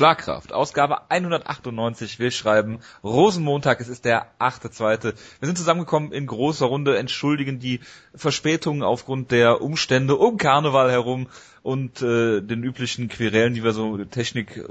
Schlagkraft, 0.00 0.54
Ausgabe 0.54 1.10
198. 1.10 2.18
Wir 2.18 2.30
schreiben 2.30 2.78
Rosenmontag, 3.04 3.82
es 3.82 3.88
ist 3.88 4.06
der 4.06 4.28
8.2. 4.38 5.04
Wir 5.04 5.12
sind 5.42 5.58
zusammengekommen 5.58 6.10
in 6.12 6.26
großer 6.26 6.64
Runde, 6.64 6.96
entschuldigen 6.96 7.58
die 7.58 7.80
Verspätungen 8.14 8.82
aufgrund 8.82 9.30
der 9.30 9.60
Umstände 9.60 10.16
um 10.16 10.38
Karneval 10.38 10.90
herum 10.90 11.26
und 11.62 12.00
äh, 12.00 12.40
den 12.40 12.64
üblichen 12.64 13.08
Querelen, 13.08 13.52
die 13.52 13.62
wir 13.62 13.74
so 13.74 14.02
Technik 14.06 14.56
äh, 14.56 14.62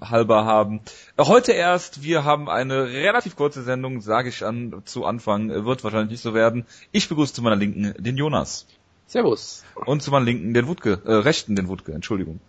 halber 0.00 0.46
haben. 0.46 0.80
Heute 1.18 1.52
erst, 1.52 2.02
wir 2.02 2.24
haben 2.24 2.48
eine 2.48 2.86
relativ 2.86 3.36
kurze 3.36 3.64
Sendung, 3.64 4.00
sage 4.00 4.30
ich 4.30 4.42
an 4.42 4.80
zu 4.86 5.04
Anfang, 5.04 5.50
äh, 5.50 5.66
wird 5.66 5.84
wahrscheinlich 5.84 6.12
nicht 6.12 6.22
so 6.22 6.32
werden. 6.32 6.64
Ich 6.92 7.10
begrüße 7.10 7.34
zu 7.34 7.42
meiner 7.42 7.56
Linken 7.56 7.92
den 8.02 8.16
Jonas. 8.16 8.66
Servus. 9.06 9.64
Und 9.74 10.02
zu 10.02 10.10
meiner 10.10 10.24
Linken 10.24 10.54
den 10.54 10.66
Wutke, 10.66 11.02
äh, 11.04 11.12
Rechten 11.12 11.56
den 11.56 11.68
Wutke, 11.68 11.92
Entschuldigung. 11.92 12.40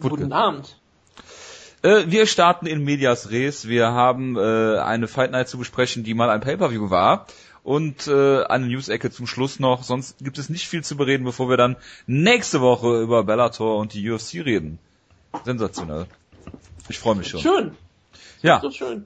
Wutke. 0.00 0.16
Guten 0.16 0.32
Abend. 0.32 0.76
Äh, 1.86 2.10
wir 2.10 2.26
starten 2.26 2.66
in 2.66 2.82
Medias 2.82 3.30
Res. 3.30 3.68
Wir 3.68 3.92
haben 3.92 4.36
äh, 4.36 4.78
eine 4.78 5.06
Fight 5.06 5.30
Night 5.30 5.48
zu 5.48 5.56
besprechen, 5.56 6.02
die 6.02 6.14
mal 6.14 6.30
ein 6.30 6.40
Pay-Per-View 6.40 6.90
war 6.90 7.26
und 7.62 8.08
äh, 8.08 8.42
eine 8.42 8.66
News-Ecke 8.66 9.12
zum 9.12 9.28
Schluss 9.28 9.60
noch. 9.60 9.84
Sonst 9.84 10.18
gibt 10.18 10.36
es 10.38 10.48
nicht 10.48 10.66
viel 10.66 10.82
zu 10.82 10.96
bereden, 10.96 11.22
bevor 11.22 11.48
wir 11.48 11.56
dann 11.56 11.76
nächste 12.08 12.60
Woche 12.60 13.00
über 13.00 13.22
Bellator 13.22 13.78
und 13.78 13.94
die 13.94 14.10
UFC 14.10 14.34
reden. 14.44 14.80
Sensationell. 15.44 16.06
Ich 16.88 16.98
freue 16.98 17.14
mich 17.14 17.28
schon. 17.28 17.40
Schön. 17.40 17.76
Ja. 18.42 18.58
So 18.60 18.72
schön. 18.72 19.04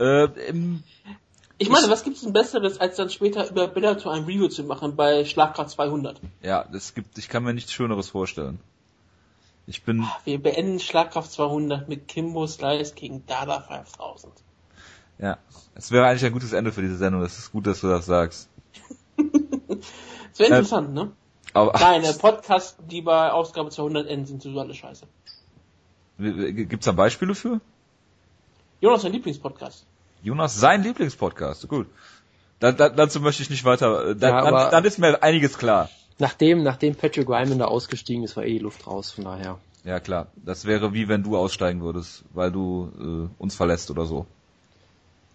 Äh, 0.00 0.24
im, 0.48 0.82
ich 1.58 1.68
meine, 1.68 1.90
was 1.90 2.02
gibt 2.02 2.16
es 2.16 2.22
denn 2.22 2.32
Besseres, 2.32 2.80
als 2.80 2.96
dann 2.96 3.10
später 3.10 3.50
über 3.50 3.68
Bellator 3.68 4.14
ein 4.14 4.24
Review 4.24 4.48
zu 4.48 4.64
machen 4.64 4.96
bei 4.96 5.26
Schlagkraft 5.26 5.68
200? 5.68 6.18
Ja, 6.40 6.64
das 6.72 6.94
gibt, 6.94 7.18
ich 7.18 7.28
kann 7.28 7.44
mir 7.44 7.52
nichts 7.52 7.72
Schöneres 7.72 8.08
vorstellen. 8.08 8.58
Ich 9.66 9.82
bin. 9.82 10.06
Wir 10.24 10.40
beenden 10.40 10.78
Schlagkraft 10.78 11.32
200 11.32 11.88
mit 11.88 12.06
Kimbo 12.08 12.46
Slice 12.46 12.94
gegen 12.94 13.26
Dada 13.26 13.60
5000. 13.60 14.32
Ja, 15.18 15.38
es 15.74 15.90
wäre 15.90 16.06
eigentlich 16.06 16.24
ein 16.24 16.32
gutes 16.32 16.52
Ende 16.52 16.72
für 16.72 16.82
diese 16.82 16.96
Sendung. 16.96 17.22
Es 17.22 17.38
ist 17.38 17.52
gut, 17.52 17.66
dass 17.66 17.80
du 17.80 17.88
das 17.88 18.06
sagst. 18.06 18.48
Es 20.32 20.40
wäre 20.40 20.50
interessant, 20.50 20.92
ne? 20.92 21.12
Aber, 21.54 21.72
Nein, 21.78 22.02
der 22.02 22.12
Podcast, 22.12 22.76
die 22.90 23.00
bei 23.00 23.32
Ausgabe 23.32 23.70
200 23.70 24.06
enden, 24.06 24.26
sind 24.26 24.42
sowieso 24.42 24.60
alle 24.60 24.74
scheiße. 24.74 25.06
Gibt's 26.18 26.84
da 26.84 26.92
Beispiele 26.92 27.34
für? 27.34 27.62
Jonas, 28.82 29.00
sein 29.00 29.12
Lieblingspodcast. 29.12 29.86
Jonas, 30.22 30.60
sein 30.60 30.82
Lieblingspodcast. 30.82 31.66
Gut. 31.68 31.86
Da, 32.58 32.72
da, 32.72 32.90
dazu 32.90 33.20
möchte 33.20 33.42
ich 33.42 33.48
nicht 33.48 33.64
weiter. 33.64 34.14
Da, 34.14 34.28
Ja, 34.28 34.50
dann, 34.50 34.70
dann 34.70 34.84
ist 34.84 34.98
mir 34.98 35.22
einiges 35.22 35.56
klar. 35.56 35.88
Nachdem, 36.18 36.62
nachdem 36.62 36.94
Patrick 36.94 37.28
Ryman 37.28 37.58
da 37.58 37.66
ausgestiegen 37.66 38.24
ist, 38.24 38.36
war 38.36 38.44
eh 38.44 38.52
die 38.54 38.58
Luft 38.60 38.86
raus, 38.86 39.10
von 39.10 39.24
daher. 39.24 39.58
Ja 39.84 40.00
klar. 40.00 40.28
Das 40.36 40.64
wäre 40.64 40.92
wie 40.94 41.08
wenn 41.08 41.22
du 41.22 41.36
aussteigen 41.36 41.82
würdest, 41.82 42.24
weil 42.32 42.50
du 42.50 43.28
äh, 43.28 43.42
uns 43.42 43.54
verlässt 43.54 43.90
oder 43.90 44.06
so. 44.06 44.26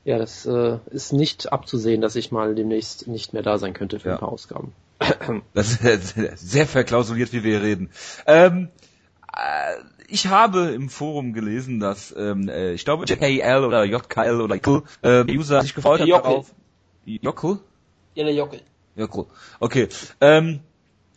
Ja, 0.03 0.17
das 0.17 0.45
äh, 0.47 0.79
ist 0.89 1.13
nicht 1.13 1.53
abzusehen, 1.53 2.02
dass 2.02 2.15
ich 2.15 2.31
mal 2.31 2.55
demnächst 2.55 3.07
nicht 3.07 3.33
mehr 3.33 3.43
da 3.43 3.59
sein 3.59 3.73
könnte 3.73 3.99
für 3.99 4.09
Ja. 4.09 4.15
ein 4.15 4.19
paar 4.19 4.29
Ausgaben. 4.29 4.73
Das 5.53 5.73
ist 5.81 6.15
sehr, 6.37 6.65
verklausuliert, 6.67 7.31
wie 7.33 7.43
wir 7.43 7.52
hier 7.59 7.61
reden. 7.61 7.89
Ähm, 8.25 8.69
äh, 9.35 9.75
ich 10.07 10.27
habe 10.27 10.71
im 10.71 10.89
Forum 10.89 11.33
gelesen, 11.33 11.79
dass 11.79 12.13
ähm, 12.17 12.49
äh, 12.49 12.73
ich 12.73 12.83
glaube 12.83 13.05
JKL 13.05 13.63
oder 13.63 13.83
JKL 13.85 14.41
oder 14.41 14.55
JKL, 14.55 14.83
äh, 15.03 15.23
User 15.37 15.61
sich 15.61 15.73
gefreut 15.75 16.02
hat 16.02 16.07
Jockel. 16.07 16.23
darauf. 16.23 16.53
Jockel? 17.05 17.59
Ja, 18.15 18.23
der 18.25 18.33
Jockel. 18.33 18.61
Ja, 18.95 19.07
cool. 19.13 19.25
Okay. 19.59 19.87
Ähm, 20.19 20.59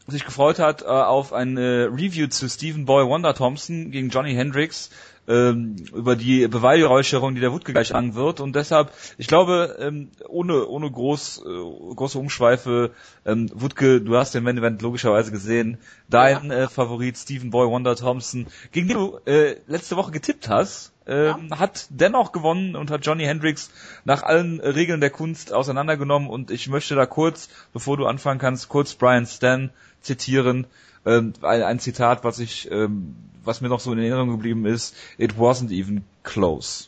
sich 0.07 0.25
gefreut 0.25 0.59
hat 0.59 0.83
äh, 0.83 0.87
auf 0.87 1.33
ein 1.33 1.57
äh, 1.57 1.85
Review 1.85 2.29
zu 2.29 2.49
Stephen 2.49 2.85
Boy 2.85 3.07
Wonder 3.07 3.35
Thompson 3.35 3.91
gegen 3.91 4.11
Johnny 4.11 4.35
Hendricks 4.35 4.91
ähm, 5.27 5.77
über 5.95 6.17
die 6.17 6.47
Beweihräucherung, 6.49 7.35
die 7.35 7.41
der 7.41 7.53
Wutke 7.53 7.73
gleich 7.73 7.95
an 7.95 8.15
wird. 8.15 8.41
Und 8.41 8.55
deshalb, 8.57 8.93
ich 9.17 9.27
glaube, 9.27 9.77
ähm, 9.81 10.11
ohne 10.29 10.67
ohne 10.67 10.91
groß 10.91 11.39
äh, 11.39 11.95
große 11.95 12.19
Umschweife, 12.19 12.91
ähm, 13.25 13.51
Wutke, 13.55 14.01
du 14.01 14.17
hast 14.17 14.35
den 14.35 14.45
Main 14.45 14.59
Event 14.59 14.83
logischerweise 14.83 15.31
gesehen, 15.31 15.79
dein 16.09 16.51
äh, 16.51 16.69
Favorit 16.69 17.17
Stephen 17.17 17.51
Boy 17.51 17.69
Wonder 17.69 17.97
Thompson, 17.97 18.47
gegen 18.73 18.89
den 18.89 18.99
du 18.99 19.19
äh, 19.25 19.57
letzte 19.67 19.97
Woche 19.97 20.13
getippt 20.13 20.49
hast, 20.49 20.93
ähm, 21.07 21.59
hat 21.59 21.87
dennoch 21.91 22.33
gewonnen 22.33 22.77
und 22.77 22.91
hat 22.91 23.05
Johnny 23.05 23.25
Hendricks 23.25 23.71
nach 24.05 24.23
allen 24.23 24.61
Regeln 24.61 25.01
der 25.01 25.11
Kunst 25.11 25.53
auseinandergenommen 25.53 26.29
und 26.29 26.51
ich 26.51 26.69
möchte 26.69 26.95
da 26.95 27.07
kurz, 27.07 27.49
bevor 27.73 27.97
du 27.97 28.07
anfangen 28.07 28.41
kannst, 28.41 28.69
kurz 28.69 28.95
Brian 28.95 29.27
Stan 29.27 29.71
zitieren, 30.01 30.67
ähm, 31.07 31.35
ein, 31.43 31.63
ein 31.63 31.79
Zitat, 31.79 32.25
was 32.25 32.39
ich, 32.39 32.71
ähm, 32.71 33.17
was 33.45 33.61
mir 33.61 33.69
noch 33.69 33.81
so 33.81 33.93
in 33.93 33.99
Erinnerung 33.99 34.31
geblieben 34.31 34.65
ist, 34.65 34.97
it 35.19 35.33
wasn't 35.33 35.71
even 35.71 36.05
close. 36.23 36.87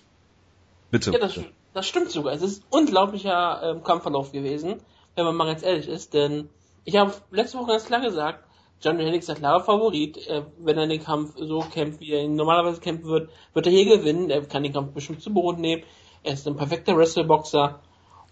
Bitte. 0.91 1.13
Ja, 1.13 1.19
das, 1.19 1.39
das 1.75 1.87
stimmt 1.87 2.11
sogar. 2.11 2.33
Es 2.33 2.43
ist 2.43 2.63
unglaublicher 2.71 3.61
ähm, 3.63 3.85
Kampfverlauf 3.85 4.33
gewesen, 4.33 4.77
wenn 5.15 5.25
man 5.25 5.35
mal 5.35 5.47
ganz 5.47 5.63
ehrlich 5.63 5.89
ist, 5.89 6.15
denn 6.15 6.49
ich 6.85 6.97
habe 6.97 7.13
letzte 7.31 7.59
Woche 7.59 7.73
ganz 7.73 7.85
klar 7.85 8.01
gesagt, 8.01 8.46
Johnny 8.83 9.03
Hendricks 9.03 9.25
ist 9.25 9.29
der 9.29 9.37
klare 9.37 9.65
Favorit. 9.65 10.19
Wenn 10.59 10.79
er 10.79 10.87
den 10.87 11.03
Kampf 11.03 11.35
so 11.37 11.61
kämpft, 11.61 12.01
wie 12.01 12.13
er 12.13 12.23
ihn 12.23 12.35
normalerweise 12.35 12.81
kämpfen 12.81 13.09
wird, 13.09 13.31
wird 13.55 13.67
er 13.67 13.73
hier 13.73 13.99
gewinnen. 13.99 14.31
Er 14.31 14.43
kann 14.43 14.63
den 14.63 14.73
Kampf 14.73 14.93
bestimmt 14.93 15.23
zu 15.23 15.33
Boden 15.33 15.61
nehmen. 15.61 15.83
Er 16.23 16.35
ist 16.35 16.47
ein 16.47 16.57
perfekter 16.57 16.97
Wrestleboxer 16.97 17.81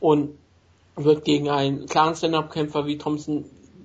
und 0.00 0.38
wird 0.97 1.25
gegen 1.25 1.49
einen 1.49 1.87
klaren 1.87 2.15
Stand-Up-Kämpfer 2.15 2.87
wie 2.87 2.99
Thompson 2.99 3.44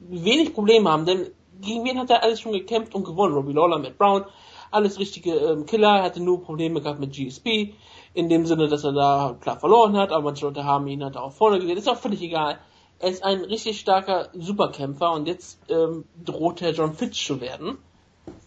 wenig 0.09 0.53
Probleme 0.53 0.90
haben, 0.90 1.06
denn 1.06 1.28
gegen 1.62 1.86
wen 1.86 2.00
hat 2.00 2.09
er 2.09 2.24
alles 2.24 2.42
schon 2.42 2.53
gekämpft 2.53 2.96
und 2.96 3.03
gewonnen? 3.03 3.34
Robbie 3.34 3.53
Lawler, 3.53 3.80
Matt 3.80 3.98
Brown, 3.98 4.25
alles 4.72 5.00
richtige 5.00 5.34
ähm, 5.34 5.66
Killer, 5.66 5.98
er 5.98 6.03
hatte 6.03 6.22
nur 6.22 6.44
Probleme 6.44 6.81
gehabt 6.81 7.00
mit 7.00 7.14
GSP, 7.14 7.74
in 8.14 8.30
dem 8.30 8.46
Sinne, 8.46 8.68
dass 8.68 8.84
er 8.84 8.94
da 8.94 9.38
klar 9.40 9.59
verloren 9.59 9.98
hat, 9.98 10.12
aber 10.12 10.25
manche 10.25 10.46
Leute 10.46 10.64
haben 10.64 10.88
ihn 10.88 11.03
halt 11.03 11.18
auch 11.18 11.31
vorne 11.31 11.59
gesehen, 11.59 11.78
ist 11.78 11.90
auch 11.90 11.98
völlig 11.98 12.22
egal. 12.22 12.59
Er 13.00 13.10
ist 13.10 13.24
ein 13.24 13.46
richtig 13.46 13.80
starker 13.80 14.30
Superkämpfer 14.34 15.12
und 15.14 15.28
jetzt 15.28 15.60
ähm, 15.70 16.06
droht 16.24 16.62
er 16.62 16.72
John 16.72 16.94
Fitch 16.94 17.26
zu 17.26 17.40
werden. 17.40 17.78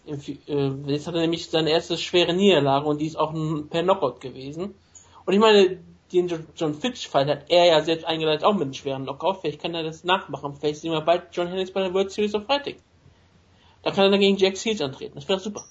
Äh, 0.05 0.69
jetzt 0.91 1.07
hat 1.07 1.15
er 1.15 1.21
nämlich 1.21 1.49
seine 1.49 1.71
erste 1.71 1.97
schwere 1.97 2.33
Niederlage 2.33 2.85
und 2.85 2.99
die 2.99 3.07
ist 3.07 3.15
auch 3.17 3.33
ein, 3.33 3.67
per 3.69 3.83
Knockout 3.83 4.21
gewesen. 4.21 4.75
Und 5.25 5.33
ich 5.33 5.39
meine, 5.39 5.79
den 6.11 6.27
Jo- 6.27 6.39
John 6.55 6.75
Fitch-Fall 6.75 7.25
hat 7.27 7.45
er 7.49 7.65
ja 7.65 7.81
selbst 7.81 8.05
eingeleitet, 8.05 8.43
auch 8.43 8.53
mit 8.53 8.63
einem 8.63 8.73
schweren 8.73 9.03
Knockout. 9.03 9.41
Vielleicht 9.41 9.61
kann 9.61 9.73
er 9.73 9.83
das 9.83 10.03
nachmachen. 10.03 10.55
Vielleicht 10.55 10.81
sehen 10.81 10.91
wir 10.91 11.01
bald 11.01 11.23
John 11.31 11.47
Hendricks 11.47 11.71
bei 11.71 11.81
der 11.81 11.93
World 11.93 12.11
Series 12.11 12.35
of 12.35 12.45
Fighting. 12.45 12.75
Da 13.81 13.91
kann 13.91 14.05
er 14.05 14.11
dann 14.11 14.19
gegen 14.19 14.37
Jack 14.37 14.55
Seals 14.57 14.81
antreten. 14.81 15.15
Das 15.15 15.27
wäre 15.27 15.39
super. 15.39 15.63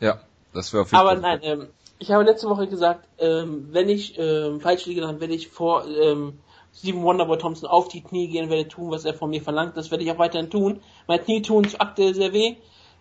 Ja, 0.00 0.20
das 0.54 0.72
wäre 0.72 0.82
auf 0.84 0.92
jeden 0.92 1.00
Aber 1.00 1.10
Fall. 1.10 1.20
nein, 1.20 1.40
ähm, 1.42 1.68
ich 1.98 2.12
habe 2.12 2.22
letzte 2.22 2.48
Woche 2.48 2.68
gesagt, 2.68 3.08
ähm, 3.18 3.68
wenn 3.72 3.88
ich 3.88 4.16
ähm, 4.16 4.60
falsch 4.60 4.86
liege, 4.86 5.00
dann 5.00 5.20
werde 5.20 5.34
ich 5.34 5.48
vor 5.48 5.84
ähm, 5.88 6.38
Stephen 6.78 7.02
Wonderboy 7.02 7.38
Thompson 7.38 7.68
auf 7.68 7.88
die 7.88 8.02
Knie 8.02 8.28
gehen, 8.28 8.50
werde 8.50 8.68
tun, 8.68 8.90
was 8.90 9.04
er 9.04 9.14
von 9.14 9.30
mir 9.30 9.42
verlangt. 9.42 9.76
Das 9.76 9.90
werde 9.90 10.04
ich 10.04 10.10
auch 10.12 10.18
weiterhin 10.18 10.48
tun. 10.50 10.80
Meine 11.06 11.22
Knie 11.22 11.42
tun 11.42 11.66
aktuell 11.78 12.14
sehr 12.14 12.32
weh. 12.32 12.56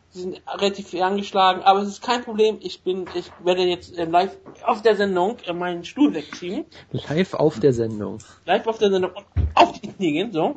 Sie 0.10 0.22
sind 0.22 0.42
relativ 0.48 0.88
viel 0.88 1.02
angeschlagen, 1.04 1.62
aber 1.64 1.82
es 1.82 1.90
ist 1.90 2.02
kein 2.02 2.24
Problem. 2.24 2.58
Ich 2.62 2.82
bin, 2.82 3.06
ich 3.14 3.30
werde 3.44 3.64
jetzt 3.64 3.96
ähm, 3.98 4.12
live 4.12 4.36
auf 4.66 4.82
der 4.82 4.96
Sendung 4.96 5.38
äh, 5.46 5.54
meinen 5.54 5.84
Stuhl 5.84 6.14
wegziehen, 6.14 6.66
Live 6.92 7.34
auf 7.34 7.60
der 7.60 7.74
Sendung. 7.74 8.20
live 8.46 8.66
auf 8.68 8.78
der 8.78 8.90
Sendung 8.90 9.12
und 9.12 9.26
auf 9.54 9.74
die 9.74 9.90
Knie 9.90 10.14
gehen, 10.14 10.32
so. 10.32 10.56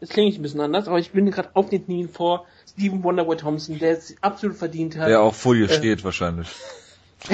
Jetzt 0.00 0.12
klinge 0.12 0.28
ich 0.28 0.38
ein 0.38 0.42
bisschen 0.42 0.60
anders, 0.60 0.88
aber 0.88 0.98
ich 0.98 1.12
bin 1.12 1.30
gerade 1.30 1.50
auf 1.54 1.70
den 1.70 1.84
Knien 1.84 2.08
vor 2.08 2.46
Stephen 2.68 3.02
Wonderboy 3.04 3.36
Thompson, 3.36 3.78
der 3.78 3.92
es 3.92 4.16
absolut 4.20 4.56
verdient 4.56 4.98
hat. 4.98 5.08
Der 5.08 5.22
auch 5.22 5.34
vor 5.34 5.54
dir 5.54 5.70
Äh, 5.70 5.74
steht 5.74 6.04
wahrscheinlich. 6.04 6.48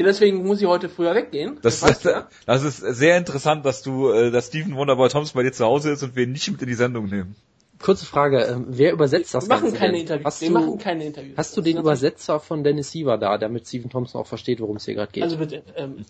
Ja, 0.00 0.06
deswegen 0.06 0.46
muss 0.46 0.62
ich 0.62 0.66
heute 0.66 0.88
früher 0.88 1.14
weggehen. 1.14 1.58
Das, 1.60 1.80
das, 1.80 2.02
ja. 2.04 2.26
das 2.46 2.62
ist 2.62 2.78
sehr 2.78 3.18
interessant, 3.18 3.66
dass 3.66 3.82
du, 3.82 4.10
äh, 4.10 4.30
dass 4.30 4.46
Stephen 4.46 4.74
Wonderboy 4.74 5.10
Thompson 5.10 5.38
bei 5.38 5.42
dir 5.42 5.52
zu 5.52 5.66
Hause 5.66 5.90
ist 5.90 6.02
und 6.02 6.16
wir 6.16 6.22
ihn 6.22 6.32
nicht 6.32 6.50
mit 6.50 6.62
in 6.62 6.68
die 6.68 6.74
Sendung 6.74 7.04
nehmen. 7.10 7.36
Kurze 7.78 8.06
Frage, 8.06 8.40
ähm, 8.44 8.64
wer 8.68 8.92
übersetzt 8.92 9.34
das 9.34 9.44
Wir 9.44 9.48
machen 9.56 9.64
Ganze 9.64 9.78
keine 9.78 9.92
denn? 9.92 10.00
Interviews. 10.00 10.24
Hast 10.24 10.40
wir 10.40 10.48
du, 10.48 10.54
machen 10.54 10.78
keine 10.78 11.04
Interviews. 11.04 11.36
hast 11.36 11.54
du 11.54 11.60
den 11.60 11.76
Übersetzer 11.76 12.40
von 12.40 12.64
Dennis 12.64 12.90
Siever 12.92 13.18
da, 13.18 13.36
damit 13.36 13.68
Stephen 13.68 13.90
Thompson 13.90 14.22
auch 14.22 14.26
versteht, 14.26 14.60
worum 14.60 14.76
es 14.76 14.86
hier 14.86 14.94
gerade 14.94 15.12
geht? 15.12 15.22
Also 15.22 15.36
bitte, 15.36 15.62
ähm, 15.76 16.04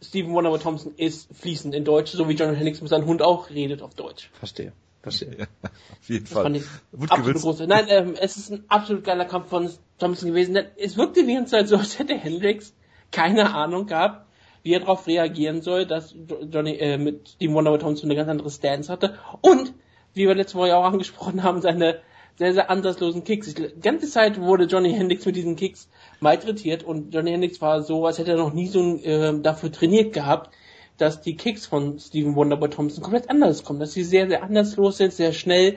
Stephen 0.00 0.32
Wonderboy 0.32 0.60
Thompson 0.60 0.92
ist 0.96 1.28
fließend 1.34 1.74
in 1.74 1.84
Deutsch, 1.84 2.12
so 2.12 2.28
wie 2.28 2.34
John 2.34 2.54
Hendricks 2.54 2.80
mit 2.80 2.90
seinem 2.90 3.06
Hund 3.06 3.20
auch 3.20 3.50
redet 3.50 3.82
auf 3.82 3.94
Deutsch. 3.94 4.30
verstehe, 4.38 4.72
verstehe. 5.02 5.36
Ja, 5.38 5.46
auf 5.64 6.08
jeden 6.08 6.24
Das 6.24 6.32
Fall. 6.34 6.42
fand 6.44 6.56
ich 6.56 6.64
Gut 6.96 7.10
absolut. 7.10 7.66
Nein, 7.68 7.86
ähm, 7.88 8.14
es 8.20 8.36
ist 8.36 8.52
ein 8.52 8.64
absolut 8.68 9.02
geiler 9.04 9.24
Kampf 9.24 9.48
von 9.48 9.70
Thompson 9.98 10.28
gewesen. 10.28 10.56
Es 10.76 10.96
wirkte 10.96 11.24
die 11.26 11.34
ganze 11.34 11.52
Zeit 11.52 11.68
so, 11.68 11.76
als 11.76 11.98
hätte 11.98 12.14
Hendricks 12.16 12.74
keine 13.12 13.54
Ahnung 13.54 13.86
gehabt, 13.86 14.26
wie 14.62 14.72
er 14.72 14.80
darauf 14.80 15.06
reagieren 15.06 15.62
soll, 15.62 15.86
dass 15.86 16.12
Jo- 16.12 16.42
Johnny 16.50 16.72
äh, 16.76 16.96
mit 16.98 17.28
Stephen 17.30 17.54
Wonderboy 17.54 17.78
Thompson 17.78 18.08
eine 18.08 18.16
ganz 18.16 18.28
andere 18.30 18.50
Stance 18.50 18.90
hatte. 18.90 19.18
Und, 19.40 19.74
wie 20.14 20.26
wir 20.26 20.34
letzte 20.34 20.58
Woche 20.58 20.68
ja 20.68 20.76
auch 20.76 20.84
angesprochen 20.84 21.42
haben, 21.42 21.60
seine 21.60 22.00
sehr, 22.36 22.52
sehr 22.52 22.70
ansatzlosen 22.70 23.22
Kicks. 23.24 23.46
Ich, 23.48 23.54
die 23.54 23.80
ganze 23.80 24.08
Zeit 24.08 24.40
wurde 24.40 24.64
Johnny 24.64 24.92
Hendricks 24.92 25.24
mit 25.26 25.36
diesen 25.36 25.54
Kicks 25.54 25.88
malträtiert 26.20 26.82
und 26.82 27.14
Johnny 27.14 27.30
Hendricks 27.30 27.60
war 27.60 27.82
so, 27.82 28.06
als 28.06 28.18
hätte 28.18 28.32
er 28.32 28.36
noch 28.38 28.52
nie 28.52 28.66
so 28.66 28.96
äh, 28.96 29.38
dafür 29.40 29.70
trainiert 29.70 30.12
gehabt, 30.12 30.50
dass 30.98 31.20
die 31.20 31.36
Kicks 31.36 31.66
von 31.66 31.98
Stephen 31.98 32.34
Wonderboy 32.34 32.70
Thompson 32.70 33.02
komplett 33.02 33.30
anders 33.30 33.62
kommen, 33.64 33.78
dass 33.80 33.92
sie 33.92 34.02
sehr, 34.04 34.26
sehr 34.28 34.42
anderslos 34.42 34.96
sind, 34.96 35.12
sehr 35.12 35.32
schnell 35.32 35.76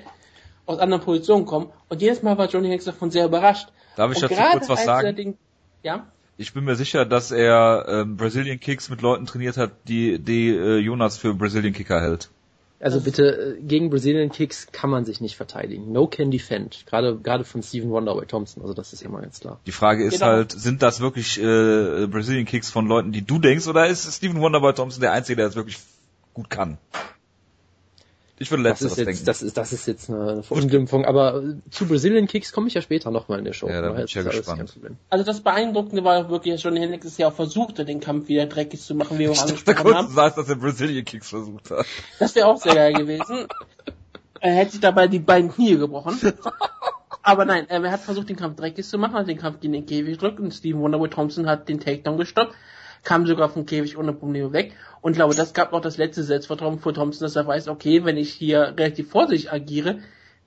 aus 0.65 0.79
anderen 0.79 1.03
Positionen 1.03 1.45
kommen. 1.45 1.71
Und 1.89 2.01
jedes 2.01 2.23
Mal 2.23 2.37
war 2.37 2.47
Johnny 2.47 2.67
Hendricks 2.67 2.85
davon 2.85 3.11
sehr 3.11 3.25
überrascht. 3.25 3.69
Darf 3.95 4.11
ich 4.11 4.23
und 4.23 4.31
dazu 4.31 4.51
kurz 4.51 4.69
was 4.69 4.83
sagen? 4.85 5.15
Den, 5.15 5.37
Ja? 5.83 6.07
Ich 6.37 6.53
bin 6.53 6.63
mir 6.65 6.75
sicher, 6.75 7.05
dass 7.05 7.31
er 7.31 7.85
ähm, 7.87 8.15
Brazilian 8.17 8.59
Kicks 8.59 8.89
mit 8.89 9.01
Leuten 9.01 9.25
trainiert 9.25 9.57
hat, 9.57 9.71
die, 9.87 10.19
die 10.19 10.49
äh, 10.49 10.77
Jonas 10.77 11.17
für 11.17 11.33
Brazilian 11.33 11.73
Kicker 11.73 11.99
hält. 11.99 12.29
Also 12.79 13.01
bitte, 13.01 13.57
äh, 13.57 13.61
gegen 13.61 13.89
Brazilian 13.89 14.29
Kicks 14.29 14.67
kann 14.71 14.91
man 14.91 15.03
sich 15.03 15.19
nicht 15.19 15.35
verteidigen. 15.35 15.91
No 15.91 16.05
can 16.05 16.29
defend. 16.29 16.85
Gerade, 16.85 17.17
gerade 17.17 17.43
von 17.43 17.63
Steven 17.63 17.89
Wonderboy 17.89 18.27
Thompson. 18.27 18.61
Also 18.61 18.75
das 18.75 18.93
ist 18.93 19.01
immer 19.01 19.19
ganz 19.21 19.39
klar. 19.39 19.59
Die 19.65 19.71
Frage 19.71 20.03
ist 20.03 20.13
Genau. 20.19 20.27
halt, 20.27 20.51
sind 20.51 20.83
das 20.83 20.99
wirklich 20.99 21.39
äh, 21.41 22.05
Brazilian 22.05 22.45
Kicks 22.45 22.69
von 22.69 22.85
Leuten, 22.85 23.11
die 23.11 23.23
du 23.23 23.39
denkst, 23.39 23.67
oder 23.67 23.87
ist 23.87 24.05
Steven 24.13 24.39
Wonderboy 24.39 24.73
Thompson 24.73 25.01
der 25.01 25.13
Einzige, 25.13 25.37
der 25.37 25.47
das 25.47 25.55
wirklich 25.55 25.79
gut 26.35 26.51
kann? 26.51 26.77
Ich 28.39 28.51
würde 28.51 28.63
Das 28.63 28.79
letzteres 28.81 28.91
ist 28.91 28.97
jetzt, 28.99 29.07
denken. 29.07 29.25
das 29.25 29.41
ist, 29.41 29.57
das 29.57 29.73
ist 29.73 29.87
jetzt 29.87 30.09
eine 30.11 30.43
Verunglimpfung. 30.43 31.05
Aber 31.05 31.41
zu 31.71 31.87
Brazilian 31.87 32.27
Kicks 32.27 32.51
komme 32.51 32.67
ich 32.67 32.75
ja 32.75 32.81
später 32.81 33.09
nochmal 33.09 33.39
in 33.39 33.45
der 33.45 33.53
Show. 33.53 33.67
Ja, 33.67 33.81
da 33.81 33.91
bin 33.91 34.05
ich 34.05 34.13
ja 34.13 34.21
ist 34.21 34.29
gespannt. 34.29 34.73
Also 35.09 35.25
das 35.25 35.41
Beeindruckende 35.41 36.03
war 36.03 36.25
auch 36.25 36.29
wirklich, 36.29 36.53
dass 36.53 36.63
Johnny 36.63 36.79
Hendricks 36.79 37.05
es 37.05 37.17
ja 37.17 37.29
auch 37.29 37.33
versuchte, 37.33 37.83
den 37.83 37.99
Kampf 37.99 38.27
wieder 38.27 38.45
dreckig 38.45 38.79
zu 38.81 38.93
machen, 38.93 39.17
wie 39.17 39.23
wir 39.23 39.31
auch 39.31 39.41
angesprochen 39.41 39.75
kurz 39.77 39.95
haben. 39.95 40.13
sagt, 40.13 40.37
dass 40.37 40.49
er 40.49 40.55
Brazilian 40.55 41.03
Kicks 41.05 41.29
versucht 41.29 41.71
hat. 41.71 41.85
Das 42.19 42.35
wäre 42.35 42.47
auch 42.47 42.61
sehr 42.61 42.75
geil 42.75 42.93
gewesen. 42.93 43.47
Er 44.39 44.53
hätte 44.53 44.71
sich 44.73 44.81
dabei 44.81 45.07
die 45.07 45.19
beiden 45.19 45.51
Knie 45.51 45.77
gebrochen. 45.77 46.19
Aber 47.23 47.43
nein, 47.43 47.65
er 47.69 47.91
hat 47.91 48.01
versucht, 48.01 48.29
den 48.29 48.35
Kampf 48.37 48.55
dreckig 48.55 48.85
zu 48.85 48.97
machen, 48.97 49.15
hat 49.15 49.27
den 49.27 49.37
Kampf 49.37 49.59
gegen 49.59 49.73
den 49.73 49.85
Käfig 49.85 50.13
gedrückt 50.13 50.39
und 50.39 50.53
Steven 50.53 50.79
Wonderboy 50.79 51.09
Thompson 51.09 51.47
hat 51.47 51.67
den 51.67 51.79
Takedown 51.79 52.17
gestoppt, 52.17 52.53
kam 53.03 53.25
sogar 53.25 53.49
vom 53.49 53.65
Käfig 53.65 53.97
ohne 53.97 54.13
Probleme 54.13 54.53
weg. 54.53 54.73
Und 55.01 55.13
glaube, 55.13 55.35
das 55.35 55.53
gab 55.53 55.71
noch 55.71 55.81
das 55.81 55.97
letzte 55.97 56.23
Selbstvertrauen 56.23 56.79
für 56.79 56.93
Thompson, 56.93 57.25
dass 57.25 57.35
er 57.35 57.47
weiß, 57.47 57.67
okay, 57.67 58.03
wenn 58.03 58.17
ich 58.17 58.33
hier 58.33 58.73
relativ 58.77 59.09
vorsichtig 59.09 59.51
agiere, 59.51 59.99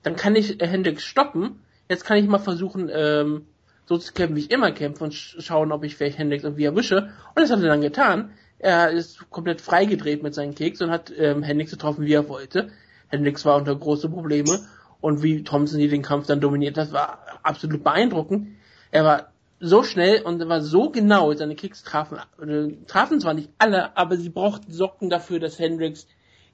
dann 0.03 0.15
kann 0.15 0.35
ich 0.35 0.61
äh, 0.61 0.67
Hendricks 0.67 1.03
stoppen. 1.03 1.59
Jetzt 1.89 2.05
kann 2.05 2.17
ich 2.17 2.27
mal 2.27 2.39
versuchen, 2.39 2.89
ähm, 2.93 3.45
so 3.85 3.97
zu 3.97 4.13
kämpfen, 4.13 4.35
wie 4.35 4.41
ich 4.41 4.51
immer 4.51 4.71
kämpfe 4.71 5.03
und 5.03 5.13
sch 5.13 5.37
schauen, 5.39 5.71
ob 5.71 5.83
ich 5.83 5.95
vielleicht 5.95 6.17
Hendricks 6.17 6.43
irgendwie 6.43 6.65
erwische. 6.65 7.09
Und 7.35 7.41
das 7.41 7.51
hat 7.51 7.61
er 7.61 7.69
dann 7.69 7.81
getan. 7.81 8.31
Er 8.59 8.91
ist 8.91 9.29
komplett 9.29 9.59
freigedreht 9.59 10.21
mit 10.21 10.35
seinen 10.35 10.55
Kicks 10.55 10.81
und 10.81 10.91
hat 10.91 11.11
ähm, 11.17 11.43
Hendricks 11.43 11.71
getroffen, 11.71 12.05
wie 12.05 12.13
er 12.13 12.29
wollte. 12.29 12.69
Hendricks 13.09 13.43
war 13.43 13.57
unter 13.57 13.75
große 13.75 14.09
Probleme 14.09 14.59
und 15.01 15.23
wie 15.23 15.43
Thompson 15.43 15.79
hier 15.79 15.89
den 15.89 16.03
Kampf 16.03 16.27
dann 16.27 16.39
dominiert, 16.39 16.77
das 16.77 16.93
war 16.93 17.25
absolut 17.43 17.83
beeindruckend. 17.83 18.55
Er 18.91 19.03
war 19.03 19.30
so 19.61 19.83
schnell 19.83 20.23
und 20.23 20.45
war 20.49 20.61
so 20.61 20.89
genau, 20.89 21.31
seine 21.33 21.55
Kicks 21.55 21.83
trafen, 21.83 22.17
äh, 22.41 22.73
trafen 22.87 23.21
zwar 23.21 23.35
nicht 23.35 23.49
alle, 23.59 23.95
aber 23.95 24.17
sie 24.17 24.29
brauchten 24.29 24.71
Socken 24.71 25.09
dafür, 25.09 25.39
dass 25.39 25.59
Hendricks 25.59 26.07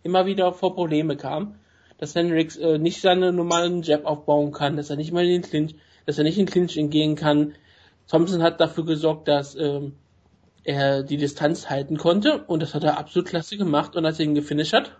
immer 0.04 0.26
wieder 0.26 0.52
vor 0.54 0.76
Probleme 0.76 1.16
kam. 1.16 1.56
Dass 1.98 2.14
Hendricks 2.14 2.58
äh, 2.58 2.78
nicht 2.78 3.02
seine 3.02 3.32
normalen 3.32 3.82
Jab 3.82 4.06
aufbauen 4.06 4.52
kann, 4.52 4.76
dass 4.76 4.90
er 4.90 4.98
nicht 4.98 5.14
mal 5.14 5.24
in 5.24 5.42
den 5.42 5.42
Clinch, 5.42 5.76
dass 6.06 6.18
er 6.18 6.26
nicht 6.26 6.38
in 6.38 6.46
den 6.46 6.52
Clinch 6.52 6.78
entgehen 6.78 7.16
kann. 7.16 7.56
Thompson 8.08 8.44
hat 8.44 8.60
dafür 8.60 8.86
gesorgt, 8.86 9.28
dass 9.28 9.56
ähm, 9.56 9.94
er 10.64 11.02
die 11.02 11.18
Distanz 11.18 11.70
halten 11.70 11.98
konnte 11.98 12.44
und 12.44 12.62
das 12.62 12.76
hat 12.76 12.84
er 12.84 13.00
absolut 13.00 13.30
klasse 13.30 13.58
gemacht 13.58 13.96
und 13.96 14.06
als 14.06 14.20
er 14.20 14.26
ihn 14.26 14.36
gefinisht 14.36 14.74
hat, 14.74 14.92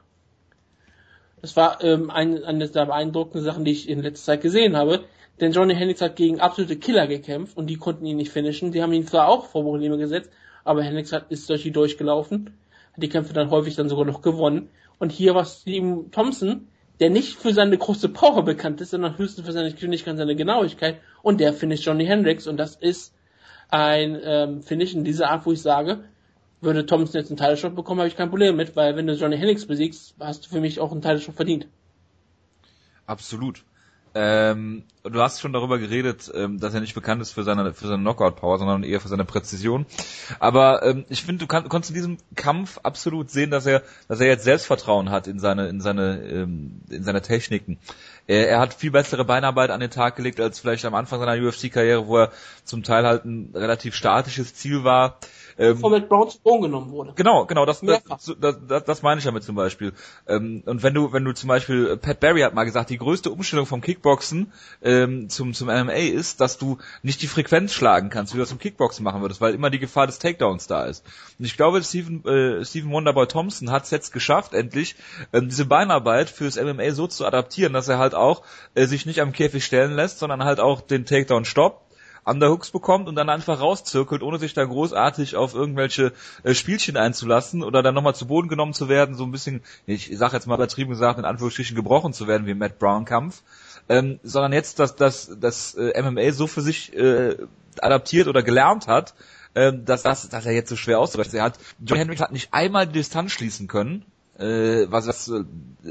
das 1.42 1.56
war 1.56 1.84
ähm, 1.84 2.10
ein, 2.10 2.44
eine 2.44 2.68
der 2.68 2.86
beeindruckenden 2.86 3.44
Sachen, 3.44 3.66
die 3.66 3.72
ich 3.72 3.88
in 3.88 4.02
letzter 4.02 4.34
Zeit 4.34 4.42
gesehen 4.42 4.76
habe. 4.76 5.04
Denn 5.40 5.52
Johnny 5.52 5.76
Hendricks 5.76 6.02
hat 6.02 6.16
gegen 6.16 6.40
absolute 6.40 6.78
Killer 6.78 7.08
gekämpft 7.08 7.58
und 7.58 7.68
die 7.68 7.78
konnten 7.78 8.06
ihn 8.06 8.18
nicht 8.18 8.32
finishen. 8.32 8.72
Die 8.72 8.82
haben 8.82 8.94
ihn 8.94 9.06
zwar 9.06 9.28
auch 9.28 9.46
vor 9.46 9.64
Probleme 9.64 9.98
gesetzt, 9.98 10.32
aber 10.64 10.84
Hendricks 10.84 11.12
hat, 11.12 11.32
ist 11.32 11.50
durch 11.50 11.64
die 11.64 11.72
durchgelaufen, 11.72 12.58
hat 12.94 13.04
die 13.04 13.10
Kämpfe 13.10 13.34
dann 13.34 13.52
häufig 13.52 13.76
dann 13.76 13.90
sogar 13.90 14.06
noch 14.06 14.22
gewonnen. 14.22 14.70
Und 15.00 15.12
hier 15.12 15.36
war 15.36 15.46
Steven 15.46 16.10
Thompson, 16.12 16.68
der 17.00 17.12
nicht 17.12 17.38
für 17.38 17.54
seine 17.54 17.78
große 17.78 18.10
Power 18.10 18.44
bekannt 18.44 18.82
ist, 18.82 18.92
sondern 18.92 19.18
höchstens 19.18 19.46
für 19.46 19.52
seine 19.52 19.72
Geschwindigkeit 19.72 20.18
seine 20.18 20.36
Genauigkeit. 20.36 21.00
Und 21.22 21.40
der 21.40 21.54
finisht 21.54 21.86
Johnny 21.86 22.06
Hendricks 22.06 22.48
und 22.48 22.58
das 22.58 22.76
ist 22.76 23.14
ein 23.70 24.20
ähm, 24.24 24.62
Finish 24.64 24.94
in 24.94 25.04
dieser 25.04 25.30
Art, 25.30 25.46
wo 25.46 25.52
ich 25.52 25.62
sage, 25.62 26.06
würde 26.62 26.86
Thompson 26.86 27.20
jetzt 27.20 27.30
einen 27.30 27.38
Teilshot 27.38 27.76
bekommen, 27.76 28.00
habe 28.00 28.08
ich 28.08 28.16
kein 28.16 28.30
Problem 28.30 28.56
mit, 28.56 28.76
weil 28.76 28.96
wenn 28.96 29.06
du 29.06 29.14
Johnny 29.14 29.38
Hendricks 29.38 29.66
besiegst, 29.66 30.16
hast 30.20 30.46
du 30.46 30.50
für 30.50 30.62
mich 30.62 30.80
auch 30.80 30.92
einen 30.92 31.02
Teilshot 31.02 31.36
verdient. 31.36 31.68
Absolut. 33.06 33.64
Ähm, 34.20 34.84
du 35.04 35.22
hast 35.22 35.42
schon 35.42 35.54
darüber 35.54 35.78
geredet, 35.78 36.32
ähm, 36.34 36.60
dass 36.60 36.74
er 36.74 36.82
nicht 36.82 36.96
bekannt 36.96 37.22
ist 37.22 37.34
für 37.34 37.44
seine 37.44 37.72
für 37.72 37.86
seine 37.86 38.02
Knockout-Power, 38.02 38.58
sondern 38.58 38.84
eher 38.84 39.00
für 39.00 39.10
seine 39.10 39.26
Präzision. 39.26 39.86
Aber 40.40 40.82
ähm, 40.82 41.06
ich 41.10 41.24
finde, 41.24 41.46
du, 41.46 41.48
kann, 41.48 41.70
konntest 41.70 41.92
in 41.92 41.96
diesem 41.96 42.18
Kampf 42.36 42.80
absolut 42.82 43.30
sehen, 43.30 43.52
dass 43.52 43.68
er 43.68 43.84
dass 44.08 44.20
er 44.20 44.26
jetzt 44.26 44.44
Selbstvertrauen 44.44 45.12
hat 45.12 45.28
in 45.28 45.40
seine 45.40 45.68
in 45.68 45.82
seine 45.82 46.20
ähm, 46.24 46.82
in 46.90 47.04
seine 47.04 47.22
Techniken. 47.22 47.78
Er, 48.26 48.50
er 48.50 48.60
hat 48.60 48.74
viel 48.74 48.90
bessere 48.90 49.24
Beinarbeit 49.24 49.70
an 49.70 49.82
den 49.82 49.92
Tag 49.92 50.16
gelegt 50.16 50.40
als 50.40 50.60
vielleicht 50.60 50.86
am 50.86 50.96
Anfang 50.96 51.20
seiner 51.20 51.40
UFC-Karriere, 51.40 52.08
wo 52.08 52.18
er 52.18 52.32
zum 52.64 52.82
Teil 52.82 53.06
halt 53.06 53.24
ein 53.24 53.52
relativ 53.54 53.94
statisches 53.94 54.56
Ziel 54.56 54.84
war. 54.84 55.20
Ähm, 55.60 55.74
Bevor 55.74 55.90
Matt 55.90 56.08
Brown 56.08 56.30
zu 56.30 56.40
Boden 56.40 56.64
genommen 56.64 56.92
wurde. 56.92 57.14
Genau, 57.16 57.46
genau, 57.46 57.66
das, 57.66 57.82
das, 57.82 58.04
das, 58.40 58.58
das, 58.68 58.84
das 58.84 59.02
meine 59.02 59.20
ich 59.20 59.26
damit 59.26 59.44
zum 59.44 59.56
Beispiel. 59.56 59.94
Ähm, 60.28 60.62
und 60.66 60.84
wenn 60.84 60.94
du, 60.94 61.12
wenn 61.14 61.26
du 61.26 61.34
zum 61.34 61.48
Beispiel, 61.48 61.88
äh, 61.88 61.98
Pat 61.98 62.20
Barry 62.20 62.42
hat 62.42 62.54
mal 62.54 62.64
gesagt, 62.64 62.90
die 62.90 62.98
größte 62.98 63.32
Umstellung 63.32 63.66
vom 63.66 63.82
Kickboxen 63.82 64.52
ähm, 64.84 65.30
zum, 65.30 65.54
zum 65.54 65.68
MMA 65.68 65.94
ist, 65.94 66.42
dass 66.42 66.58
du 66.58 66.78
nicht 67.02 67.22
die 67.22 67.28
Frequenz 67.28 67.74
schlagen 67.74 68.10
kannst, 68.10 68.34
wie 68.34 68.38
du 68.38 68.44
das 68.44 68.52
im 68.52 68.60
Kickboxen 68.60 69.04
machen 69.04 69.22
würdest, 69.22 69.42
weil 69.42 69.56
immer 69.56 69.70
die 69.70 69.80
Gefahr 69.80 70.06
des 70.06 70.20
Takedowns 70.20 70.68
da 70.68 70.86
ist. 70.86 71.04
Und 71.40 71.46
ich 71.46 71.58
glaube, 71.58 71.84
Stephen, 71.84 72.24
äh, 72.26 72.64
Stephen 72.64 72.92
Wonderboy 72.92 73.28
Thompson 73.28 73.72
hat 73.72 73.86
es 73.86 73.92
jetzt 73.92 74.14
geschafft, 74.14 74.54
endlich 74.54 74.96
ähm, 75.34 75.50
diese 75.50 75.66
Beinarbeit 75.66 76.30
fürs 76.30 76.62
MMA 76.62 76.92
so 76.92 77.08
zu 77.08 77.26
adaptieren, 77.26 77.74
dass 77.74 77.88
er 77.88 77.98
halt 77.98 78.14
auch 78.14 78.44
äh, 78.76 78.86
sich 78.86 79.06
nicht 79.06 79.22
am 79.22 79.32
Käfig 79.32 79.66
stellen 79.66 79.94
lässt, 79.94 80.20
sondern 80.20 80.44
halt 80.44 80.60
auch 80.60 80.82
den 80.82 81.06
Takedown 81.06 81.46
stoppt 81.46 81.87
Underhooks 82.28 82.72
bekommt 82.72 83.08
und 83.08 83.16
dann 83.16 83.30
einfach 83.30 83.60
rauszirkelt, 83.62 84.22
ohne 84.22 84.38
sich 84.38 84.54
da 84.54 84.64
großartig 84.66 85.36
auf 85.36 85.54
irgendwelche 85.54 86.14
äh, 86.44 86.54
Spielchen 86.54 86.98
einzulassen 86.98 87.64
oder 87.64 87.82
dann 87.82 87.96
nochmal 87.96 88.16
zu 88.16 88.28
Boden 88.28 88.50
genommen 88.50 88.74
zu 88.74 88.90
werden, 88.90 89.16
so 89.16 89.24
ein 89.24 89.32
bisschen, 89.32 89.64
ich 89.86 90.12
sag 90.18 90.34
jetzt 90.34 90.48
mal 90.48 90.56
übertrieben 90.56 90.90
gesagt, 90.90 91.20
in 91.20 91.26
Anführungsstrichen 91.26 91.76
gebrochen 91.76 92.14
zu 92.14 92.28
werden 92.28 92.46
wie 92.46 92.52
im 92.52 92.58
Matt 92.58 92.80
Brown 92.80 93.06
Kampf, 93.06 93.44
ähm, 93.90 94.20
sondern 94.24 94.54
jetzt, 94.54 94.80
dass 94.80 94.96
das, 94.96 95.32
das 95.40 95.76
äh, 95.76 96.02
MMA 96.02 96.32
so 96.32 96.48
für 96.48 96.62
sich 96.62 96.94
äh, 96.94 97.38
adaptiert 97.80 98.28
oder 98.28 98.44
gelernt 98.44 98.88
hat, 98.88 99.14
ähm, 99.56 99.86
dass, 99.86 100.04
das, 100.04 100.28
dass 100.30 100.46
er 100.46 100.52
jetzt 100.52 100.70
so 100.70 100.76
schwer. 100.76 100.98
Er 100.98 101.44
hat, 101.44 101.58
John 101.80 101.98
Hendricks 101.98 102.22
hat 102.22 102.32
nicht 102.32 102.54
einmal 102.54 102.88
die 102.88 102.94
Distanz 102.94 103.32
schließen 103.32 103.68
können, 103.68 104.06
äh, 104.38 104.86
was 104.90 105.06
das, 105.06 105.30
äh, 105.30 105.44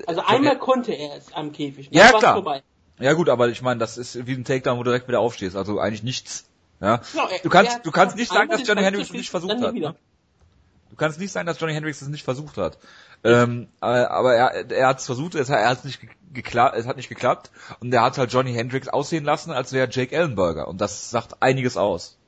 Also 0.07 0.23
einmal 0.25 0.59
konnte 0.59 0.93
er 0.93 1.17
es 1.17 1.33
am 1.33 1.53
Käfig. 1.53 1.89
Ja, 1.91 2.13
klar. 2.13 2.35
Vorbei. 2.35 2.63
Ja 2.99 3.13
gut, 3.13 3.29
aber 3.29 3.49
ich 3.49 3.63
meine, 3.63 3.79
das 3.81 3.99
ist 3.99 4.27
wie 4.27 4.33
ein 4.35 4.45
Takedown, 4.45 4.79
wo 4.79 4.83
du 4.83 4.91
direkt 4.91 5.09
wieder 5.09 5.21
aufstehst, 5.21 5.57
also 5.57 5.79
eigentlich 5.81 6.03
nichts. 6.03 6.45
Ja. 6.81 7.01
Genau, 7.13 7.29
er- 7.29 7.39
Du 7.43 7.49
kannst, 7.49 7.71
er 7.71 7.75
hat 7.77 7.87
du 7.87 7.91
kannst 7.91 8.17
nicht 8.17 8.33
sagen, 8.33 8.51
dass 8.51 8.67
Johnny 8.67 8.83
Hendricks 8.83 9.09
es 9.09 9.15
nicht 9.15 9.31
versucht 9.31 9.61
hat. 9.63 9.75
Ne? 9.75 9.95
Du 10.91 10.97
kannst 10.97 11.19
nicht 11.19 11.33
sagen, 11.33 11.47
dass 11.47 11.59
Johnny 11.61 11.73
Hendricks 11.75 12.01
es 12.03 12.09
nicht 12.09 12.25
versucht 12.25 12.57
hat. 12.59 12.79
Ähm, 13.25 13.69
äh, 13.81 13.87
aber 13.87 14.35
er, 14.35 14.71
er 14.71 14.87
hat 14.89 14.99
es 15.01 15.07
versucht, 15.07 15.35
es 15.35 15.51
hat, 15.51 15.59
er 15.59 15.69
hat's 15.71 15.85
nicht 15.85 16.01
geklappt, 16.33 16.77
es 16.77 16.87
hat 16.87 16.97
nicht 16.97 17.09
geklappt 17.09 17.51
und 17.81 17.93
er 17.93 18.03
hat 18.03 18.19
halt 18.19 18.33
Johnny 18.33 18.53
Hendricks 18.53 18.89
aussehen 18.89 19.25
lassen, 19.25 19.51
als 19.53 19.73
wäre 19.73 19.89
Jake 19.91 20.15
Ellenberger 20.15 20.69
und 20.69 20.81
das 20.81 21.11
sagt 21.11 21.43
einiges 21.43 21.77
aus. 21.77 22.19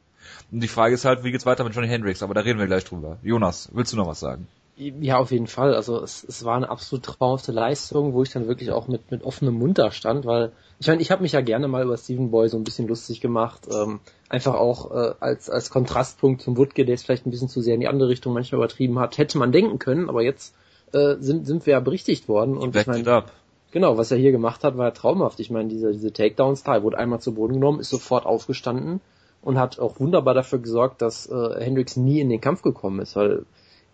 Und 0.50 0.60
die 0.60 0.68
Frage 0.68 0.94
ist 0.94 1.04
halt, 1.04 1.24
wie 1.24 1.30
geht's 1.30 1.44
weiter 1.46 1.62
mit 1.64 1.74
Johnny 1.74 1.88
Hendricks, 1.88 2.22
aber 2.22 2.32
da 2.34 2.40
reden 2.40 2.58
wir 2.58 2.66
gleich 2.66 2.84
drüber. 2.84 3.18
Jonas, 3.22 3.68
willst 3.72 3.92
du 3.92 3.96
noch 3.96 4.06
was 4.06 4.18
sagen? 4.20 4.48
Ja, 4.78 5.18
auf 5.18 5.32
jeden 5.32 5.48
Fall. 5.48 5.74
Also 5.74 6.00
es, 6.00 6.22
es 6.22 6.44
war 6.44 6.56
eine 6.56 6.70
absolut 6.70 7.04
traumhafte 7.04 7.50
Leistung, 7.50 8.12
wo 8.12 8.22
ich 8.22 8.30
dann 8.30 8.46
wirklich 8.46 8.70
auch 8.70 8.86
mit, 8.86 9.10
mit 9.10 9.24
offenem 9.24 9.54
Mund 9.54 9.76
da 9.76 9.90
stand, 9.90 10.24
weil 10.24 10.52
ich 10.78 10.86
meine, 10.86 11.02
ich 11.02 11.10
habe 11.10 11.22
mich 11.22 11.32
ja 11.32 11.40
gerne 11.40 11.66
mal 11.66 11.82
über 11.82 11.96
Stephen 11.96 12.30
Boy 12.30 12.48
so 12.48 12.56
ein 12.56 12.62
bisschen 12.62 12.86
lustig 12.86 13.20
gemacht. 13.20 13.66
Ähm, 13.68 13.98
einfach 14.28 14.54
auch 14.54 14.92
äh, 14.92 15.14
als, 15.18 15.50
als 15.50 15.70
Kontrastpunkt 15.70 16.42
zum 16.42 16.56
Woodke, 16.56 16.84
der 16.84 16.94
es 16.94 17.02
vielleicht 17.02 17.26
ein 17.26 17.32
bisschen 17.32 17.48
zu 17.48 17.60
sehr 17.60 17.74
in 17.74 17.80
die 17.80 17.88
andere 17.88 18.08
Richtung 18.08 18.32
manchmal 18.32 18.60
übertrieben 18.60 19.00
hat, 19.00 19.18
hätte 19.18 19.36
man 19.38 19.50
denken 19.50 19.80
können, 19.80 20.08
aber 20.08 20.22
jetzt 20.22 20.54
äh, 20.92 21.16
sind, 21.18 21.46
sind 21.48 21.66
wir 21.66 21.72
ja 21.72 21.80
berichtigt 21.80 22.28
worden. 22.28 22.56
Und 22.56 22.76
ich 22.76 22.86
meine. 22.86 23.24
Genau, 23.70 23.98
was 23.98 24.10
er 24.12 24.16
hier 24.16 24.32
gemacht 24.32 24.64
hat, 24.64 24.78
war 24.78 24.86
ja 24.86 24.90
traumhaft. 24.92 25.40
Ich 25.40 25.50
meine, 25.50 25.68
diese, 25.68 25.92
diese 25.92 26.12
Takedowns 26.12 26.62
da, 26.62 26.76
er 26.76 26.82
wurde 26.84 26.98
einmal 26.98 27.20
zu 27.20 27.34
Boden 27.34 27.54
genommen, 27.54 27.80
ist 27.80 27.90
sofort 27.90 28.24
aufgestanden 28.24 29.00
und 29.42 29.58
hat 29.58 29.78
auch 29.78 30.00
wunderbar 30.00 30.34
dafür 30.34 30.60
gesorgt, 30.60 31.02
dass 31.02 31.26
äh, 31.26 31.62
Hendricks 31.62 31.96
nie 31.96 32.20
in 32.20 32.30
den 32.30 32.40
Kampf 32.40 32.62
gekommen 32.62 33.00
ist, 33.00 33.14
weil 33.16 33.44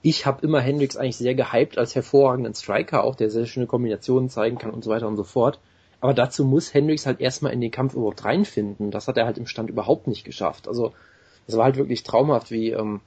ich 0.06 0.26
habe 0.26 0.44
immer 0.46 0.60
Hendricks 0.60 0.98
eigentlich 0.98 1.16
sehr 1.16 1.34
gehypt 1.34 1.78
als 1.78 1.94
hervorragenden 1.94 2.52
Striker, 2.52 3.04
auch 3.04 3.14
der 3.14 3.30
sehr 3.30 3.46
schöne 3.46 3.66
Kombinationen 3.66 4.28
zeigen 4.28 4.58
kann 4.58 4.70
und 4.70 4.84
so 4.84 4.90
weiter 4.90 5.08
und 5.08 5.16
so 5.16 5.24
fort. 5.24 5.58
Aber 6.02 6.12
dazu 6.12 6.44
muss 6.44 6.74
Hendricks 6.74 7.06
halt 7.06 7.22
erstmal 7.22 7.54
in 7.54 7.62
den 7.62 7.70
Kampf 7.70 7.94
überhaupt 7.94 8.22
reinfinden. 8.22 8.90
Das 8.90 9.08
hat 9.08 9.16
er 9.16 9.24
halt 9.24 9.38
im 9.38 9.46
Stand 9.46 9.70
überhaupt 9.70 10.06
nicht 10.06 10.26
geschafft. 10.26 10.68
Also 10.68 10.92
das 11.46 11.56
war 11.56 11.64
halt 11.64 11.76
wirklich 11.76 12.02
traumhaft, 12.02 12.50
wie 12.50 12.72
ähm, 12.72 13.00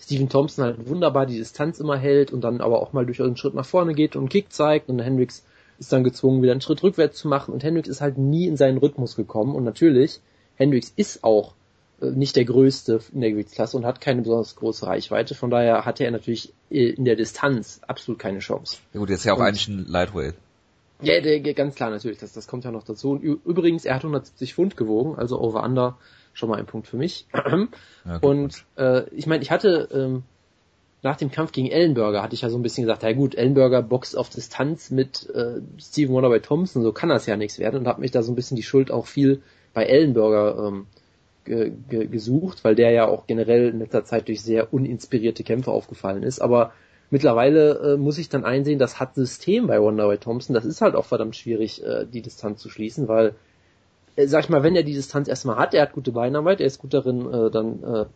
Steven 0.00 0.28
Thompson 0.28 0.64
halt 0.64 0.88
wunderbar 0.88 1.26
die 1.26 1.38
Distanz 1.38 1.78
immer 1.78 1.96
hält 1.96 2.32
und 2.32 2.40
dann 2.40 2.60
aber 2.60 2.82
auch 2.82 2.92
mal 2.92 3.06
durch 3.06 3.22
einen 3.22 3.36
Schritt 3.36 3.54
nach 3.54 3.64
vorne 3.64 3.94
geht 3.94 4.16
und 4.16 4.22
einen 4.22 4.28
Kick 4.28 4.52
zeigt 4.52 4.88
und 4.88 4.98
Hendricks 4.98 5.44
ist 5.78 5.92
dann 5.92 6.02
gezwungen, 6.02 6.42
wieder 6.42 6.50
einen 6.50 6.60
Schritt 6.60 6.82
rückwärts 6.82 7.16
zu 7.16 7.28
machen 7.28 7.54
und 7.54 7.62
Hendricks 7.62 7.88
ist 7.88 8.00
halt 8.00 8.18
nie 8.18 8.48
in 8.48 8.56
seinen 8.56 8.78
Rhythmus 8.78 9.14
gekommen 9.14 9.54
und 9.54 9.62
natürlich, 9.62 10.20
Hendricks 10.56 10.92
ist 10.96 11.22
auch 11.22 11.54
nicht 12.12 12.36
der 12.36 12.44
größte 12.44 13.00
in 13.12 13.20
der 13.20 13.30
Gewichtsklasse 13.30 13.76
und 13.76 13.84
hat 13.84 14.00
keine 14.00 14.22
besonders 14.22 14.56
große 14.56 14.86
Reichweite, 14.86 15.34
von 15.34 15.50
daher 15.50 15.84
hatte 15.84 16.04
er 16.04 16.10
natürlich 16.10 16.52
äh, 16.70 16.90
in 16.90 17.04
der 17.04 17.16
Distanz 17.16 17.80
absolut 17.86 18.18
keine 18.18 18.40
Chance. 18.40 18.78
Ja 18.92 19.00
gut, 19.00 19.10
jetzt 19.10 19.20
ist 19.20 19.24
ja 19.26 19.34
auch 19.34 19.38
Und- 19.38 19.46
eigentlich 19.46 19.68
ein 19.68 19.86
Lightweight. 19.86 20.34
Ja, 21.02 21.20
der, 21.20 21.40
ganz 21.54 21.74
klar 21.74 21.90
natürlich, 21.90 22.18
das, 22.18 22.32
das 22.32 22.46
kommt 22.46 22.64
ja 22.64 22.70
noch 22.70 22.84
dazu. 22.84 23.10
Und 23.10 23.22
übrigens, 23.22 23.84
er 23.84 23.96
hat 23.96 24.02
170 24.02 24.54
Pfund 24.54 24.76
gewogen, 24.76 25.16
also 25.16 25.38
over 25.40 25.62
under 25.62 25.98
schon 26.32 26.48
mal 26.48 26.58
ein 26.58 26.66
Punkt 26.66 26.86
für 26.86 26.96
mich. 26.96 27.26
Ja, 27.34 28.16
und 28.22 28.64
äh, 28.76 29.02
ich 29.10 29.26
meine, 29.26 29.42
ich 29.42 29.50
hatte 29.50 29.88
ähm, 29.92 30.22
nach 31.02 31.16
dem 31.16 31.30
Kampf 31.30 31.52
gegen 31.52 31.68
Ellenberger 31.68 32.22
hatte 32.22 32.34
ich 32.34 32.40
ja 32.42 32.48
so 32.48 32.56
ein 32.56 32.62
bisschen 32.62 32.84
gesagt, 32.84 33.02
ja 33.02 33.12
gut, 33.12 33.34
Ellenberger 33.34 33.82
boxt 33.82 34.16
auf 34.16 34.30
Distanz 34.30 34.90
mit 34.90 35.28
äh, 35.34 35.60
Steven 35.78 36.14
Wonder 36.14 36.30
bei 36.30 36.38
Thompson, 36.38 36.82
so 36.82 36.92
kann 36.92 37.10
das 37.10 37.26
ja 37.26 37.36
nichts 37.36 37.58
werden 37.58 37.80
und 37.80 37.86
habe 37.86 38.00
mich 38.00 38.10
da 38.10 38.22
so 38.22 38.32
ein 38.32 38.36
bisschen 38.36 38.56
die 38.56 38.62
Schuld 38.62 38.90
auch 38.90 39.06
viel 39.06 39.42
bei 39.74 39.84
Ellenberger 39.84 40.68
ähm, 40.68 40.86
ge 41.44 41.72
ge 41.88 42.06
gesucht, 42.06 42.64
weil 42.64 42.74
der 42.74 42.90
ja 42.90 43.06
auch 43.06 43.26
generell 43.26 43.68
in 43.68 43.78
letzter 43.78 44.04
Zeit 44.04 44.28
durch 44.28 44.42
sehr 44.42 44.72
uninspirierte 44.72 45.44
Kämpfe 45.44 45.70
aufgefallen 45.70 46.22
ist. 46.22 46.40
Aber 46.40 46.72
mittlerweile 47.10 47.94
äh, 47.94 47.96
muss 47.96 48.18
ich 48.18 48.28
dann 48.28 48.44
einsehen, 48.44 48.78
das 48.78 48.98
hat 49.00 49.14
System 49.14 49.66
bei 49.66 49.80
Wonder 49.80 50.04
Wonderboy 50.04 50.18
Thompson. 50.18 50.54
Das 50.54 50.64
ist 50.64 50.80
halt 50.80 50.94
auch 50.94 51.04
verdammt 51.04 51.36
schwierig, 51.36 51.84
äh, 51.84 52.06
die 52.06 52.22
Distanz 52.22 52.60
zu 52.60 52.70
schließen, 52.70 53.08
weil, 53.08 53.34
äh, 54.16 54.26
sag 54.26 54.44
ich 54.44 54.50
mal, 54.50 54.62
wenn 54.62 54.76
er 54.76 54.82
die 54.82 54.94
Distanz 54.94 55.28
erstmal 55.28 55.56
hat, 55.56 55.74
er 55.74 55.82
hat 55.82 55.92
gute 55.92 56.12
Beinarbeit, 56.12 56.60
er 56.60 56.66
ist 56.66 56.78
gut 56.78 56.94
darin, 56.94 57.32
äh, 57.32 57.50
dann 57.50 57.82
äh, 57.82 58.06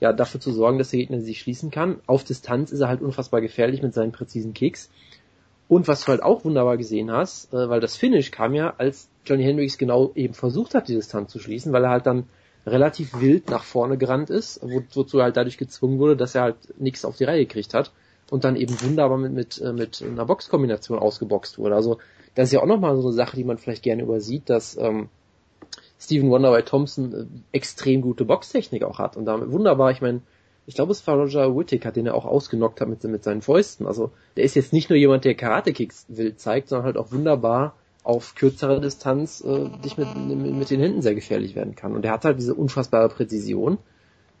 ja 0.00 0.12
dafür 0.12 0.40
zu 0.40 0.52
sorgen, 0.52 0.78
dass 0.78 0.90
der 0.90 1.00
Gegner 1.00 1.20
sich 1.20 1.40
schließen 1.40 1.70
kann. 1.70 2.00
Auf 2.06 2.24
Distanz 2.24 2.72
ist 2.72 2.80
er 2.80 2.88
halt 2.88 3.02
unfassbar 3.02 3.40
gefährlich 3.40 3.82
mit 3.82 3.94
seinen 3.94 4.12
präzisen 4.12 4.54
Kicks. 4.54 4.90
Und 5.68 5.86
was 5.86 6.00
du 6.00 6.08
halt 6.08 6.22
auch 6.22 6.44
wunderbar 6.44 6.78
gesehen 6.78 7.12
hast, 7.12 7.52
äh, 7.52 7.68
weil 7.68 7.80
das 7.80 7.96
Finish 7.96 8.30
kam 8.30 8.54
ja, 8.54 8.74
als 8.78 9.08
Johnny 9.26 9.44
Hendricks 9.44 9.76
genau 9.76 10.12
eben 10.14 10.34
versucht 10.34 10.74
hat, 10.74 10.88
die 10.88 10.94
Distanz 10.94 11.30
zu 11.30 11.38
schließen, 11.38 11.72
weil 11.72 11.84
er 11.84 11.90
halt 11.90 12.06
dann 12.06 12.24
relativ 12.70 13.20
wild 13.20 13.48
nach 13.50 13.64
vorne 13.64 13.98
gerannt 13.98 14.30
ist, 14.30 14.60
wo, 14.62 14.82
wozu 14.92 15.18
er 15.18 15.24
halt 15.24 15.36
dadurch 15.36 15.58
gezwungen 15.58 15.98
wurde, 15.98 16.16
dass 16.16 16.34
er 16.34 16.42
halt 16.42 16.56
nichts 16.78 17.04
auf 17.04 17.16
die 17.16 17.24
Reihe 17.24 17.46
gekriegt 17.46 17.74
hat 17.74 17.92
und 18.30 18.44
dann 18.44 18.56
eben 18.56 18.80
wunderbar 18.80 19.18
mit, 19.18 19.32
mit, 19.32 19.60
äh, 19.60 19.72
mit 19.72 20.02
einer 20.02 20.26
Boxkombination 20.26 20.98
ausgeboxt 20.98 21.58
wurde. 21.58 21.74
Also 21.74 21.98
das 22.34 22.48
ist 22.48 22.52
ja 22.52 22.60
auch 22.60 22.66
nochmal 22.66 22.96
so 22.96 23.08
eine 23.08 23.12
Sache, 23.12 23.36
die 23.36 23.44
man 23.44 23.58
vielleicht 23.58 23.82
gerne 23.82 24.02
übersieht, 24.02 24.48
dass 24.48 24.76
ähm, 24.76 25.08
Stephen 25.98 26.30
Wonderboy 26.30 26.62
Thompson 26.62 27.12
äh, 27.12 27.56
extrem 27.56 28.02
gute 28.02 28.24
Boxtechnik 28.24 28.84
auch 28.84 28.98
hat 28.98 29.16
und 29.16 29.24
damit 29.24 29.50
wunderbar, 29.50 29.90
ich 29.90 30.00
meine, 30.00 30.20
ich 30.66 30.74
glaube 30.74 30.92
es 30.92 31.06
war 31.06 31.16
Roger 31.16 31.56
Whittaker, 31.56 31.92
den 31.92 32.06
er 32.06 32.14
auch 32.14 32.26
ausgenockt 32.26 32.80
hat 32.80 32.88
mit, 32.88 33.02
mit 33.04 33.24
seinen 33.24 33.40
Fäusten. 33.40 33.86
Also 33.86 34.10
der 34.36 34.44
ist 34.44 34.54
jetzt 34.54 34.72
nicht 34.72 34.90
nur 34.90 34.98
jemand, 34.98 35.24
der 35.24 35.34
Karate-Kicks 35.34 36.06
wild 36.08 36.38
zeigt, 36.38 36.68
sondern 36.68 36.84
halt 36.84 36.98
auch 36.98 37.10
wunderbar 37.10 37.74
auf 38.08 38.34
kürzere 38.34 38.80
Distanz 38.80 39.42
äh, 39.42 39.68
dich 39.84 39.98
mit, 39.98 40.16
mit, 40.16 40.38
mit 40.38 40.70
den 40.70 40.80
Händen 40.80 41.02
sehr 41.02 41.14
gefährlich 41.14 41.54
werden 41.54 41.76
kann. 41.76 41.94
Und 41.94 42.06
er 42.06 42.12
hat 42.12 42.24
halt 42.24 42.38
diese 42.38 42.54
unfassbare 42.54 43.10
Präzision, 43.10 43.76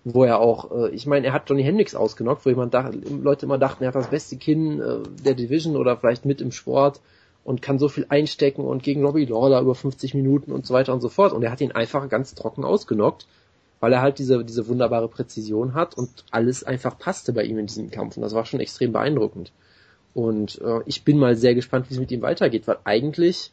wo 0.04 0.24
er 0.24 0.40
auch, 0.40 0.70
äh, 0.72 0.88
ich 0.94 1.04
meine, 1.06 1.26
er 1.26 1.34
hat 1.34 1.50
Johnny 1.50 1.62
Hendricks 1.62 1.94
ausgenockt, 1.94 2.46
wo 2.46 2.48
jemand 2.48 2.72
dacht, 2.72 2.94
Leute 2.94 3.44
immer 3.44 3.58
dachten, 3.58 3.84
er 3.84 3.88
hat 3.88 3.94
das 3.94 4.08
beste 4.08 4.38
Kinn 4.38 4.80
äh, 4.80 5.00
der 5.22 5.34
Division 5.34 5.76
oder 5.76 5.98
vielleicht 5.98 6.24
mit 6.24 6.40
im 6.40 6.50
Sport 6.50 7.02
und 7.44 7.60
kann 7.60 7.78
so 7.78 7.88
viel 7.88 8.06
einstecken 8.08 8.62
und 8.62 8.82
gegen 8.82 9.04
Robbie 9.04 9.26
Lawler 9.26 9.60
über 9.60 9.74
50 9.74 10.14
Minuten 10.14 10.50
und 10.50 10.64
so 10.64 10.72
weiter 10.72 10.94
und 10.94 11.02
so 11.02 11.10
fort. 11.10 11.34
Und 11.34 11.42
er 11.42 11.50
hat 11.50 11.60
ihn 11.60 11.72
einfach 11.72 12.08
ganz 12.08 12.34
trocken 12.34 12.64
ausgenockt, 12.64 13.26
weil 13.80 13.92
er 13.92 14.00
halt 14.00 14.18
diese, 14.18 14.46
diese 14.46 14.66
wunderbare 14.66 15.08
Präzision 15.08 15.74
hat 15.74 15.94
und 15.94 16.24
alles 16.30 16.64
einfach 16.64 16.98
passte 16.98 17.34
bei 17.34 17.42
ihm 17.44 17.58
in 17.58 17.66
diesem 17.66 17.90
Kampf. 17.90 18.16
Und 18.16 18.22
das 18.22 18.32
war 18.32 18.46
schon 18.46 18.60
extrem 18.60 18.92
beeindruckend. 18.92 19.52
Und 20.14 20.58
äh, 20.62 20.80
ich 20.86 21.04
bin 21.04 21.18
mal 21.18 21.36
sehr 21.36 21.54
gespannt, 21.54 21.90
wie 21.90 21.94
es 21.94 22.00
mit 22.00 22.10
ihm 22.10 22.22
weitergeht, 22.22 22.66
weil 22.66 22.78
eigentlich 22.84 23.52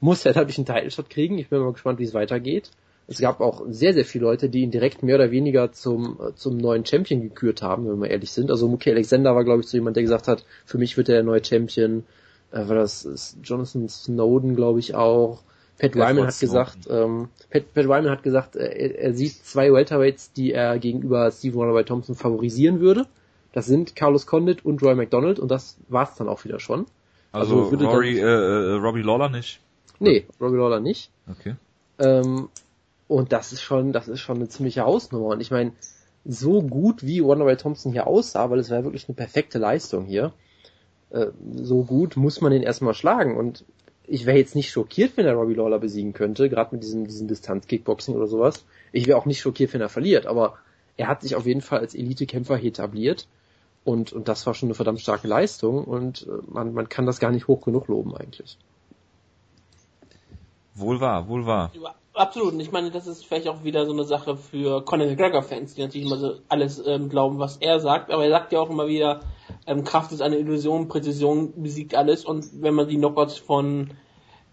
muss 0.00 0.24
er 0.24 0.32
dadurch 0.32 0.58
einen 0.58 0.66
Title 0.66 0.90
Shot 0.90 1.10
kriegen. 1.10 1.38
Ich 1.38 1.48
bin 1.48 1.60
mal 1.60 1.72
gespannt, 1.72 1.98
wie 1.98 2.04
es 2.04 2.14
weitergeht. 2.14 2.70
Es 3.08 3.18
gab 3.20 3.40
auch 3.40 3.62
sehr, 3.68 3.94
sehr 3.94 4.04
viele 4.04 4.24
Leute, 4.24 4.48
die 4.48 4.62
ihn 4.62 4.72
direkt 4.72 5.02
mehr 5.02 5.14
oder 5.14 5.30
weniger 5.30 5.72
zum, 5.72 6.18
äh, 6.20 6.34
zum 6.34 6.56
neuen 6.56 6.84
Champion 6.84 7.22
gekürt 7.22 7.62
haben, 7.62 7.88
wenn 7.88 8.00
wir 8.00 8.10
ehrlich 8.10 8.32
sind. 8.32 8.50
Also 8.50 8.68
Muki 8.68 8.90
Alexander 8.90 9.34
war, 9.34 9.44
glaube 9.44 9.60
ich, 9.60 9.68
so 9.68 9.76
jemand, 9.76 9.96
der 9.96 10.02
gesagt 10.02 10.26
hat, 10.26 10.44
für 10.64 10.78
mich 10.78 10.96
wird 10.96 11.08
er 11.08 11.16
der 11.16 11.24
neue 11.24 11.44
Champion. 11.44 12.04
Äh, 12.50 12.68
war 12.68 12.74
das 12.74 13.04
ist 13.04 13.38
Jonathan 13.44 13.88
Snowden, 13.88 14.56
glaube 14.56 14.80
ich, 14.80 14.94
auch. 14.94 15.42
Pat 15.78 15.94
Ryman 15.94 16.26
hat 16.26 16.40
gesagt, 16.40 16.78
ähm, 16.88 17.28
Pat, 17.50 17.74
Pat 17.74 17.84
Ryman 17.84 18.10
hat 18.10 18.22
gesagt, 18.22 18.56
äh, 18.56 18.64
er, 18.64 18.98
er 18.98 19.14
sieht 19.14 19.34
zwei 19.44 19.72
Welterweights, 19.72 20.32
die 20.32 20.52
er 20.52 20.78
gegenüber 20.78 21.30
Steve 21.30 21.56
Warner 21.56 21.74
bei 21.74 21.82
Thompson 21.84 22.16
favorisieren 22.16 22.80
würde. 22.80 23.06
Das 23.52 23.66
sind 23.66 23.94
Carlos 23.94 24.26
Condit 24.26 24.64
und 24.64 24.82
Roy 24.82 24.94
McDonald 24.94 25.38
und 25.38 25.50
das 25.50 25.78
war's 25.88 26.16
dann 26.16 26.28
auch 26.28 26.44
wieder 26.44 26.60
schon. 26.60 26.86
Also, 27.32 27.70
also 27.70 27.86
Rory, 27.86 28.16
dann, 28.16 28.24
äh, 28.24 28.72
Robbie 28.72 29.02
Lawler 29.02 29.28
nicht? 29.28 29.60
Nee, 29.98 30.26
Robbie 30.40 30.56
Lawler 30.56 30.80
nicht. 30.80 31.10
Okay. 31.30 31.56
Ähm, 31.98 32.48
und 33.08 33.32
das 33.32 33.52
ist 33.52 33.62
schon, 33.62 33.92
das 33.92 34.08
ist 34.08 34.20
schon 34.20 34.36
eine 34.36 34.48
ziemliche 34.48 34.82
Hausnummer. 34.82 35.28
Und 35.28 35.40
ich 35.40 35.50
meine, 35.50 35.72
so 36.24 36.62
gut 36.62 37.04
wie 37.04 37.22
Wonderboy 37.22 37.56
Thompson 37.56 37.92
hier 37.92 38.06
aussah, 38.06 38.50
weil 38.50 38.58
es 38.58 38.70
war 38.70 38.84
wirklich 38.84 39.08
eine 39.08 39.14
perfekte 39.14 39.58
Leistung 39.58 40.04
hier, 40.04 40.32
äh, 41.10 41.26
so 41.54 41.84
gut 41.84 42.16
muss 42.16 42.40
man 42.40 42.52
ihn 42.52 42.62
erstmal 42.62 42.94
schlagen. 42.94 43.36
Und 43.36 43.64
ich 44.06 44.26
wäre 44.26 44.38
jetzt 44.38 44.54
nicht 44.54 44.70
schockiert, 44.70 45.16
wenn 45.16 45.26
er 45.26 45.34
Robbie 45.34 45.54
Lawler 45.54 45.78
besiegen 45.78 46.12
könnte, 46.12 46.48
gerade 46.48 46.74
mit 46.74 46.82
diesem, 46.82 47.06
diesem 47.06 47.28
Distanz-Kickboxing 47.28 48.14
oder 48.14 48.26
sowas. 48.26 48.64
Ich 48.92 49.06
wäre 49.06 49.18
auch 49.18 49.26
nicht 49.26 49.40
schockiert, 49.40 49.72
wenn 49.72 49.80
er 49.80 49.88
verliert, 49.88 50.26
aber 50.26 50.58
er 50.96 51.08
hat 51.08 51.22
sich 51.22 51.36
auf 51.36 51.46
jeden 51.46 51.60
Fall 51.60 51.80
als 51.80 51.94
Elite-Kämpfer 51.94 52.62
etabliert. 52.62 53.28
Und, 53.84 54.12
und 54.12 54.26
das 54.26 54.44
war 54.46 54.54
schon 54.54 54.68
eine 54.68 54.74
verdammt 54.74 55.00
starke 55.00 55.28
Leistung 55.28 55.84
und 55.84 56.26
äh, 56.26 56.42
man, 56.52 56.74
man 56.74 56.88
kann 56.88 57.06
das 57.06 57.20
gar 57.20 57.30
nicht 57.30 57.46
hoch 57.46 57.60
genug 57.64 57.86
loben 57.86 58.16
eigentlich. 58.16 58.58
Wohl 60.76 61.00
wahr, 61.00 61.28
wohl 61.28 61.46
wahr. 61.46 61.72
Absolut. 62.12 62.54
Und 62.54 62.60
ich 62.60 62.72
meine, 62.72 62.90
das 62.90 63.06
ist 63.06 63.26
vielleicht 63.26 63.48
auch 63.48 63.62
wieder 63.64 63.84
so 63.84 63.92
eine 63.92 64.04
Sache 64.04 64.36
für 64.36 64.82
Conor 64.84 65.06
McGregor-Fans, 65.06 65.74
die 65.74 65.82
natürlich 65.82 66.06
immer 66.06 66.16
so 66.16 66.36
alles 66.48 66.82
ähm, 66.86 67.08
glauben, 67.10 67.38
was 67.38 67.58
er 67.58 67.78
sagt. 67.80 68.10
Aber 68.10 68.24
er 68.24 68.30
sagt 68.30 68.52
ja 68.52 68.60
auch 68.60 68.70
immer 68.70 68.86
wieder, 68.86 69.20
ähm, 69.66 69.84
Kraft 69.84 70.12
ist 70.12 70.22
eine 70.22 70.36
Illusion, 70.36 70.88
Präzision 70.88 71.62
besiegt 71.62 71.94
alles. 71.94 72.24
Und 72.24 72.62
wenn 72.62 72.74
man 72.74 72.88
die 72.88 72.96
Knockouts 72.96 73.36
von 73.36 73.90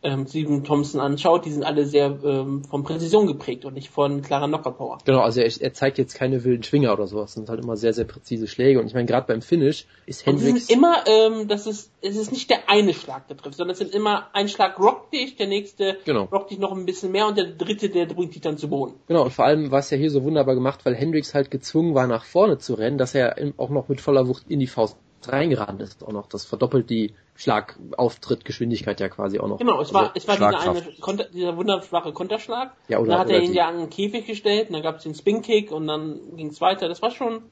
ähm, 0.03 0.27
Stephen 0.27 0.63
Thompson 0.63 0.99
anschaut, 0.99 1.45
die 1.45 1.51
sind 1.51 1.63
alle 1.63 1.85
sehr 1.85 2.17
ähm, 2.23 2.63
von 2.65 2.83
Präzision 2.83 3.25
geprägt 3.25 3.65
und 3.65 3.73
nicht 3.73 3.89
von 3.89 4.21
klarer 4.21 4.47
Knockout-Power. 4.47 4.99
Genau, 5.05 5.21
also 5.21 5.39
er, 5.39 5.49
er, 5.61 5.73
zeigt 5.73 5.97
jetzt 5.97 6.15
keine 6.15 6.43
wilden 6.43 6.63
Schwinger 6.63 6.93
oder 6.93 7.07
sowas. 7.07 7.31
Das 7.31 7.33
sind 7.35 7.49
halt 7.49 7.63
immer 7.63 7.77
sehr, 7.77 7.93
sehr 7.93 8.05
präzise 8.05 8.47
Schläge. 8.47 8.79
Und 8.79 8.87
ich 8.87 8.93
meine, 8.93 9.05
gerade 9.05 9.27
beim 9.27 9.41
Finish 9.41 9.85
ist 10.05 10.25
Hendricks... 10.25 10.69
immer, 10.69 11.03
ähm, 11.07 11.47
das 11.47 11.67
ist, 11.67 11.91
es 12.01 12.17
ist 12.17 12.31
nicht 12.31 12.49
der 12.49 12.69
eine 12.69 12.93
Schlag, 12.93 13.27
der 13.27 13.37
trifft, 13.37 13.55
sondern 13.55 13.73
es 13.73 13.79
sind 13.79 13.95
immer 13.95 14.27
ein 14.33 14.49
Schlag 14.49 14.77
rockt 14.79 15.13
dich, 15.13 15.37
der 15.37 15.47
nächste 15.47 15.97
genau. 16.05 16.25
rockt 16.25 16.51
dich 16.51 16.59
noch 16.59 16.71
ein 16.71 16.85
bisschen 16.85 17.11
mehr 17.11 17.27
und 17.27 17.37
der 17.37 17.45
dritte, 17.45 17.89
der 17.89 18.05
bringt 18.05 18.35
dich 18.35 18.41
dann 18.41 18.57
zu 18.57 18.67
Boden. 18.67 18.95
Genau, 19.07 19.23
und 19.23 19.31
vor 19.31 19.45
allem 19.45 19.71
war 19.71 19.79
es 19.79 19.89
ja 19.89 19.97
hier 19.97 20.11
so 20.11 20.23
wunderbar 20.23 20.55
gemacht, 20.55 20.85
weil 20.85 20.95
Hendricks 20.95 21.33
halt 21.33 21.49
gezwungen 21.49 21.95
war, 21.95 22.07
nach 22.07 22.25
vorne 22.25 22.57
zu 22.57 22.73
rennen, 22.73 22.97
dass 22.97 23.15
er 23.15 23.35
auch 23.57 23.69
noch 23.69 23.87
mit 23.87 24.01
voller 24.01 24.27
Wucht 24.27 24.45
in 24.49 24.59
die 24.59 24.67
Faust 24.67 24.97
reingerannt 25.31 25.81
ist 25.81 26.03
auch 26.03 26.11
noch. 26.11 26.27
Das 26.27 26.45
verdoppelt 26.45 26.89
die 26.89 27.13
Schlagauftrittsgeschwindigkeit 27.35 28.99
ja 28.99 29.09
quasi 29.09 29.39
auch 29.39 29.47
noch. 29.47 29.57
Genau, 29.57 29.81
es 29.81 29.93
war, 29.93 30.13
also, 30.13 30.13
es 30.15 30.27
war 30.27 30.35
dieser, 30.35 30.71
eine, 30.71 30.81
Konter, 30.99 31.25
dieser 31.25 31.57
wunderschwache 31.57 32.13
Konterschlag. 32.13 32.73
Ja, 32.87 32.99
oder, 32.99 33.11
dann 33.11 33.19
hat 33.19 33.29
er 33.29 33.41
ihn 33.41 33.53
ja 33.53 33.67
an 33.67 33.77
den 33.77 33.89
Käfig 33.89 34.25
gestellt, 34.25 34.67
und 34.67 34.73
dann 34.73 34.83
gab 34.83 34.97
es 34.97 35.03
den 35.03 35.15
Spin-Kick 35.15 35.71
und 35.71 35.87
dann 35.87 36.19
ging 36.35 36.47
es 36.47 36.61
weiter. 36.61 36.87
Das 36.87 37.01
war 37.01 37.11
schon 37.11 37.43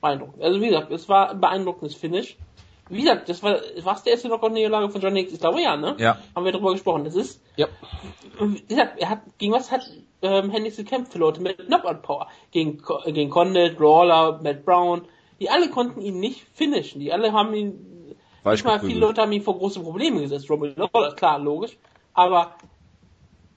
beeindruckend. 0.00 0.42
Also 0.42 0.60
wie 0.60 0.68
gesagt, 0.68 0.90
es 0.90 1.08
war 1.08 1.30
ein 1.30 1.40
beeindruckendes 1.40 1.94
Finish. 1.94 2.36
Wie 2.90 3.02
gesagt, 3.02 3.28
das 3.28 3.42
war, 3.42 3.58
war 3.82 4.00
der 4.04 4.12
erste 4.12 4.28
Knockout-Niederlage 4.28 4.88
von 4.90 5.00
John 5.00 5.14
Hicks? 5.14 5.32
Ich 5.32 5.40
glaube 5.40 5.60
ja, 5.60 5.76
ne? 5.76 5.96
Ja. 5.98 6.18
Haben 6.34 6.44
wir 6.44 6.52
darüber 6.52 6.72
gesprochen. 6.72 7.04
Das 7.04 7.16
ist, 7.16 7.42
ja. 7.56 7.66
Wie 8.40 8.62
gesagt, 8.62 8.98
er 8.98 9.10
hat, 9.10 9.20
gegen 9.36 9.52
was 9.52 9.70
hat, 9.70 9.82
ähm, 10.22 10.50
Hendricks 10.50 10.76
gekämpft 10.76 11.12
für 11.12 11.18
Leute 11.18 11.42
mit 11.42 11.58
Knockout-Power? 11.58 12.28
Gegen, 12.50 12.82
gegen 13.06 13.30
Condit, 13.30 13.78
Rawler, 13.78 14.40
Matt 14.42 14.64
Brown, 14.64 15.02
die 15.40 15.50
alle 15.50 15.70
konnten 15.70 16.00
ihn 16.00 16.20
nicht 16.20 16.46
finishen. 16.54 17.00
Die 17.00 17.12
alle 17.12 17.32
haben 17.32 17.54
ihn, 17.54 18.16
nicht 18.44 18.64
mal 18.64 18.80
viele 18.80 19.00
Leute 19.00 19.22
haben 19.22 19.32
ihn 19.32 19.42
vor 19.42 19.58
große 19.58 19.80
Probleme 19.80 20.20
gesetzt. 20.20 20.50
Robert 20.50 20.76
Lawler, 20.76 21.14
klar, 21.14 21.38
logisch. 21.38 21.76
Aber 22.14 22.54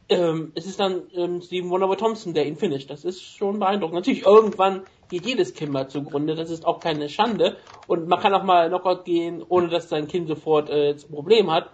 ähm, 0.10 0.52
es 0.56 0.66
ist 0.66 0.80
dann 0.80 1.04
ähm, 1.16 1.42
Stephen 1.42 1.70
Wonderboy 1.70 1.96
Thompson, 1.96 2.34
der 2.34 2.46
ihn 2.46 2.58
finisht. 2.58 2.90
Das 2.90 3.06
ist 3.06 3.22
schon 3.22 3.60
beeindruckend. 3.60 3.96
Natürlich, 3.96 4.26
irgendwann 4.26 4.84
geht 5.10 5.26
jedes 5.26 5.54
Kimber 5.54 5.88
zugrunde. 5.88 6.36
Das 6.36 6.50
ist 6.50 6.66
auch 6.66 6.80
keine 6.80 7.10
Schande. 7.10 7.58
Und 7.88 8.08
man 8.08 8.20
kann 8.20 8.34
auch 8.34 8.44
mal 8.44 8.68
Knockout 8.68 9.06
gehen, 9.06 9.44
ohne 9.48 9.70
dass 9.70 9.90
sein 9.90 10.08
Kind 10.08 10.28
sofort 10.28 10.70
äh, 10.70 10.92
ein 10.92 11.12
Problem 11.12 11.50
hat. 11.50 11.70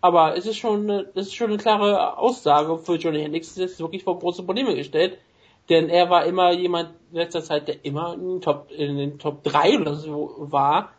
Aber 0.00 0.36
es 0.36 0.46
ist 0.46 0.56
schon, 0.56 0.88
eine, 0.88 1.04
das 1.14 1.26
ist 1.26 1.34
schon 1.34 1.48
eine 1.48 1.58
klare 1.58 2.16
Aussage 2.16 2.78
für 2.78 2.94
Johnny 2.94 3.20
Hendricks. 3.20 3.54
Das 3.54 3.72
ist 3.72 3.80
wirklich 3.80 4.04
vor 4.04 4.18
große 4.18 4.44
Probleme 4.44 4.74
gestellt. 4.74 5.18
Denn 5.70 5.88
er 5.88 6.10
war 6.10 6.26
immer 6.26 6.52
jemand 6.52 6.90
in 7.12 7.18
letzter 7.18 7.42
Zeit, 7.42 7.68
der 7.68 7.84
immer 7.84 8.14
in 8.14 8.20
den 8.20 8.40
Top, 8.40 8.70
in 8.76 8.98
den 8.98 9.18
Top 9.18 9.44
3 9.44 9.78
oder 9.80 9.94
so 9.94 10.48
war. 10.50 10.90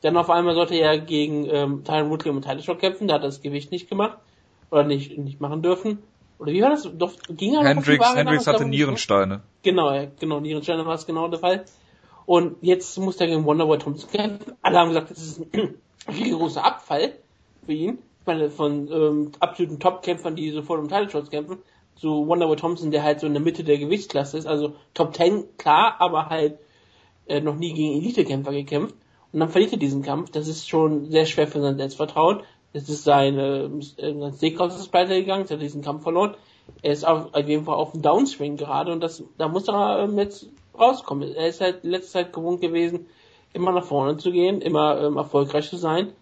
Dann 0.00 0.16
auf 0.16 0.30
einmal 0.30 0.54
sollte 0.54 0.74
er 0.74 0.98
gegen 0.98 1.46
ähm, 1.50 1.84
Tyron 1.84 2.08
Woodley 2.08 2.30
und 2.30 2.42
Tyler 2.42 2.62
Shot 2.62 2.78
kämpfen, 2.78 3.08
da 3.08 3.14
hat 3.14 3.22
er 3.22 3.28
das 3.28 3.42
Gewicht 3.42 3.70
nicht 3.70 3.88
gemacht. 3.88 4.18
Oder 4.70 4.84
nicht, 4.84 5.18
nicht 5.18 5.40
machen 5.40 5.60
dürfen. 5.60 5.98
Oder 6.38 6.52
wie 6.52 6.62
war 6.62 6.70
das? 6.70 6.88
Doch, 6.94 7.12
ging 7.28 7.54
er 7.54 7.64
Hendrix, 7.64 8.14
Hendrix 8.14 8.46
hatte 8.46 8.64
Nierensteine. 8.64 9.42
Genau, 9.62 9.92
ja, 9.92 10.06
genau, 10.18 10.40
Nierensteine 10.40 10.86
war 10.86 10.94
es 10.94 11.06
genau 11.06 11.28
der 11.28 11.38
Fall. 11.38 11.64
Und 12.24 12.56
jetzt 12.62 12.98
muss 12.98 13.16
er 13.16 13.26
gegen 13.26 13.44
Wonderboy 13.44 13.78
Thompson 13.78 14.10
kämpfen. 14.10 14.52
Alle 14.62 14.78
haben 14.78 14.88
gesagt, 14.88 15.10
das 15.10 15.18
ist 15.18 15.40
ein 15.40 15.74
riesengroßer 16.08 16.64
Abfall 16.64 17.12
für 17.66 17.72
ihn. 17.72 17.98
Ich 18.20 18.26
meine, 18.26 18.50
von 18.50 18.90
ähm, 18.90 19.32
absoluten 19.40 19.78
Top-Kämpfern, 19.78 20.36
die 20.36 20.50
sofort 20.50 20.80
um 20.80 20.88
Title 20.88 21.10
Shots 21.10 21.30
kämpfen, 21.30 21.58
so 21.96 22.26
Wonderboy 22.26 22.56
Thompson, 22.56 22.90
der 22.90 23.02
halt 23.02 23.20
so 23.20 23.26
in 23.26 23.32
der 23.32 23.42
Mitte 23.42 23.64
der 23.64 23.78
Gewichtsklasse 23.78 24.38
ist, 24.38 24.46
also 24.46 24.74
Top 24.94 25.14
10, 25.14 25.56
klar, 25.56 25.96
aber 25.98 26.28
halt 26.28 26.58
äh, 27.26 27.40
noch 27.40 27.56
nie 27.56 27.72
gegen 27.72 28.00
Elitekämpfer 28.00 28.52
gekämpft. 28.52 28.94
Und 29.32 29.40
dann 29.40 29.48
verliert 29.48 29.72
er 29.72 29.78
diesen 29.78 30.02
Kampf. 30.02 30.30
Das 30.30 30.48
ist 30.48 30.68
schon 30.68 31.10
sehr 31.10 31.26
schwer 31.26 31.46
für 31.46 31.60
sein 31.60 31.78
Selbstvertrauen. 31.78 32.42
Das 32.72 32.88
ist 32.88 33.04
seine, 33.04 33.70
äh, 33.96 34.18
sein 34.18 34.32
Steakhouse 34.34 34.78
ist 34.78 34.90
pleite 34.90 35.14
gegangen, 35.14 35.46
er 35.48 35.56
hat 35.56 35.62
diesen 35.62 35.82
Kampf 35.82 36.02
verloren. 36.02 36.34
er 36.82 36.92
ist 36.92 37.04
auf, 37.04 37.34
auf 37.34 37.48
jeden 37.48 37.64
Fall 37.64 37.76
auf 37.76 37.92
dem 37.92 38.02
Downswing 38.02 38.56
gerade 38.56 38.92
und 38.92 39.00
das, 39.00 39.22
da 39.36 39.48
muss 39.48 39.68
er 39.68 40.04
ähm, 40.04 40.18
jetzt 40.18 40.48
rauskommen. 40.78 41.34
Er 41.34 41.48
ist 41.48 41.60
halt 41.60 41.84
letzte 41.84 42.12
Zeit 42.12 42.32
gewohnt 42.32 42.60
gewesen, 42.60 43.06
immer 43.52 43.72
nach 43.72 43.84
vorne 43.84 44.16
zu 44.16 44.32
gehen, 44.32 44.60
immer 44.60 45.00
ähm, 45.00 45.16
erfolgreich 45.16 45.68
zu 45.68 45.76
sein. 45.76 46.12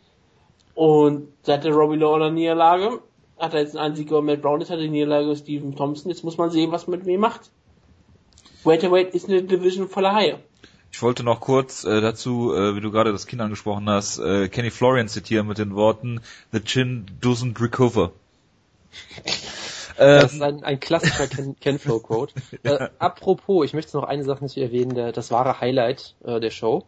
Und 0.74 1.28
seit 1.42 1.64
der 1.64 1.72
Robbie 1.72 1.96
Lawler 1.96 2.30
Niederlage 2.30 3.00
hat 3.40 3.54
er 3.54 3.60
jetzt 3.60 3.76
einen 3.76 3.96
Sieg 3.96 4.08
über 4.08 4.22
Matt 4.22 4.42
Brown, 4.42 4.60
jetzt 4.60 4.70
hat 4.70 4.78
er 4.78 4.84
die 4.84 4.90
Niederlage 4.90 5.26
über 5.26 5.36
Stephen 5.36 5.74
Thompson. 5.74 6.10
Jetzt 6.10 6.24
muss 6.24 6.38
man 6.38 6.50
sehen, 6.50 6.72
was 6.72 6.86
man 6.86 6.98
mit 6.98 7.06
mir 7.06 7.18
macht. 7.18 7.50
Welterweight 8.64 9.14
ist 9.14 9.28
eine 9.28 9.42
Division 9.42 9.88
voller 9.88 10.14
Haie. 10.14 10.38
Ich 10.92 11.02
wollte 11.02 11.22
noch 11.22 11.40
kurz 11.40 11.84
äh, 11.84 12.00
dazu, 12.00 12.52
äh, 12.52 12.74
wie 12.76 12.80
du 12.80 12.90
gerade 12.90 13.12
das 13.12 13.26
Kind 13.26 13.40
angesprochen 13.40 13.88
hast, 13.88 14.18
äh, 14.18 14.48
Kenny 14.48 14.70
Florian 14.70 15.08
zitieren 15.08 15.46
mit 15.46 15.58
den 15.58 15.74
Worten 15.74 16.20
The 16.52 16.60
chin 16.60 17.06
doesn't 17.22 17.60
recover. 17.62 18.12
Das 19.96 20.32
ist 20.32 20.42
ein, 20.42 20.64
ein 20.64 20.80
klassischer 20.80 21.26
Ken, 21.26 21.56
Ken 21.60 21.78
Flow 21.78 22.00
Quote. 22.00 22.34
Äh, 22.62 22.88
apropos, 22.98 23.64
ich 23.64 23.74
möchte 23.74 23.96
noch 23.96 24.04
eine 24.04 24.24
Sache 24.24 24.42
nicht 24.42 24.56
erwähnen, 24.56 24.94
der, 24.94 25.12
das 25.12 25.30
wahre 25.30 25.60
Highlight 25.60 26.14
äh, 26.24 26.40
der 26.40 26.50
Show. 26.50 26.84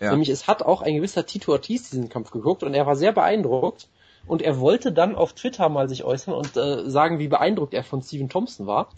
Ja. 0.00 0.10
Nämlich 0.10 0.30
es 0.30 0.48
hat 0.48 0.62
auch 0.62 0.82
ein 0.82 0.94
gewisser 0.96 1.24
Tito 1.24 1.52
Ortiz 1.52 1.90
diesen 1.90 2.08
Kampf 2.08 2.30
geguckt 2.30 2.62
und 2.62 2.74
er 2.74 2.86
war 2.86 2.96
sehr 2.96 3.12
beeindruckt 3.12 3.88
und 4.26 4.42
er 4.42 4.58
wollte 4.60 4.92
dann 4.92 5.14
auf 5.14 5.32
Twitter 5.32 5.68
mal 5.68 5.88
sich 5.88 6.04
äußern 6.04 6.34
und 6.34 6.56
äh, 6.56 6.88
sagen, 6.88 7.18
wie 7.18 7.28
beeindruckt 7.28 7.74
er 7.74 7.84
von 7.84 8.02
Steven 8.02 8.28
Thompson 8.28 8.66
war. 8.66 8.88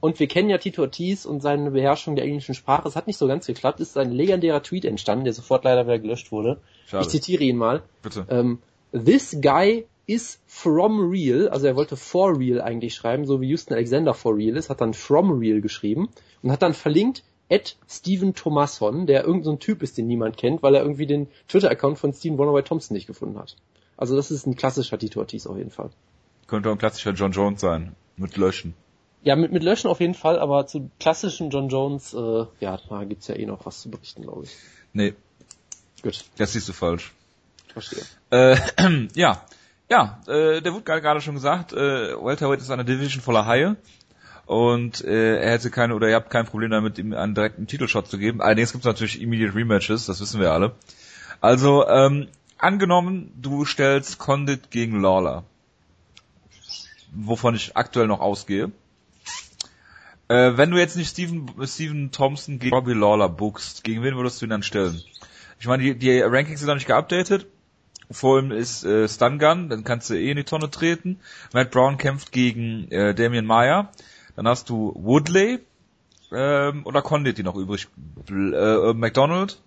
Und 0.00 0.20
wir 0.20 0.28
kennen 0.28 0.50
ja 0.50 0.58
Tito 0.58 0.82
Ortiz 0.82 1.24
und 1.24 1.40
seine 1.40 1.70
Beherrschung 1.70 2.14
der 2.14 2.26
englischen 2.26 2.54
Sprache. 2.54 2.86
Es 2.86 2.94
hat 2.94 3.06
nicht 3.06 3.16
so 3.16 3.26
ganz 3.26 3.46
geklappt. 3.46 3.80
Es 3.80 3.90
ist 3.90 3.96
ein 3.96 4.12
legendärer 4.12 4.62
Tweet 4.62 4.84
entstanden, 4.84 5.24
der 5.24 5.32
sofort 5.32 5.64
leider 5.64 5.86
wieder 5.86 5.98
gelöscht 5.98 6.30
wurde. 6.30 6.58
Schade. 6.86 7.04
Ich 7.04 7.08
zitiere 7.08 7.42
ihn 7.42 7.56
mal. 7.56 7.82
Bitte. 8.02 8.26
Ähm, 8.28 8.58
This 8.92 9.38
guy 9.40 9.86
is 10.06 10.38
from 10.46 11.10
real, 11.10 11.48
also 11.48 11.66
er 11.66 11.74
wollte 11.74 11.96
for 11.96 12.38
real 12.38 12.60
eigentlich 12.60 12.94
schreiben, 12.94 13.26
so 13.26 13.40
wie 13.40 13.48
Houston 13.48 13.74
Alexander 13.74 14.14
for 14.14 14.36
real 14.36 14.56
ist, 14.56 14.70
hat 14.70 14.80
dann 14.80 14.94
from 14.94 15.38
real 15.38 15.60
geschrieben 15.60 16.10
und 16.42 16.52
hat 16.52 16.62
dann 16.62 16.74
verlinkt 16.74 17.24
at 17.50 17.76
Steven 17.88 18.34
Thomason, 18.34 19.06
der 19.06 19.22
irgendein 19.22 19.44
so 19.44 19.50
ein 19.52 19.58
Typ 19.58 19.82
ist, 19.82 19.98
den 19.98 20.06
niemand 20.06 20.36
kennt, 20.36 20.62
weil 20.62 20.74
er 20.74 20.82
irgendwie 20.82 21.06
den 21.06 21.28
Twitter-Account 21.48 21.98
von 21.98 22.12
Steven 22.12 22.38
Wonderboy 22.38 22.62
Thompson 22.62 22.94
nicht 22.94 23.06
gefunden 23.06 23.38
hat. 23.38 23.56
Also 23.96 24.16
das 24.16 24.30
ist 24.30 24.46
ein 24.46 24.56
klassischer 24.56 24.98
Tito 24.98 25.20
Ortiz 25.20 25.46
auf 25.46 25.56
jeden 25.56 25.70
Fall. 25.70 25.90
Könnte 26.46 26.68
auch 26.68 26.72
ein 26.72 26.78
klassischer 26.78 27.12
John 27.12 27.32
Jones 27.32 27.60
sein. 27.60 27.94
Mit 28.16 28.36
Löschen. 28.36 28.74
Ja, 29.22 29.34
mit, 29.36 29.50
mit 29.52 29.62
Löschen 29.62 29.90
auf 29.90 30.00
jeden 30.00 30.14
Fall, 30.14 30.38
aber 30.38 30.66
zu 30.66 30.90
klassischen 31.00 31.50
John 31.50 31.68
Jones, 31.68 32.14
äh, 32.14 32.44
ja, 32.60 32.78
da 32.88 33.04
gibt's 33.04 33.26
ja 33.26 33.34
eh 33.34 33.46
noch 33.46 33.64
was 33.66 33.80
zu 33.80 33.90
berichten, 33.90 34.22
glaube 34.22 34.44
ich. 34.44 34.50
Nee, 34.92 35.14
Gut, 36.04 36.22
das 36.36 36.52
siehst 36.52 36.68
du 36.68 36.74
falsch. 36.74 37.12
verstehe. 37.72 38.02
Äh, 38.30 38.56
ja, 39.14 39.42
ja, 39.88 40.20
äh, 40.26 40.60
der 40.60 40.74
wurde 40.74 40.84
gerade 40.84 41.22
schon 41.22 41.34
gesagt, 41.34 41.72
äh, 41.72 41.76
Welterweight 41.76 42.60
ist 42.60 42.70
eine 42.70 42.84
Division 42.84 43.22
voller 43.22 43.46
Haie 43.46 43.76
und 44.44 45.02
äh, 45.02 45.38
er 45.38 45.52
hätte 45.52 45.70
keine 45.70 45.94
oder 45.94 46.10
ihr 46.10 46.16
habt 46.16 46.28
kein 46.28 46.44
Problem 46.44 46.70
damit, 46.70 46.98
ihm 46.98 47.14
einen 47.14 47.34
direkten 47.34 47.66
Titelshot 47.66 48.06
zu 48.06 48.18
geben. 48.18 48.42
Allerdings 48.42 48.72
gibt 48.72 48.84
es 48.84 48.86
natürlich 48.86 49.22
Immediate 49.22 49.54
Rematches, 49.54 50.04
das 50.04 50.20
wissen 50.20 50.40
wir 50.40 50.52
alle. 50.52 50.72
Also 51.40 51.88
ähm, 51.88 52.28
angenommen, 52.64 53.32
du 53.40 53.64
stellst 53.64 54.18
Condit 54.18 54.70
gegen 54.70 55.00
Lawler, 55.00 55.44
wovon 57.12 57.54
ich 57.54 57.76
aktuell 57.76 58.06
noch 58.06 58.20
ausgehe. 58.20 58.72
Äh, 60.28 60.56
wenn 60.56 60.70
du 60.70 60.78
jetzt 60.78 60.96
nicht 60.96 61.10
Steven, 61.10 61.48
Steven 61.66 62.10
Thompson 62.10 62.58
gegen 62.58 62.74
Robbie 62.74 62.94
Lawler 62.94 63.28
bookst, 63.28 63.84
gegen 63.84 64.02
wen 64.02 64.16
würdest 64.16 64.40
du 64.40 64.46
ihn 64.46 64.50
dann 64.50 64.62
stellen? 64.62 65.02
Ich 65.60 65.66
meine, 65.66 65.82
die, 65.82 65.94
die 65.98 66.20
Rankings 66.20 66.60
sind 66.60 66.66
noch 66.66 66.74
nicht 66.74 66.86
geupdatet. 66.86 67.46
Vor 68.10 68.36
allem 68.36 68.50
ist 68.50 68.84
äh, 68.84 69.08
Stun 69.08 69.38
dann 69.38 69.84
kannst 69.84 70.10
du 70.10 70.14
eh 70.14 70.30
in 70.30 70.36
die 70.36 70.44
Tonne 70.44 70.70
treten. 70.70 71.20
Matt 71.52 71.70
Brown 71.70 71.98
kämpft 71.98 72.32
gegen 72.32 72.90
äh, 72.90 73.14
Damian 73.14 73.46
Meyer. 73.46 73.90
Dann 74.36 74.48
hast 74.48 74.68
du 74.68 74.92
Woodley 74.96 75.60
ähm, 76.32 76.84
oder 76.84 77.02
Condit, 77.02 77.38
die 77.38 77.42
noch 77.42 77.56
übrig. 77.56 77.88
Bl 77.96 78.54
äh, 78.54 78.94
McDonald, 78.94 79.60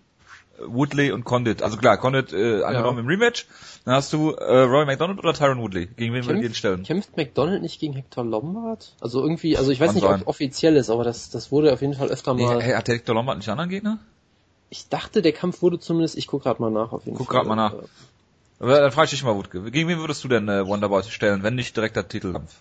Woodley 0.65 1.11
und 1.11 1.23
Condit. 1.23 1.61
Also 1.63 1.77
klar, 1.77 1.97
Condit 1.97 2.33
äh, 2.33 2.63
angenommen 2.63 2.99
im 2.99 3.07
Rematch. 3.07 3.45
Dann 3.85 3.95
hast 3.95 4.11
du 4.13 4.31
äh, 4.31 4.61
Roy 4.63 4.85
McDonald 4.85 5.19
oder 5.19 5.33
Tyron 5.33 5.59
Woodley. 5.61 5.87
Gegen 5.87 6.13
wen 6.13 6.25
würdet 6.25 6.41
ihr 6.43 6.49
ihn 6.49 6.55
stellen? 6.55 6.83
kämpft 6.83 7.15
McDonald 7.15 7.61
nicht 7.61 7.79
gegen 7.79 7.93
Hector 7.93 8.25
Lombard? 8.25 8.93
Also 8.99 9.21
irgendwie, 9.21 9.57
also 9.57 9.71
ich 9.71 9.79
weiß 9.79 9.87
Kann 9.87 9.95
nicht, 9.95 10.03
sein. 10.03 10.21
ob 10.21 10.27
offiziell 10.27 10.75
ist, 10.75 10.89
aber 10.89 11.03
das, 11.03 11.29
das 11.29 11.51
wurde 11.51 11.71
auf 11.73 11.81
jeden 11.81 11.93
Fall 11.93 12.09
öfter 12.09 12.33
Nee, 12.33 12.43
mal. 12.45 12.61
hey, 12.61 12.73
hat 12.73 12.87
der 12.87 12.95
Hector 12.95 13.15
Lombard 13.15 13.37
nicht 13.37 13.47
einen 13.49 13.59
anderen 13.59 13.69
Gegner? 13.69 13.99
Ich 14.69 14.89
dachte, 14.89 15.21
der 15.21 15.31
Kampf 15.31 15.61
wurde 15.61 15.79
zumindest, 15.79 16.17
ich 16.17 16.27
guck 16.27 16.43
gerade 16.43 16.61
mal 16.61 16.69
nach 16.71 16.91
auf 16.91 17.05
jeden 17.05 17.17
Guck 17.17 17.27
Fall. 17.27 17.37
grad 17.37 17.47
mal 17.47 17.55
nach. 17.55 17.73
Aber 18.59 18.81
Dann 18.81 18.91
frage 18.91 19.05
ich 19.05 19.11
dich 19.11 19.23
mal, 19.23 19.35
Wutke. 19.35 19.61
Gegen 19.71 19.87
wen 19.87 19.99
würdest 19.99 20.23
du 20.23 20.27
denn 20.27 20.49
äh, 20.49 20.65
Wonderboy 20.67 21.03
stellen, 21.03 21.43
wenn 21.43 21.55
nicht 21.55 21.75
direkt 21.77 21.95
der 21.95 22.07
Titelkampf? 22.07 22.53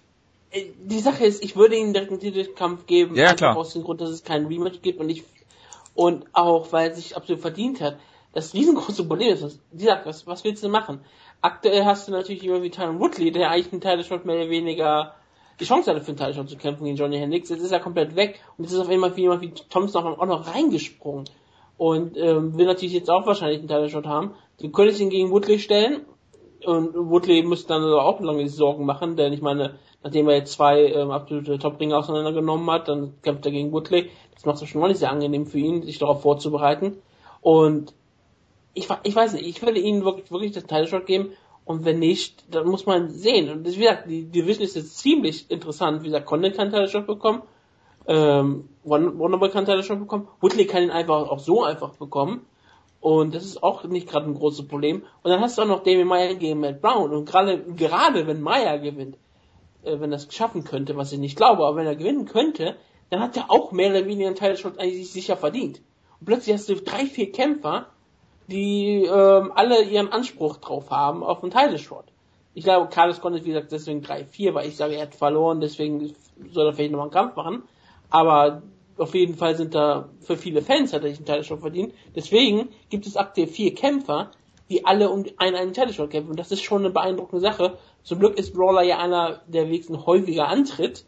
Äh, 0.52 0.66
Die 0.84 1.00
Sache 1.00 1.24
ist, 1.24 1.42
ich 1.42 1.56
würde 1.56 1.74
ihnen 1.74 1.92
direkt 1.94 2.12
einen 2.12 2.20
Titelkampf 2.20 2.86
geben, 2.86 3.16
Ja, 3.16 3.24
einfach 3.24 3.36
klar. 3.36 3.56
aus 3.56 3.72
dem 3.72 3.82
Grund, 3.82 4.00
dass 4.00 4.10
es 4.10 4.22
keinen 4.22 4.46
Rematch 4.46 4.82
gibt 4.82 5.00
und 5.00 5.08
ich 5.08 5.24
und 5.96 6.26
auch, 6.32 6.72
weil 6.72 6.90
er 6.90 6.94
sich 6.94 7.16
absolut 7.16 7.40
verdient 7.40 7.80
hat. 7.80 7.96
Das 8.32 8.54
riesengroße 8.54 9.04
Problem 9.04 9.34
ist, 9.34 9.42
was, 9.42 9.58
die 9.72 9.84
sagt, 9.84 10.06
was, 10.06 10.26
was 10.26 10.44
willst 10.44 10.62
du 10.62 10.68
machen? 10.68 11.00
Aktuell 11.40 11.84
hast 11.84 12.06
du 12.06 12.12
natürlich 12.12 12.42
jemanden 12.42 12.64
wie 12.64 12.70
Tyron 12.70 13.00
Woodley, 13.00 13.32
der 13.32 13.50
eigentlich 13.50 13.72
einen 13.72 13.80
Title-Shot 13.80 14.26
mehr 14.26 14.36
oder 14.36 14.50
weniger 14.50 15.14
die 15.58 15.64
Chance 15.64 15.90
hatte, 15.90 16.02
für 16.02 16.08
einen 16.08 16.18
Title-Shot 16.18 16.50
zu 16.50 16.56
kämpfen 16.56 16.84
gegen 16.84 16.96
Johnny 16.96 17.18
Hendricks. 17.18 17.48
Jetzt 17.48 17.62
ist 17.62 17.72
er 17.72 17.80
komplett 17.80 18.14
weg 18.14 18.40
und 18.56 18.64
jetzt 18.64 18.74
ist 18.74 18.80
auf 18.80 18.90
einmal 18.90 19.16
jemand 19.18 19.40
wie 19.40 19.50
Thompson 19.50 20.04
auch 20.04 20.26
noch, 20.26 20.54
reingesprungen 20.54 21.24
und 21.78 22.16
ähm, 22.16 22.56
will 22.56 22.66
natürlich 22.66 22.94
jetzt 22.94 23.10
auch 23.10 23.26
wahrscheinlich 23.26 23.60
einen 23.60 23.68
Title-Shot 23.68 24.06
haben. 24.06 24.34
Du 24.60 24.70
könntest 24.70 25.00
ihn 25.00 25.10
gegen 25.10 25.30
Woodley 25.30 25.58
stellen 25.58 26.04
und 26.66 26.94
Woodley 26.94 27.42
müsste 27.42 27.68
dann 27.68 27.84
auch 27.84 28.20
lange 28.20 28.48
Sorgen 28.48 28.84
machen, 28.84 29.16
denn 29.16 29.32
ich 29.32 29.42
meine, 29.42 29.74
nachdem 30.02 30.28
er 30.28 30.36
jetzt 30.36 30.52
zwei 30.52 30.84
ähm, 30.86 31.10
absolute 31.10 31.58
Top-Ringe 31.58 31.96
auseinandergenommen 31.96 32.70
hat, 32.70 32.88
dann 32.88 33.14
kämpft 33.22 33.44
er 33.46 33.52
gegen 33.52 33.72
Woodley. 33.72 34.10
Das 34.34 34.44
macht 34.44 34.62
es 34.62 34.68
schon 34.68 34.80
mal 34.80 34.88
nicht 34.88 34.98
sehr 34.98 35.10
angenehm 35.10 35.46
für 35.46 35.58
ihn, 35.58 35.82
sich 35.82 35.98
darauf 35.98 36.22
vorzubereiten. 36.22 36.96
Und 37.40 37.94
ich, 38.74 38.88
ich 39.04 39.16
weiß 39.16 39.32
nicht, 39.32 39.46
ich 39.46 39.62
würde 39.62 39.80
ihnen 39.80 40.04
wirklich, 40.04 40.30
wirklich 40.30 40.52
das 40.52 40.64
Title 40.66 40.86
Shot 40.86 41.06
geben 41.06 41.30
und 41.64 41.84
wenn 41.84 41.98
nicht, 41.98 42.44
dann 42.54 42.66
muss 42.68 42.86
man 42.86 43.10
sehen. 43.10 43.50
Und 43.50 43.66
wie 43.66 43.76
gesagt, 43.76 44.08
die 44.08 44.24
Division 44.24 44.64
ist 44.64 44.76
jetzt 44.76 44.98
ziemlich 44.98 45.50
interessant. 45.50 46.02
Wie 46.02 46.06
gesagt, 46.06 46.26
Condon 46.26 46.52
kann 46.52 46.70
Title 46.70 46.88
Shot 46.88 47.06
bekommen, 47.06 47.42
ähm, 48.06 48.68
Won- 48.84 49.18
Wonderboy 49.18 49.50
kann 49.50 49.64
Title 49.64 49.82
Shot 49.82 49.98
bekommen, 49.98 50.28
Woodley 50.40 50.66
kann 50.66 50.82
ihn 50.82 50.90
einfach 50.90 51.28
auch 51.28 51.38
so 51.40 51.64
einfach 51.64 51.94
bekommen. 51.94 52.46
Und 53.00 53.34
das 53.34 53.44
ist 53.44 53.62
auch 53.62 53.84
nicht 53.84 54.08
gerade 54.08 54.26
ein 54.26 54.34
großes 54.34 54.66
Problem. 54.66 55.04
Und 55.22 55.30
dann 55.30 55.40
hast 55.40 55.58
du 55.58 55.62
auch 55.62 55.66
noch 55.66 55.82
Damien 55.82 56.08
Meyer 56.08 56.34
gegen 56.34 56.60
Matt 56.60 56.80
Brown. 56.80 57.12
Und 57.12 57.24
gerade, 57.26 57.62
gerade 57.62 58.26
wenn 58.26 58.40
Meyer 58.40 58.78
gewinnt, 58.78 59.16
äh, 59.84 60.00
wenn 60.00 60.12
er 60.12 60.16
es 60.16 60.32
schaffen 60.34 60.64
könnte, 60.64 60.96
was 60.96 61.12
ich 61.12 61.18
nicht 61.18 61.36
glaube, 61.36 61.64
aber 61.64 61.76
wenn 61.76 61.86
er 61.86 61.96
gewinnen 61.96 62.26
könnte, 62.26 62.76
dann 63.10 63.20
hat 63.20 63.36
er 63.36 63.50
auch 63.50 63.72
mehr 63.72 63.90
oder 63.90 64.04
weniger 64.06 64.26
einen 64.26 64.36
Title 64.36 64.56
Shot 64.56 64.78
eigentlich 64.78 65.10
sicher 65.10 65.36
verdient. 65.36 65.80
Und 66.18 66.26
plötzlich 66.26 66.54
hast 66.54 66.68
du 66.68 66.74
drei, 66.76 67.06
vier 67.06 67.30
Kämpfer, 67.30 67.86
die 68.48 69.04
ähm, 69.04 69.52
alle 69.54 69.82
ihren 69.82 70.10
Anspruch 70.10 70.56
drauf 70.56 70.90
haben 70.90 71.22
auf 71.22 71.42
einen 71.42 71.52
Title 71.52 71.78
Shot. 71.78 72.06
Ich 72.54 72.64
glaube, 72.64 72.88
Carlos 72.88 73.20
konnte, 73.20 73.44
wie 73.44 73.50
gesagt, 73.50 73.70
deswegen 73.70 74.00
3-4, 74.00 74.54
weil 74.54 74.66
ich 74.66 74.76
sage, 74.76 74.94
er 74.94 75.02
hat 75.02 75.14
verloren, 75.14 75.60
deswegen 75.60 76.14
soll 76.52 76.66
er 76.66 76.72
vielleicht 76.72 76.90
nochmal 76.90 77.08
einen 77.08 77.12
Kampf 77.12 77.36
machen. 77.36 77.64
Aber 78.08 78.62
auf 78.98 79.14
jeden 79.14 79.34
Fall 79.34 79.56
sind 79.56 79.74
da 79.74 80.08
für 80.20 80.36
viele 80.36 80.62
Fans 80.62 80.92
hat 80.92 81.02
er 81.02 81.10
sich 81.10 81.18
einen 81.18 81.26
Title 81.26 81.58
verdient. 81.58 81.94
Deswegen 82.14 82.68
gibt 82.88 83.06
es 83.06 83.16
aktuell 83.16 83.46
vier 83.46 83.74
Kämpfer, 83.74 84.30
die 84.68 84.84
alle 84.84 85.10
um 85.10 85.24
einen, 85.36 85.56
einen 85.56 85.72
Title 85.72 86.08
kämpfen. 86.08 86.30
Und 86.30 86.38
das 86.38 86.50
ist 86.50 86.62
schon 86.62 86.82
eine 86.82 86.90
beeindruckende 86.90 87.40
Sache. 87.40 87.78
Zum 88.02 88.18
Glück 88.18 88.38
ist 88.38 88.54
Brawler 88.54 88.82
ja 88.82 88.98
einer, 88.98 89.42
der 89.46 89.66
wenigstens 89.66 90.06
häufiger 90.06 90.48
antritt. 90.48 91.04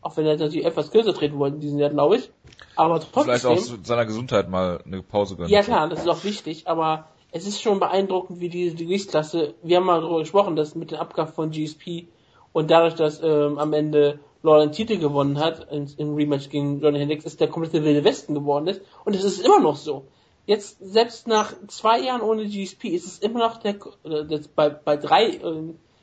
Auch 0.00 0.16
wenn 0.16 0.26
er 0.26 0.36
natürlich 0.36 0.66
etwas 0.66 0.90
kürzer 0.90 1.14
treten 1.14 1.38
wollte 1.38 1.56
in 1.56 1.60
diesem 1.62 1.78
Jahr, 1.78 1.90
glaube 1.90 2.16
ich. 2.16 2.30
Aber 2.76 3.00
Vielleicht 3.00 3.44
trotzdem. 3.44 3.50
auch 3.52 3.78
zu 3.78 3.84
seiner 3.84 4.04
Gesundheit 4.04 4.50
mal 4.50 4.82
eine 4.84 5.02
Pause 5.02 5.36
gönnen. 5.36 5.50
Ja 5.50 5.62
klar, 5.62 5.88
das 5.88 6.00
ist 6.00 6.08
auch 6.08 6.24
wichtig, 6.24 6.68
aber 6.68 7.08
es 7.32 7.46
ist 7.46 7.62
schon 7.62 7.80
beeindruckend, 7.80 8.38
wie 8.40 8.50
diese 8.50 8.76
Gewichtsklasse, 8.76 9.54
wir 9.62 9.78
haben 9.78 9.86
mal 9.86 10.00
darüber 10.00 10.20
gesprochen, 10.20 10.56
dass 10.56 10.74
mit 10.74 10.90
dem 10.90 10.98
Abgabe 10.98 11.32
von 11.32 11.50
GSP 11.50 12.06
und 12.52 12.70
dadurch, 12.70 12.94
dass 12.94 13.22
ähm, 13.22 13.58
am 13.58 13.72
Ende 13.72 14.20
Law 14.44 14.60
den 14.60 14.72
Titel 14.72 14.98
gewonnen 14.98 15.38
hat 15.40 15.72
in, 15.72 15.90
im 15.96 16.14
Rematch 16.14 16.50
gegen 16.50 16.80
Johnny 16.80 16.98
Hendricks, 16.98 17.24
ist 17.24 17.40
der 17.40 17.48
komplette 17.48 17.82
Wilde 17.84 18.04
Westen 18.04 18.34
geworden 18.34 18.68
ist 18.68 18.82
und 19.04 19.16
es 19.16 19.24
ist 19.24 19.40
immer 19.44 19.58
noch 19.60 19.76
so. 19.76 20.04
Jetzt, 20.46 20.76
selbst 20.80 21.26
nach 21.26 21.54
zwei 21.68 21.98
Jahren 22.00 22.20
ohne 22.20 22.44
GSP, 22.46 22.88
ist 22.88 23.06
es 23.06 23.18
immer 23.20 23.38
noch 23.40 23.56
der, 23.56 23.76
das, 24.28 24.46
bei, 24.48 24.68
bei 24.68 24.96
drei, 24.98 25.28
äh, 25.30 25.38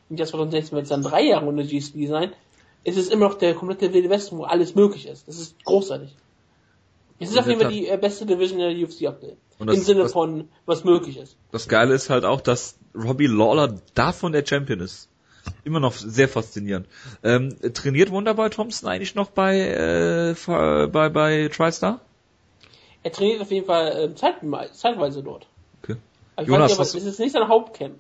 im 0.10 0.18
Jahr 0.18 0.28
2016 0.28 0.76
wird 0.76 0.84
es 0.84 0.90
dann 0.90 1.04
drei 1.04 1.22
Jahre 1.24 1.46
ohne 1.46 1.64
GSP 1.64 2.08
sein, 2.08 2.34
ist 2.84 2.98
es 2.98 3.10
immer 3.10 3.28
noch 3.30 3.36
der 3.36 3.54
komplette 3.54 3.94
Wilde 3.94 4.10
Westen, 4.10 4.40
wo 4.40 4.44
alles 4.44 4.74
möglich 4.74 5.08
ist. 5.08 5.28
Das 5.28 5.38
ist 5.40 5.64
großartig. 5.64 6.16
Es 7.20 7.30
ist 7.30 7.38
auf 7.38 7.46
jeden 7.46 7.62
Fall 7.62 7.72
die 7.72 7.88
äh, 7.88 7.98
beste 7.98 8.26
Division 8.26 8.60
in 8.60 8.76
der 8.76 8.88
UFC 8.88 9.06
aktuell. 9.08 9.38
Das- 9.60 9.76
Im 9.78 9.84
Sinne 9.84 10.02
das- 10.02 10.12
von, 10.14 10.50
was 10.66 10.84
möglich 10.84 11.18
ist. 11.18 11.38
Das 11.52 11.68
Geile 11.68 11.94
ist 11.94 12.10
halt 12.10 12.26
auch, 12.26 12.42
dass 12.42 12.80
Robbie 12.96 13.28
Lawler 13.28 13.76
davon 13.94 14.32
der 14.32 14.44
Champion 14.44 14.80
ist. 14.80 15.08
Immer 15.64 15.80
noch 15.80 15.94
sehr 15.94 16.28
faszinierend. 16.28 16.88
Ähm, 17.24 17.56
trainiert 17.74 18.12
Wonderboy 18.12 18.50
Thompson 18.50 18.90
eigentlich 18.90 19.16
noch 19.16 19.30
bei, 19.30 19.60
äh, 19.60 20.88
bei, 20.88 21.10
bei 21.10 21.50
TriStar? 21.52 22.00
Er 23.04 23.12
trainiert 23.12 23.42
auf 23.42 23.52
jeden 23.52 23.66
Fall 23.66 23.94
ähm, 23.98 24.16
zeit, 24.16 24.36
zeitweise 24.74 25.24
dort. 25.24 25.48
Okay. 25.84 25.96
Aber 26.36 26.44
ich 26.44 26.48
Jonas, 26.48 26.64
weiß 26.64 26.70
nicht, 26.70 26.78
aber 26.78 26.82
hast 26.82 26.96
es 26.96 27.04
du- 27.04 27.10
ist 27.10 27.20
nicht 27.20 27.32
sein 27.32 27.48
Hauptcamp. 27.48 28.00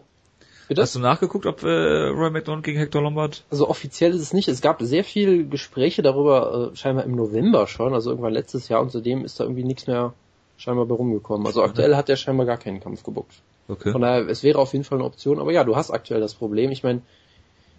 Bitte? 0.67 0.81
Hast 0.83 0.95
du 0.95 0.99
nachgeguckt, 0.99 1.45
ob 1.47 1.63
äh, 1.63 2.07
Roy 2.07 2.29
McDonald 2.29 2.63
gegen 2.63 2.77
Hector 2.77 3.01
Lombard? 3.01 3.43
Also 3.49 3.67
offiziell 3.67 4.11
ist 4.13 4.21
es 4.21 4.31
nicht. 4.33 4.47
Es 4.47 4.61
gab 4.61 4.81
sehr 4.81 5.03
viel 5.03 5.47
Gespräche 5.49 6.01
darüber, 6.01 6.71
äh, 6.71 6.75
scheinbar 6.77 7.03
im 7.05 7.15
November 7.15 7.67
schon, 7.67 7.93
also 7.93 8.11
irgendwann 8.11 8.33
letztes 8.33 8.69
Jahr 8.69 8.81
und 8.81 8.89
zudem 8.91 9.25
ist 9.25 9.39
da 9.39 9.43
irgendwie 9.43 9.63
nichts 9.65 9.87
mehr 9.87 10.13
scheinbar 10.57 10.85
bei 10.85 10.95
rumgekommen. 10.95 11.45
Also 11.45 11.61
aktuell 11.63 11.95
hat 11.95 12.07
er 12.07 12.15
scheinbar 12.15 12.45
gar 12.45 12.57
keinen 12.57 12.79
Kampf 12.79 13.03
gebuckt. 13.03 13.33
Okay. 13.67 13.91
Von 13.91 14.01
daher, 14.01 14.27
es 14.29 14.43
wäre 14.43 14.59
auf 14.59 14.71
jeden 14.73 14.85
Fall 14.85 14.99
eine 14.99 15.05
Option, 15.07 15.39
aber 15.39 15.51
ja, 15.51 15.63
du 15.63 15.75
hast 15.75 15.91
aktuell 15.91 16.21
das 16.21 16.35
Problem. 16.35 16.71
Ich 16.71 16.83
meine, 16.83 17.01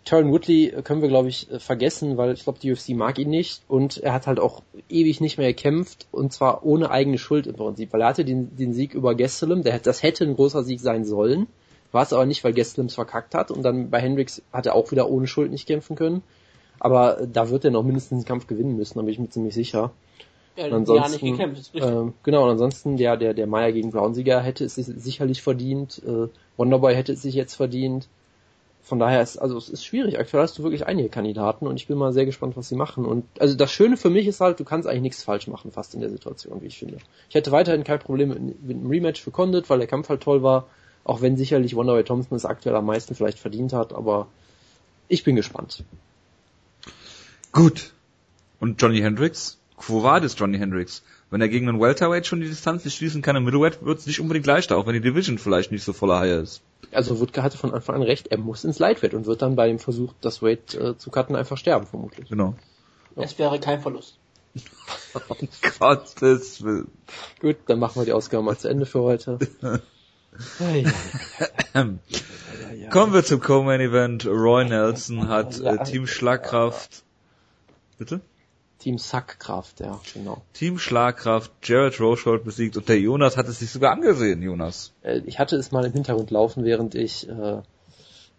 Tyron 0.05 0.33
Woodley 0.33 0.75
können 0.83 1.01
wir, 1.01 1.09
glaube 1.09 1.29
ich, 1.29 1.51
äh, 1.51 1.61
vergessen, 1.61 2.17
weil 2.17 2.33
ich 2.33 2.43
glaube, 2.43 2.59
die 2.59 2.73
UFC 2.73 2.91
mag 2.91 3.19
ihn 3.19 3.31
nicht. 3.31 3.63
Und 3.69 3.99
er 3.99 4.13
hat 4.13 4.27
halt 4.27 4.41
auch 4.41 4.63
ewig 4.89 5.21
nicht 5.21 5.39
mehr 5.39 5.49
gekämpft. 5.49 6.09
Und 6.11 6.33
zwar 6.33 6.65
ohne 6.65 6.91
eigene 6.91 7.19
Schuld 7.19 7.47
im 7.47 7.55
Prinzip, 7.55 7.93
weil 7.93 8.01
er 8.01 8.09
hatte 8.09 8.25
den, 8.25 8.57
den 8.57 8.73
Sieg 8.73 8.95
über 8.95 9.15
Gastelum, 9.15 9.63
der, 9.63 9.79
das 9.79 10.03
hätte 10.03 10.25
ein 10.25 10.35
großer 10.35 10.65
Sieg 10.65 10.81
sein 10.81 11.05
sollen, 11.05 11.47
war 11.93 12.03
es 12.03 12.13
aber 12.13 12.27
nicht, 12.27 12.43
weil 12.43 12.53
Gastelum 12.53 12.87
es 12.87 12.95
verkackt 12.95 13.35
hat. 13.35 13.51
Und 13.51 13.63
dann 13.63 13.91
bei 13.91 14.01
Hendricks 14.01 14.43
hat 14.53 14.67
er 14.67 14.75
auch 14.75 14.91
wieder 14.91 15.09
ohne 15.09 15.27
Schuld 15.29 15.53
nicht 15.53 15.67
kämpfen 15.67 15.95
können, 15.95 16.23
aber 16.81 17.27
da 17.33 17.51
wird 17.51 17.65
er 17.65 17.71
noch 17.71 17.85
mindestens 17.85 18.19
einen 18.19 18.25
Kampf 18.25 18.47
gewinnen 18.49 18.77
müssen, 18.77 18.99
da 18.99 19.03
bin 19.03 19.13
ich 19.13 19.19
mir 19.19 19.29
ziemlich 19.29 19.55
sicher. 19.55 19.93
Ja, 20.57 20.67
Und 20.67 20.89
ja 20.89 21.09
nicht 21.09 21.21
gekämpft, 21.21 21.71
ähm, 21.75 22.13
genau, 22.23 22.45
und 22.45 22.51
ansonsten 22.51 22.97
der, 22.97 23.17
der, 23.17 23.33
der 23.33 23.47
Meyer 23.47 23.73
gegen 23.73 23.91
Brown-Sieger 23.91 24.41
hätte 24.43 24.65
es 24.65 24.75
sich 24.75 24.87
sicherlich 24.87 25.43
verdient, 25.43 26.03
äh, 26.05 26.29
Wonderboy 26.57 26.95
hätte 26.95 27.13
es 27.13 27.23
sich 27.23 27.35
jetzt 27.35 27.55
verdient. 27.55 28.09
Von 28.83 28.99
daher 28.99 29.23
ist, 29.23 29.39
also 29.39 29.57
es 29.57 29.69
ist 29.69 29.85
schwierig. 29.85 30.19
Aktuell 30.19 30.43
hast 30.43 30.59
du 30.59 30.65
wirklich 30.65 30.87
einige 30.87 31.09
Kandidaten 31.09 31.69
und 31.69 31.77
ich 31.77 31.87
bin 31.87 31.97
mal 31.97 32.13
sehr 32.13 32.27
gespannt, 32.27 32.57
was 32.57 32.69
sie 32.69 32.75
machen. 32.75 33.05
Und 33.05 33.25
also 33.39 33.55
das 33.55 33.71
Schöne 33.71 33.97
für 33.97 34.11
mich 34.11 34.27
ist 34.27 34.41
halt, 34.41 34.59
du 34.59 34.65
kannst 34.65 34.89
eigentlich 34.89 35.03
nichts 35.03 35.23
falsch 35.23 35.47
machen, 35.47 35.71
fast 35.71 35.95
in 35.95 36.01
der 36.01 36.11
Situation, 36.11 36.61
wie 36.61 36.67
ich 36.67 36.79
finde. 36.79 36.99
Ich 37.29 37.35
hätte 37.37 37.53
weiterhin 37.53 37.85
kein 37.85 38.01
Problem 38.01 38.31
mit, 38.31 38.63
mit 38.63 38.77
einem 38.77 38.91
Rematch 38.91 39.23
für 39.23 39.31
Condit, 39.31 39.71
weil 39.71 39.79
der 39.79 39.87
Kampf 39.87 40.09
halt 40.09 40.21
toll 40.21 40.43
war, 40.43 40.67
auch 41.05 41.23
wenn 41.23 41.37
sicherlich 41.37 41.77
Wonderboy 41.77 42.03
Thompson 42.03 42.37
es 42.37 42.45
aktuell 42.45 42.75
am 42.75 42.87
meisten 42.87 43.15
vielleicht 43.15 43.39
verdient 43.39 43.73
hat, 43.73 43.93
aber 43.93 44.27
ich 45.09 45.23
bin 45.23 45.37
gespannt. 45.37 45.85
Gut. 47.53 47.93
Und 48.59 48.83
Johnny 48.83 49.01
Hendricks? 49.01 49.59
Wo 49.79 50.03
war 50.03 50.21
das 50.21 50.37
Johnny 50.39 50.59
Hendricks? 50.59 51.03
Wenn 51.33 51.41
er 51.41 51.49
gegen 51.49 51.67
einen 51.67 51.81
Welterweight 51.81 52.27
schon 52.27 52.43
die 52.43 52.47
Distanz 52.47 52.85
nicht 52.85 52.95
schließen 52.95 53.23
kann, 53.23 53.37
im 53.37 53.45
Middleweight 53.45 53.83
wird 53.83 53.99
es 53.99 54.07
nicht 54.07 54.21
unbedingt 54.21 54.45
leichter, 54.45 54.77
auch 54.77 54.87
wenn 54.87 54.93
die 54.93 55.01
Division 55.01 55.39
vielleicht 55.39 55.73
nicht 55.73 55.83
so 55.83 55.95
voller 55.95 56.19
Haie 56.19 56.35
ist. 56.37 56.61
Also 56.93 57.21
Wutke 57.21 57.43
hatte 57.43 57.57
von 57.57 57.73
Anfang 57.73 57.95
an 57.95 58.03
recht, 58.03 58.27
er 58.27 58.37
muss 58.37 58.65
ins 58.65 58.79
Lightweight 58.79 59.15
und 59.15 59.25
wird 59.25 59.41
dann 59.41 59.57
bei 59.57 59.67
dem 59.67 59.79
Versuch, 59.79 60.13
das 60.21 60.43
Weight 60.43 60.75
äh, 60.75 60.99
zu 60.99 61.11
cutten, 61.11 61.35
einfach 61.35 61.57
sterben, 61.57 61.87
vermutlich. 61.87 62.29
Genau. 62.29 62.55
Es 63.17 63.39
wäre 63.39 63.59
kein 63.61 63.81
Verlust. 63.81 64.19
Um 65.15 65.49
Gottes 65.79 66.63
Willen. 66.63 66.89
Gut, 67.41 67.57
dann 67.67 67.79
machen 67.79 68.03
wir 68.03 68.05
die 68.05 68.13
Ausgabe 68.13 68.43
mal 68.45 68.59
zu 68.59 68.69
Ende 68.69 68.85
für 68.85 69.01
heute. 69.01 69.39
Kommen 72.91 73.13
wir 73.15 73.25
zum 73.25 73.41
Co-Main 73.41 73.81
Event. 73.81 74.27
Roy 74.27 74.67
Nelson 74.67 75.29
hat 75.29 75.59
Ja. 75.59 75.77
äh, 75.77 75.85
Team 75.85 76.07
Schlagkraft. 76.07 77.05
Bitte? 77.97 78.21
Team 78.83 78.99
Sackkraft, 78.99 79.79
ja, 79.79 80.01
genau. 80.13 80.43
Team 80.55 80.77
Schlagkraft, 80.77 81.53
Jared 81.63 82.01
Rochold 82.01 82.43
besiegt 82.43 82.77
und 82.77 82.89
der 82.89 82.99
Jonas 82.99 83.37
hat 83.37 83.47
es 83.47 83.61
sich 83.61 83.71
sogar 83.71 83.93
angesehen, 83.93 84.43
Jonas. 84.43 84.93
Äh, 85.03 85.21
Ich 85.27 85.39
hatte 85.39 85.55
es 85.55 85.71
mal 85.71 85.85
im 85.85 85.93
Hintergrund 85.93 86.33
laufen, 86.33 86.65
während 86.65 86.97
ich 86.97 87.29
äh, 87.29 87.63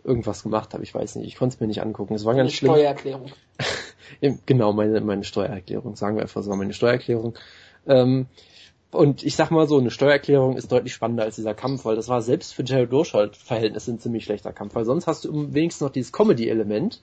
irgendwas 0.04 0.44
gemacht 0.44 0.74
habe. 0.74 0.84
Ich 0.84 0.94
weiß 0.94 1.16
nicht, 1.16 1.28
ich 1.28 1.38
konnte 1.38 1.56
es 1.56 1.60
mir 1.62 1.68
nicht 1.68 1.82
angucken. 1.82 2.14
Es 2.14 2.26
war 2.26 2.34
Eine 2.34 2.44
ganz 2.44 2.54
schlimm. 2.54 2.74
Steuererklärung. 2.74 3.32
Genau, 4.46 4.74
meine, 4.74 5.00
meine 5.02 5.24
Steuererklärung, 5.24 5.96
sagen 5.96 6.18
wir 6.18 6.22
einfach 6.24 6.44
so, 6.44 6.54
meine 6.56 6.74
Steuererklärung. 6.74 7.36
Ähm, 7.88 8.28
und 8.92 9.24
ich 9.24 9.36
sag 9.36 9.50
mal 9.50 9.68
so, 9.68 9.80
eine 9.80 9.92
Steuererklärung 9.92 10.56
ist 10.58 10.72
deutlich 10.72 10.94
spannender 10.94 11.24
als 11.24 11.36
dieser 11.38 11.56
Kampf, 11.56 11.86
weil 11.86 11.96
das 11.96 12.10
war 12.10 12.22
selbst 12.22 12.54
für 12.54 12.64
Jared 12.64 12.92
Rochold 12.92 13.36
Verhältnisse 13.38 13.92
ein 13.92 14.00
ziemlich 14.00 14.26
schlechter 14.26 14.52
Kampf, 14.54 14.76
weil 14.76 14.86
sonst 14.86 15.08
hast 15.08 15.24
du 15.26 15.54
wenigstens 15.54 15.82
noch 15.82 15.90
dieses 15.90 16.12
Comedy-Element, 16.12 17.02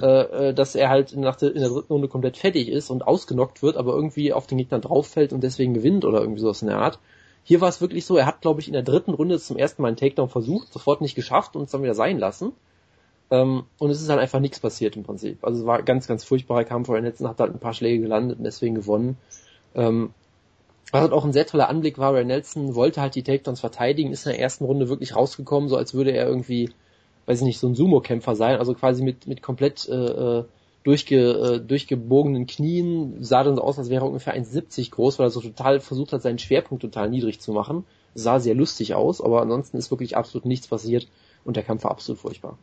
äh, 0.00 0.48
äh, 0.48 0.54
dass 0.54 0.74
er 0.74 0.88
halt 0.88 1.16
nach 1.16 1.36
der, 1.36 1.54
in 1.54 1.60
der 1.60 1.68
dritten 1.68 1.92
Runde 1.92 2.08
komplett 2.08 2.36
fertig 2.38 2.68
ist 2.68 2.90
und 2.90 3.06
ausgenockt 3.06 3.62
wird, 3.62 3.76
aber 3.76 3.94
irgendwie 3.94 4.32
auf 4.32 4.46
den 4.46 4.58
Gegner 4.58 4.78
drauffällt 4.78 5.32
und 5.32 5.42
deswegen 5.42 5.74
gewinnt 5.74 6.04
oder 6.04 6.20
irgendwie 6.20 6.40
sowas 6.40 6.62
in 6.62 6.68
der 6.68 6.78
Art. 6.78 6.98
Hier 7.44 7.60
war 7.60 7.68
es 7.68 7.80
wirklich 7.80 8.06
so, 8.06 8.16
er 8.16 8.26
hat, 8.26 8.40
glaube 8.40 8.60
ich, 8.60 8.68
in 8.68 8.72
der 8.72 8.82
dritten 8.82 9.12
Runde 9.12 9.38
zum 9.38 9.56
ersten 9.56 9.82
Mal 9.82 9.88
einen 9.88 9.96
Takedown 9.96 10.28
versucht, 10.28 10.72
sofort 10.72 11.00
nicht 11.00 11.14
geschafft 11.14 11.56
und 11.56 11.64
es 11.64 11.70
dann 11.72 11.82
wieder 11.82 11.94
sein 11.94 12.18
lassen. 12.18 12.52
Ähm, 13.30 13.64
und 13.78 13.90
es 13.90 14.00
ist 14.00 14.08
halt 14.08 14.20
einfach 14.20 14.40
nichts 14.40 14.60
passiert 14.60 14.96
im 14.96 15.02
Prinzip. 15.02 15.44
Also 15.44 15.60
es 15.60 15.66
war 15.66 15.82
ganz, 15.82 16.06
ganz 16.06 16.24
furchtbarer 16.24 16.64
Kampf. 16.64 16.88
Ryan 16.88 17.04
Nelson 17.04 17.28
hat 17.28 17.40
halt 17.40 17.52
ein 17.52 17.58
paar 17.58 17.74
Schläge 17.74 18.02
gelandet 18.02 18.38
und 18.38 18.44
deswegen 18.44 18.74
gewonnen. 18.74 19.16
Ähm, 19.74 20.14
was 20.92 21.00
halt 21.00 21.12
auch 21.12 21.24
ein 21.24 21.32
sehr 21.32 21.46
toller 21.46 21.68
Anblick 21.68 21.98
war, 21.98 22.12
Ryan 22.12 22.26
Nelson 22.26 22.74
wollte 22.74 23.00
halt 23.00 23.14
die 23.14 23.22
Takedowns 23.22 23.60
verteidigen, 23.60 24.12
ist 24.12 24.26
in 24.26 24.32
der 24.32 24.40
ersten 24.40 24.64
Runde 24.64 24.88
wirklich 24.90 25.16
rausgekommen, 25.16 25.70
so 25.70 25.76
als 25.76 25.94
würde 25.94 26.12
er 26.12 26.26
irgendwie, 26.26 26.70
weiß 27.32 27.40
ich 27.40 27.46
nicht, 27.46 27.58
so 27.58 27.66
ein 27.66 27.74
Sumo-Kämpfer 27.74 28.36
sein, 28.36 28.58
also 28.58 28.74
quasi 28.74 29.02
mit, 29.02 29.26
mit 29.26 29.40
komplett 29.42 29.88
äh, 29.88 29.94
äh, 29.94 30.44
durchge, 30.84 31.16
äh, 31.18 31.60
durchgebogenen 31.60 32.46
Knien, 32.46 33.16
sah 33.24 33.42
dann 33.42 33.56
so 33.56 33.62
aus, 33.62 33.78
als 33.78 33.88
wäre 33.88 34.04
er 34.04 34.08
ungefähr 34.08 34.36
1,70 34.36 34.90
groß, 34.90 35.18
weil 35.18 35.26
er 35.28 35.30
so 35.30 35.40
total 35.40 35.80
versucht 35.80 36.12
hat, 36.12 36.20
seinen 36.22 36.38
Schwerpunkt 36.38 36.82
total 36.82 37.08
niedrig 37.08 37.40
zu 37.40 37.52
machen. 37.52 37.84
Sah 38.14 38.38
sehr 38.40 38.54
lustig 38.54 38.94
aus, 38.94 39.22
aber 39.22 39.40
ansonsten 39.40 39.78
ist 39.78 39.90
wirklich 39.90 40.16
absolut 40.16 40.44
nichts 40.44 40.68
passiert 40.68 41.08
und 41.44 41.56
der 41.56 41.62
Kampf 41.62 41.84
war 41.84 41.90
absolut 41.92 42.20
furchtbar. 42.20 42.58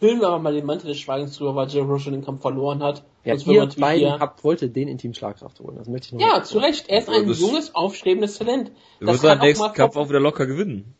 Hüllen 0.00 0.20
wir 0.20 0.28
aber 0.28 0.38
mal 0.38 0.52
den 0.52 0.66
Mantel 0.66 0.88
des 0.88 0.98
Schweigens 0.98 1.36
drüber, 1.36 1.54
weil 1.54 1.68
Jerry 1.68 1.86
Roche 1.86 2.10
den 2.10 2.24
Kampf 2.24 2.42
verloren 2.42 2.82
hat. 2.82 3.04
Ja, 3.24 3.36
Sonst 3.36 3.76
ihr 3.76 3.80
beiden 3.80 4.08
hier- 4.08 4.18
habt, 4.20 4.44
wolltet 4.44 4.76
den 4.76 4.86
in 4.88 4.98
Team 4.98 5.14
Schlagkraft 5.14 5.60
holen. 5.60 5.76
Das 5.76 5.88
möchte 5.88 6.08
ich 6.08 6.12
noch 6.12 6.20
Ja, 6.20 6.42
zu 6.42 6.58
Recht. 6.58 6.88
Er 6.88 6.98
ist 6.98 7.08
ein 7.08 7.28
junges, 7.30 7.74
aufstrebendes 7.74 8.38
Talent. 8.38 8.70
Er 9.00 9.06
Das 9.06 9.22
wird 9.22 9.32
seinen 9.32 9.40
nächsten 9.40 9.64
mal 9.64 9.72
Kampf 9.72 9.96
auch 9.96 10.08
wieder 10.08 10.20
locker 10.20 10.46
gewinnen. 10.46 10.94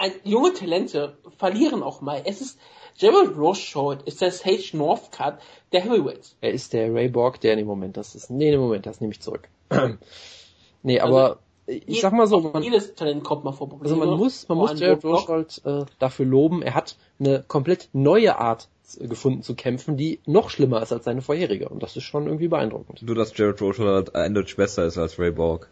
Ein, 0.00 0.12
junge 0.24 0.54
Talente 0.54 1.18
verlieren 1.38 1.82
auch 1.82 2.00
mal. 2.00 2.22
Es 2.24 2.40
ist 2.40 2.58
Gerald 2.98 3.36
Rochold 3.36 4.02
ist 4.02 4.20
der 4.20 4.32
Sage 4.32 4.70
Northcutt 4.76 5.34
der 5.72 5.82
Heavyweights. 5.82 6.36
Er 6.40 6.52
ist 6.52 6.72
der 6.72 6.92
Ray 6.92 7.08
Borg, 7.08 7.40
der, 7.40 7.56
nee, 7.56 7.64
Moment, 7.64 7.96
das 7.96 8.14
ist, 8.14 8.30
nee, 8.30 8.50
nee, 8.50 8.56
Moment, 8.56 8.86
das 8.86 9.00
nehme 9.00 9.12
ich 9.12 9.20
zurück. 9.20 9.48
nee, 10.82 11.00
aber 11.00 11.38
ich 11.66 12.00
sag 12.00 12.12
mal 12.12 12.26
so, 12.26 12.40
man, 12.40 12.62
jedes 12.62 12.94
Talent 12.94 13.22
kommt 13.22 13.44
mal 13.44 13.52
vor 13.52 13.68
Probleme. 13.68 13.94
also 13.94 14.04
man 14.04 14.18
muss, 14.18 14.48
man 14.48 14.58
muss 14.58 14.78
Jared 14.78 15.04
Roadblock. 15.04 15.28
Rochold 15.28 15.62
äh, 15.64 15.84
dafür 15.98 16.26
loben, 16.26 16.62
er 16.62 16.74
hat 16.74 16.96
eine 17.18 17.44
komplett 17.46 17.88
neue 17.92 18.38
Art 18.38 18.68
äh, 18.98 19.06
gefunden 19.06 19.42
zu 19.42 19.54
kämpfen, 19.54 19.96
die 19.96 20.20
noch 20.26 20.50
schlimmer 20.50 20.82
ist 20.82 20.92
als 20.92 21.04
seine 21.04 21.22
vorherige. 21.22 21.68
Und 21.68 21.82
das 21.82 21.96
ist 21.96 22.04
schon 22.04 22.26
irgendwie 22.26 22.48
beeindruckend. 22.48 23.02
Nur, 23.02 23.14
dass 23.14 23.36
Jared 23.36 23.60
Rochold 23.62 24.14
eindeutig 24.14 24.56
besser 24.56 24.84
ist 24.84 24.98
als 24.98 25.18
Ray 25.18 25.30
Borg. 25.30 25.68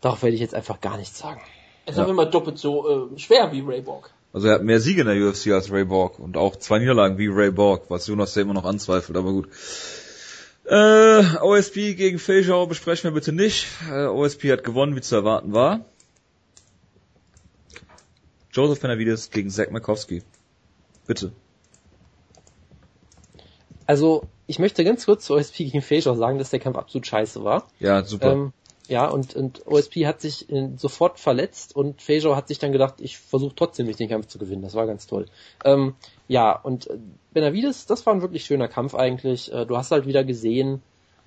Darauf 0.00 0.22
werde 0.22 0.34
ich 0.34 0.40
jetzt 0.40 0.54
einfach 0.54 0.80
gar 0.80 0.96
nichts 0.96 1.18
sagen. 1.18 1.42
Es 1.90 1.96
ist 1.96 2.02
auf 2.02 2.08
immer 2.08 2.26
doppelt 2.26 2.58
so 2.58 3.10
äh, 3.12 3.18
schwer 3.18 3.50
wie 3.52 3.60
Ray 3.60 3.80
Borg. 3.80 4.10
Also 4.32 4.46
er 4.46 4.54
hat 4.54 4.62
mehr 4.62 4.80
Siege 4.80 5.00
in 5.00 5.06
der 5.08 5.16
UFC 5.16 5.48
als 5.48 5.72
Ray 5.72 5.84
Borg 5.84 6.18
und 6.18 6.36
auch 6.36 6.56
zwei 6.56 6.78
Niederlagen 6.78 7.18
wie 7.18 7.26
Ray 7.26 7.50
Borg, 7.50 7.84
was 7.88 8.06
Jonas 8.06 8.34
ja 8.36 8.42
immer 8.42 8.54
noch 8.54 8.64
anzweifelt, 8.64 9.18
aber 9.18 9.32
gut. 9.32 9.48
Äh, 10.66 11.24
OSP 11.40 11.94
gegen 11.96 12.20
Feijau 12.20 12.66
besprechen 12.66 13.10
wir 13.10 13.14
bitte 13.14 13.32
nicht. 13.32 13.66
Äh, 13.90 14.06
OSP 14.06 14.52
hat 14.52 14.62
gewonnen, 14.62 14.94
wie 14.94 15.00
zu 15.00 15.16
erwarten 15.16 15.52
war. 15.52 15.84
Joseph 18.52 18.80
Benavides 18.80 19.30
gegen 19.30 19.50
Zach 19.50 19.70
Markowski. 19.70 20.22
Bitte. 21.08 21.32
Also, 23.86 24.28
ich 24.46 24.60
möchte 24.60 24.84
ganz 24.84 25.06
kurz 25.06 25.24
zu 25.24 25.34
OSP 25.34 25.56
gegen 25.64 25.82
Feijau 25.82 26.14
sagen, 26.14 26.38
dass 26.38 26.50
der 26.50 26.60
Kampf 26.60 26.76
absolut 26.76 27.04
scheiße 27.04 27.42
war. 27.42 27.66
Ja, 27.80 28.04
super. 28.04 28.32
Ähm, 28.32 28.52
ja, 28.90 29.06
und, 29.06 29.36
und 29.36 29.64
OSP 29.68 30.04
hat 30.04 30.20
sich 30.20 30.50
äh, 30.50 30.70
sofort 30.76 31.20
verletzt 31.20 31.76
und 31.76 32.02
Feijau 32.02 32.34
hat 32.34 32.48
sich 32.48 32.58
dann 32.58 32.72
gedacht, 32.72 32.94
ich 32.98 33.18
versuche 33.18 33.54
trotzdem 33.54 33.86
nicht 33.86 34.00
den 34.00 34.08
Kampf 34.08 34.26
zu 34.26 34.36
gewinnen. 34.36 34.62
Das 34.62 34.74
war 34.74 34.84
ganz 34.88 35.06
toll. 35.06 35.26
Ähm, 35.64 35.94
ja, 36.26 36.50
und 36.50 36.90
äh, 36.90 36.98
Benavides, 37.32 37.86
das 37.86 38.04
war 38.04 38.12
ein 38.12 38.20
wirklich 38.20 38.44
schöner 38.44 38.66
Kampf 38.66 38.96
eigentlich. 38.96 39.52
Äh, 39.52 39.64
du 39.64 39.76
hast 39.76 39.92
halt 39.92 40.06
wieder 40.06 40.24
gesehen, 40.24 40.82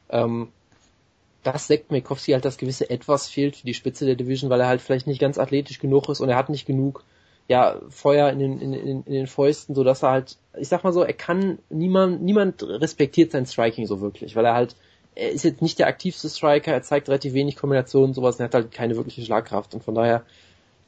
ähm, 0.10 0.50
dass 1.44 1.68
Sekt 1.68 1.90
Mekowski 1.90 2.34
halt 2.34 2.44
das 2.44 2.58
gewisse 2.58 2.90
Etwas 2.90 3.30
fehlt 3.30 3.56
für 3.56 3.66
die 3.66 3.74
Spitze 3.74 4.06
der 4.06 4.16
Division, 4.16 4.50
weil 4.50 4.60
er 4.60 4.68
halt 4.68 4.82
vielleicht 4.82 5.08
nicht 5.08 5.22
ganz 5.22 5.38
athletisch 5.38 5.80
genug 5.80 6.10
ist 6.10 6.20
und 6.20 6.28
er 6.28 6.36
hat 6.36 6.50
nicht 6.50 6.66
genug 6.66 7.06
ja, 7.48 7.80
Feuer 7.88 8.30
in 8.30 8.40
den, 8.40 8.60
in, 8.60 8.74
in, 8.74 9.04
in 9.04 9.14
den 9.14 9.28
Fäusten, 9.28 9.74
so 9.74 9.86
dass 9.86 10.04
er 10.04 10.12
halt, 10.12 10.38
ich 10.58 10.68
sag 10.68 10.84
mal 10.84 10.92
so, 10.92 11.02
er 11.04 11.14
kann, 11.14 11.60
niemand, 11.70 12.22
niemand 12.22 12.62
respektiert 12.62 13.32
sein 13.32 13.46
Striking 13.46 13.88
so 13.88 14.02
wirklich, 14.02 14.36
weil 14.36 14.44
er 14.44 14.54
halt, 14.54 14.76
er 15.16 15.32
ist 15.32 15.44
jetzt 15.44 15.62
nicht 15.62 15.80
der 15.80 15.88
aktivste 15.88 16.30
Striker, 16.30 16.72
er 16.72 16.82
zeigt 16.82 17.08
relativ 17.08 17.34
wenig 17.34 17.56
Kombinationen 17.56 18.14
sowas, 18.14 18.36
und 18.36 18.42
er 18.42 18.46
hat 18.46 18.54
halt 18.54 18.72
keine 18.72 18.96
wirkliche 18.96 19.24
Schlagkraft 19.24 19.74
und 19.74 19.84
von 19.84 19.96
daher, 19.96 20.24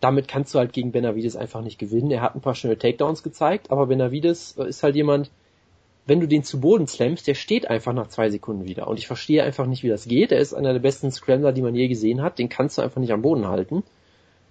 damit 0.01 0.27
kannst 0.27 0.53
du 0.53 0.59
halt 0.59 0.73
gegen 0.73 0.91
Benavides 0.91 1.35
einfach 1.35 1.61
nicht 1.61 1.79
gewinnen. 1.79 2.11
Er 2.11 2.21
hat 2.21 2.35
ein 2.35 2.41
paar 2.41 2.55
schöne 2.55 2.77
Takedowns 2.77 3.23
gezeigt, 3.23 3.71
aber 3.71 3.87
Benavides 3.87 4.51
ist 4.51 4.83
halt 4.83 4.95
jemand, 4.95 5.31
wenn 6.05 6.19
du 6.19 6.27
den 6.27 6.43
zu 6.43 6.59
Boden 6.59 6.87
slammst, 6.87 7.27
der 7.27 7.33
steht 7.33 7.69
einfach 7.69 7.93
nach 7.93 8.07
zwei 8.07 8.29
Sekunden 8.29 8.65
wieder. 8.65 8.87
Und 8.87 8.99
ich 8.99 9.07
verstehe 9.07 9.43
einfach 9.43 9.65
nicht, 9.65 9.83
wie 9.83 9.89
das 9.89 10.07
geht. 10.07 10.31
Er 10.31 10.39
ist 10.39 10.53
einer 10.53 10.73
der 10.73 10.79
besten 10.79 11.11
Scrambler, 11.11 11.51
die 11.51 11.63
man 11.63 11.73
je 11.73 11.87
gesehen 11.87 12.21
hat. 12.21 12.37
Den 12.37 12.49
kannst 12.49 12.77
du 12.77 12.83
einfach 12.83 13.01
nicht 13.01 13.11
am 13.11 13.23
Boden 13.23 13.47
halten. 13.47 13.83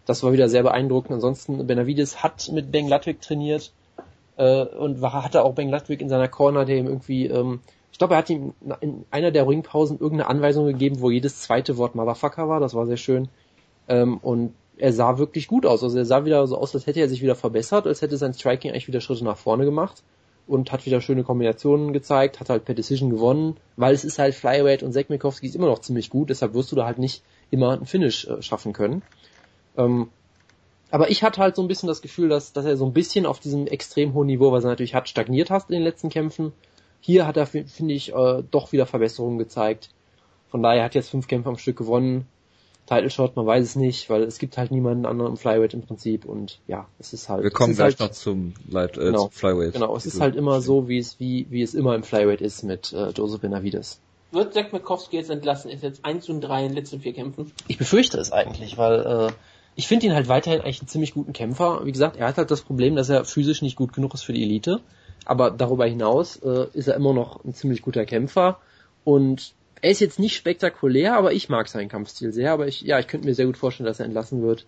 Das 0.04 0.22
war 0.22 0.32
wieder 0.32 0.48
sehr 0.48 0.64
beeindruckend. 0.64 1.12
Ansonsten, 1.12 1.64
Benavides 1.66 2.22
hat 2.22 2.50
mit 2.52 2.72
Ben 2.72 2.88
Ludwig 2.88 3.20
trainiert 3.22 3.72
äh, 4.36 4.64
und 4.64 5.00
war, 5.00 5.22
hatte 5.24 5.44
auch 5.44 5.54
Ben 5.54 5.70
Ludwig 5.70 6.00
in 6.00 6.08
seiner 6.08 6.28
Corner, 6.28 6.64
der 6.64 6.76
ihm 6.76 6.86
irgendwie, 6.86 7.26
ähm, 7.26 7.60
ich 7.94 7.98
glaube, 7.98 8.14
er 8.14 8.18
hat 8.18 8.28
ihm 8.28 8.54
in 8.80 9.04
einer 9.12 9.30
der 9.30 9.46
Ringpausen 9.46 10.00
irgendeine 10.00 10.28
Anweisung 10.28 10.66
gegeben, 10.66 11.00
wo 11.00 11.12
jedes 11.12 11.42
zweite 11.42 11.76
Wort 11.76 11.94
Motherfucker 11.94 12.48
war. 12.48 12.58
Das 12.58 12.74
war 12.74 12.86
sehr 12.86 12.96
schön. 12.96 13.28
Ähm, 13.86 14.18
und 14.18 14.52
er 14.76 14.92
sah 14.92 15.16
wirklich 15.18 15.46
gut 15.46 15.64
aus. 15.64 15.84
Also 15.84 15.96
er 15.96 16.04
sah 16.04 16.24
wieder 16.24 16.44
so 16.48 16.58
aus, 16.58 16.74
als 16.74 16.88
hätte 16.88 16.98
er 16.98 17.08
sich 17.08 17.22
wieder 17.22 17.36
verbessert, 17.36 17.86
als 17.86 18.02
hätte 18.02 18.16
sein 18.16 18.34
Striking 18.34 18.72
eigentlich 18.72 18.88
wieder 18.88 19.00
Schritte 19.00 19.22
nach 19.22 19.36
vorne 19.36 19.64
gemacht 19.64 20.02
und 20.48 20.72
hat 20.72 20.84
wieder 20.86 21.00
schöne 21.00 21.22
Kombinationen 21.22 21.92
gezeigt, 21.92 22.40
hat 22.40 22.50
halt 22.50 22.64
per 22.64 22.74
Decision 22.74 23.10
gewonnen, 23.10 23.58
weil 23.76 23.94
es 23.94 24.04
ist 24.04 24.18
halt 24.18 24.34
Flyweight 24.34 24.82
und 24.82 24.90
Sekmikowski 24.90 25.46
ist 25.46 25.54
immer 25.54 25.68
noch 25.68 25.78
ziemlich 25.78 26.10
gut, 26.10 26.30
deshalb 26.30 26.52
wirst 26.52 26.72
du 26.72 26.76
da 26.76 26.86
halt 26.86 26.98
nicht 26.98 27.22
immer 27.52 27.74
einen 27.74 27.86
Finish 27.86 28.26
äh, 28.26 28.42
schaffen 28.42 28.72
können. 28.72 29.02
Ähm, 29.76 30.08
aber 30.90 31.10
ich 31.10 31.22
hatte 31.22 31.40
halt 31.40 31.54
so 31.54 31.62
ein 31.62 31.68
bisschen 31.68 31.86
das 31.86 32.02
Gefühl, 32.02 32.28
dass, 32.28 32.52
dass 32.52 32.64
er 32.64 32.76
so 32.76 32.86
ein 32.86 32.92
bisschen 32.92 33.24
auf 33.24 33.38
diesem 33.38 33.68
extrem 33.68 34.14
hohen 34.14 34.26
Niveau, 34.26 34.50
was 34.50 34.64
er 34.64 34.70
natürlich 34.70 34.96
hat, 34.96 35.08
stagniert 35.08 35.50
hat 35.50 35.70
in 35.70 35.74
den 35.74 35.84
letzten 35.84 36.08
Kämpfen. 36.08 36.52
Hier 37.06 37.26
hat 37.26 37.36
er, 37.36 37.46
finde 37.46 37.92
ich, 37.92 38.14
äh, 38.14 38.42
doch 38.50 38.72
wieder 38.72 38.86
Verbesserungen 38.86 39.36
gezeigt. 39.36 39.90
Von 40.48 40.62
daher 40.62 40.84
hat 40.84 40.94
er 40.94 41.02
jetzt 41.02 41.10
fünf 41.10 41.28
Kämpfe 41.28 41.50
am 41.50 41.58
Stück 41.58 41.76
gewonnen. 41.76 42.26
Title 42.86 43.10
Shot, 43.10 43.36
man 43.36 43.44
weiß 43.44 43.62
es 43.62 43.76
nicht, 43.76 44.08
weil 44.08 44.22
es 44.22 44.38
gibt 44.38 44.56
halt 44.56 44.70
niemanden 44.70 45.04
anderen 45.04 45.32
im 45.32 45.36
Flyweight 45.36 45.74
im 45.74 45.82
Prinzip 45.82 46.24
und 46.24 46.60
ja, 46.66 46.86
es 46.98 47.12
ist 47.12 47.28
halt. 47.28 47.42
Wir 47.42 47.50
kommen 47.50 47.74
gleich 47.74 47.98
halt, 47.98 48.00
noch 48.00 48.10
zum 48.12 48.54
Light, 48.70 48.96
äh, 48.96 49.00
genau, 49.00 49.24
zum 49.24 49.32
Flyweight. 49.32 49.74
Genau, 49.74 49.94
es 49.94 50.06
ist 50.06 50.18
halt 50.18 50.34
immer 50.34 50.62
so, 50.62 50.88
wie 50.88 50.96
es 50.96 51.20
wie 51.20 51.46
wie 51.50 51.60
es 51.60 51.74
immer 51.74 51.94
im 51.94 52.04
Flyweight 52.04 52.40
ist 52.40 52.62
mit 52.62 52.94
äh, 52.94 53.10
Joseph 53.10 53.42
Benavides. 53.42 54.00
Wird 54.32 54.54
Zack 54.54 54.72
Mikowski 54.72 55.16
jetzt 55.16 55.28
entlassen? 55.28 55.70
Ist 55.70 55.82
jetzt 55.82 56.06
1 56.06 56.30
und 56.30 56.40
3 56.40 56.62
in 56.62 56.68
den 56.68 56.76
letzten 56.76 57.00
vier 57.00 57.12
Kämpfen? 57.12 57.52
Ich 57.68 57.76
befürchte 57.76 58.16
es 58.16 58.32
eigentlich, 58.32 58.78
weil 58.78 59.28
äh, 59.28 59.32
ich 59.76 59.88
finde 59.88 60.06
ihn 60.06 60.14
halt 60.14 60.28
weiterhin 60.28 60.62
eigentlich 60.62 60.80
einen 60.80 60.88
ziemlich 60.88 61.12
guten 61.12 61.34
Kämpfer. 61.34 61.84
Wie 61.84 61.92
gesagt, 61.92 62.16
er 62.16 62.28
hat 62.28 62.38
halt 62.38 62.50
das 62.50 62.62
Problem, 62.62 62.96
dass 62.96 63.10
er 63.10 63.26
physisch 63.26 63.60
nicht 63.60 63.76
gut 63.76 63.92
genug 63.92 64.14
ist 64.14 64.22
für 64.22 64.32
die 64.32 64.42
Elite. 64.42 64.80
Aber 65.24 65.50
darüber 65.50 65.86
hinaus 65.86 66.36
äh, 66.36 66.66
ist 66.72 66.88
er 66.88 66.96
immer 66.96 67.12
noch 67.12 67.44
ein 67.44 67.54
ziemlich 67.54 67.82
guter 67.82 68.04
Kämpfer 68.04 68.58
und 69.04 69.54
er 69.84 69.90
ist 69.90 70.00
jetzt 70.00 70.18
nicht 70.18 70.34
spektakulär, 70.34 71.14
aber 71.14 71.34
ich 71.34 71.50
mag 71.50 71.68
seinen 71.68 71.90
Kampfstil 71.90 72.32
sehr. 72.32 72.52
Aber 72.52 72.66
ich, 72.66 72.80
ja, 72.80 72.98
ich 72.98 73.06
könnte 73.06 73.26
mir 73.26 73.34
sehr 73.34 73.44
gut 73.44 73.58
vorstellen, 73.58 73.86
dass 73.86 74.00
er 74.00 74.06
entlassen 74.06 74.42
wird. 74.42 74.64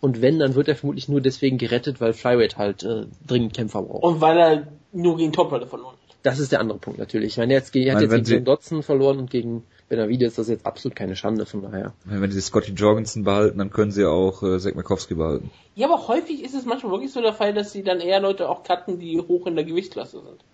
Und 0.00 0.22
wenn, 0.22 0.40
dann 0.40 0.56
wird 0.56 0.66
er 0.66 0.74
vermutlich 0.74 1.08
nur 1.08 1.20
deswegen 1.20 1.56
gerettet, 1.56 2.00
weil 2.00 2.12
Flyweight 2.12 2.58
halt 2.58 2.82
äh, 2.82 3.06
dringend 3.24 3.54
Kämpfer 3.54 3.82
braucht. 3.82 4.02
Und 4.02 4.20
weil 4.20 4.36
er 4.36 4.66
nur 4.92 5.16
gegen 5.16 5.32
Top-Leute 5.32 5.68
verloren 5.68 5.94
hat. 5.94 6.16
Das 6.24 6.40
ist 6.40 6.50
der 6.50 6.58
andere 6.58 6.78
Punkt 6.78 6.98
natürlich. 6.98 7.34
Ich 7.34 7.36
meine, 7.38 7.54
er, 7.54 7.60
hat 7.60 7.72
jetzt 7.72 8.10
Meine, 8.10 8.22
gegen 8.22 8.44
Dotson 8.44 8.82
verloren 8.82 9.18
und 9.18 9.30
gegen 9.30 9.62
Benavides, 9.88 10.34
das 10.34 10.46
ist 10.46 10.50
jetzt 10.50 10.66
absolut 10.66 10.96
keine 10.96 11.14
Schande, 11.14 11.46
von 11.46 11.62
daher. 11.62 11.92
Wenn 12.04 12.30
sie 12.32 12.40
Scotty 12.40 12.72
Jorgensen 12.72 13.22
behalten, 13.22 13.58
dann 13.58 13.70
können 13.70 13.92
sie 13.92 14.04
auch 14.04 14.42
äh, 14.42 14.58
Zack 14.58 14.74
Mikowski 14.74 15.14
behalten. 15.14 15.50
Ja, 15.76 15.86
aber 15.86 16.08
häufig 16.08 16.42
ist 16.42 16.54
es 16.54 16.64
manchmal 16.64 16.92
wirklich 16.92 17.12
so 17.12 17.20
der 17.20 17.32
Fall, 17.32 17.54
dass 17.54 17.72
sie 17.72 17.84
dann 17.84 18.00
eher 18.00 18.20
Leute 18.20 18.48
auch 18.48 18.64
cutten, 18.64 18.98
die 18.98 19.20
hoch 19.20 19.46
in 19.46 19.54
der 19.54 19.64
Gewichtsklasse 19.64 20.22
sind. 20.22 20.44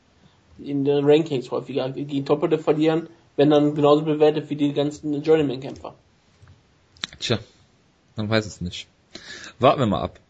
In 0.58 0.84
den 0.84 1.04
Rankings 1.04 1.50
häufiger 1.50 1.88
gegen 1.90 2.26
Top-Leute 2.26 2.58
verlieren, 2.58 3.08
wenn 3.36 3.48
dann 3.48 3.74
genauso 3.74 4.02
bewertet 4.02 4.50
wie 4.50 4.56
die 4.56 4.74
ganzen 4.74 5.22
Journeyman-Kämpfer. 5.22 5.94
Tja, 7.18 7.38
man 8.16 8.28
weiß 8.28 8.44
es 8.44 8.60
nicht. 8.60 8.86
Warten 9.58 9.80
wir 9.80 9.86
mal 9.86 10.02
ab. 10.02 10.20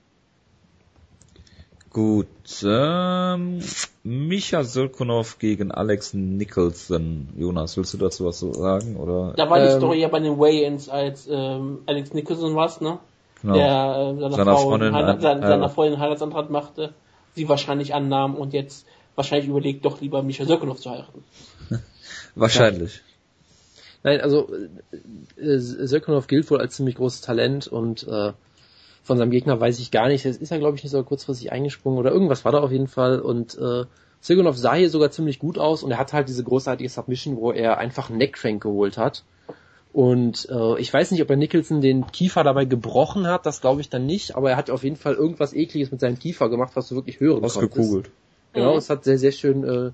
Gut, 1.92 2.26
ähm, 2.64 3.60
Micha 4.02 4.64
Sirkunov 4.64 5.38
gegen 5.38 5.70
Alex 5.70 6.14
Nicholson. 6.14 7.28
Jonas, 7.36 7.76
willst 7.76 7.92
du 7.92 7.98
dazu 7.98 8.24
was 8.24 8.40
sagen? 8.40 8.96
Oder? 8.96 9.34
Da 9.36 9.50
war 9.50 9.58
die 9.60 9.66
Ähm, 9.66 9.78
Story 9.78 10.00
ja 10.00 10.08
bei 10.08 10.20
den 10.20 10.38
Weigh-Ins, 10.38 10.88
als 10.88 11.28
ähm, 11.30 11.80
Alex 11.84 12.14
Nicholson 12.14 12.56
was, 12.56 12.80
ne? 12.80 12.98
Genau. 13.42 13.54
Der 13.54 13.66
äh, 14.16 14.20
seiner, 14.20 14.36
Seiner 14.36 14.52
Frau 14.56 14.62
Freundin 14.70 14.94
Heirat, 14.94 15.16
ein- 15.16 15.20
seiner, 15.20 15.40
ja. 15.42 15.48
seiner 15.48 15.68
Freundin 15.68 16.00
Heiratsantrag 16.00 16.48
machte, 16.48 16.94
sie 17.34 17.46
wahrscheinlich 17.50 17.92
annahm 17.92 18.36
und 18.36 18.54
jetzt 18.54 18.86
wahrscheinlich 19.14 19.48
überlegt, 19.50 19.84
doch 19.84 20.00
lieber 20.00 20.22
Misha 20.22 20.46
Sirkunov 20.46 20.80
zu 20.80 20.90
heiraten. 20.90 21.22
Wahrscheinlich. 22.34 23.02
Nein, 24.02 24.22
also 24.22 24.48
äh, 25.36 25.58
Sirkunov 25.58 26.26
gilt 26.26 26.50
wohl 26.50 26.60
als 26.60 26.76
ziemlich 26.76 26.94
großes 26.94 27.20
Talent 27.20 27.66
und 27.68 28.08
äh, 28.08 28.32
von 29.02 29.18
seinem 29.18 29.30
Gegner 29.30 29.60
weiß 29.60 29.78
ich 29.80 29.90
gar 29.90 30.08
nicht. 30.08 30.24
Es 30.24 30.36
ist 30.36 30.50
ja, 30.50 30.58
glaube 30.58 30.76
ich, 30.76 30.82
nicht 30.82 30.92
so 30.92 31.02
kurzfristig 31.02 31.52
eingesprungen 31.52 31.98
oder 31.98 32.12
irgendwas 32.12 32.44
war 32.44 32.52
da 32.52 32.60
auf 32.60 32.70
jeden 32.70 32.86
Fall. 32.88 33.20
Und 33.20 33.58
äh, 33.58 33.84
Sirkunov 34.20 34.56
sah 34.56 34.74
hier 34.74 34.90
sogar 34.90 35.10
ziemlich 35.10 35.38
gut 35.38 35.58
aus 35.58 35.82
und 35.82 35.90
er 35.90 35.98
hat 35.98 36.12
halt 36.12 36.28
diese 36.28 36.44
großartige 36.44 36.88
Submission, 36.88 37.36
wo 37.36 37.50
er 37.50 37.78
einfach 37.78 38.08
einen 38.08 38.18
Neckcrank 38.18 38.62
geholt 38.62 38.96
hat. 38.98 39.24
Und 39.92 40.48
äh, 40.48 40.80
ich 40.80 40.92
weiß 40.92 41.10
nicht, 41.10 41.20
ob 41.22 41.28
er 41.28 41.36
Nicholson 41.36 41.80
den 41.82 42.06
Kiefer 42.06 42.44
dabei 42.44 42.64
gebrochen 42.64 43.26
hat, 43.26 43.44
das 43.44 43.60
glaube 43.60 43.82
ich 43.82 43.90
dann 43.90 44.06
nicht, 44.06 44.36
aber 44.36 44.50
er 44.50 44.56
hat 44.56 44.70
auf 44.70 44.84
jeden 44.84 44.96
Fall 44.96 45.14
irgendwas 45.14 45.52
ekliges 45.52 45.90
mit 45.90 46.00
seinem 46.00 46.18
Kiefer 46.18 46.48
gemacht, 46.48 46.72
was 46.74 46.88
du 46.88 46.94
wirklich 46.94 47.20
hören 47.20 47.40
konntest. 47.40 47.58
Ausgekugelt. 47.58 48.10
Genau, 48.54 48.72
Mhm. 48.72 48.78
es 48.78 48.88
hat 48.88 49.04
sehr, 49.04 49.18
sehr 49.18 49.32
schön, 49.32 49.64
äh, 49.64 49.90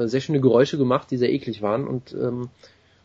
äh, 0.00 0.06
sehr 0.06 0.20
schöne 0.20 0.40
Geräusche 0.40 0.78
gemacht, 0.78 1.10
die 1.10 1.16
sehr 1.16 1.32
eklig 1.32 1.62
waren 1.62 1.88
und 1.88 2.12
ähm, 2.12 2.50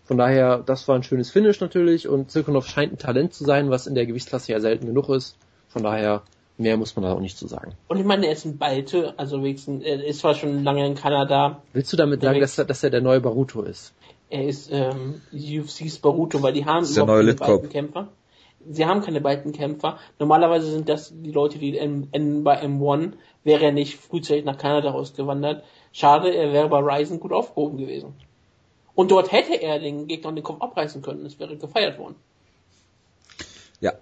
von 0.03 0.19
daher, 0.19 0.59
das 0.63 0.87
war 0.87 0.95
ein 0.95 1.01
schönes 1.01 1.31
Finish 1.31 1.59
natürlich 1.61 2.07
und 2.07 2.29
Zirkunov 2.29 2.67
scheint 2.67 2.93
ein 2.93 2.97
Talent 2.99 3.33
zu 3.33 3.43
sein, 3.43 3.71
was 3.71 3.87
in 3.87 3.95
der 3.95 4.05
Gewichtsklasse 4.05 4.51
ja 4.51 4.59
selten 4.59 4.85
genug 4.85 5.09
ist. 5.09 5.35
Von 5.75 5.83
daher, 5.83 6.23
mehr 6.57 6.77
muss 6.77 6.95
man 6.95 7.03
da 7.03 7.13
auch 7.13 7.19
nicht 7.19 7.37
zu 7.37 7.47
sagen. 7.47 7.73
Und 7.89 7.99
ich 7.99 8.05
meine, 8.05 8.27
er 8.27 8.31
ist 8.31 8.45
ein 8.45 8.57
Balte, 8.57 9.13
also 9.17 9.43
wenigstens, 9.43 9.83
er 9.83 10.01
ist 10.03 10.19
zwar 10.19 10.35
schon 10.35 10.63
lange 10.63 10.87
in 10.87 10.95
Kanada, 10.95 11.61
Willst 11.73 11.91
du 11.91 11.97
damit 11.97 12.21
sagen, 12.21 12.39
dass 12.39 12.57
er, 12.57 12.63
dass 12.63 12.81
er 12.81 12.91
der 12.91 13.01
neue 13.01 13.19
Baruto 13.19 13.61
ist? 13.61 13.93
er 14.29 14.47
ist 14.47 14.69
ähm, 14.71 15.21
UFC's 15.33 15.99
Baruto, 15.99 16.41
weil 16.41 16.53
die 16.53 16.65
haben 16.65 16.83
ist 16.83 16.95
der 16.95 17.03
überhaupt 17.03 17.23
neue 17.23 17.35
keine 17.35 17.67
Kämpfer. 17.67 18.07
Sie 18.67 18.85
haben 18.85 19.01
keine 19.01 19.21
beiden 19.21 19.51
Kämpfer. 19.51 19.99
Normalerweise 20.17 20.71
sind 20.71 20.89
das 20.89 21.13
die 21.13 21.31
Leute, 21.31 21.59
die 21.59 21.77
in, 21.77 22.09
in, 22.11 22.43
bei 22.43 22.59
M1 22.63 23.13
wäre 23.43 23.65
er 23.65 23.71
nicht 23.71 23.99
frühzeitig 23.99 24.43
nach 24.43 24.57
Kanada 24.57 24.91
ausgewandert. 24.91 25.63
Schade, 25.91 26.33
er 26.33 26.51
wäre 26.51 26.67
bei 26.69 26.79
Ryzen 26.79 27.19
gut 27.19 27.31
aufgehoben 27.31 27.77
gewesen. 27.77 28.15
Und 28.95 29.11
dort 29.11 29.31
hätte 29.31 29.53
er 29.61 29.79
den 29.79 30.07
Gegner 30.07 30.31
den 30.31 30.43
Kopf 30.43 30.61
abreißen 30.61 31.03
können. 31.03 31.25
Es 31.25 31.39
wäre 31.39 31.57
gefeiert 31.57 31.99
worden. 31.99 32.15
Ja. 33.81 33.93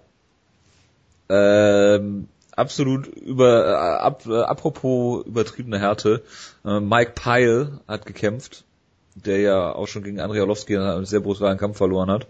Ähm, 1.28 2.28
absolut 2.52 3.06
über, 3.06 3.66
äh, 3.66 3.74
ab, 3.74 4.26
äh, 4.26 4.42
apropos 4.42 5.24
übertriebene 5.26 5.78
Härte, 5.78 6.22
äh, 6.64 6.80
Mike 6.80 7.12
Pyle 7.14 7.80
hat 7.88 8.06
gekämpft, 8.06 8.64
der 9.14 9.40
ja 9.40 9.74
auch 9.74 9.86
schon 9.86 10.04
gegen 10.04 10.20
Andrei 10.20 10.40
Arlovski 10.40 10.76
einen 10.76 11.06
sehr 11.06 11.20
brutalen 11.20 11.58
Kampf 11.58 11.78
verloren 11.78 12.10
hat. 12.10 12.26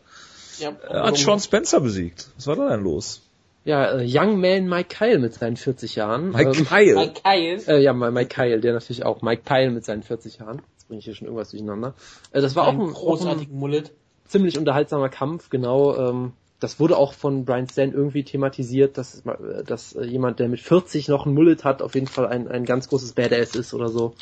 Ja, 0.58 0.72
Er 0.88 1.04
hat 1.04 1.16
Sean 1.16 1.40
Spencer 1.40 1.80
besiegt. 1.80 2.28
Was 2.36 2.46
war 2.46 2.56
da 2.56 2.68
denn 2.68 2.84
los? 2.84 3.22
Ja, 3.64 3.98
äh, 3.98 4.04
Young 4.06 4.40
Man 4.40 4.68
Mike 4.68 4.94
Kyle 4.94 5.18
mit 5.18 5.34
seinen 5.34 5.56
40 5.56 5.96
Jahren. 5.96 6.30
Mike 6.30 6.58
ähm, 6.58 6.66
Pyle. 6.66 6.94
Mike 6.94 7.20
Kyle. 7.22 7.62
Äh, 7.66 7.82
ja, 7.82 7.92
Mike 7.92 8.28
Kyle, 8.28 8.60
der 8.60 8.74
natürlich 8.74 9.04
auch. 9.04 9.22
Mike 9.22 9.42
Pyle 9.44 9.70
mit 9.70 9.84
seinen 9.84 10.02
40 10.02 10.38
Jahren. 10.38 10.62
Jetzt 10.74 10.86
bringe 10.86 10.98
ich 10.98 11.06
hier 11.06 11.14
schon 11.14 11.26
irgendwas 11.26 11.50
durcheinander. 11.50 11.94
Äh, 12.32 12.42
das 12.42 12.54
war 12.56 12.68
ein, 12.68 12.76
auch 12.76 12.86
ein 12.86 12.92
großartigen 12.92 13.58
Mullet. 13.58 13.90
ziemlich 14.28 14.58
unterhaltsamer 14.58 15.08
Kampf, 15.08 15.48
genau. 15.48 15.96
Ähm, 15.96 16.32
das 16.64 16.80
wurde 16.80 16.96
auch 16.96 17.12
von 17.12 17.44
Brian 17.44 17.68
Stan 17.68 17.92
irgendwie 17.92 18.24
thematisiert, 18.24 18.96
dass, 18.96 19.22
dass 19.66 19.92
jemand, 20.00 20.38
der 20.38 20.48
mit 20.48 20.60
40 20.60 21.08
noch 21.08 21.26
ein 21.26 21.34
Mullet 21.34 21.62
hat, 21.62 21.82
auf 21.82 21.94
jeden 21.94 22.06
Fall 22.06 22.26
ein, 22.26 22.48
ein 22.48 22.64
ganz 22.64 22.88
großes 22.88 23.12
Badass 23.12 23.54
ist 23.54 23.74
oder 23.74 23.90
so. 23.90 24.14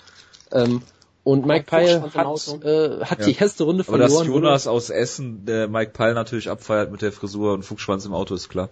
Ähm, 0.51 0.83
und 1.23 1.47
Mike 1.47 1.67
Pyle 1.67 2.03
hat, 2.03 2.65
äh, 2.65 3.05
hat 3.05 3.21
Ja. 3.21 3.27
die 3.27 3.37
erste 3.39 3.63
Runde 3.63 3.85
Aber 3.87 3.97
verloren. 3.97 4.27
dass 4.27 4.27
Jonas 4.27 4.67
aus 4.67 4.91
Essen 4.91 5.45
der 5.47 5.69
Mike 5.69 5.93
Pyle 5.93 6.15
natürlich 6.15 6.51
abfeiert 6.51 6.91
mit 6.91 7.01
der 7.01 7.13
Frisur 7.13 7.53
und 7.55 7.63
Fuchsschwanz 7.63 8.05
im 8.07 8.13
Auto 8.13 8.35
ist 8.35 8.49
klar. 8.49 8.69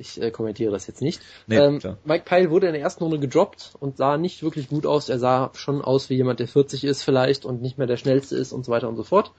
Ich 0.00 0.22
äh, 0.22 0.30
kommentiere 0.30 0.70
das 0.70 0.86
jetzt 0.86 1.02
nicht. 1.02 1.20
Nee, 1.48 1.56
ähm, 1.56 1.80
klar. 1.80 1.98
Mike 2.04 2.22
Pyle 2.24 2.50
wurde 2.50 2.68
in 2.68 2.72
der 2.72 2.82
ersten 2.82 3.02
Runde 3.02 3.18
gedroppt 3.18 3.72
und 3.80 3.96
sah 3.96 4.16
nicht 4.16 4.44
wirklich 4.44 4.68
gut 4.68 4.86
aus. 4.86 5.08
Er 5.08 5.18
sah 5.18 5.50
schon 5.54 5.82
aus 5.82 6.08
wie 6.08 6.14
jemand, 6.14 6.38
der 6.38 6.46
40 6.46 6.84
ist 6.84 7.02
vielleicht 7.02 7.44
und 7.44 7.62
nicht 7.62 7.78
mehr 7.78 7.88
der 7.88 7.96
schnellste 7.96 8.36
ist 8.36 8.52
und 8.52 8.64
so 8.64 8.70
weiter 8.70 8.88
und 8.88 8.96
so 8.96 9.02
fort. 9.02 9.32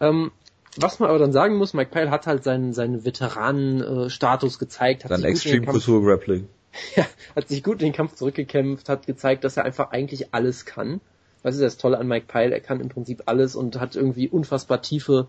Ähm, 0.00 0.30
was 0.76 1.00
man 1.00 1.08
aber 1.08 1.18
dann 1.18 1.32
sagen 1.32 1.56
muss, 1.56 1.74
Mike 1.74 1.90
Pyle 1.90 2.10
hat 2.10 2.26
halt 2.26 2.44
seinen, 2.44 2.72
seinen 2.72 3.04
Veteranen-Status 3.04 4.58
gezeigt, 4.58 5.04
hat 5.04 5.10
Dann 5.10 5.20
sich, 5.20 5.30
gut 5.30 5.44
in 5.44 5.52
Extreme 5.52 5.66
Kultur 5.66 6.04
Grappling. 6.04 6.48
ja, 6.96 7.06
hat 7.34 7.48
sich 7.48 7.62
gut 7.62 7.80
in 7.80 7.88
den 7.88 7.92
Kampf 7.92 8.14
zurückgekämpft, 8.14 8.88
hat 8.88 9.06
gezeigt, 9.06 9.44
dass 9.44 9.56
er 9.56 9.64
einfach 9.64 9.90
eigentlich 9.90 10.32
alles 10.32 10.64
kann. 10.64 11.00
Was 11.42 11.54
ist 11.54 11.62
das 11.62 11.76
Tolle 11.78 11.98
an 11.98 12.06
Mike 12.06 12.26
Pyle? 12.28 12.52
Er 12.52 12.60
kann 12.60 12.80
im 12.80 12.88
Prinzip 12.88 13.22
alles 13.26 13.56
und 13.56 13.80
hat 13.80 13.96
irgendwie 13.96 14.28
unfassbar 14.28 14.82
tiefe, 14.82 15.26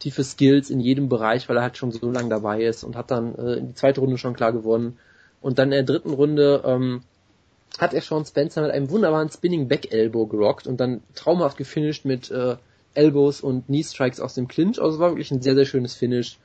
tiefe 0.00 0.24
Skills 0.24 0.70
in 0.70 0.80
jedem 0.80 1.08
Bereich, 1.08 1.48
weil 1.48 1.56
er 1.56 1.62
halt 1.62 1.76
schon 1.76 1.92
so 1.92 2.10
lange 2.10 2.28
dabei 2.28 2.62
ist 2.62 2.84
und 2.84 2.96
hat 2.96 3.10
dann 3.10 3.34
äh, 3.36 3.54
in 3.54 3.68
die 3.68 3.74
zweite 3.74 4.00
Runde 4.00 4.18
schon 4.18 4.34
klar 4.34 4.52
gewonnen. 4.52 4.98
Und 5.40 5.58
dann 5.58 5.68
in 5.68 5.84
der 5.86 5.94
dritten 5.94 6.12
Runde 6.12 6.62
ähm, 6.64 7.02
hat 7.78 7.94
er 7.94 8.02
Sean 8.02 8.26
Spencer 8.26 8.62
mit 8.62 8.72
einem 8.72 8.90
wunderbaren 8.90 9.30
Spinning 9.30 9.68
Back 9.68 9.92
Elbow 9.92 10.26
gerockt 10.26 10.66
und 10.66 10.78
dann 10.78 11.02
traumhaft 11.14 11.56
gefinisht 11.56 12.04
mit 12.04 12.30
äh, 12.30 12.56
Elbows 12.94 13.40
und 13.40 13.66
Knee 13.66 13.82
Strikes 13.82 14.20
aus 14.20 14.34
dem 14.34 14.48
Clinch. 14.48 14.80
Also 14.80 14.98
war 14.98 15.10
wirklich 15.10 15.30
ein 15.30 15.42
sehr, 15.42 15.54
sehr 15.54 15.64
schönes 15.64 15.94
Finish 15.94 16.38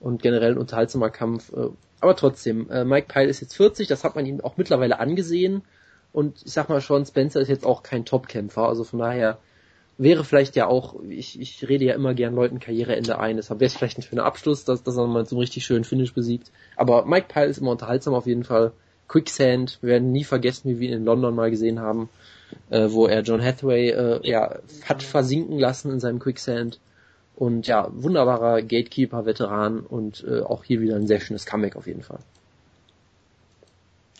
und 0.00 0.22
generell 0.22 0.52
ein 0.52 0.58
unterhaltsamer 0.58 1.10
Kampf. 1.10 1.52
Äh, 1.52 1.68
aber 2.00 2.16
trotzdem, 2.16 2.68
äh, 2.70 2.84
Mike 2.84 3.06
Pyle 3.08 3.28
ist 3.28 3.40
jetzt 3.40 3.56
40, 3.56 3.86
das 3.86 4.04
hat 4.04 4.16
man 4.16 4.26
ihm 4.26 4.40
auch 4.40 4.56
mittlerweile 4.56 4.98
angesehen. 4.98 5.62
Und 6.12 6.42
ich 6.44 6.52
sag 6.52 6.68
mal 6.68 6.80
schon, 6.80 7.06
Spencer 7.06 7.40
ist 7.40 7.48
jetzt 7.48 7.64
auch 7.64 7.82
kein 7.82 8.04
Top-Kämpfer, 8.04 8.68
also 8.68 8.84
von 8.84 8.98
daher 8.98 9.38
wäre 9.98 10.24
vielleicht 10.24 10.56
ja 10.56 10.66
auch, 10.66 10.96
ich, 11.08 11.40
ich 11.40 11.68
rede 11.68 11.84
ja 11.84 11.94
immer 11.94 12.14
gern 12.14 12.34
Leuten 12.34 12.60
Karriereende 12.60 13.18
ein, 13.18 13.36
deshalb 13.36 13.60
wäre 13.60 13.68
es 13.68 13.76
vielleicht 13.76 13.98
ein 13.98 14.02
schöner 14.02 14.24
Abschluss, 14.24 14.64
dass, 14.64 14.82
dass 14.82 14.96
er 14.96 15.06
mal 15.06 15.24
einen 15.24 15.38
richtig 15.38 15.64
schönen 15.64 15.84
Finish 15.84 16.12
besiegt. 16.12 16.50
Aber 16.76 17.04
Mike 17.04 17.28
Pyle 17.28 17.46
ist 17.46 17.58
immer 17.58 17.70
unterhaltsam 17.70 18.14
auf 18.14 18.26
jeden 18.26 18.44
Fall. 18.44 18.72
Quicksand, 19.08 19.78
wir 19.82 19.90
werden 19.90 20.12
nie 20.12 20.24
vergessen, 20.24 20.70
wie 20.70 20.80
wir 20.80 20.88
ihn 20.88 20.98
in 20.98 21.04
London 21.04 21.34
mal 21.34 21.50
gesehen 21.50 21.80
haben, 21.80 22.08
äh, 22.70 22.88
wo 22.90 23.06
er 23.06 23.22
John 23.22 23.42
Hathaway 23.42 23.90
äh, 23.90 24.20
ja, 24.22 24.56
hat 24.84 25.02
versinken 25.02 25.58
lassen 25.58 25.90
in 25.90 26.00
seinem 26.00 26.18
Quicksand. 26.18 26.78
Und 27.34 27.66
ja, 27.66 27.88
wunderbarer 27.92 28.62
Gatekeeper, 28.62 29.24
Veteran 29.24 29.80
und 29.80 30.24
äh, 30.28 30.40
auch 30.40 30.64
hier 30.64 30.80
wieder 30.80 30.96
ein 30.96 31.06
sehr 31.06 31.20
schönes 31.20 31.46
Comeback 31.46 31.76
auf 31.76 31.86
jeden 31.86 32.02
Fall. 32.02 32.20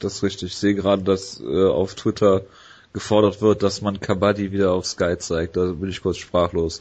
das 0.01 0.15
ist 0.15 0.23
richtig. 0.23 0.53
Ich 0.53 0.57
sehe 0.57 0.75
gerade, 0.75 1.03
dass 1.03 1.41
äh, 1.41 1.67
auf 1.69 1.95
Twitter 1.95 2.43
gefordert 2.93 3.41
wird, 3.41 3.63
dass 3.63 3.81
man 3.81 4.01
Kabaddi 4.01 4.53
wieder 4.53 4.73
auf 4.73 4.87
Sky 4.87 5.17
zeigt. 5.19 5.57
Da 5.57 5.73
bin 5.73 5.89
ich 5.89 6.03
kurz 6.03 6.19
sprachlos. 6.19 6.81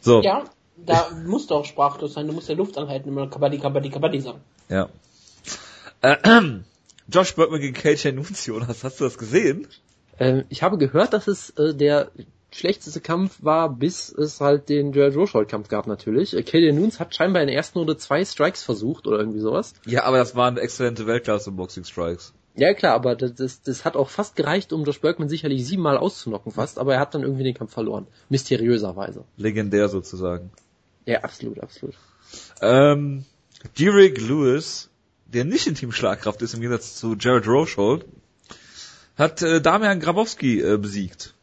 So. 0.00 0.22
Ja, 0.22 0.44
da 0.76 1.10
musst 1.26 1.50
du 1.50 1.54
auch 1.54 1.64
sprachlos 1.64 2.14
sein. 2.14 2.26
Du 2.26 2.32
musst 2.32 2.48
ja 2.48 2.54
Luft 2.54 2.78
anhalten, 2.78 3.08
immer 3.08 3.28
Kabaddi, 3.28 3.58
Kabaddi, 3.58 3.90
Kabaddi 3.90 4.20
sagen. 4.20 4.40
Ja. 4.68 4.88
Äh, 6.02 6.16
Josh 7.12 7.34
Burtman 7.34 7.60
gegen 7.60 7.74
KJ 7.74 8.12
Nunzio, 8.12 8.60
hast 8.66 9.00
du 9.00 9.04
das 9.04 9.18
gesehen? 9.18 9.66
Ähm, 10.18 10.44
ich 10.48 10.62
habe 10.62 10.78
gehört, 10.78 11.12
dass 11.12 11.28
es 11.28 11.50
äh, 11.50 11.74
der 11.74 12.10
schlechteste 12.50 13.00
Kampf 13.00 13.38
war, 13.42 13.74
bis 13.74 14.10
es 14.10 14.40
halt 14.40 14.68
den 14.68 14.92
Jared 14.92 15.16
Rochold 15.16 15.48
Kampf 15.48 15.68
gab 15.68 15.86
natürlich. 15.86 16.34
Äh, 16.34 16.42
KJ 16.42 16.72
Nunes 16.72 16.98
hat 16.98 17.14
scheinbar 17.14 17.42
in 17.42 17.48
der 17.48 17.56
ersten 17.56 17.78
Runde 17.78 17.96
zwei 17.96 18.24
Strikes 18.24 18.62
versucht 18.62 19.06
oder 19.06 19.18
irgendwie 19.18 19.40
sowas. 19.40 19.74
Ja, 19.86 20.04
aber 20.04 20.18
das 20.18 20.34
waren 20.34 20.56
exzellente 20.56 21.06
Weltklasse 21.06 21.50
Boxing 21.50 21.84
Strikes. 21.84 22.32
Ja 22.56 22.74
klar, 22.74 22.94
aber 22.94 23.14
das, 23.14 23.34
das, 23.34 23.62
das 23.62 23.84
hat 23.84 23.96
auch 23.96 24.08
fast 24.08 24.34
gereicht, 24.34 24.72
um 24.72 24.84
Josh 24.84 25.00
Bergman 25.00 25.28
sicherlich 25.28 25.64
siebenmal 25.64 25.96
auszunocken 25.96 26.50
fast, 26.50 26.78
aber 26.78 26.94
er 26.94 27.00
hat 27.00 27.14
dann 27.14 27.22
irgendwie 27.22 27.44
den 27.44 27.54
Kampf 27.54 27.72
verloren. 27.72 28.08
Mysteriöserweise. 28.30 29.24
Legendär 29.36 29.88
sozusagen. 29.88 30.50
Ja, 31.06 31.20
absolut, 31.20 31.60
absolut. 31.60 31.94
Ähm, 32.60 33.24
Derek 33.78 34.20
Lewis, 34.20 34.90
der 35.26 35.44
nicht 35.44 35.68
in 35.68 35.74
Team 35.74 35.92
Schlagkraft 35.92 36.42
ist, 36.42 36.54
im 36.54 36.60
Gegensatz 36.60 36.96
zu 36.96 37.14
Jared 37.14 37.46
Rochold, 37.46 38.06
hat 39.18 39.42
äh, 39.42 39.60
Damian 39.60 40.00
Grabowski 40.00 40.60
äh, 40.60 40.78
besiegt. 40.78 41.34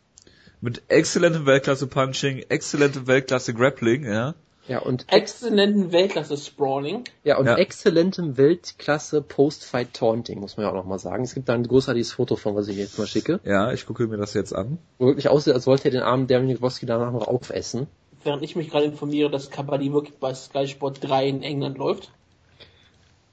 Mit 0.62 0.84
exzellentem 0.88 1.46
Weltklasse-Punching, 1.46 2.46
exzellentem 2.50 3.06
Weltklasse-Grappling, 3.08 4.06
ja. 4.06 4.34
Ja, 4.68 4.80
und 4.80 5.06
Exzellenten 5.14 5.92
Weltklasse-Sprawling. 5.92 7.04
Ja, 7.24 7.38
und 7.38 7.46
Ja. 7.46 7.56
exzellentem 7.56 8.36
Weltklasse 8.36 9.22
Post-Fight 9.22 9.94
Taunting, 9.94 10.40
muss 10.40 10.58
man 10.58 10.66
ja 10.66 10.72
auch 10.72 10.76
noch 10.76 10.86
mal 10.86 10.98
sagen. 10.98 11.24
Es 11.24 11.36
gibt 11.36 11.50
da 11.50 11.54
ein 11.54 11.68
großartiges 11.68 12.14
Foto 12.14 12.36
von, 12.36 12.56
was 12.56 12.68
ich 12.68 12.78
jetzt 12.78 12.98
mal 12.98 13.06
schicke, 13.06 13.40
Ja, 13.44 13.72
ich 13.74 13.86
gucke 13.86 14.08
mir 14.08 14.18
das 14.18 14.34
jetzt 14.34 14.56
an. 14.56 14.80
wo 14.98 15.06
wirklich 15.08 15.30
aussieht, 15.30 15.54
als 15.54 15.68
wollte 15.68 15.86
er 15.90 15.92
den 15.92 16.02
armen 16.02 16.26
Damian 16.26 16.56
Grabowski 16.56 16.88
danach 16.88 17.12
noch 17.12 17.28
aufessen. 17.28 17.86
Während 18.24 18.42
ich 18.42 18.56
mich 18.56 18.72
gerade 18.72 18.86
informiere, 18.86 19.30
dass 19.30 19.52
Kabaddi 19.52 19.94
wirklich 19.94 20.16
bei 20.18 20.34
Sky 20.34 20.68
Sport 20.68 20.98
3 21.04 21.28
in 21.28 21.44
England 21.44 21.78
läuft. 21.78 22.12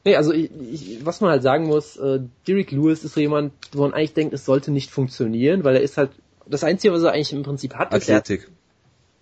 Nee, 0.05 0.17
also 0.17 0.33
ich, 0.33 0.51
ich, 0.73 1.07
was 1.07 1.21
man 1.21 1.31
halt 1.31 1.43
sagen 1.43 1.67
muss, 1.67 1.97
äh, 1.97 2.21
Derek 2.49 2.73
Lewis 2.73 3.05
ist 3.05 3.15
so 3.15 3.21
jemand, 3.21 3.53
wo 3.73 3.83
man 3.83 3.95
eigentlich 3.95 4.15
denkt, 4.15 4.35
es 4.35 4.45
sollte 4.45 4.73
nicht 4.73 4.91
funktionieren, 4.91 5.63
weil 5.63 5.77
er 5.77 5.83
ist 5.83 5.97
halt, 5.97 6.11
das 6.47 6.65
Einzige, 6.65 6.93
was 6.93 7.03
er 7.03 7.13
eigentlich 7.13 7.33
im 7.33 7.45
Prinzip 7.45 7.77
hat, 7.77 7.95
ist, 7.95 8.09
er, 8.09 8.19
Athletik. 8.19 8.51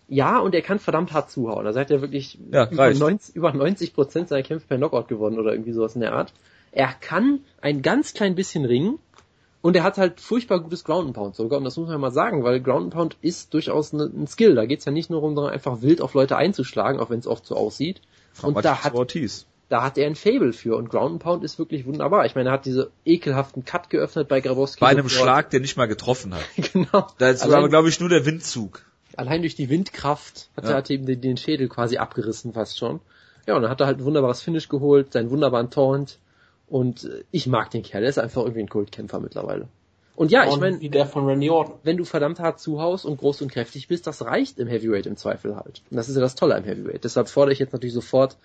ja, 0.09 0.39
und 0.39 0.55
er 0.55 0.63
kann 0.63 0.79
verdammt 0.79 1.13
hart 1.13 1.31
zuhauen. 1.31 1.67
Also 1.67 1.79
er 1.79 1.83
hat 1.83 1.91
ja 1.91 2.01
wirklich 2.01 2.39
Ja, 2.51 2.67
über, 2.71 2.85
reicht. 2.85 2.99
90, 3.01 3.37
über 3.37 3.53
90 3.53 3.93
Prozent 3.93 4.29
seiner 4.29 4.43
Kämpfe 4.43 4.67
per 4.67 4.79
Knockout 4.79 5.09
gewonnen 5.09 5.39
oder 5.39 5.53
irgendwie 5.53 5.73
sowas 5.73 5.95
in 5.95 6.01
der 6.01 6.15
Art. 6.15 6.33
Er 6.73 6.95
kann 6.99 7.41
ein 7.61 7.83
ganz 7.83 8.15
klein 8.15 8.35
bisschen 8.35 8.65
ringen 8.65 8.99
und 9.61 9.77
er 9.77 9.83
hat 9.83 9.99
halt 9.99 10.21
furchtbar 10.21 10.61
gutes 10.61 10.85
Ground 10.85 11.09
and 11.09 11.15
Pound 11.15 11.37
sogar 11.37 11.59
und 11.59 11.65
das 11.65 11.77
muss 11.77 11.89
man 11.89 11.97
ja 11.97 11.99
mal 11.99 12.11
sagen, 12.11 12.43
weil 12.43 12.61
Ground 12.61 12.85
and 12.85 12.95
Pound 12.95 13.17
ist 13.21 13.53
durchaus 13.53 13.93
ne, 13.93 14.05
ein 14.05 14.27
Skill. 14.27 14.55
Da 14.55 14.65
geht's 14.65 14.87
ja 14.87 14.93
nicht 14.93 15.11
nur 15.11 15.21
darum, 15.21 15.39
einfach 15.39 15.83
wild 15.83 16.01
auf 16.01 16.15
Leute 16.15 16.37
einzuschlagen, 16.39 17.01
auch 17.01 17.11
wenn 17.11 17.19
es 17.19 17.27
oft 17.27 17.45
so 17.45 17.55
aussieht. 17.55 18.01
Und 18.41 18.65
da 18.65 18.83
hat, 18.83 18.95
Ortiz. 18.95 19.47
Da 19.71 19.83
hat 19.83 19.97
er 19.97 20.07
ein 20.07 20.17
Fable 20.17 20.53
für 20.53 20.77
und 20.77 20.91
Ground 20.91 21.13
and 21.13 21.23
Pound 21.23 21.45
ist 21.45 21.59
wirklich 21.59 21.87
wunderbar. 21.87 22.27
Ich 22.27 22.35
meine, 22.35 22.51
er 22.51 22.53
hat 22.53 22.67
diese 22.67 22.91
ekelhaften 23.07 23.65
Cut 23.65 23.89
geöffnet 23.89 24.29
bei 24.29 24.41
Grabowski. 24.43 24.81
Bei 24.81 24.89
einem 24.89 25.09
sofort. 25.09 25.23
Schlag, 25.23 25.51
der 25.51 25.61
nicht 25.61 25.77
mal 25.79 25.87
getroffen 25.87 26.35
hat. 26.35 26.43
genau. 26.73 27.07
Da 27.17 27.31
ist 27.31 27.43
Allein- 27.43 27.59
aber, 27.61 27.69
glaube 27.71 27.89
ich, 27.89 27.99
nur 28.01 28.09
der 28.11 28.27
Windzug. 28.27 28.83
allein 29.17 29.41
durch 29.43 29.55
die 29.55 29.71
Windkraft 29.71 30.51
hat 30.57 30.65
Ja. 30.65 30.71
er 30.73 30.77
hat 30.77 30.91
eben 30.91 31.07
den, 31.07 31.21
den 31.23 31.37
Schädel 31.39 31.69
quasi 31.69 31.97
abgerissen 31.97 32.53
fast 32.53 32.79
schon. 32.79 33.01
Ja, 33.47 33.57
und 33.57 33.63
dann 33.63 33.71
hat 33.71 33.81
er 33.81 33.87
halt 33.87 33.99
ein 33.99 34.05
wunderbares 34.05 34.43
Finish 34.43 34.69
geholt, 34.69 35.13
seinen 35.15 35.31
wunderbaren 35.31 35.71
Taunt. 35.71 36.19
Und 36.69 37.05
äh, 37.05 37.25
ich 37.31 37.47
mag 37.47 37.71
den 37.71 37.83
Kerl, 37.83 38.03
er 38.03 38.11
ist 38.11 38.19
einfach 38.19 38.43
irgendwie 38.43 38.61
ein 38.61 38.69
Kultkämpfer 38.69 39.19
mittlerweile. 39.21 39.69
Und 40.17 40.31
ja, 40.31 40.47
ich 40.47 40.57
meine, 40.59 40.81
wie 40.81 40.91
der 40.91 41.07
von 41.07 41.27
Randy 41.27 41.49
Orton. 41.49 41.77
wenn 41.83 41.97
du 41.97 42.05
verdammt 42.05 42.41
hart 42.41 42.61
zuhaust 42.61 43.07
und 43.07 43.17
groß 43.19 43.41
und 43.41 43.51
kräftig 43.51 43.89
bist, 43.89 44.07
das 44.07 44.23
reicht 44.23 44.59
im 44.59 44.69
Heavyweight 44.69 45.07
im 45.07 45.17
Zweifel 45.17 45.57
halt. 45.57 45.81
Und 45.91 45.97
das 45.97 46.09
ist 46.11 46.15
ja 46.17 46.21
das 46.21 46.35
Tolle 46.35 46.57
am 46.57 46.65
Heavyweight. 46.65 47.05
Deshalb 47.05 47.29
fordere 47.31 47.53
ich 47.55 47.59
jetzt 47.59 47.73
natürlich 47.73 47.95
sofort, 47.95 48.37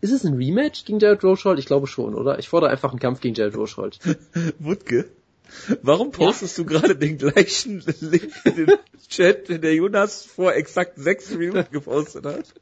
ist 0.00 0.12
es 0.12 0.24
ein 0.24 0.34
Rematch 0.34 0.84
gegen 0.84 0.98
Jared 0.98 1.22
Rochold? 1.24 1.58
Ich 1.58 1.66
glaube 1.66 1.86
schon, 1.86 2.14
oder? 2.14 2.38
Ich 2.38 2.48
fordere 2.48 2.70
einfach 2.70 2.90
einen 2.90 2.98
Kampf 3.00 3.20
gegen 3.20 3.34
Jared 3.34 3.56
Rochold. 3.56 3.98
Wutke, 4.58 5.08
warum 5.82 6.10
postest 6.10 6.58
du 6.58 6.64
gerade 6.64 6.96
den 6.96 7.18
gleichen 7.18 7.80
Link 8.00 8.32
in 8.44 8.56
den 8.66 8.72
Chat, 9.08 9.48
den 9.48 9.60
der 9.60 9.74
Jonas 9.74 10.24
vor 10.24 10.54
exakt 10.54 10.98
sechs 10.98 11.30
Minuten 11.34 11.66
gepostet 11.70 12.24
hat? 12.26 12.52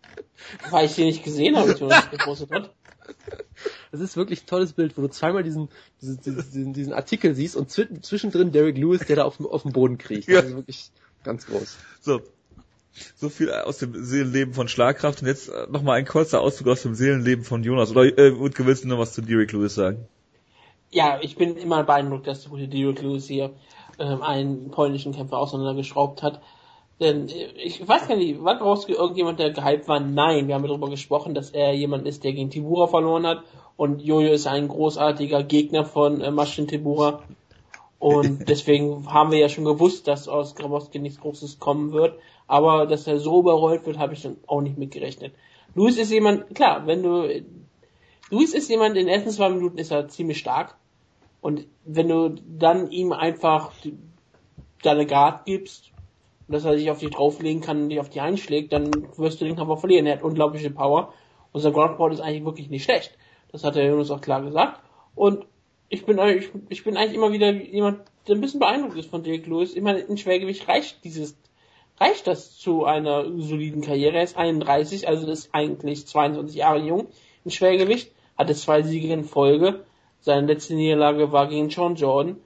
Weil 0.71 0.87
ich 0.87 0.95
den 0.97 1.07
nicht 1.07 1.25
gesehen 1.25 1.57
habe, 1.57 1.71
als 1.71 1.81
Jonas 1.81 2.11
gepostet 2.11 2.51
hat. 2.51 2.75
Das 3.93 4.01
ist 4.01 4.17
wirklich 4.17 4.43
ein 4.43 4.47
tolles 4.47 4.73
Bild, 4.73 4.97
wo 4.97 5.03
du 5.03 5.09
zweimal 5.09 5.43
diesen, 5.43 5.69
diesen, 6.01 6.21
diesen, 6.23 6.73
diesen 6.73 6.93
Artikel 6.93 7.35
siehst 7.35 7.55
und 7.55 7.71
zwi- 7.71 8.03
zwischendrin 8.03 8.51
Derek 8.51 8.77
Lewis, 8.77 9.07
der 9.07 9.17
da 9.17 9.25
auf 9.25 9.37
dem, 9.37 9.47
auf 9.47 9.63
dem 9.63 9.73
Boden 9.73 9.99
kriecht. 9.99 10.29
Ja. 10.29 10.41
Das 10.41 10.51
ist 10.51 10.57
wirklich 10.57 10.91
ganz 11.23 11.47
groß. 11.47 11.77
So. 12.01 12.23
So 13.17 13.29
viel 13.29 13.51
aus 13.51 13.79
dem 13.79 14.05
Seelenleben 14.05 14.55
von 14.55 14.69
Schlagkraft 14.69 15.23
und 15.23 15.29
jetzt 15.29 15.49
äh, 15.49 15.67
nochmal 15.69 15.99
ein 15.99 16.07
kurzer 16.07 16.41
Ausdruck 16.41 16.69
aus 16.69 16.83
dem 16.83 16.95
Seelenleben 16.95 17.45
von 17.45 17.65
Jonas. 17.65 17.91
Oder 17.91 18.05
äh, 18.19 18.39
Wutke, 18.39 18.67
willst 18.67 18.85
du 18.85 18.89
noch 18.89 18.99
was 18.99 19.13
zu 19.13 19.23
Derek 19.23 19.53
Lewis 19.53 19.75
sagen? 19.75 20.07
Ja, 20.91 21.19
ich 21.21 21.37
bin 21.37 21.57
immer 21.57 21.83
beeindruckt, 21.83 22.27
dass 22.29 22.43
der 22.43 22.51
gute 22.51 22.69
Derek 22.69 23.03
Lewis 23.03 23.27
hier 23.27 23.51
ähm, 23.99 24.23
einen 24.23 24.71
polnischen 24.71 25.13
Kämpfer 25.13 25.39
auseinandergeschraubt 25.39 26.23
hat. 26.23 26.41
Denn 27.01 27.29
äh, 27.29 27.47
ich 27.57 27.87
weiß 27.87 28.07
gar 28.07 28.17
nicht, 28.17 28.43
war 28.45 28.57
Grabowski 28.57 28.93
irgendjemand, 28.93 29.41
der 29.41 29.51
gehypt 29.51 29.89
war? 29.89 29.99
Nein, 29.99 30.47
wir 30.47 30.55
haben 30.55 30.67
darüber 30.67 30.89
gesprochen, 30.89 31.35
dass 31.35 31.51
er 31.51 31.75
jemand 31.75 32.07
ist, 32.07 32.23
der 32.23 32.33
gegen 32.33 32.51
Tibura 32.51 32.87
verloren 32.87 33.27
hat. 33.27 33.43
Und 33.77 34.03
Jojo 34.03 34.33
ist 34.33 34.47
ein 34.47 34.69
großartiger 34.69 35.43
Gegner 35.43 35.85
von 35.85 36.21
äh, 36.21 36.31
Maschin 36.31 36.69
Tibura. 36.69 37.25
Und 37.99 38.49
deswegen 38.49 39.13
haben 39.13 39.33
wir 39.33 39.39
ja 39.39 39.49
schon 39.49 39.65
gewusst, 39.65 40.07
dass 40.07 40.29
aus 40.29 40.55
Grabowski 40.55 41.01
nichts 41.01 41.21
Großes 41.21 41.59
kommen 41.59 41.93
wird. 41.93 42.19
Aber 42.47 42.87
dass 42.87 43.07
er 43.07 43.19
so 43.19 43.41
überrollt 43.41 43.87
wird, 43.87 43.99
habe 43.99 44.15
ich 44.15 44.23
dann 44.23 44.37
auch 44.47 44.61
nicht 44.61 44.79
mitgerechnet. 44.79 45.35
Luis 45.75 45.97
ist 45.99 46.11
jemand, 46.11 46.55
klar, 46.55 46.87
wenn 46.87 47.03
du, 47.03 47.29
Luis 48.31 48.55
ist 48.55 48.69
jemand, 48.69 48.97
in 48.97 49.07
den 49.07 49.15
ersten 49.15 49.31
zwei 49.31 49.49
Minuten 49.49 49.79
ist 49.79 49.91
er 49.91 50.09
ziemlich 50.09 50.39
stark. 50.39 50.77
Und 51.41 51.67
wenn 51.85 52.09
du 52.09 52.37
dann 52.47 52.91
ihm 52.91 53.13
einfach 53.13 53.73
deine 54.83 55.07
Guard 55.07 55.47
gibst, 55.47 55.91
dass 56.49 56.65
er 56.65 56.77
sich 56.77 56.91
auf 56.91 56.99
dich 57.01 57.11
drauflegen 57.11 57.63
kann 57.63 57.83
und 57.83 57.89
dich 57.89 58.01
auf 58.01 58.11
die 58.11 58.21
einschlägt, 58.21 58.73
dann 58.73 58.91
wirst 59.17 59.41
du 59.41 59.45
den 59.45 59.57
Kampf 59.57 59.71
auch 59.71 59.81
verlieren. 59.81 60.07
Er 60.07 60.17
hat 60.17 60.23
unglaubliche 60.23 60.71
Power. 60.71 61.13
Und 61.53 61.61
sein 61.61 61.73
Ground 61.73 61.97
Pound 61.97 62.13
ist 62.15 62.21
eigentlich 62.21 62.45
wirklich 62.45 62.69
nicht 62.69 62.85
schlecht. 62.85 63.17
Das 63.53 63.65
hat 63.65 63.77
der 63.77 63.87
Jonas 63.87 64.11
auch 64.11 64.21
klar 64.21 64.43
gesagt. 64.43 64.81
Und 65.15 65.47
ich 65.89 66.05
bin, 66.05 66.19
eigentlich- 66.19 66.51
ich, 66.55 66.61
ich 66.69 66.85
bin 66.85 66.97
eigentlich 66.97 67.15
immer 67.15 67.33
wieder 67.33 67.51
jemand, 67.53 68.01
der 68.27 68.35
ein 68.35 68.41
bisschen 68.41 68.61
beeindruckt 68.61 68.97
ist 68.99 69.11
von 69.11 69.23
Derek 69.23 69.47
Lewis. 69.47 69.75
Ich 69.75 69.83
meine, 69.83 70.01
in 70.01 70.17
Schwergewicht 70.17 70.67
reicht 70.67 71.05
dieses, 71.05 71.37
reicht 72.01 72.27
das 72.27 72.57
zu 72.59 72.85
einer 72.85 73.25
soliden 73.25 73.83
Karriere. 73.83 74.17
Er 74.17 74.25
ist 74.25 74.37
31, 74.37 75.09
also 75.09 75.31
ist 75.31 75.51
eigentlich 75.53 76.07
22 76.07 76.57
Jahre 76.57 76.79
jung. 76.79 77.09
In 77.45 77.51
Schwergewicht 77.51 78.11
hatte 78.37 78.55
zwei 78.55 78.83
Siege 78.83 79.13
in 79.13 79.25
Folge. 79.25 79.85
Seine 80.21 80.47
letzte 80.47 80.75
Niederlage 80.75 81.33
war 81.33 81.49
gegen 81.49 81.69
John 81.69 81.97
Jordan. 81.97 82.37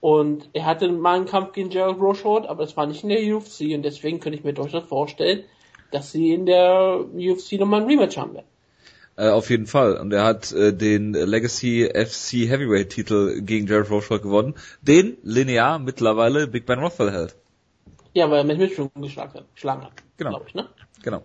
Und 0.00 0.48
er 0.54 0.64
hatte 0.64 0.88
mal 0.90 1.16
einen 1.16 1.26
Kampf 1.26 1.52
gegen 1.52 1.70
Jared 1.70 2.00
Rochold, 2.00 2.46
aber 2.46 2.64
es 2.64 2.76
war 2.76 2.86
nicht 2.86 3.02
in 3.02 3.10
der 3.10 3.36
UFC 3.36 3.74
und 3.74 3.82
deswegen 3.82 4.18
könnte 4.18 4.38
ich 4.38 4.44
mir 4.44 4.54
durchaus 4.54 4.84
vorstellen, 4.84 5.44
dass 5.90 6.10
sie 6.10 6.32
in 6.32 6.46
der 6.46 7.04
UFC 7.14 7.52
nochmal 7.52 7.82
ein 7.82 7.86
Rematch 7.86 8.16
haben 8.16 8.32
werden. 8.32 8.46
Äh, 9.16 9.28
auf 9.28 9.50
jeden 9.50 9.66
Fall. 9.66 9.98
Und 9.98 10.12
er 10.14 10.24
hat 10.24 10.52
äh, 10.52 10.72
den 10.72 11.12
Legacy 11.12 11.86
FC 11.92 12.48
Heavyweight 12.48 12.88
Titel 12.88 13.42
gegen 13.42 13.66
Jared 13.66 13.90
Rochold 13.90 14.22
gewonnen, 14.22 14.54
den 14.80 15.18
linear 15.22 15.78
mittlerweile 15.78 16.46
Big 16.46 16.64
Ben 16.64 16.78
Rothwell 16.78 17.12
hält. 17.12 17.36
Ja, 18.12 18.30
weil 18.30 18.38
er 18.38 18.44
mit 18.44 18.58
Mitchell 18.58 18.90
geschlagen 18.96 19.34
hat, 19.34 19.54
geschlagen 19.54 19.84
hat 19.84 19.92
Genau. 20.16 20.30
glaube 20.30 20.46
ich, 20.48 20.54
ne? 20.54 20.68
Genau. 21.02 21.24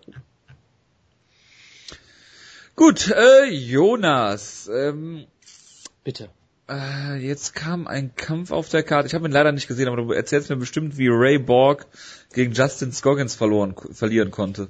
Gut, 2.75 3.09
äh, 3.09 3.45
Jonas, 3.45 4.69
ähm, 4.73 5.25
Bitte. 6.03 6.29
äh, 6.69 7.15
jetzt 7.15 7.55
kam 7.55 7.87
ein 7.87 8.15
Kampf 8.15 8.51
auf 8.51 8.69
der 8.69 8.83
Karte. 8.83 9.07
Ich 9.07 9.13
habe 9.13 9.25
ihn 9.27 9.31
leider 9.31 9.51
nicht 9.51 9.67
gesehen, 9.67 9.87
aber 9.87 9.97
du 9.97 10.11
erzählst 10.11 10.49
mir 10.49 10.57
bestimmt, 10.57 10.97
wie 10.97 11.07
Ray 11.07 11.39
Borg 11.39 11.87
gegen 12.33 12.51
Justin 12.53 12.91
Scoggins 12.91 13.33
verloren, 13.35 13.75
verlieren 13.91 14.31
konnte. 14.31 14.67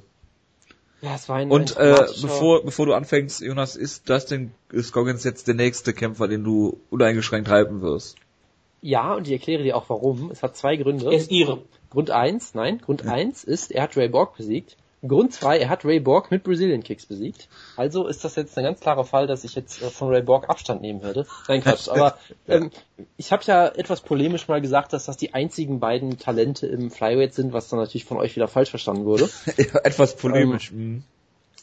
Ja, 1.02 1.16
es 1.16 1.28
war 1.30 1.38
ein, 1.38 1.52
Und 1.52 1.78
ein 1.78 1.94
äh, 1.94 2.06
bevor 2.22 2.64
bevor 2.64 2.86
du 2.86 2.94
anfängst, 2.94 3.42
Jonas, 3.42 3.76
ist 3.76 4.08
Justin 4.08 4.52
Scoggins 4.80 5.24
jetzt 5.24 5.48
der 5.48 5.56
nächste 5.56 5.94
Kämpfer, 5.94 6.28
den 6.28 6.44
du 6.44 6.80
uneingeschränkt 6.90 7.50
halten 7.50 7.82
wirst? 7.82 8.18
Ja, 8.82 9.16
und 9.16 9.28
ich 9.28 9.34
erkläre 9.34 9.64
dir 9.64 9.76
auch 9.76 9.90
warum. 9.90 10.30
Es 10.32 10.44
hat 10.44 10.56
zwei 10.56 10.76
Gründe. 10.76 11.06
Er 11.06 11.12
ist 11.14 11.32
ihre. 11.32 11.64
Grund 11.96 12.12
eins, 12.12 12.54
nein, 12.54 12.80
Grund 12.80 13.08
eins 13.08 13.46
ist, 13.46 13.72
er 13.72 13.84
hat 13.84 13.96
Ray 13.96 14.10
Borg 14.10 14.36
besiegt. 14.36 14.76
Grund 15.08 15.32
zwei, 15.32 15.60
er 15.60 15.70
hat 15.70 15.86
Ray 15.86 16.02
Borg 16.02 16.30
mit 16.30 16.44
Brazilian 16.44 16.84
Kicks 16.84 17.06
besiegt. 17.06 17.48
Also 17.78 18.06
ist 18.06 18.26
das 18.26 18.36
jetzt 18.36 18.58
ein 18.58 18.66
ganz 18.66 18.82
klarer 18.82 19.06
Fall, 19.06 19.28
dass 19.28 19.46
ich 19.46 19.56
jetzt 19.56 19.82
äh, 19.82 19.90
von 19.90 20.10
Ray 20.10 20.22
Borg 20.22 20.50
Abstand 20.50 20.82
nehmen 20.82 21.02
würde. 21.02 21.26
Nein, 21.48 21.62
Quatsch. 21.62 21.88
Aber 21.88 22.18
ähm, 22.50 22.70
ich 23.16 23.32
habe 23.32 23.44
ja 23.46 23.68
etwas 23.68 24.02
polemisch 24.02 24.50
mal 24.50 24.60
gesagt, 24.60 24.92
dass 24.92 25.06
das 25.06 25.16
die 25.16 25.34
einzigen 25.34 25.80
beiden 25.80 26.20
Talente 26.20 26.68
im 26.68 26.92
Flyweight 26.92 27.34
sind, 27.34 27.54
was 27.54 27.70
dann 27.70 27.80
natürlich 27.80 28.04
von 28.04 28.18
euch 28.18 28.36
wieder 28.36 28.50
falsch 28.50 28.72
verstanden 28.72 29.06
wurde. 29.06 29.30
Etwas 29.86 30.18
polemisch. 30.18 30.74
mhm. 30.74 31.04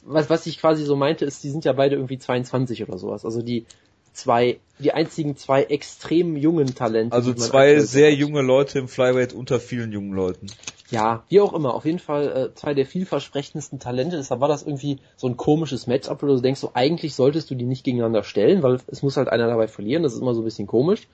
Was, 0.07 0.30
was 0.30 0.47
ich 0.47 0.59
quasi 0.59 0.85
so 0.85 0.97
meinte, 0.97 1.26
ist, 1.26 1.45
die 1.45 1.51
sind 1.51 1.66
ja 1.66 1.74
beide 1.74 1.97
irgendwie 1.97 2.18
22 2.18 2.83
oder 2.89 2.97
sowas. 2.97 3.26
Also 3.26 3.43
die 3.43 3.66
zwei, 4.12 4.60
die 4.78 4.92
einzigen 4.92 5.36
zwei 5.36 5.64
extrem 5.64 6.36
jungen 6.36 6.74
Talente. 6.74 7.14
Also 7.14 7.34
zwei 7.34 7.78
sehr 7.80 8.12
hat. 8.12 8.18
junge 8.18 8.42
Leute 8.42 8.78
im 8.78 8.88
Flyweight 8.88 9.32
unter 9.32 9.60
vielen 9.60 9.92
jungen 9.92 10.12
Leuten. 10.12 10.46
Ja, 10.90 11.24
wie 11.28 11.40
auch 11.40 11.54
immer, 11.54 11.72
auf 11.74 11.86
jeden 11.86 11.98
Fall 11.98 12.50
äh, 12.50 12.54
zwei 12.54 12.74
der 12.74 12.84
vielversprechendsten 12.84 13.78
Talente. 13.78 14.16
Deshalb 14.16 14.40
war 14.40 14.48
das 14.48 14.62
irgendwie 14.62 14.98
so 15.16 15.26
ein 15.26 15.38
komisches 15.38 15.86
Matchup, 15.86 16.22
wo 16.22 16.26
du 16.26 16.40
denkst, 16.40 16.60
so 16.60 16.72
eigentlich 16.74 17.14
solltest 17.14 17.50
du 17.50 17.54
die 17.54 17.64
nicht 17.64 17.84
gegeneinander 17.84 18.22
stellen, 18.22 18.62
weil 18.62 18.78
es 18.88 19.02
muss 19.02 19.16
halt 19.16 19.28
einer 19.28 19.46
dabei 19.46 19.68
verlieren. 19.68 20.02
Das 20.02 20.12
ist 20.12 20.20
immer 20.20 20.34
so 20.34 20.42
ein 20.42 20.44
bisschen 20.44 20.66
komisch. 20.66 21.08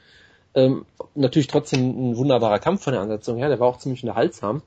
Ähm, 0.55 0.85
natürlich 1.15 1.47
trotzdem 1.47 2.11
ein 2.11 2.17
wunderbarer 2.17 2.59
Kampf 2.59 2.83
von 2.83 2.93
der 2.93 3.03
Ansetzung 3.03 3.37
her. 3.37 3.49
Der 3.49 3.61
war 3.61 3.69
auch 3.69 3.79
ziemlich 3.79 4.03
unterhaltsam. 4.03 4.63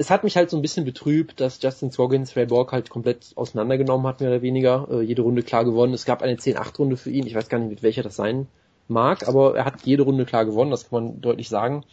Es 0.00 0.08
hat 0.08 0.24
mich 0.24 0.34
halt 0.38 0.48
so 0.48 0.56
ein 0.56 0.62
bisschen 0.62 0.86
betrübt, 0.86 1.40
dass 1.40 1.60
Justin 1.60 1.92
Scoggins 1.92 2.34
Ray 2.34 2.46
Borg 2.46 2.72
halt 2.72 2.88
komplett 2.88 3.32
auseinandergenommen 3.34 4.06
hat, 4.06 4.20
mehr 4.20 4.30
oder 4.30 4.40
weniger. 4.40 4.88
Äh, 4.90 5.02
jede 5.02 5.20
Runde 5.20 5.42
klar 5.42 5.66
gewonnen. 5.66 5.92
Es 5.92 6.06
gab 6.06 6.22
eine 6.22 6.36
10-8-Runde 6.36 6.96
für 6.96 7.10
ihn. 7.10 7.26
Ich 7.26 7.34
weiß 7.34 7.50
gar 7.50 7.58
nicht, 7.58 7.68
mit 7.68 7.82
welcher 7.82 8.02
das 8.02 8.16
sein 8.16 8.46
mag, 8.88 9.28
aber 9.28 9.56
er 9.56 9.66
hat 9.66 9.82
jede 9.84 10.02
Runde 10.04 10.24
klar 10.24 10.46
gewonnen, 10.46 10.70
das 10.70 10.88
kann 10.88 11.04
man 11.04 11.20
deutlich 11.20 11.50
sagen. 11.50 11.84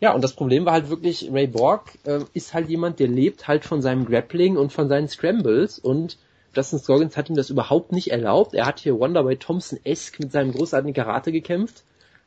Ja, 0.00 0.12
und 0.12 0.24
das 0.24 0.34
Problem 0.34 0.66
war 0.66 0.72
halt 0.72 0.90
wirklich, 0.90 1.30
Ray 1.32 1.46
Borg 1.46 1.98
äh, 2.04 2.20
ist 2.34 2.52
halt 2.52 2.68
jemand, 2.68 2.98
der 2.98 3.06
lebt 3.06 3.46
halt 3.46 3.64
von 3.64 3.80
seinem 3.80 4.04
Grappling 4.06 4.56
und 4.56 4.72
von 4.72 4.88
seinen 4.88 5.08
Scrambles 5.08 5.78
und 5.78 6.18
Justin 6.54 6.78
Scoggins 6.80 7.16
hat 7.16 7.30
ihm 7.30 7.36
das 7.36 7.50
überhaupt 7.50 7.92
nicht 7.92 8.10
erlaubt. 8.10 8.54
Er 8.54 8.66
hat 8.66 8.80
hier 8.80 8.98
Wonderboy 8.98 9.36
Thompson-esque 9.36 10.20
mit 10.20 10.32
seinem 10.32 10.52
großartigen 10.52 10.94
Karate 10.94 11.30
gekämpft. 11.30 11.84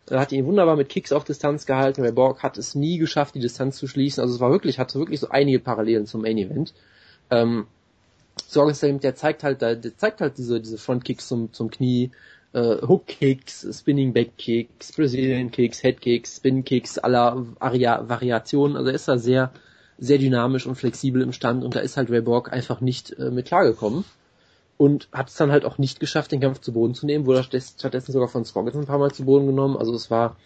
Er 0.10 0.20
hat 0.20 0.32
ihn 0.32 0.46
wunderbar 0.46 0.76
mit 0.76 0.90
Kicks 0.90 1.12
auf 1.12 1.24
Distanz 1.24 1.66
gehalten. 1.66 2.02
Ray 2.02 2.12
Borg 2.12 2.42
hat 2.44 2.58
es 2.58 2.76
nie 2.76 2.98
geschafft, 2.98 3.36
die 3.36 3.40
Distanz 3.40 3.78
zu 3.78 3.88
schließen. 3.88 4.22
Also 4.22 4.36
es 4.36 4.40
war 4.40 4.52
wirklich, 4.52 4.80
hatte 4.80 5.00
wirklich 5.00 5.20
so 5.20 5.30
einige 5.30 5.60
Parallelen 5.60 6.06
zum 6.06 6.22
Main 6.22 6.38
Event. 6.38 6.74
Ähm, 7.30 7.68
Scoggins, 8.48 8.80
der, 8.80 9.16
zeigt 9.16 9.44
halt, 9.44 9.62
der 9.62 9.98
zeigt 9.98 10.22
halt 10.22 10.38
diese, 10.38 10.60
diese 10.60 10.78
Frontkicks 10.78 11.28
zum, 11.28 11.54
zum 11.54 11.70
Knie, 11.70 12.12
äh, 12.54 12.78
Hook 12.88 13.08
Kicks, 13.08 13.68
Spinning 13.72 14.14
Back 14.14 14.38
Kicks, 14.38 14.94
Brazilian 14.94 15.52
Kicks, 15.52 15.82
Head 15.82 16.02
Kicks, 16.02 16.38
Spin 16.38 16.64
Kicks 16.64 16.98
aller 16.98 17.46
Varia 17.60 18.08
Variationen. 18.08 18.78
Also 18.78 18.90
er 18.90 18.96
ist 18.96 19.08
da 19.08 19.18
sehr, 19.18 19.52
sehr 19.98 20.18
dynamisch 20.18 20.66
und 20.66 20.76
flexibel 20.76 21.22
im 21.22 21.34
Stand 21.34 21.64
und 21.64 21.76
da 21.76 21.80
ist 21.80 21.98
halt 21.98 22.10
Ray 22.10 22.22
Borg 22.22 22.52
einfach 22.52 22.82
nicht 22.82 23.12
äh, 23.20 23.30
mit 23.30 23.48
klargekommen. 23.48 24.06
Und 24.80 25.10
hat 25.12 25.28
es 25.28 25.36
dann 25.36 25.52
halt 25.52 25.66
auch 25.66 25.78
nicht 25.78 26.00
geschafft, 26.00 26.32
den 26.32 26.40
Kampf 26.40 26.62
zu 26.62 26.72
Boden 26.72 26.96
zu 26.96 27.06
nehmen, 27.06 27.26
wurde 27.26 27.44
stattdessen 27.44 28.14
sogar 28.14 28.30
von 28.30 28.46
Scoggins 28.46 28.78
ein 28.78 28.86
paar 28.86 28.98
Mal 28.98 29.12
zu 29.12 29.26
Boden 29.26 29.46
genommen. 29.46 29.76
Also 29.76 29.94
es 29.94 30.10
war 30.10 30.38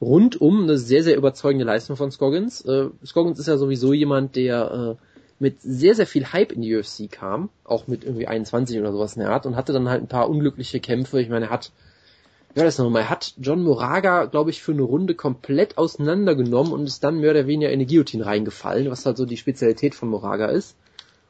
rundum 0.00 0.62
eine 0.62 0.78
sehr, 0.78 1.02
sehr 1.02 1.16
überzeugende 1.16 1.64
Leistung 1.64 1.96
von 1.96 2.12
Scoggins. 2.12 2.60
Äh, 2.60 2.90
Scoggins 3.04 3.40
ist 3.40 3.48
ja 3.48 3.56
sowieso 3.56 3.92
jemand, 3.92 4.36
der 4.36 4.96
äh, 5.00 5.04
mit 5.40 5.60
sehr, 5.60 5.96
sehr 5.96 6.06
viel 6.06 6.32
Hype 6.32 6.52
in 6.52 6.62
die 6.62 6.76
UFC 6.76 7.10
kam, 7.10 7.50
auch 7.64 7.88
mit 7.88 8.04
irgendwie 8.04 8.28
21 8.28 8.78
oder 8.78 8.92
sowas 8.92 9.16
in 9.16 9.22
der 9.22 9.30
Art 9.30 9.44
und 9.44 9.56
hatte 9.56 9.72
dann 9.72 9.88
halt 9.88 10.02
ein 10.02 10.08
paar 10.08 10.30
unglückliche 10.30 10.78
Kämpfe. 10.78 11.20
Ich 11.20 11.28
meine, 11.28 11.46
er 11.46 11.50
hat, 11.50 11.72
ja 12.54 12.62
das 12.62 12.78
nochmal, 12.78 13.02
er 13.02 13.10
hat 13.10 13.34
John 13.38 13.64
Moraga, 13.64 14.26
glaube 14.26 14.50
ich, 14.50 14.62
für 14.62 14.72
eine 14.72 14.82
Runde 14.82 15.14
komplett 15.14 15.78
auseinandergenommen 15.78 16.72
und 16.72 16.86
ist 16.86 17.02
dann 17.02 17.18
mehr 17.18 17.32
oder 17.32 17.48
weniger 17.48 17.72
in 17.72 17.80
die 17.80 17.86
Guillotine 17.86 18.24
reingefallen, 18.24 18.88
was 18.88 19.04
halt 19.04 19.16
so 19.16 19.26
die 19.26 19.36
Spezialität 19.36 19.96
von 19.96 20.10
Moraga 20.10 20.46
ist. 20.46 20.76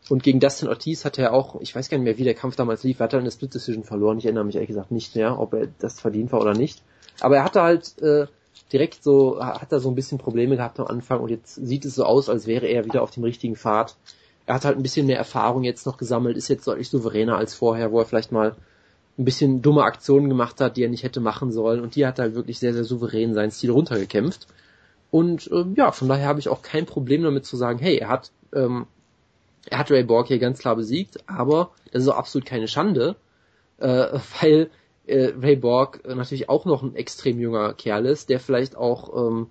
Und 0.08 0.22
gegen 0.22 0.40
Dustin 0.40 0.68
Ortiz 0.68 1.04
hat 1.04 1.18
er 1.18 1.32
auch, 1.32 1.60
ich 1.60 1.74
weiß 1.74 1.88
gar 1.88 1.96
nicht 1.96 2.04
mehr, 2.04 2.18
wie 2.18 2.24
der 2.24 2.34
Kampf 2.34 2.56
damals 2.56 2.82
lief, 2.82 3.00
er 3.00 3.04
hat 3.04 3.14
dann 3.14 3.20
eine 3.20 3.30
Split 3.30 3.54
Decision 3.54 3.84
verloren. 3.84 4.18
Ich 4.18 4.26
erinnere 4.26 4.44
mich 4.44 4.54
ehrlich 4.54 4.68
gesagt 4.68 4.90
nicht 4.90 5.16
mehr, 5.16 5.38
ob 5.38 5.54
er 5.54 5.68
das 5.78 6.00
verdient 6.00 6.30
war 6.32 6.40
oder 6.40 6.52
nicht. 6.52 6.82
Aber 7.20 7.36
er 7.36 7.44
hatte 7.44 7.62
halt 7.62 7.98
äh, 8.02 8.26
direkt 8.72 9.02
so, 9.02 9.42
hat 9.42 9.72
er 9.72 9.80
so 9.80 9.88
ein 9.88 9.94
bisschen 9.94 10.18
Probleme 10.18 10.56
gehabt 10.56 10.78
am 10.78 10.86
Anfang 10.86 11.20
und 11.20 11.30
jetzt 11.30 11.54
sieht 11.54 11.84
es 11.84 11.94
so 11.94 12.04
aus, 12.04 12.28
als 12.28 12.46
wäre 12.46 12.66
er 12.66 12.84
wieder 12.84 13.02
auf 13.02 13.12
dem 13.12 13.24
richtigen 13.24 13.56
Pfad. 13.56 13.96
Er 14.46 14.56
hat 14.56 14.64
halt 14.64 14.76
ein 14.76 14.82
bisschen 14.82 15.06
mehr 15.06 15.16
Erfahrung 15.16 15.64
jetzt 15.64 15.86
noch 15.86 15.96
gesammelt, 15.96 16.36
ist 16.36 16.48
jetzt 16.48 16.66
deutlich 16.66 16.90
souveräner 16.90 17.36
als 17.36 17.54
vorher, 17.54 17.92
wo 17.92 17.98
er 17.98 18.04
vielleicht 18.04 18.32
mal 18.32 18.56
ein 19.16 19.24
bisschen 19.24 19.62
dumme 19.62 19.84
Aktionen 19.84 20.28
gemacht 20.28 20.60
hat, 20.60 20.76
die 20.76 20.82
er 20.82 20.90
nicht 20.90 21.04
hätte 21.04 21.20
machen 21.20 21.52
sollen. 21.52 21.80
Und 21.80 21.96
die 21.96 22.06
hat 22.06 22.18
er 22.18 22.26
halt 22.26 22.34
wirklich 22.34 22.58
sehr, 22.58 22.74
sehr 22.74 22.84
souverän 22.84 23.32
seinen 23.32 23.52
Stil 23.52 23.70
runtergekämpft. 23.70 24.48
Und 25.10 25.48
ähm, 25.52 25.74
ja, 25.76 25.92
von 25.92 26.08
daher 26.08 26.26
habe 26.26 26.40
ich 26.40 26.48
auch 26.48 26.62
kein 26.62 26.86
Problem 26.86 27.22
damit 27.22 27.46
zu 27.46 27.56
sagen, 27.56 27.78
hey, 27.78 27.96
er 27.96 28.08
hat, 28.08 28.32
ähm, 28.54 28.86
er 29.70 29.78
hat 29.78 29.90
Ray 29.90 30.04
Borg 30.04 30.28
hier 30.28 30.38
ganz 30.38 30.58
klar 30.58 30.76
besiegt, 30.76 31.18
aber 31.28 31.70
das 31.92 32.02
ist 32.02 32.08
auch 32.08 32.16
absolut 32.16 32.46
keine 32.46 32.68
Schande, 32.68 33.16
äh, 33.78 34.18
weil 34.40 34.70
äh, 35.06 35.32
Ray 35.40 35.56
Borg 35.56 36.06
natürlich 36.06 36.48
auch 36.48 36.64
noch 36.64 36.82
ein 36.82 36.96
extrem 36.96 37.40
junger 37.40 37.74
Kerl 37.74 38.06
ist, 38.06 38.28
der 38.28 38.40
vielleicht 38.40 38.76
auch, 38.76 39.28
ähm, 39.28 39.48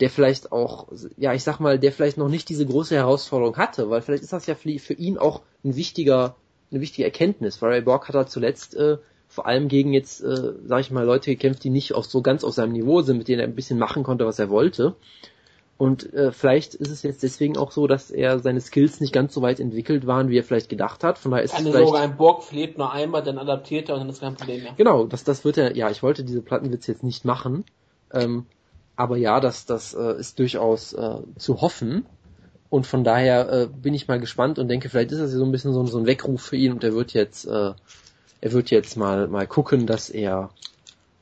der 0.00 0.10
vielleicht 0.10 0.52
auch, 0.52 0.88
ja, 1.16 1.34
ich 1.34 1.42
sag 1.42 1.60
mal, 1.60 1.78
der 1.78 1.92
vielleicht 1.92 2.18
noch 2.18 2.28
nicht 2.28 2.48
diese 2.48 2.66
große 2.66 2.94
Herausforderung 2.94 3.56
hatte, 3.56 3.90
weil 3.90 4.00
vielleicht 4.00 4.22
ist 4.22 4.32
das 4.32 4.46
ja 4.46 4.54
für, 4.54 4.78
für 4.78 4.94
ihn 4.94 5.18
auch 5.18 5.42
ein 5.64 5.76
wichtiger, 5.76 6.36
eine 6.70 6.80
wichtige 6.80 7.04
Erkenntnis, 7.04 7.60
weil 7.60 7.70
Ray 7.70 7.80
Borg 7.82 8.08
hat 8.08 8.14
halt 8.14 8.30
zuletzt 8.30 8.76
äh, 8.76 8.98
vor 9.28 9.46
allem 9.46 9.68
gegen 9.68 9.92
jetzt, 9.92 10.22
äh, 10.22 10.52
sag 10.64 10.80
ich 10.80 10.90
mal, 10.90 11.04
Leute 11.04 11.30
gekämpft, 11.30 11.64
die 11.64 11.70
nicht 11.70 11.94
auf 11.94 12.06
so 12.06 12.22
ganz 12.22 12.44
auf 12.44 12.54
seinem 12.54 12.72
Niveau 12.72 13.02
sind, 13.02 13.18
mit 13.18 13.28
denen 13.28 13.40
er 13.40 13.46
ein 13.46 13.54
bisschen 13.54 13.78
machen 13.78 14.02
konnte, 14.02 14.24
was 14.24 14.38
er 14.38 14.48
wollte. 14.48 14.94
Und 15.78 16.12
äh, 16.12 16.32
vielleicht 16.32 16.74
ist 16.74 16.90
es 16.90 17.04
jetzt 17.04 17.22
deswegen 17.22 17.56
auch 17.56 17.70
so, 17.70 17.86
dass 17.86 18.10
er 18.10 18.40
seine 18.40 18.60
Skills 18.60 19.00
nicht 19.00 19.12
ganz 19.12 19.32
so 19.32 19.42
weit 19.42 19.60
entwickelt 19.60 20.08
waren, 20.08 20.28
wie 20.28 20.36
er 20.36 20.42
vielleicht 20.42 20.68
gedacht 20.68 21.04
hat. 21.04 21.18
Von 21.18 21.30
daher 21.30 21.44
ist 21.44 21.54
Eine 21.54 21.68
es 21.68 21.76
vielleicht 21.76 21.94
ein 21.94 22.16
Borg 22.16 22.50
lebt 22.50 22.78
nur 22.78 22.90
einmal, 22.90 23.22
dann 23.22 23.38
adaptiert 23.38 23.88
er 23.88 23.94
und 23.94 24.00
dann 24.00 24.08
ist 24.08 24.20
kein 24.20 24.34
Problem 24.34 24.64
mehr. 24.64 24.74
Genau, 24.76 25.04
das, 25.04 25.22
das 25.22 25.44
wird 25.44 25.56
er, 25.56 25.76
ja, 25.76 25.88
ich 25.88 26.02
wollte 26.02 26.24
diese 26.24 26.42
Plattenwitz 26.42 26.88
jetzt 26.88 27.04
nicht 27.04 27.24
machen, 27.24 27.64
ähm, 28.12 28.46
aber 28.96 29.16
ja, 29.18 29.38
das, 29.38 29.66
das 29.66 29.94
äh, 29.94 30.18
ist 30.18 30.40
durchaus 30.40 30.94
äh, 30.94 31.18
zu 31.36 31.60
hoffen. 31.60 32.06
Und 32.70 32.86
von 32.86 33.04
daher 33.04 33.48
äh, 33.50 33.68
bin 33.68 33.94
ich 33.94 34.08
mal 34.08 34.18
gespannt 34.18 34.58
und 34.58 34.66
denke, 34.66 34.88
vielleicht 34.88 35.12
ist 35.12 35.20
das 35.20 35.30
so 35.30 35.44
ein 35.44 35.52
bisschen 35.52 35.72
so, 35.72 35.86
so 35.86 35.98
ein 35.98 36.06
Weckruf 36.06 36.42
für 36.42 36.56
ihn 36.56 36.72
und 36.72 36.82
er 36.82 36.92
wird 36.92 37.14
jetzt, 37.14 37.46
äh, 37.46 37.72
er 38.40 38.52
wird 38.52 38.70
jetzt 38.70 38.96
mal, 38.96 39.28
mal 39.28 39.46
gucken, 39.46 39.86
dass 39.86 40.10
er, 40.10 40.50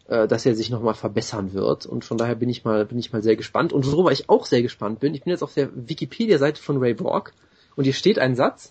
äh, 0.09 0.29
dass 0.29 0.47
er 0.47 0.55
sich 0.55 0.71
nochmal 0.71 0.95
verbessern 0.95 1.53
wird. 1.53 1.87
Und 1.87 2.05
von 2.05 2.17
daher 2.17 2.35
bin 2.35 2.49
ich 2.49 2.65
mal, 2.65 2.85
bin 2.87 2.99
ich 2.99 3.13
mal 3.13 3.23
sehr 3.23 3.37
gespannt. 3.37 3.73
Und 3.73 3.91
worüber 3.91 4.13
ich 4.13 4.29
auch 4.29 4.47
sehr 4.47 4.63
gespannt 4.63 5.01
bin, 5.01 5.15
ich 5.15 5.25
bin 5.25 5.31
jetzt 5.31 5.43
auf 5.43 5.55
der 5.55 5.71
Wikipedia-Seite 5.75 6.63
von 6.63 6.79
Ray 6.79 6.95
Borg 6.95 7.33
und 7.75 7.85
hier 7.85 7.93
steht 7.93 8.19
ein 8.19 8.35
Satz, 8.37 8.71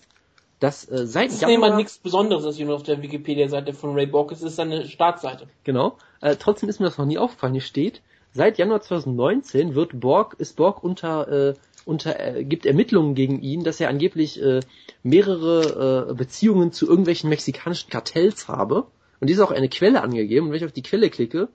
dass 0.60 0.90
äh, 0.90 1.06
seit 1.06 1.26
Das 1.26 1.34
ist 1.34 1.42
ja 1.42 1.58
mal 1.58 1.76
nichts 1.76 1.98
Besonderes, 1.98 2.44
dass 2.44 2.56
hier 2.56 2.66
nur 2.66 2.76
auf 2.76 2.82
der 2.82 3.02
Wikipedia-Seite 3.02 3.74
von 3.74 3.94
Ray 3.94 4.06
Borg 4.06 4.32
ist. 4.32 4.38
Es 4.38 4.50
ist 4.50 4.56
seine 4.56 4.86
Startseite. 4.86 5.46
Genau. 5.64 5.98
Äh, 6.20 6.36
trotzdem 6.36 6.68
ist 6.68 6.80
mir 6.80 6.86
das 6.86 6.98
noch 6.98 7.06
nie 7.06 7.18
aufgefallen. 7.18 7.52
Hier 7.52 7.62
steht, 7.62 8.00
seit 8.32 8.58
Januar 8.58 8.80
2019 8.80 9.74
wird 9.74 9.98
Borg, 10.00 10.36
ist 10.38 10.56
Borg 10.56 10.82
unter, 10.82 11.28
äh, 11.28 11.54
unter, 11.84 12.18
äh, 12.18 12.44
gibt 12.44 12.64
Ermittlungen 12.64 13.14
gegen 13.14 13.42
ihn, 13.42 13.64
dass 13.64 13.80
er 13.80 13.90
angeblich 13.90 14.42
äh, 14.42 14.60
mehrere 15.02 16.08
äh, 16.10 16.14
Beziehungen 16.14 16.72
zu 16.72 16.86
irgendwelchen 16.88 17.28
mexikanischen 17.28 17.90
Kartells 17.90 18.48
habe. 18.48 18.86
Und 19.20 19.28
hier 19.28 19.36
ist 19.36 19.42
auch 19.42 19.50
eine 19.50 19.68
Quelle 19.68 20.02
angegeben. 20.02 20.46
Und 20.46 20.52
wenn 20.52 20.58
ich 20.58 20.64
auf 20.64 20.72
die 20.72 20.82
Quelle 20.82 21.10
klicke, 21.10 21.48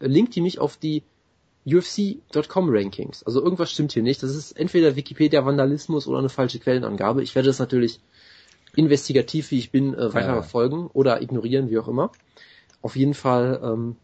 linkt 0.00 0.34
die 0.34 0.40
mich 0.40 0.58
auf 0.58 0.76
die 0.76 1.02
UFC.com 1.66 2.68
Rankings. 2.70 3.22
Also 3.22 3.42
irgendwas 3.42 3.70
stimmt 3.70 3.92
hier 3.92 4.02
nicht. 4.02 4.22
Das 4.22 4.34
ist 4.34 4.52
entweder 4.52 4.96
Wikipedia 4.96 5.44
Vandalismus 5.44 6.06
oder 6.06 6.18
eine 6.18 6.28
falsche 6.28 6.58
Quellenangabe. 6.58 7.22
Ich 7.22 7.34
werde 7.34 7.48
das 7.48 7.58
natürlich 7.58 8.00
investigativ, 8.76 9.50
wie 9.50 9.58
ich 9.58 9.70
bin, 9.70 9.94
äh, 9.94 10.14
weiter 10.14 10.28
Ja. 10.28 10.34
verfolgen 10.42 10.88
oder 10.92 11.20
ignorieren, 11.22 11.70
wie 11.70 11.78
auch 11.78 11.88
immer. 11.88 12.12
Auf 12.82 12.96
jeden 12.96 13.14
Fall 13.14 13.60
ähm, 13.62 13.96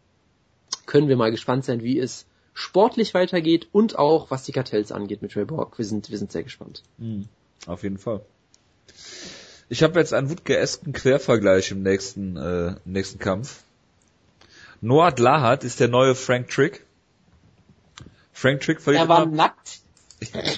können 0.85 1.07
wir 1.07 1.17
mal 1.17 1.31
gespannt 1.31 1.65
sein, 1.65 1.81
wie 1.83 1.99
es 1.99 2.25
sportlich 2.53 3.13
weitergeht 3.13 3.67
und 3.71 3.97
auch 3.97 4.29
was 4.29 4.43
die 4.43 4.51
Kartells 4.51 4.91
angeht 4.91 5.21
mit 5.21 5.35
Ray 5.35 5.45
Borg. 5.45 5.77
Wir 5.77 5.85
sind, 5.85 6.09
wir 6.09 6.17
sind 6.17 6.31
sehr 6.31 6.43
gespannt. 6.43 6.83
Mhm. 6.97 7.27
Auf 7.65 7.83
jeden 7.83 7.97
Fall. 7.97 8.21
Ich 9.69 9.83
habe 9.83 9.99
jetzt 9.99 10.13
einen 10.13 10.29
wutgeesken 10.29 10.93
Quervergleich 10.93 11.71
im 11.71 11.83
nächsten, 11.83 12.37
äh, 12.37 12.67
im 12.85 12.91
nächsten 12.93 13.19
Kampf. 13.19 13.61
Noah 14.81 15.13
Lahat 15.17 15.63
ist 15.63 15.79
der 15.79 15.87
neue 15.87 16.15
Frank 16.15 16.49
Trick. 16.49 16.85
Frank 18.31 18.61
Trick 18.61 18.81
verliert 18.81 19.03
Er 19.05 19.09
war 19.09 19.23
immer- 19.23 19.35
nackt. 19.35 19.79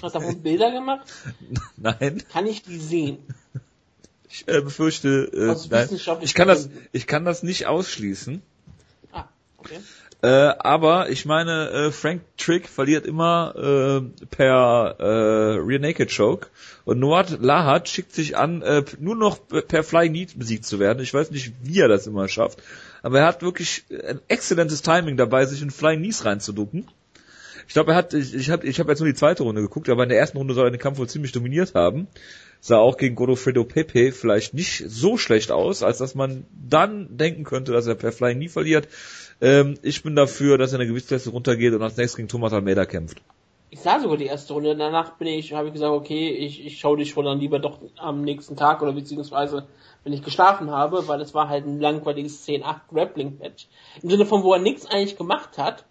Hat 0.01 0.16
davon 0.16 0.41
Bilder 0.41 0.72
gemacht? 0.72 1.12
Nein, 1.78 2.24
Kann 2.32 2.47
ich 2.47 2.64
die 2.64 2.78
sehen? 2.80 3.18
ich 4.30 4.47
äh, 4.47 4.62
befürchte, 4.62 5.30
äh, 5.34 5.68
nein. 5.70 5.89
Ich 6.22 6.34
kann 6.36 6.47
das, 6.47 6.70
ich 6.91 7.07
kann 7.07 7.26
das 7.26 7.41
nicht 7.43 7.66
ausschließen. 7.66 8.41
Ah, 9.12 9.26
okay. 9.57 9.80
Äh, 10.22 10.28
aber 10.28 11.09
ich 11.09 11.26
meine, 11.26 11.70
äh, 11.70 11.91
Frank 11.91 12.22
Trick 12.38 12.67
verliert 12.67 13.05
immer 13.05 13.53
äh, 13.55 14.26
per 14.26 14.95
äh, 14.99 15.59
Rear 15.59 15.80
Naked 15.80 16.13
Choke 16.13 16.47
und 16.84 16.99
Noad 16.99 17.38
Lahat 17.39 17.88
schickt 17.88 18.11
sich 18.11 18.36
an, 18.36 18.61
äh, 18.61 18.84
nur 18.99 19.15
noch 19.15 19.39
per 19.47 19.82
Flying 19.82 20.11
Knee 20.11 20.28
besiegt 20.36 20.65
zu 20.65 20.78
werden. 20.78 21.01
Ich 21.01 21.13
weiß 21.13 21.32
nicht, 21.32 21.53
wie 21.63 21.80
er 21.80 21.88
das 21.88 22.05
immer 22.05 22.28
schafft, 22.28 22.61
aber 23.01 23.20
er 23.20 23.28
hat 23.28 23.41
wirklich 23.41 23.86
ein 23.89 24.20
exzellentes 24.28 24.82
Timing 24.82 25.15
dabei, 25.15 25.45
sich 25.45 25.61
in 25.61 25.72
Flying 25.72 25.99
Knees 25.99 26.26
reinzuducken. 26.26 26.88
Ich 27.70 27.74
glaube, 27.74 27.91
er 27.91 27.97
hat, 27.97 28.13
ich, 28.13 28.34
ich 28.34 28.49
habe 28.49 28.65
ich 28.67 28.80
hab 28.80 28.89
jetzt 28.89 28.99
nur 28.99 29.07
die 29.07 29.15
zweite 29.15 29.43
Runde 29.43 29.61
geguckt, 29.61 29.88
aber 29.89 30.03
in 30.03 30.09
der 30.09 30.17
ersten 30.17 30.38
Runde 30.38 30.53
soll 30.53 30.67
er 30.67 30.72
den 30.72 30.82
Kampf 30.82 30.97
wohl 30.97 31.07
ziemlich 31.07 31.32
dominiert 31.32 31.76
haben. 31.76 32.07
Sah 32.61 32.78
auch 32.78 32.97
gegen 32.97 33.15
Godofredo 33.15 33.63
Pepe 33.63 34.11
vielleicht 34.11 34.53
nicht 34.53 34.84
so 34.88 35.17
schlecht 35.17 35.51
aus, 35.51 35.82
als 35.84 35.99
dass 35.99 36.13
man 36.13 36.45
dann 36.67 37.15
denken 37.15 37.45
könnte, 37.45 37.72
dass 37.72 37.88
er 37.88 37.95
per 37.95 38.11
Flying 38.11 38.39
Knee 38.39 38.49
verliert. 38.49 38.88
Ähm, 39.41 39.77
ich 39.81 40.03
bin 40.03 40.15
dafür, 40.15 40.57
dass 40.57 40.73
er 40.73 40.79
eine 40.79 40.87
Gewichtsklasse 40.87 41.29
runtergeht 41.29 41.73
und 41.73 41.81
als 41.81 41.97
nächstes 41.97 42.17
gegen 42.17 42.27
Thomas 42.27 42.53
Almeida 42.53 42.85
kämpft. 42.85 43.21
ich 43.71 43.81
sah 43.81 43.99
sogar 43.99 44.17
die 44.17 44.25
erste 44.25 44.53
Runde. 44.53 44.75
Danach 44.75 45.17
bin 45.17 45.27
ich, 45.27 45.53
habe 45.53 45.67
ich 45.67 45.73
gesagt, 45.73 45.93
okay, 45.93 46.29
ich, 46.29 46.65
ich 46.65 46.79
schaue 46.79 46.97
die 46.97 47.05
schon 47.05 47.25
dann 47.25 47.39
lieber 47.39 47.59
doch 47.59 47.79
am 47.97 48.21
nächsten 48.21 48.55
Tag 48.55 48.81
oder 48.81 48.93
beziehungsweise 48.93 49.67
wenn 50.03 50.13
ich 50.13 50.23
geschlafen 50.23 50.71
habe, 50.71 51.07
weil 51.07 51.21
es 51.21 51.33
war 51.33 51.49
halt 51.49 51.65
ein 51.65 51.79
langweiliges 51.79 52.47
10-8 52.47 52.81
Grappling-Match. 52.91 53.67
Im 54.01 54.09
Sinne 54.09 54.25
von, 54.25 54.43
wo 54.43 54.53
er 54.53 54.59
nichts 54.59 54.85
eigentlich 54.85 55.17
gemacht 55.17 55.57
hat, 55.57 55.85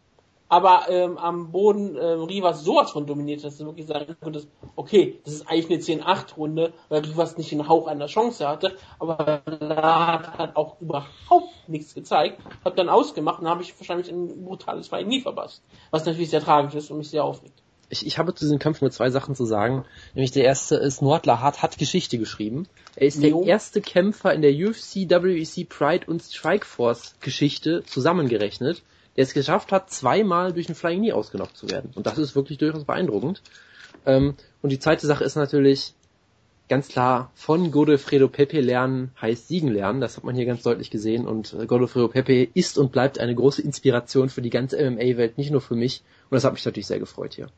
aber 0.49 0.87
ähm, 0.89 1.19
am 1.19 1.53
Boden 1.53 1.95
äh, 1.95 2.05
Rivas 2.05 2.65
sowas 2.65 2.91
von 2.91 3.07
dominiert, 3.07 3.45
dass 3.45 3.59
du 3.59 3.67
wirklich 3.67 3.87
sagen 3.87 4.17
konntest, 4.21 4.49
okay, 4.77 5.21
das 5.25 5.35
ist 5.35 5.49
eigentlich 5.49 5.89
eine 5.89 6.03
10-8-Runde, 6.03 6.73
weil 6.89 7.05
Rivas 7.05 7.37
nicht 7.37 7.53
den 7.53 7.69
Hauch 7.69 7.87
einer 7.87 8.07
Chance 8.07 8.49
hatte, 8.49 8.77
aber 8.99 9.43
Lard 9.47 10.39
hat 10.39 10.57
auch 10.57 10.81
überhaupt 10.81 11.48
nichts 11.69 11.95
gezeigt, 11.95 12.41
hat 12.65 12.79
dann 12.79 12.89
ausgemacht 12.89 13.41
und 13.41 13.49
habe 13.49 13.63
ich 13.63 13.79
wahrscheinlich 13.79 14.11
ein 14.11 14.45
brutales 14.45 14.89
Fight 14.89 15.07
nie 15.07 15.21
verpasst. 15.21 15.63
Was 15.91 16.05
natürlich 16.05 16.31
sehr 16.31 16.43
tragisch 16.43 16.75
ist 16.75 16.91
und 16.91 16.99
mich 16.99 17.11
sehr 17.11 17.25
aufregt. 17.25 17.63
Ich, 17.91 18.07
ich 18.07 18.19
habe 18.19 18.35
zu 18.35 18.45
diesem 18.45 18.59
Kampf 18.59 18.81
nur 18.81 18.91
zwei 18.91 19.11
Sachen 19.11 19.35
zu 19.35 19.45
sagen. 19.45 19.85
Nämlich 20.15 20.33
der 20.33 20.45
erste 20.45 20.77
ist, 20.77 21.01
Nordler 21.01 21.41
Hart 21.41 21.63
hat 21.63 21.79
Geschichte 21.79 22.19
geschrieben. 22.19 22.67
Er 22.97 23.07
ist 23.07 23.23
Jo. 23.23 23.41
der 23.41 23.49
erste 23.49 23.81
Kämpfer 23.81 24.35
in 24.35 24.43
der 24.43 24.53
UFC, 24.53 25.09
WEC 25.09 25.69
Pride 25.69 26.07
und 26.07 26.23
Strikeforce 26.23 27.15
Geschichte 27.21 27.83
zusammengerechnet, 27.85 28.83
der 29.17 29.25
es 29.25 29.33
geschafft 29.33 29.73
hat, 29.73 29.91
zweimal 29.91 30.53
durch 30.53 30.69
ein 30.69 30.75
Flying 30.75 31.01
Knee 31.01 31.13
ausgenockt 31.13 31.57
zu 31.57 31.71
werden. 31.71 31.93
Und 31.95 32.07
das 32.07 32.19
ist 32.19 32.37
wirklich 32.37 32.59
durchaus 32.59 32.85
beeindruckend. 32.85 33.43
Ähm, 34.05 34.35
und 34.61 34.71
die 34.71 34.79
zweite 34.79 35.07
Sache 35.07 35.25
ist 35.25 35.37
natürlich 35.37 35.95
ganz 36.69 36.89
klar, 36.89 37.31
von 37.35 37.71
Godofredo 37.71 38.29
Pepe 38.29 38.61
lernen 38.61 39.11
heißt 39.21 39.49
siegen 39.49 39.71
lernen. 39.71 40.01
Das 40.01 40.17
hat 40.17 40.25
man 40.25 40.35
hier 40.35 40.47
ganz 40.47 40.63
deutlich 40.63 40.91
gesehen. 40.91 41.27
Und 41.27 41.55
äh, 41.55 41.67
Godofredo 41.67 42.09
Pepe 42.09 42.49
ist 42.55 42.79
und 42.79 42.93
bleibt 42.93 43.19
eine 43.19 43.35
große 43.35 43.63
Inspiration 43.63 44.29
für 44.29 44.43
die 44.43 44.51
ganze 44.51 44.79
MMA-Welt, 44.79 45.39
nicht 45.39 45.51
nur 45.51 45.61
für 45.61 45.75
mich. 45.75 46.03
Und 46.31 46.37
das 46.37 46.45
hat 46.45 46.53
mich 46.53 46.65
natürlich 46.65 46.87
sehr 46.87 46.99
gefreut 46.99 47.35
hier. 47.35 47.49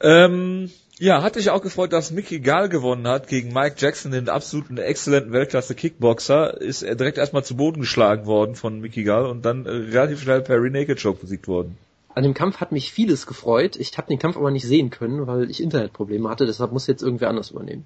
Ähm, 0.00 0.70
ja, 0.98 1.22
hatte 1.22 1.38
ich 1.38 1.50
auch 1.50 1.62
gefreut, 1.62 1.92
dass 1.92 2.10
Mickey 2.10 2.40
Gall 2.40 2.68
gewonnen 2.68 3.06
hat 3.06 3.28
gegen 3.28 3.52
Mike 3.52 3.76
Jackson, 3.78 4.12
den 4.12 4.28
absoluten 4.28 4.78
exzellenten 4.78 5.32
Weltklasse-Kickboxer. 5.32 6.60
Ist 6.60 6.82
er 6.82 6.96
direkt 6.96 7.18
erstmal 7.18 7.44
zu 7.44 7.56
Boden 7.56 7.80
geschlagen 7.80 8.26
worden 8.26 8.54
von 8.54 8.80
Mickey 8.80 9.04
Gall 9.04 9.26
und 9.26 9.44
dann 9.44 9.66
äh, 9.66 9.70
relativ 9.70 10.22
schnell 10.22 10.40
per 10.40 10.60
Renaked 10.60 11.00
Choke 11.02 11.20
besiegt 11.20 11.48
worden. 11.48 11.76
An 12.16 12.22
dem 12.22 12.32
Kampf 12.32 12.62
hat 12.62 12.72
mich 12.72 12.92
vieles 12.92 13.26
gefreut. 13.26 13.76
Ich 13.76 13.96
habe 13.98 14.08
den 14.08 14.18
Kampf 14.18 14.38
aber 14.38 14.50
nicht 14.50 14.66
sehen 14.66 14.88
können, 14.88 15.26
weil 15.26 15.50
ich 15.50 15.62
Internetprobleme 15.62 16.30
hatte. 16.30 16.46
Deshalb 16.46 16.72
muss 16.72 16.86
jetzt 16.86 17.02
irgendwer 17.02 17.28
anders 17.28 17.50
übernehmen. 17.50 17.84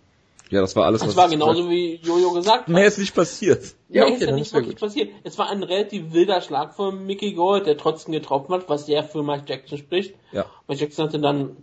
Ja, 0.50 0.60
das 0.60 0.76
war 0.76 0.86
alles, 0.86 1.00
Das 1.00 1.08
was 1.10 1.16
war 1.16 1.28
genauso 1.28 1.68
wie 1.68 1.96
Jojo 1.96 2.30
gesagt 2.34 2.60
hat. 2.60 2.68
Mehr 2.68 2.86
ist 2.86 2.98
nicht 2.98 3.12
passiert. 3.12 3.74
Ja, 3.88 4.04
okay, 4.04 4.14
ist 4.14 4.20
ja 4.20 4.26
dann 4.28 4.36
nicht 4.36 4.54
wirklich 4.54 4.76
passiert. 4.76 5.10
Es 5.24 5.36
war 5.36 5.50
ein 5.50 5.64
relativ 5.64 6.12
wilder 6.12 6.40
Schlag 6.42 6.74
von 6.74 7.06
Mickey 7.06 7.32
Gold, 7.32 7.66
der 7.66 7.76
trotzdem 7.76 8.12
getroffen 8.12 8.54
hat, 8.54 8.68
was 8.68 8.86
sehr 8.86 9.02
für 9.02 9.24
Mike 9.24 9.46
Jackson 9.48 9.78
spricht. 9.78 10.14
Ja. 10.30 10.46
Mike 10.68 10.80
Jackson 10.80 11.06
hatte 11.06 11.18
dann 11.18 11.56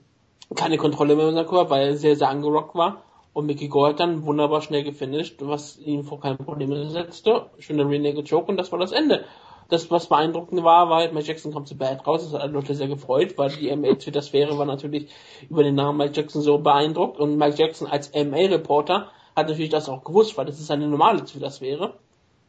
keine 0.53 0.75
Kontrolle 0.75 1.15
mehr 1.15 1.29
über 1.29 1.35
seinen 1.35 1.47
Körper, 1.47 1.69
weil 1.69 1.87
er 1.87 1.95
sehr, 1.95 2.17
sehr 2.17 2.27
angerockt 2.27 2.75
war. 2.75 3.01
Und 3.31 3.45
Mickey 3.45 3.69
Gold 3.69 3.93
hat 3.93 3.99
dann 4.01 4.25
wunderbar 4.25 4.61
schnell 4.61 4.83
gefinisht, 4.83 5.37
was 5.39 5.79
ihn 5.79 6.03
vor 6.03 6.19
keine 6.19 6.35
Probleme 6.35 6.89
setzte. 6.89 7.45
Schöner 7.59 7.89
Renegade 7.89 8.27
Choke 8.29 8.51
und 8.51 8.57
das 8.57 8.73
war 8.73 8.79
das 8.79 8.91
Ende. 8.91 9.23
Das, 9.69 9.91
was 9.91 10.07
beeindruckend 10.07 10.63
war, 10.63 10.89
war 10.89 10.99
halt, 10.99 11.13
Mike 11.13 11.27
Jackson 11.27 11.53
kam 11.53 11.65
zu 11.65 11.77
Bad 11.77 12.07
raus, 12.07 12.23
das 12.23 12.33
hat 12.33 12.41
alle 12.41 12.53
Leute 12.53 12.73
sehr 12.73 12.87
gefreut, 12.87 13.37
weil 13.37 13.49
die 13.49 13.75
MA-Twitter-Sphäre 13.75 14.57
war 14.57 14.65
natürlich 14.65 15.09
über 15.49 15.63
den 15.63 15.75
Namen 15.75 15.97
Mike 15.97 16.13
Jackson 16.15 16.41
so 16.41 16.57
beeindruckt 16.59 17.19
und 17.19 17.37
Mike 17.37 17.57
Jackson 17.57 17.87
als 17.87 18.13
MA-Reporter 18.13 19.09
hat 19.35 19.49
natürlich 19.49 19.69
das 19.69 19.89
auch 19.89 20.03
gewusst, 20.03 20.37
weil 20.37 20.45
das 20.45 20.59
ist 20.59 20.71
eine 20.71 20.87
normale 20.87 21.23
Twitter-Sphäre. 21.23 21.95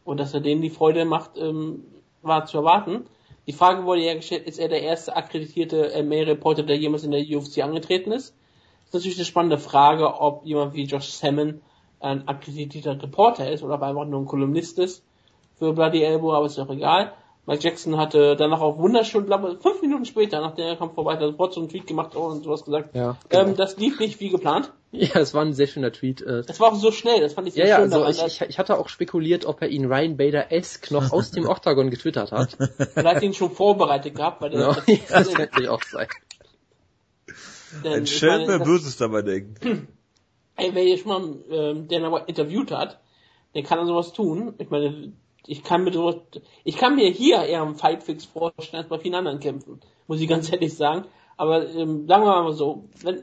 Und 0.05 0.19
dass 0.19 0.33
er 0.33 0.41
denen 0.41 0.63
die 0.63 0.71
Freude 0.71 1.05
macht, 1.05 1.37
ähm, 1.37 1.85
war 2.23 2.47
zu 2.47 2.59
erwarten. 2.59 3.05
Die 3.47 3.53
Frage 3.53 3.85
wurde 3.85 4.01
ja 4.01 4.15
gestellt, 4.15 4.47
ist 4.47 4.59
er 4.59 4.69
der 4.69 4.83
erste 4.83 5.15
akkreditierte 5.15 6.03
MA-Reporter, 6.03 6.63
der 6.63 6.79
jemals 6.79 7.05
in 7.05 7.11
der 7.11 7.21
UFC 7.21 7.59
angetreten 7.63 8.13
ist? 8.13 8.31
Das 8.31 8.89
ist 8.89 8.95
natürlich 8.95 9.19
eine 9.19 9.25
spannende 9.27 9.59
Frage, 9.59 10.21
ob 10.21 10.47
jemand 10.47 10.73
wie 10.73 10.85
Josh 10.85 11.09
Salmon 11.09 11.61
ein 12.01 12.27
akkreditierter 12.27 13.03
Reporter 13.03 13.51
ist 13.51 13.63
oder 13.63 13.75
ob 13.75 13.83
er 13.83 13.89
einfach 13.89 14.07
nur 14.07 14.21
ein 14.21 14.27
Kolumnist 14.27 14.79
ist 14.79 15.03
für 15.59 15.73
Bloody 15.73 16.03
Elbow, 16.03 16.33
aber 16.33 16.47
ist 16.47 16.59
doch 16.59 16.71
egal. 16.71 17.13
Mike 17.47 17.63
Jackson 17.63 17.97
hatte 17.97 18.37
danach 18.37 18.61
auch 18.61 18.77
wunderschön, 18.77 19.25
glaube 19.25 19.53
ich, 19.53 19.63
fünf 19.63 19.81
Minuten 19.81 20.05
später, 20.05 20.41
nachdem 20.43 20.67
er 20.67 20.77
kam 20.77 20.91
vorbei, 20.95 21.15
hat 21.15 21.23
er 21.23 21.31
sofort 21.31 21.55
so 21.55 21.61
einen 21.61 21.71
Tweet 21.71 21.87
gemacht 21.87 22.15
und 22.15 22.45
sowas 22.45 22.63
gesagt. 22.65 22.95
Ja, 22.95 23.17
genau. 23.31 23.45
ähm, 23.47 23.57
das 23.57 23.79
lief 23.79 23.99
nicht 24.01 24.21
wie 24.21 24.29
geplant. 24.31 24.73
Ja, 24.91 25.17
es 25.21 25.35
war 25.35 25.43
ein 25.45 25.53
sehr 25.53 25.67
schöner 25.67 25.93
Tweet. 25.93 26.23
Äh, 26.23 26.45
Das 26.47 26.61
war 26.61 26.73
auch 26.73 26.75
so 26.77 26.91
schnell, 26.93 27.21
das 27.21 27.35
fand 27.35 27.47
ich 27.47 27.53
sehr 27.53 27.67
ja, 27.67 27.71
ja, 27.73 27.77
schön 27.77 27.93
also 27.93 27.99
daran, 27.99 28.15
ich, 28.27 28.41
ich, 28.41 28.49
ich 28.49 28.59
hatte 28.59 28.79
auch 28.79 28.89
spekuliert, 28.89 29.45
ob 29.45 29.61
er 29.61 29.69
ihn 29.69 29.85
Ryan 29.85 30.17
Bader-esque 30.17 30.93
noch 30.95 31.13
aus 31.13 31.31
dem 31.31 31.47
Octagon 31.47 31.91
getwittert 31.91 32.33
hat. 32.33 32.57
Er 32.95 33.05
hat 33.05 33.23
ihn 33.23 33.35
schon 33.35 33.51
vorbereitet 33.51 34.15
gehabt, 34.15 34.41
weil 34.41 34.55
Ja, 34.59 34.73
das, 34.73 34.87
ja, 34.87 34.97
das 35.11 35.29
kann 35.35 35.43
natürlich 35.43 35.69
auch 35.69 35.83
sein. 35.83 36.07
denn 37.85 37.93
Ein 37.93 38.03
ich 38.05 38.23
wer 38.23 38.47
das- 38.47 38.65
Böses 38.65 38.97
dabei 38.97 39.21
denken. 39.23 39.89
Ey, 40.57 40.71
wer 40.75 40.85
jetzt 40.85 41.05
mal 41.07 41.37
ähm, 41.51 41.87
den 41.89 42.05
aber 42.05 42.27
interviewt 42.29 42.71
hat, 42.73 42.99
der 43.55 43.63
kann 43.65 43.79
dann 43.79 43.87
sowas 43.87 44.13
tun. 44.15 44.55
Ich 44.59 44.71
meine, 44.71 45.13
ich 45.47 45.63
kann 45.65 45.85
mir 45.85 45.93
sowas, 45.93 46.17
ich 46.65 46.77
kann 46.77 46.97
mir 46.97 47.11
hier 47.11 47.43
eher 47.43 47.63
einen 47.63 47.75
Fightfix 47.75 48.27
vorstellen 48.27 48.83
als 48.83 48.89
bei 48.89 48.99
vielen 48.99 49.15
anderen 49.15 49.41
Kämpfen, 49.41 49.81
muss 50.07 50.21
ich 50.21 50.29
ganz 50.29 50.53
ehrlich 50.53 50.75
sagen. 50.77 51.05
Aber 51.37 51.69
ähm, 51.69 52.07
sagen 52.07 52.25
wir 52.25 52.43
mal 52.43 52.53
so, 52.53 52.85
wenn 53.03 53.23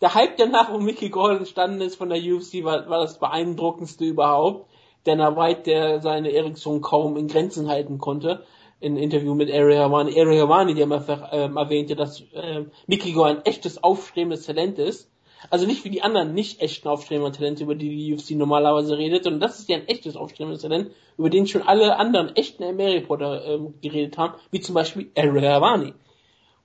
der 0.00 0.14
Hype, 0.14 0.36
der 0.36 0.46
nach 0.46 0.72
um 0.72 0.84
Mickey 0.84 1.08
Gall 1.08 1.38
entstanden 1.38 1.80
ist 1.80 1.96
von 1.96 2.08
der 2.08 2.18
UFC, 2.18 2.62
war, 2.62 2.88
war 2.88 3.00
das 3.00 3.18
beeindruckendste 3.18 4.04
überhaupt. 4.04 4.68
Dana 5.04 5.36
White, 5.36 5.62
der 5.62 6.00
seine 6.00 6.32
Erektion 6.32 6.80
kaum 6.80 7.16
in 7.16 7.28
Grenzen 7.28 7.68
halten 7.68 7.98
konnte, 7.98 8.44
in 8.78 8.96
Interview 8.96 9.34
mit 9.34 9.50
Ariel 9.50 9.78
Havani, 9.78 10.20
Ariel 10.20 10.42
Havani, 10.42 10.74
der 10.74 10.86
mal 10.86 11.04
ähm, 11.32 11.56
erwähnte, 11.56 11.96
dass 11.96 12.22
ähm, 12.34 12.70
Mickey 12.86 13.12
Gall 13.12 13.36
ein 13.36 13.44
echtes, 13.44 13.82
aufstrebendes 13.82 14.46
Talent 14.46 14.78
ist. 14.78 15.10
Also 15.50 15.66
nicht 15.66 15.84
wie 15.84 15.90
die 15.90 16.02
anderen 16.02 16.34
nicht 16.34 16.60
echten 16.60 16.88
aufstrebenden 16.88 17.32
Talente, 17.32 17.64
über 17.64 17.74
die 17.74 17.88
die 17.88 18.14
UFC 18.14 18.32
normalerweise 18.32 18.98
redet, 18.98 19.24
sondern 19.24 19.40
das 19.40 19.58
ist 19.58 19.68
ja 19.68 19.76
ein 19.76 19.88
echtes 19.88 20.16
aufstrebendes 20.16 20.62
Talent, 20.62 20.90
über 21.16 21.30
den 21.30 21.46
schon 21.46 21.62
alle 21.62 21.96
anderen 21.96 22.34
echten 22.36 22.64
MMA-Reporter 22.64 23.44
ähm, 23.44 23.74
geredet 23.80 24.18
haben, 24.18 24.34
wie 24.50 24.60
zum 24.60 24.74
Beispiel 24.74 25.10
Ariel 25.16 25.48
Havani. 25.48 25.94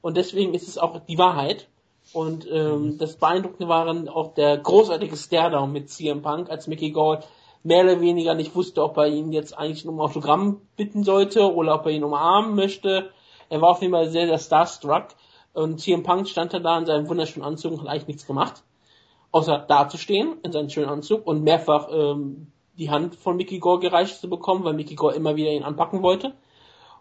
Und 0.01 0.17
deswegen 0.17 0.53
ist 0.53 0.67
es 0.67 0.77
auch 0.77 0.99
die 0.99 1.17
Wahrheit. 1.17 1.69
Und 2.11 2.47
ähm, 2.51 2.97
das 2.97 3.15
Beeindruckende 3.15 3.69
waren 3.69 4.09
auch 4.09 4.33
der 4.33 4.57
großartige 4.57 5.15
Staredown 5.15 5.71
mit 5.71 5.89
CM 5.89 6.21
Punk, 6.21 6.49
als 6.49 6.67
Mickey 6.67 6.91
Gall 6.91 7.23
mehr 7.63 7.83
oder 7.83 8.01
weniger 8.01 8.33
nicht 8.33 8.55
wusste, 8.55 8.83
ob 8.83 8.97
er 8.97 9.07
ihn 9.07 9.31
jetzt 9.31 9.57
eigentlich 9.57 9.87
um 9.87 10.01
Autogramm 10.01 10.61
bitten 10.75 11.03
sollte 11.03 11.53
oder 11.53 11.75
ob 11.75 11.85
er 11.85 11.93
ihn 11.93 12.03
umarmen 12.03 12.55
möchte. 12.55 13.09
Er 13.49 13.61
war 13.61 13.69
auf 13.69 13.81
jeden 13.81 13.93
Fall 13.93 14.09
sehr, 14.09 14.27
sehr 14.27 14.39
starstruck. 14.39 15.07
Und 15.53 15.79
CM 15.79 16.03
Punk 16.03 16.27
stand 16.27 16.53
da 16.53 16.77
in 16.77 16.85
seinem 16.85 17.07
wunderschönen 17.07 17.45
Anzug 17.45 17.73
und 17.73 17.81
hat 17.81 17.87
eigentlich 17.87 18.07
nichts 18.07 18.27
gemacht. 18.27 18.63
Außer 19.31 19.59
dazustehen 19.59 20.37
in 20.43 20.51
seinem 20.51 20.69
schönen 20.69 20.89
Anzug 20.89 21.25
und 21.25 21.43
mehrfach 21.43 21.89
ähm, 21.91 22.47
die 22.77 22.89
Hand 22.89 23.15
von 23.15 23.37
Mickey 23.37 23.59
Gore 23.59 23.79
gereicht 23.79 24.19
zu 24.19 24.29
bekommen, 24.29 24.63
weil 24.63 24.73
Mickey 24.73 24.95
Gore 24.95 25.15
immer 25.15 25.35
wieder 25.35 25.51
ihn 25.51 25.63
anpacken 25.63 26.01
wollte. 26.01 26.33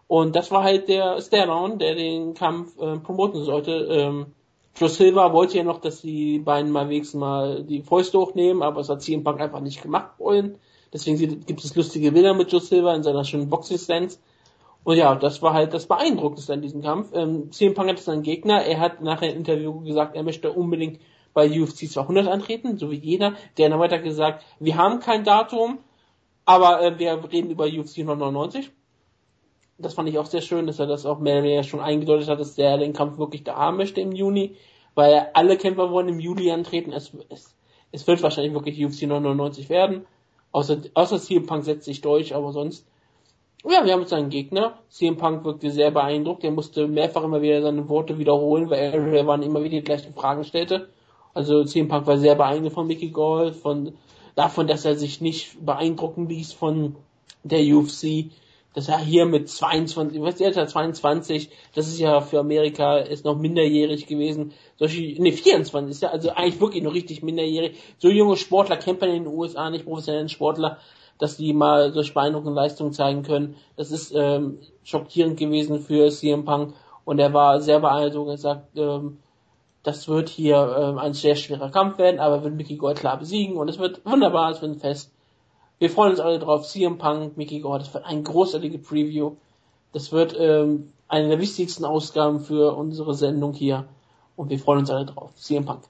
Und 0.07 0.35
das 0.35 0.51
war 0.51 0.63
halt 0.63 0.89
der 0.89 1.19
Stairdown, 1.21 1.79
der 1.79 1.95
den 1.95 2.33
Kampf 2.33 2.77
äh, 2.79 2.97
promoten 2.99 3.43
sollte. 3.43 3.71
Ähm, 3.71 4.27
Joe 4.75 4.89
Silva 4.89 5.33
wollte 5.33 5.57
ja 5.57 5.63
noch, 5.63 5.79
dass 5.79 6.01
die 6.01 6.39
beiden 6.39 6.71
mal 6.71 6.89
wenigstens 6.89 7.19
mal 7.19 7.63
die 7.63 7.81
Fäuste 7.81 8.19
hochnehmen, 8.19 8.63
aber 8.63 8.81
es 8.81 8.89
hat 8.89 9.01
CM 9.01 9.23
Punk 9.23 9.39
einfach 9.39 9.61
nicht 9.61 9.81
gemacht 9.81 10.11
wollen. 10.17 10.57
Deswegen 10.91 11.45
gibt 11.45 11.63
es 11.63 11.75
lustige 11.75 12.11
Bilder 12.11 12.33
mit 12.33 12.51
Joe 12.51 12.61
Silva 12.61 12.93
in 12.93 13.03
seiner 13.03 13.23
schönen 13.23 13.49
Boxing-Stance. 13.49 14.19
Und 14.83 14.97
ja, 14.97 15.15
das 15.15 15.41
war 15.41 15.53
halt 15.53 15.73
das 15.73 15.87
Beeindruckendste 15.87 16.53
an 16.53 16.61
diesem 16.61 16.81
Kampf. 16.81 17.11
Ähm, 17.13 17.51
CM 17.51 17.73
Punk 17.73 17.89
hatte 17.89 18.01
seinen 18.01 18.23
Gegner. 18.23 18.63
Er 18.63 18.79
hat 18.79 19.01
nachher 19.01 19.31
im 19.31 19.37
Interview 19.37 19.81
gesagt, 19.81 20.15
er 20.15 20.23
möchte 20.23 20.51
unbedingt 20.51 20.99
bei 21.33 21.49
UFC 21.49 21.89
200 21.89 22.27
antreten, 22.27 22.77
so 22.77 22.91
wie 22.91 22.97
jeder. 22.97 23.33
Der 23.57 23.71
hat 23.71 23.79
weiter 23.79 23.99
gesagt, 23.99 24.43
wir 24.59 24.77
haben 24.77 24.99
kein 24.99 25.23
Datum, 25.23 25.79
aber 26.45 26.81
äh, 26.81 26.99
wir 26.99 27.23
reden 27.31 27.49
über 27.49 27.65
UFC 27.65 27.99
199. 27.99 28.71
Das 29.77 29.95
fand 29.95 30.09
ich 30.09 30.19
auch 30.19 30.25
sehr 30.25 30.41
schön, 30.41 30.67
dass 30.67 30.79
er 30.79 30.85
das 30.85 31.05
auch 31.05 31.19
mehr 31.19 31.35
oder 31.35 31.43
weniger 31.43 31.63
schon 31.63 31.79
eingedeutet 31.79 32.29
hat, 32.29 32.39
dass 32.39 32.55
der 32.55 32.77
den 32.77 32.93
Kampf 32.93 33.17
wirklich 33.17 33.43
da 33.43 33.55
haben 33.55 33.77
möchte 33.77 34.01
im 34.01 34.11
Juni, 34.11 34.55
weil 34.95 35.29
alle 35.33 35.57
Kämpfer 35.57 35.91
wollen 35.91 36.09
im 36.09 36.19
Juli 36.19 36.51
antreten. 36.51 36.91
Es, 36.91 37.11
es, 37.29 37.55
es 37.91 38.05
wird 38.05 38.21
wahrscheinlich 38.21 38.53
wirklich 38.53 38.83
UFC 38.83 39.03
99 39.03 39.69
werden. 39.69 40.05
Außer, 40.51 40.81
außer 40.93 41.19
CM 41.19 41.47
Punk 41.47 41.63
setzt 41.63 41.85
sich 41.85 42.01
durch, 42.01 42.35
aber 42.35 42.51
sonst. 42.51 42.85
Ja, 43.65 43.85
wir 43.85 43.93
haben 43.93 44.01
jetzt 44.01 44.11
einen 44.11 44.29
Gegner. 44.29 44.77
CM 44.89 45.15
Punk 45.15 45.45
wirkte 45.45 45.71
sehr 45.71 45.89
beeindruckt. 45.89 46.43
Er 46.43 46.51
musste 46.51 46.85
mehrfach 46.85 47.23
immer 47.23 47.41
wieder 47.41 47.61
seine 47.61 47.87
Worte 47.87 48.17
wiederholen, 48.19 48.69
weil 48.69 48.79
er 48.79 49.25
waren 49.25 49.41
immer 49.41 49.63
wieder 49.63 49.77
die 49.77 49.83
gleichen 49.83 50.13
Fragen 50.13 50.43
stellte. 50.43 50.89
Also 51.33 51.63
CM 51.63 51.87
Punk 51.87 52.05
war 52.05 52.17
sehr 52.17 52.35
beeindruckt 52.35 52.75
von 52.75 52.87
Mickey 52.87 53.11
Gall, 53.11 53.53
von 53.53 53.93
davon, 54.35 54.67
dass 54.67 54.83
er 54.83 54.95
sich 54.95 55.21
nicht 55.21 55.65
beeindrucken 55.65 56.27
ließ 56.27 56.51
von 56.51 56.97
der 57.43 57.61
UFC, 57.61 58.31
dass 58.73 58.89
er 58.89 58.99
hier 58.99 59.25
mit 59.25 59.47
22, 59.47 60.21
was 60.21 60.41
ist 60.41 60.57
er 60.57 60.67
22, 60.67 61.49
das 61.73 61.87
ist 61.87 61.99
ja 61.99 62.19
für 62.19 62.39
Amerika 62.39 62.97
ist 62.97 63.23
noch 63.23 63.37
minderjährig 63.37 64.07
gewesen. 64.07 64.51
Solche, 64.77 65.21
ne 65.21 65.31
24 65.31 65.89
ist 65.89 66.01
ja 66.01 66.09
also 66.09 66.31
eigentlich 66.31 66.59
wirklich 66.59 66.83
noch 66.83 66.93
richtig 66.93 67.23
minderjährig. 67.23 67.77
So 67.97 68.09
junge 68.09 68.35
Sportler 68.35 68.77
man 68.99 69.11
in 69.11 69.23
den 69.23 69.33
USA 69.33 69.69
nicht, 69.69 69.85
professionellen 69.85 70.29
Sportler 70.29 70.79
dass 71.17 71.37
die 71.37 71.53
mal 71.53 71.93
solche 71.93 72.13
beeindruckende 72.13 72.55
Leistungen 72.55 72.93
zeigen 72.93 73.23
können. 73.23 73.55
Das 73.75 73.91
ist 73.91 74.13
ähm, 74.15 74.59
schockierend 74.83 75.37
gewesen 75.37 75.79
für 75.79 76.09
CM 76.09 76.45
Punk 76.45 76.73
und 77.05 77.19
er 77.19 77.33
war 77.33 77.61
sehr 77.61 77.79
beeindruckend. 77.79 78.33
Er 78.33 78.37
sagt, 78.37 78.77
ähm, 78.77 79.19
das 79.83 80.07
wird 80.07 80.29
hier 80.29 80.75
ähm, 80.79 80.97
ein 80.97 81.13
sehr 81.13 81.35
schwerer 81.35 81.69
Kampf 81.69 81.97
werden, 81.97 82.19
aber 82.19 82.43
wird 82.43 82.55
Mickey 82.55 82.77
Gold 82.77 82.99
klar 82.99 83.17
besiegen 83.17 83.57
und 83.57 83.69
es 83.69 83.79
wird 83.79 84.05
wunderbar, 84.05 84.51
es 84.51 84.61
wird 84.61 84.71
ein 84.71 84.79
Fest. 84.79 85.11
Wir 85.79 85.89
freuen 85.89 86.11
uns 86.11 86.19
alle 86.21 86.39
drauf. 86.39 86.65
CM 86.65 86.97
Punk, 86.97 87.35
Mickey 87.35 87.59
Gold, 87.59 87.81
das 87.81 87.93
wird 87.93 88.05
ein 88.05 88.23
großartige 88.23 88.79
Preview. 88.79 89.35
Das 89.91 90.11
wird 90.11 90.35
ähm, 90.39 90.93
eine 91.07 91.27
der 91.27 91.39
wichtigsten 91.39 91.85
Ausgaben 91.85 92.39
für 92.39 92.75
unsere 92.75 93.13
Sendung 93.13 93.53
hier 93.53 93.85
und 94.35 94.49
wir 94.49 94.59
freuen 94.59 94.79
uns 94.79 94.89
alle 94.89 95.05
drauf. 95.05 95.35
CM 95.35 95.65
Punk. 95.65 95.83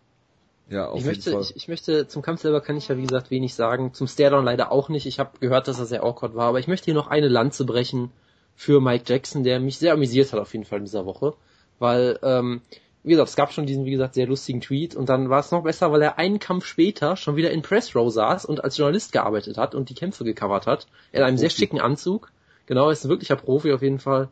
Ja, 0.69 0.87
auf 0.87 0.99
ich 0.99 1.05
jeden 1.05 1.15
möchte, 1.15 1.31
Fall. 1.31 1.41
Ich, 1.41 1.55
ich 1.55 1.67
möchte, 1.67 2.07
zum 2.07 2.21
Kampf 2.21 2.41
selber 2.41 2.61
kann 2.61 2.77
ich 2.77 2.87
ja 2.87 2.97
wie 2.97 3.03
gesagt 3.03 3.31
wenig 3.31 3.53
sagen. 3.53 3.93
Zum 3.93 4.07
Stairdown 4.07 4.45
leider 4.45 4.71
auch 4.71 4.89
nicht. 4.89 5.05
Ich 5.05 5.19
habe 5.19 5.39
gehört, 5.39 5.67
dass 5.67 5.79
er 5.79 5.85
sehr 5.85 6.03
awkward 6.03 6.35
war, 6.35 6.47
aber 6.47 6.59
ich 6.59 6.67
möchte 6.67 6.85
hier 6.85 6.93
noch 6.93 7.07
eine 7.07 7.27
Lanze 7.27 7.65
brechen 7.65 8.11
für 8.55 8.81
Mike 8.81 9.05
Jackson, 9.07 9.43
der 9.43 9.59
mich 9.59 9.77
sehr 9.77 9.93
amüsiert 9.93 10.31
hat 10.31 10.39
auf 10.39 10.53
jeden 10.53 10.65
Fall 10.65 10.79
in 10.79 10.85
dieser 10.85 11.05
Woche. 11.05 11.33
Weil, 11.79 12.19
ähm, 12.23 12.61
wie 13.03 13.11
gesagt, 13.11 13.29
es 13.29 13.35
gab 13.35 13.51
schon 13.51 13.65
diesen, 13.65 13.85
wie 13.85 13.91
gesagt, 13.91 14.13
sehr 14.13 14.27
lustigen 14.27 14.61
Tweet 14.61 14.95
und 14.95 15.09
dann 15.09 15.29
war 15.29 15.39
es 15.39 15.51
noch 15.51 15.63
besser, 15.63 15.91
weil 15.91 16.01
er 16.01 16.17
einen 16.17 16.39
Kampf 16.39 16.65
später 16.65 17.17
schon 17.17 17.35
wieder 17.35 17.51
in 17.51 17.61
Press 17.61 17.95
Row 17.95 18.11
saß 18.11 18.45
und 18.45 18.63
als 18.63 18.77
Journalist 18.77 19.11
gearbeitet 19.11 19.57
hat 19.57 19.75
und 19.75 19.89
die 19.89 19.95
Kämpfe 19.95 20.23
gecovert 20.23 20.67
hat. 20.67 20.87
In 21.11 21.23
einem 21.23 21.37
sehr 21.37 21.49
schicken 21.49 21.81
Anzug. 21.81 22.31
Genau, 22.65 22.89
ist 22.89 23.03
ein 23.03 23.09
wirklicher 23.09 23.35
Profi 23.35 23.73
auf 23.73 23.81
jeden 23.81 23.99
Fall. 23.99 24.29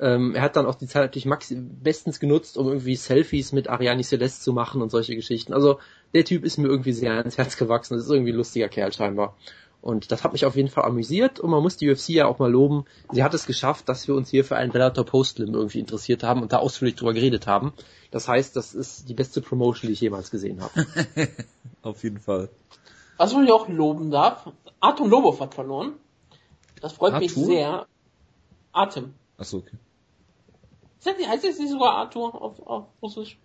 Ähm, 0.00 0.34
er 0.34 0.42
hat 0.42 0.56
dann 0.56 0.66
auch 0.66 0.74
die 0.74 0.88
Zeit 0.88 1.02
natürlich 1.02 1.26
max 1.26 1.54
bestens 1.56 2.18
genutzt, 2.18 2.58
um 2.58 2.66
irgendwie 2.66 2.96
Selfies 2.96 3.52
mit 3.52 3.68
Ariane 3.68 4.02
Celeste 4.02 4.42
zu 4.42 4.52
machen 4.52 4.82
und 4.82 4.90
solche 4.90 5.14
Geschichten. 5.14 5.52
Also 5.52 5.78
der 6.12 6.24
Typ 6.24 6.44
ist 6.44 6.58
mir 6.58 6.68
irgendwie 6.68 6.92
sehr 6.92 7.12
ans 7.12 7.38
Herz 7.38 7.56
gewachsen. 7.56 7.94
Das 7.94 8.04
ist 8.04 8.10
irgendwie 8.10 8.32
ein 8.32 8.36
lustiger 8.36 8.68
Kerl 8.68 8.92
scheinbar. 8.92 9.36
Und 9.84 10.10
das 10.10 10.24
hat 10.24 10.32
mich 10.32 10.46
auf 10.46 10.56
jeden 10.56 10.70
Fall 10.70 10.84
amüsiert 10.84 11.40
und 11.40 11.50
man 11.50 11.62
muss 11.62 11.76
die 11.76 11.90
UFC 11.90 12.08
ja 12.08 12.26
auch 12.26 12.38
mal 12.38 12.50
loben. 12.50 12.86
Sie 13.12 13.22
hat 13.22 13.34
es 13.34 13.44
geschafft, 13.44 13.86
dass 13.86 14.08
wir 14.08 14.14
uns 14.14 14.30
hier 14.30 14.42
für 14.42 14.56
einen 14.56 14.72
Bellator 14.72 15.04
Postlim 15.04 15.52
irgendwie 15.52 15.78
interessiert 15.78 16.22
haben 16.22 16.40
und 16.40 16.54
da 16.54 16.56
ausführlich 16.56 16.96
drüber 16.96 17.12
geredet 17.12 17.46
haben. 17.46 17.74
Das 18.10 18.26
heißt, 18.26 18.56
das 18.56 18.74
ist 18.74 19.10
die 19.10 19.14
beste 19.14 19.42
Promotion, 19.42 19.88
die 19.88 19.92
ich 19.92 20.00
jemals 20.00 20.30
gesehen 20.30 20.62
habe. 20.62 20.86
auf 21.82 22.02
jeden 22.02 22.18
Fall. 22.18 22.48
Was 23.18 23.34
man 23.34 23.46
ja 23.46 23.52
auch 23.52 23.68
loben 23.68 24.10
darf, 24.10 24.50
Atom 24.80 25.10
Lobov 25.10 25.38
hat 25.40 25.54
verloren. 25.54 25.92
Das 26.80 26.94
freut 26.94 27.12
Arthur? 27.12 27.20
mich 27.20 27.34
sehr. 27.34 27.86
Atem. 28.72 29.12
Achso, 29.38 29.58
okay. 29.58 29.76
Heißt 31.04 31.44
das 31.44 31.58
nicht 31.58 31.70
sogar 31.70 31.94
Arthur 31.94 32.40
auf, 32.40 32.66
auf 32.66 32.84
Russisch? 33.02 33.38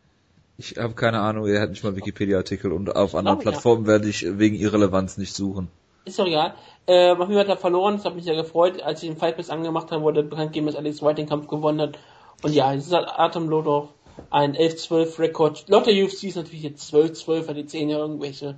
Ich 0.58 0.78
habe 0.78 0.94
keine 0.94 1.20
Ahnung, 1.20 1.48
er 1.48 1.62
hat 1.62 1.70
nicht 1.70 1.84
mal 1.84 1.96
Wikipedia-Artikel 1.96 2.72
und 2.72 2.96
auf 2.96 3.16
anderen 3.16 3.40
Plattformen 3.40 3.84
ja. 3.84 3.92
werde 3.92 4.10
ich 4.10 4.26
wegen 4.38 4.56
Irrelevanz 4.56 5.18
nicht 5.18 5.34
suchen. 5.34 5.70
Ist 6.06 6.20
doch 6.20 6.26
egal. 6.26 6.56
Äh, 6.86 7.12
auf 7.12 7.30
hat 7.30 7.48
er 7.48 7.58
verloren, 7.58 7.96
das 7.96 8.06
hat 8.06 8.16
mich 8.16 8.26
sehr 8.26 8.36
gefreut. 8.36 8.82
Als 8.82 9.04
ich 9.04 9.10
den 9.10 9.18
Fight 9.18 9.38
Pass 9.38 9.50
angemacht 9.50 9.92
habe, 9.92 10.04
wurde 10.04 10.24
bekannt 10.24 10.48
gegeben, 10.50 10.66
dass 10.66 10.76
Alex 10.76 11.02
White 11.02 11.16
den 11.16 11.30
Kampf 11.30 11.48
gewonnen 11.48 11.80
hat. 11.82 12.00
Und 12.42 12.54
ja, 12.54 12.74
es 12.74 12.88
ist 12.88 12.94
halt 12.94 13.08
Atem 13.08 13.48
Lodov, 13.48 13.90
ein 14.32 14.56
11-12 14.56 15.20
Rekord. 15.20 15.66
Laut 15.68 15.86
der 15.86 15.94
UFC 15.94 16.24
ist 16.24 16.36
natürlich 16.36 16.64
jetzt 16.64 16.94
12-12, 16.94 17.48
weil 17.48 17.56
die 17.56 17.66
10 17.66 17.90
ja 17.90 17.98
irgendwelche 17.98 18.58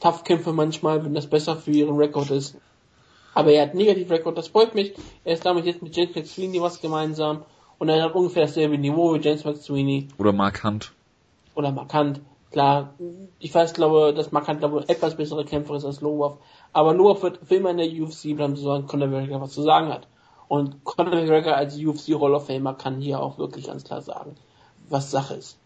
Tough-Kämpfe 0.00 0.52
manchmal, 0.52 1.04
wenn 1.04 1.14
das 1.14 1.26
besser 1.28 1.56
für 1.56 1.70
ihren 1.70 1.96
Rekord 1.96 2.30
ist. 2.30 2.56
Aber 3.34 3.50
er 3.52 3.62
hat 3.62 3.74
negativ 3.74 4.10
Rekord, 4.10 4.36
das 4.36 4.48
freut 4.48 4.74
mich. 4.74 4.94
Er 5.24 5.34
ist 5.34 5.46
damit 5.46 5.64
jetzt 5.64 5.82
mit 5.82 5.96
James 5.96 6.14
McSweeney 6.14 6.60
was 6.60 6.80
gemeinsam. 6.80 7.44
Und 7.78 7.88
er 7.88 8.02
hat 8.02 8.14
ungefähr 8.14 8.42
dasselbe 8.42 8.78
Niveau 8.78 9.14
wie 9.14 9.20
James 9.20 9.44
McSweeney. 9.44 10.08
Oder 10.18 10.32
Mark 10.32 10.62
Hunt. 10.62 10.92
Oder 11.54 11.72
Mark 11.72 11.92
Hunt. 11.94 12.20
Klar, 12.50 12.94
ich 13.38 13.54
weiß, 13.54 13.72
glaube, 13.72 14.12
dass 14.14 14.30
Mark 14.30 14.46
Hunt, 14.46 14.60
glaube 14.60 14.84
etwas 14.86 15.16
bessere 15.16 15.44
Kämpfer 15.44 15.74
ist 15.74 15.84
als 15.84 16.02
Lowolf. 16.02 16.34
Aber 16.72 16.94
Lowolf 16.94 17.22
wird 17.22 17.40
für 17.42 17.56
immer 17.56 17.70
in 17.70 17.78
der 17.78 17.86
UFC 17.86 18.36
bleiben, 18.36 18.56
so 18.56 18.82
Conor 18.82 19.08
McGregor 19.08 19.40
was 19.40 19.52
zu 19.52 19.62
sagen 19.62 19.88
hat. 19.88 20.06
Und 20.48 20.84
Conor 20.84 21.14
McGregor 21.14 21.56
als 21.56 21.78
UFC 21.78 22.20
Hall 22.20 22.34
of 22.34 22.46
Famer 22.46 22.74
kann 22.74 23.00
hier 23.00 23.20
auch 23.20 23.38
wirklich 23.38 23.66
ganz 23.66 23.84
klar 23.84 24.02
sagen, 24.02 24.36
was 24.90 25.10
Sache 25.10 25.34
ist. 25.34 25.56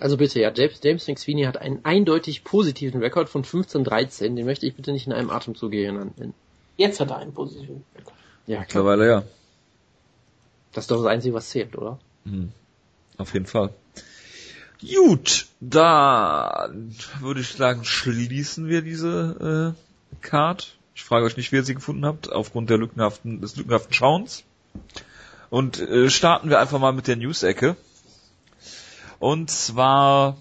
Also 0.00 0.16
bitte, 0.16 0.40
ja, 0.40 0.50
James, 0.54 0.80
James 0.82 1.06
McSweeney 1.06 1.44
hat 1.44 1.58
einen 1.58 1.84
eindeutig 1.84 2.44
positiven 2.44 3.02
Rekord 3.02 3.28
von 3.28 3.44
15-13. 3.44 4.34
Den 4.34 4.46
möchte 4.46 4.66
ich 4.66 4.74
bitte 4.74 4.92
nicht 4.92 5.06
in 5.06 5.12
einem 5.12 5.30
Atemzug 5.30 5.72
nennen. 5.72 6.34
Jetzt 6.76 7.00
hat 7.00 7.10
er 7.10 7.18
einen 7.18 7.32
positiven 7.32 7.84
Rekord. 7.94 8.16
Ja, 8.46 8.64
klar. 8.64 8.84
Mittlerweile 8.84 9.08
ja. 9.08 9.22
Das 10.72 10.84
ist 10.84 10.90
doch 10.90 10.98
das 10.98 11.06
Einzige, 11.06 11.34
was 11.34 11.48
zählt, 11.48 11.76
oder? 11.76 11.98
Mhm. 12.24 12.52
Auf 13.16 13.32
jeden 13.32 13.46
Fall. 13.46 13.72
Gut, 14.80 15.46
da 15.60 16.68
würde 17.20 17.40
ich 17.40 17.48
sagen, 17.54 17.84
schließen 17.84 18.68
wir 18.68 18.82
diese 18.82 19.74
äh, 19.74 20.20
Card. 20.20 20.76
Ich 20.94 21.02
frage 21.02 21.24
euch 21.24 21.36
nicht, 21.36 21.50
wie 21.50 21.56
ihr 21.56 21.64
sie 21.64 21.74
gefunden 21.74 22.04
habt, 22.04 22.30
aufgrund 22.30 22.68
der 22.68 22.76
lückenhaften, 22.76 23.40
des 23.40 23.56
lückenhaften 23.56 23.94
Schauens. 23.94 24.44
Und 25.48 25.80
äh, 25.80 26.10
starten 26.10 26.50
wir 26.50 26.60
einfach 26.60 26.78
mal 26.78 26.92
mit 26.92 27.06
der 27.06 27.16
News-Ecke. 27.16 27.76
Und 29.18 29.50
zwar 29.50 30.36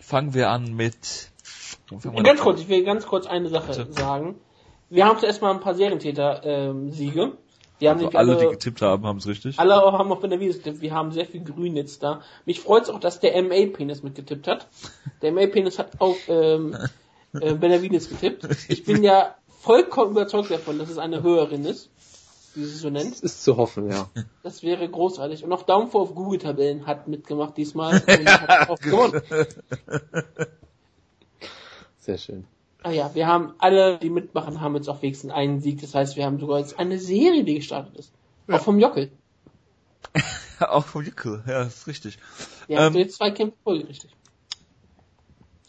fangen 0.00 0.34
wir 0.34 0.50
an 0.50 0.74
mit. 0.74 1.30
Ganz 2.22 2.40
kurz, 2.40 2.60
ich 2.60 2.68
will 2.68 2.84
ganz 2.84 3.06
kurz 3.06 3.26
eine 3.26 3.48
Sache 3.48 3.72
Bitte? 3.72 3.92
sagen. 3.92 4.36
Wir 4.90 5.06
haben 5.06 5.18
zuerst 5.18 5.42
mal 5.42 5.52
ein 5.52 5.60
paar 5.60 5.74
Serientäter-Siege. 5.74 7.20
Ähm, 7.22 7.38
die 7.80 7.88
haben 7.88 8.04
also 8.04 8.18
alle, 8.18 8.32
alle, 8.32 8.40
die 8.40 8.50
getippt 8.50 8.82
haben, 8.82 9.06
haben 9.06 9.18
es 9.18 9.26
richtig. 9.26 9.58
Alle 9.58 9.74
haben 9.74 10.10
auf 10.10 10.20
Benavides 10.20 10.58
getippt. 10.58 10.80
Wir 10.80 10.92
haben 10.92 11.12
sehr 11.12 11.26
viel 11.26 11.44
Grün 11.44 11.76
jetzt 11.76 12.02
da. 12.02 12.22
Mich 12.44 12.60
freut 12.60 12.84
es 12.84 12.90
auch, 12.90 12.98
dass 12.98 13.20
der 13.20 13.40
MA-Penis 13.40 14.02
mitgetippt 14.02 14.48
hat. 14.48 14.66
Der 15.22 15.32
MA-Penis 15.32 15.78
hat 15.78 16.00
auch 16.00 16.16
ähm, 16.26 16.76
äh, 17.40 17.54
Benavides 17.54 18.08
getippt. 18.08 18.48
Ich 18.68 18.84
bin 18.84 19.04
ja 19.04 19.36
vollkommen 19.60 20.12
überzeugt 20.12 20.50
davon, 20.50 20.78
dass 20.78 20.90
es 20.90 20.98
eine 20.98 21.22
Höherin 21.22 21.64
ist, 21.64 21.90
wie 22.54 22.64
sie 22.64 22.76
so 22.76 22.90
nennt. 22.90 23.12
Das 23.12 23.20
ist 23.20 23.44
zu 23.44 23.56
hoffen, 23.56 23.88
ja. 23.90 24.08
Das 24.42 24.64
wäre 24.64 24.88
großartig. 24.88 25.44
Und 25.44 25.52
auch 25.52 25.62
Downfall 25.62 26.00
auf 26.00 26.14
Google-Tabellen 26.16 26.86
hat 26.86 27.06
mitgemacht 27.06 27.56
diesmal. 27.56 27.94
Und 28.08 28.28
hat 28.28 28.70
auch 28.70 28.78
gewonnen. 28.78 29.22
Sehr 31.98 32.18
schön. 32.18 32.44
Ah 32.88 32.90
ja, 32.90 33.14
wir 33.14 33.26
haben 33.26 33.52
alle, 33.58 33.98
die 33.98 34.08
mitmachen, 34.08 34.62
haben 34.62 34.74
jetzt 34.74 34.88
auch 34.88 35.02
wenigstens 35.02 35.30
einen 35.30 35.60
Sieg. 35.60 35.78
Das 35.82 35.94
heißt, 35.94 36.16
wir 36.16 36.24
haben 36.24 36.40
sogar 36.40 36.58
jetzt 36.58 36.78
eine 36.78 36.98
Serie, 36.98 37.44
die 37.44 37.56
gestartet 37.56 37.94
ist. 37.96 38.14
Ja. 38.46 38.56
Auch 38.56 38.62
vom 38.62 38.78
Jockel. 38.78 39.10
auch 40.60 40.86
vom 40.86 41.04
Jockel, 41.04 41.42
ja, 41.46 41.64
das 41.64 41.76
ist 41.76 41.86
richtig. 41.86 42.18
Ja, 42.66 42.86
ähm, 42.86 42.94
jetzt 42.94 43.16
zwei 43.16 43.30
Kämpfe 43.30 43.58
richtig. 43.66 44.10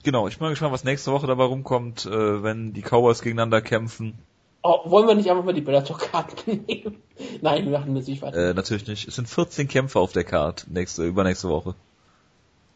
Genau, 0.03 0.29
ich 0.29 0.37
bin 0.37 0.45
mal 0.45 0.51
gespannt, 0.51 0.71
was 0.71 0.85
nächste 0.85 1.11
Woche 1.11 1.27
dabei 1.27 1.43
rumkommt, 1.43 2.05
äh, 2.05 2.41
wenn 2.41 2.71
die 2.71 2.81
Cowboys 2.81 3.21
gegeneinander 3.21 3.61
kämpfen. 3.61 4.17
Oh, 4.63 4.89
wollen 4.89 5.07
wir 5.07 5.15
nicht 5.15 5.29
einfach 5.29 5.43
mal 5.43 5.53
die 5.53 5.59
Bellator-Karten 5.59 6.63
nehmen? 6.67 7.01
Nein, 7.41 7.65
wir 7.65 7.77
machen 7.77 7.95
natürlich 7.95 8.21
weiter. 8.21 8.51
Äh, 8.51 8.53
natürlich 8.53 8.87
nicht. 8.87 9.09
Es 9.09 9.15
sind 9.15 9.27
14 9.27 9.67
Kämpfe 9.67 9.99
auf 9.99 10.13
der 10.13 10.23
Karte 10.23 10.71
nächste, 10.71 11.05
übernächste 11.05 11.49
Woche. 11.49 11.75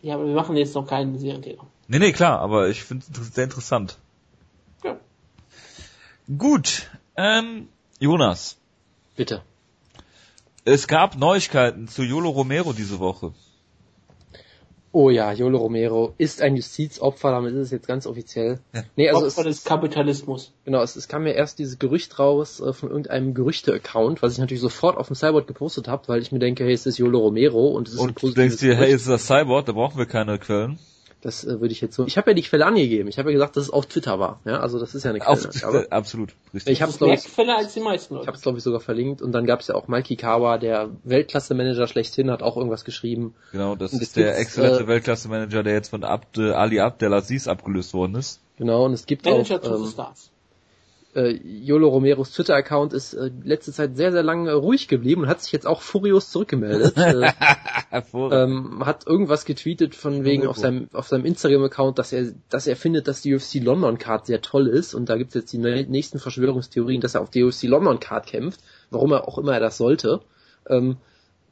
Ja, 0.02 0.16
aber 0.16 0.26
wir 0.26 0.36
machen 0.36 0.58
jetzt 0.58 0.76
noch 0.76 0.86
keinen 0.86 1.18
Serientäter. 1.18 1.66
Nee, 1.88 2.00
nee, 2.00 2.12
klar, 2.12 2.40
aber 2.40 2.68
ich 2.68 2.84
finde 2.84 3.06
es 3.10 3.34
sehr 3.34 3.46
interessant. 3.46 4.00
Gut, 6.38 6.90
ähm, 7.18 7.68
Jonas. 8.00 8.58
Bitte. 9.16 9.42
Es 10.66 10.88
gab 10.88 11.18
Neuigkeiten 11.18 11.88
zu 11.88 12.04
Yolo 12.04 12.30
Romero 12.30 12.72
diese 12.72 13.00
Woche. 13.00 13.34
Oh 14.96 15.10
ja, 15.10 15.34
Yolo 15.34 15.58
Romero 15.58 16.14
ist 16.20 16.42
ein 16.42 16.56
Justizopfer, 16.56 17.32
damit 17.32 17.54
ist 17.54 17.60
es 17.60 17.72
jetzt 17.72 17.88
ganz 17.88 18.06
offiziell. 18.06 18.60
Ja. 18.74 18.84
Nee, 18.96 19.10
also 19.10 19.26
Opfer 19.26 19.42
es, 19.42 19.58
des 19.58 19.64
Kapitalismus. 19.66 20.54
Genau, 20.66 20.84
es, 20.84 20.96
es 20.96 21.08
kam 21.08 21.24
mir 21.24 21.34
erst 21.34 21.58
dieses 21.58 21.80
Gerücht 21.80 22.20
raus 22.20 22.60
äh, 22.60 22.74
von 22.74 22.90
irgendeinem 22.90 23.34
Gerüchte-Account, 23.34 24.22
was 24.22 24.34
ich 24.34 24.40
natürlich 24.40 24.62
sofort 24.62 24.98
auf 24.98 25.08
dem 25.08 25.16
Cyborg 25.16 25.48
gepostet 25.48 25.88
habe, 25.88 26.08
weil 26.08 26.22
ich 26.22 26.32
mir 26.32 26.38
denke, 26.38 26.64
hey, 26.64 26.74
es 26.74 26.86
ist 26.86 27.00
Yolo 27.00 27.20
Romero 27.20 27.70
und 27.70 27.88
es 27.88 27.96
ist 27.96 28.00
und 28.00 28.10
ein 28.12 28.16
du 28.22 28.34
denkst 28.34 28.58
dir, 28.58 28.76
hey, 28.76 28.92
es 28.92 29.02
ist 29.02 29.10
das 29.10 29.26
Cyborg, 29.26 29.66
da 29.66 29.72
brauchen 29.72 29.98
wir 29.98 30.06
keine 30.06 30.38
Quellen. 30.38 30.78
Das 31.24 31.46
äh, 31.46 31.62
würde 31.62 31.72
ich 31.72 31.80
jetzt 31.80 31.96
so. 31.96 32.06
Ich 32.06 32.18
habe 32.18 32.32
ja 32.32 32.34
die 32.36 32.42
Quelle 32.42 32.66
angegeben. 32.66 33.08
Ich 33.08 33.18
habe 33.18 33.30
ja 33.30 33.34
gesagt, 33.34 33.56
dass 33.56 33.64
es 33.64 33.70
auf 33.70 33.86
Twitter 33.86 34.20
war. 34.20 34.42
Ja, 34.44 34.60
also 34.60 34.78
das 34.78 34.94
ist 34.94 35.04
ja 35.04 35.12
eine 35.12 35.20
Quelle. 35.20 35.50
Auf, 35.50 35.64
aber, 35.64 35.86
absolut, 35.90 36.34
richtig. 36.54 36.74
Ich 36.74 36.82
habe 36.82 36.92
es 36.92 36.98
glaube 36.98 37.14
ich, 37.14 37.24
Quelle 37.24 37.56
als 37.56 37.74
die 37.74 37.80
meisten. 37.80 38.20
Ich 38.20 38.28
habe 38.28 38.36
es 38.36 38.42
glaube 38.42 38.58
ich 38.58 38.64
sogar 38.64 38.82
verlinkt 38.82 39.22
und 39.22 39.32
dann 39.32 39.46
gab 39.46 39.62
es 39.62 39.68
ja 39.68 39.76
auch 39.76 39.88
Mikey 39.88 40.18
Kawa, 40.18 40.58
der 40.58 40.90
Weltklasse-Manager 41.06 41.88
schlechthin, 41.88 42.30
hat 42.30 42.44
auch 42.44 42.58
irgendwas 42.58 42.84
geschrieben. 42.84 43.36
Genau, 43.54 43.76
das 43.76 43.94
ist 43.94 44.18
der 44.18 44.38
exzellente 44.38 44.84
äh, 44.84 44.88
Weltklasse-Manager, 44.88 45.64
der 45.64 45.74
jetzt 45.74 45.90
von 45.90 46.04
Abd, 46.04 46.54
Ali 46.54 46.82
Abdelaziz 46.82 47.48
abgelöst 47.48 47.94
worden 47.94 48.16
ist. 48.16 48.42
Genau, 48.58 48.86
und 48.86 48.92
es 48.92 49.06
gibt 49.06 49.24
Manager 49.24 49.64
auch 49.64 49.80
ähm, 49.80 49.88
Stars 49.88 50.33
äh, 51.16 51.32
Yolo 51.32 51.90
Romeros 51.90 52.32
Twitter-Account 52.32 52.94
ist 52.94 53.14
äh, 53.14 53.32
letzte 53.44 53.72
Zeit 53.72 53.96
sehr, 53.96 54.12
sehr 54.12 54.24
lange 54.24 54.54
ruhig 54.54 54.88
geblieben 54.88 55.24
und 55.24 55.28
hat 55.28 55.42
sich 55.42 55.52
jetzt 55.52 55.68
auch 55.68 55.82
furios 55.82 56.32
zurückgemeldet. 56.32 56.98
äh, 56.98 58.02
ähm, 58.14 58.86
hat 58.86 59.06
irgendwas 59.08 59.46
getweetet 59.46 59.96
von 59.96 60.24
wegen 60.24 60.48
auf 60.48 60.58
seinem, 60.58 60.90
auf 60.94 61.08
seinem 61.08 61.26
Instagram-Account, 61.26 62.00
dass 62.00 62.14
er, 62.14 62.34
dass 62.50 62.68
er 62.68 62.76
findet, 62.76 63.08
dass 63.08 63.22
die 63.22 63.34
UFC 63.34 63.56
London 63.56 63.98
Card 63.98 64.26
sehr 64.26 64.42
toll 64.42 64.68
ist 64.68 64.94
und 64.94 65.10
da 65.10 65.18
gibt 65.18 65.30
es 65.30 65.36
jetzt 65.36 65.54
die 65.54 65.58
nächsten 65.58 66.20
Verschwörungstheorien, 66.20 67.02
dass 67.02 67.16
er 67.16 67.22
auf 67.22 67.30
die 67.30 67.44
UFC 67.44 67.64
London 67.64 68.00
Card 68.00 68.26
kämpft, 68.26 68.62
warum 68.90 69.12
er 69.12 69.28
auch 69.28 69.38
immer 69.38 69.54
er 69.54 69.60
das 69.60 69.78
sollte. 69.78 70.22
Ähm, 70.68 70.98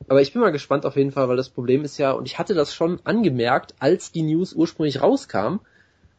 aber 0.07 0.21
ich 0.21 0.33
bin 0.33 0.41
mal 0.41 0.51
gespannt 0.51 0.85
auf 0.85 0.95
jeden 0.95 1.11
Fall, 1.11 1.29
weil 1.29 1.37
das 1.37 1.49
Problem 1.49 1.83
ist 1.83 1.97
ja, 1.97 2.11
und 2.11 2.25
ich 2.25 2.39
hatte 2.39 2.53
das 2.53 2.73
schon 2.73 2.99
angemerkt, 3.03 3.75
als 3.79 4.11
die 4.11 4.23
News 4.23 4.53
ursprünglich 4.53 5.01
rauskam, 5.01 5.59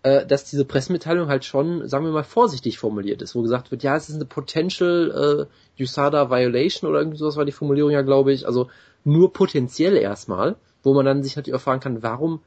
äh, 0.03 0.27
dass 0.27 0.45
diese 0.45 0.65
Pressemitteilung 0.65 1.29
halt 1.29 1.45
schon, 1.45 1.89
sagen 1.89 2.05
wir 2.05 2.13
mal, 2.13 2.25
vorsichtig 2.25 2.79
formuliert 2.79 3.23
ist, 3.23 3.35
wo 3.35 3.43
gesagt 3.43 3.71
wird, 3.71 3.83
ja, 3.83 3.97
es 3.97 4.09
ist 4.09 4.17
eine 4.17 4.25
Potential 4.25 5.49
äh, 5.79 5.83
USADA 5.83 6.31
Violation 6.31 6.91
oder 6.91 7.01
irgendwie 7.01 7.19
sowas 7.19 7.37
war 7.37 7.45
die 7.45 7.53
Formulierung 7.53 7.93
ja, 7.93 8.03
glaube 8.03 8.33
ich, 8.33 8.47
also 8.47 8.69
nur 9.05 9.33
potenziell 9.33 9.97
erstmal, 9.97 10.57
wo 10.83 10.95
man 10.95 11.05
dann 11.07 11.23
sich 11.23 11.37
natürlich 11.37 11.57
auch 11.57 11.63
fragen 11.63 11.81
kann, 11.81 12.03
warum 12.03 12.41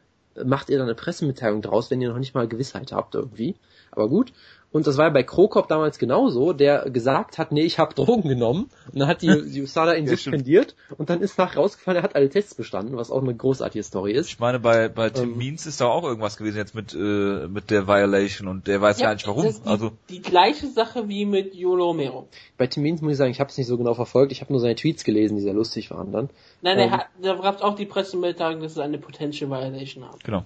macht 0.43 0.69
ihr 0.69 0.77
da 0.77 0.83
eine 0.83 0.95
Pressemitteilung 0.95 1.61
draus, 1.61 1.89
wenn 1.89 2.01
ihr 2.01 2.09
noch 2.09 2.19
nicht 2.19 2.35
mal 2.35 2.47
Gewissheit 2.47 2.91
habt 2.91 3.15
irgendwie. 3.15 3.55
Aber 3.91 4.09
gut. 4.09 4.33
Und 4.75 4.87
das 4.87 4.97
war 4.97 5.05
ja 5.05 5.09
bei 5.09 5.23
Krokop 5.23 5.69
damals 5.69 5.99
genauso, 5.99 6.51
der 6.51 6.89
gesagt 6.89 7.37
hat, 7.37 7.53
nee, 7.53 7.61
ich 7.61 7.79
habe 7.79 7.93
Drogen 7.93 8.27
genommen. 8.27 8.69
Und 8.91 8.99
dann 8.99 9.07
hat 9.07 9.21
die, 9.21 9.27
die 9.49 9.61
USADA 9.61 9.93
ihn 9.93 10.03
Ja, 10.03 10.11
suspendiert 10.11 10.75
und 10.97 11.09
dann 11.09 11.21
ist 11.21 11.37
nach 11.37 11.55
rausgefallen, 11.55 12.01
er 12.01 12.03
hat 12.03 12.17
alle 12.17 12.29
Tests 12.29 12.55
bestanden, 12.55 12.97
was 12.97 13.09
auch 13.09 13.21
eine 13.21 13.33
großartige 13.33 13.85
Story 13.85 14.11
ist. 14.11 14.27
Ich 14.27 14.39
meine, 14.39 14.59
bei, 14.59 14.89
bei 14.89 15.11
Tim 15.11 15.31
Ähm. 15.31 15.37
Means 15.37 15.65
ist 15.65 15.79
da 15.79 15.85
auch 15.85 16.03
irgendwas 16.03 16.35
gewesen 16.35 16.57
jetzt 16.57 16.75
mit, 16.75 16.93
äh, 16.93 17.47
mit 17.47 17.71
der 17.71 17.87
Violation 17.87 18.49
und 18.49 18.67
der 18.67 18.81
weiß 18.81 18.99
ja, 18.99 19.13
nicht 19.13 19.25
warum. 19.27 19.45
das 19.45 19.53
ist 19.53 19.65
die, 19.65 19.69
Also, 19.69 19.91
die 20.09 20.21
gleiche 20.21 20.67
Sache 20.67 21.07
wie 21.07 21.25
mit 21.25 21.55
Yolo 21.55 21.85
Romero. 21.85 22.27
Bei 22.57 22.67
Tim 22.67 22.83
Means 22.83 23.01
muss 23.01 23.13
ich 23.13 23.17
sagen, 23.17 23.31
ich 23.31 23.39
habe 23.39 23.49
es 23.49 23.57
nicht 23.57 23.67
so 23.67 23.77
genau 23.77 23.93
verfolgt, 23.93 24.33
ich 24.33 24.41
habe 24.41 24.51
nur 24.51 24.59
seine 24.59 24.75
Tweets 24.75 25.05
gelesen, 25.05 25.37
die 25.37 25.41
sehr 25.41 25.53
lustig 25.53 25.89
waren 25.91 26.11
dann. 26.11 26.29
Nein, 26.61 26.79
Ähm. 26.79 26.89
er 26.89 26.97
hat, 26.97 27.05
da 27.21 27.35
gab 27.35 27.55
es 27.55 27.61
auch 27.61 27.75
die 27.75 27.85
Pressemitteilung, 27.85 28.59
dass 28.61 28.73
es 28.73 28.79
eine 28.79 28.97
Potential 28.97 29.49
Violation 29.49 30.03
haben. 30.03 30.19
genau. 30.21 30.43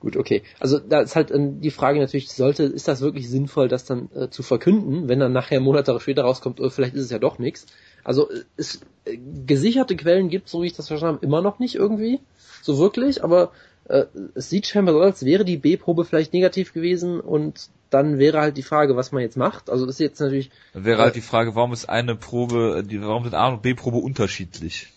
Gut, 0.00 0.16
okay. 0.16 0.42
Also 0.58 0.78
da 0.78 1.02
ist 1.02 1.14
halt 1.14 1.30
ähm, 1.30 1.60
die 1.60 1.70
Frage 1.70 2.00
natürlich, 2.00 2.30
sollte, 2.30 2.64
ist 2.64 2.88
das 2.88 3.02
wirklich 3.02 3.28
sinnvoll, 3.28 3.68
das 3.68 3.84
dann 3.84 4.08
äh, 4.14 4.30
zu 4.30 4.42
verkünden, 4.42 5.08
wenn 5.08 5.20
dann 5.20 5.32
nachher 5.32 5.60
Monate 5.60 5.98
später 6.00 6.22
rauskommt, 6.22 6.58
oh, 6.58 6.70
vielleicht 6.70 6.94
ist 6.94 7.04
es 7.04 7.10
ja 7.10 7.18
doch 7.18 7.38
nichts. 7.38 7.66
Also 8.02 8.30
äh, 8.30 8.44
es 8.56 8.80
äh, 9.04 9.18
gesicherte 9.46 9.96
Quellen 9.96 10.30
gibt, 10.30 10.48
so 10.48 10.62
wie 10.62 10.66
ich 10.66 10.72
das 10.72 10.88
verstanden 10.88 11.16
habe, 11.16 11.26
immer 11.26 11.42
noch 11.42 11.58
nicht 11.58 11.74
irgendwie, 11.74 12.20
so 12.62 12.78
wirklich, 12.78 13.22
aber 13.22 13.52
äh, 13.88 14.06
es 14.34 14.48
sieht 14.48 14.66
scheinbar 14.66 14.94
so, 14.94 15.00
aus, 15.00 15.06
als 15.06 15.24
wäre 15.26 15.44
die 15.44 15.58
B-Probe 15.58 16.06
vielleicht 16.06 16.32
negativ 16.32 16.72
gewesen 16.72 17.20
und 17.20 17.68
dann 17.90 18.18
wäre 18.18 18.40
halt 18.40 18.56
die 18.56 18.62
Frage, 18.62 18.96
was 18.96 19.12
man 19.12 19.20
jetzt 19.20 19.36
macht. 19.36 19.68
Also 19.68 19.84
ist 19.84 20.00
jetzt 20.00 20.20
natürlich 20.20 20.50
Dann 20.72 20.86
wäre 20.86 21.02
halt 21.02 21.16
die 21.16 21.20
Frage, 21.20 21.54
warum 21.54 21.74
ist 21.74 21.90
eine 21.90 22.16
Probe, 22.16 22.84
die, 22.86 23.02
warum 23.02 23.24
sind 23.24 23.34
A 23.34 23.48
und 23.48 23.60
B 23.60 23.74
Probe 23.74 23.98
unterschiedlich? 23.98 24.88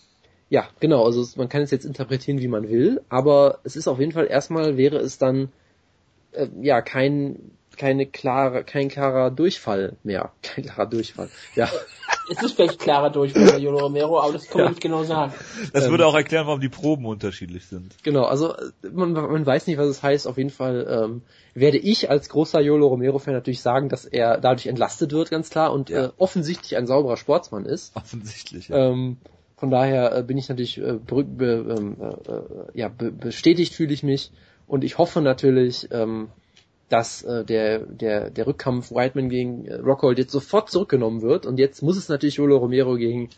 Ja, 0.50 0.68
genau, 0.80 1.04
also 1.04 1.24
man 1.36 1.48
kann 1.48 1.62
es 1.62 1.70
jetzt 1.70 1.84
interpretieren, 1.86 2.40
wie 2.40 2.48
man 2.48 2.68
will, 2.68 3.00
aber 3.08 3.58
es 3.64 3.76
ist 3.76 3.88
auf 3.88 3.98
jeden 3.98 4.12
Fall 4.12 4.26
erstmal 4.26 4.76
wäre 4.76 4.98
es 4.98 5.18
dann 5.18 5.50
äh, 6.32 6.48
ja 6.60 6.80
kein 6.82 7.52
keine 7.76 8.06
klare 8.06 8.62
kein 8.62 8.88
klarer 8.88 9.30
Durchfall 9.30 9.96
mehr, 10.04 10.32
kein 10.42 10.64
klarer 10.64 10.86
Durchfall. 10.86 11.30
Ja, 11.56 11.68
Es 12.30 12.40
ist 12.42 12.52
vielleicht 12.52 12.78
klarer 12.80 13.10
Durchfall 13.10 13.50
bei 13.52 13.58
Yolo 13.58 13.80
Romero, 13.80 14.18
aber 14.20 14.32
das 14.32 14.46
kann 14.48 14.58
man 14.58 14.66
Ja. 14.66 14.70
nicht 14.70 14.80
genau 14.80 15.02
sagen. 15.02 15.32
Das 15.72 15.84
Ähm. 15.84 15.90
würde 15.90 16.06
auch 16.06 16.14
erklären, 16.14 16.46
warum 16.46 16.60
die 16.60 16.68
Proben 16.70 17.04
unterschiedlich 17.04 17.66
sind. 17.66 17.96
genau, 18.02 18.24
also 18.24 18.54
äh, 18.54 18.70
man, 18.92 19.12
man 19.12 19.44
weiß 19.44 19.66
nicht, 19.66 19.76
was 19.76 19.88
es 19.88 20.02
heißt. 20.02 20.26
Auf 20.26 20.38
jeden 20.38 20.50
Fall 20.50 20.86
ähm, 20.88 21.22
werde 21.54 21.78
ich 21.78 22.08
als 22.10 22.28
großer 22.28 22.60
Yolo 22.60 22.86
Romero 22.86 23.18
Fan 23.18 23.34
natürlich 23.34 23.60
sagen, 23.60 23.88
dass 23.88 24.04
er 24.06 24.38
dadurch 24.38 24.66
entlastet 24.66 25.12
wird, 25.12 25.30
ganz 25.30 25.50
klar 25.50 25.72
und 25.72 25.90
Ja. 25.90 26.06
äh, 26.06 26.10
offensichtlich 26.16 26.76
ein 26.76 26.86
sauberer 26.86 27.16
Sportsmann 27.16 27.66
ist. 27.66 27.94
Offensichtlich. 27.96 28.68
Ja. 28.68 28.90
Ähm, 28.90 29.18
von 29.56 29.70
daher 29.70 30.16
äh, 30.16 30.22
bin 30.22 30.38
ich 30.38 30.48
natürlich 30.48 30.78
äh, 30.78 30.98
be, 31.04 31.76
ähm, 31.78 31.96
äh, 32.00 32.32
äh, 32.32 32.42
ja, 32.74 32.88
be, 32.88 33.10
bestätigt 33.12 33.74
fühle 33.74 33.92
ich 33.92 34.02
mich 34.02 34.30
und 34.66 34.84
ich 34.84 34.98
hoffe 34.98 35.20
natürlich, 35.20 35.88
ähm, 35.90 36.28
dass 36.88 37.22
äh, 37.22 37.44
der, 37.44 37.80
der, 37.80 38.30
der 38.30 38.46
Rückkampf 38.46 38.90
Whiteman 38.90 39.28
gegen 39.28 39.64
äh, 39.66 39.76
Rockhold 39.76 40.18
jetzt 40.18 40.32
sofort 40.32 40.70
zurückgenommen 40.70 41.22
wird 41.22 41.46
und 41.46 41.58
jetzt 41.58 41.82
muss 41.82 41.96
es 41.96 42.08
natürlich 42.08 42.36
Yolo 42.36 42.58
Romero 42.58 42.96
gegen 42.96 43.30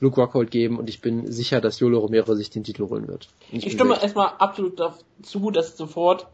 Luke 0.00 0.20
Rockhold 0.20 0.50
geben 0.50 0.78
und 0.78 0.88
ich 0.88 1.00
bin 1.00 1.30
sicher, 1.30 1.60
dass 1.60 1.80
Yolo 1.80 1.98
Romero 1.98 2.34
sich 2.34 2.50
den 2.50 2.64
Titel 2.64 2.88
holen 2.88 3.08
wird. 3.08 3.28
Ich 3.50 3.64
bin 3.64 3.72
stimme 3.72 4.00
erstmal 4.00 4.32
absolut 4.38 4.78
dazu, 4.78 5.50
dass 5.50 5.76
sofort 5.76 6.26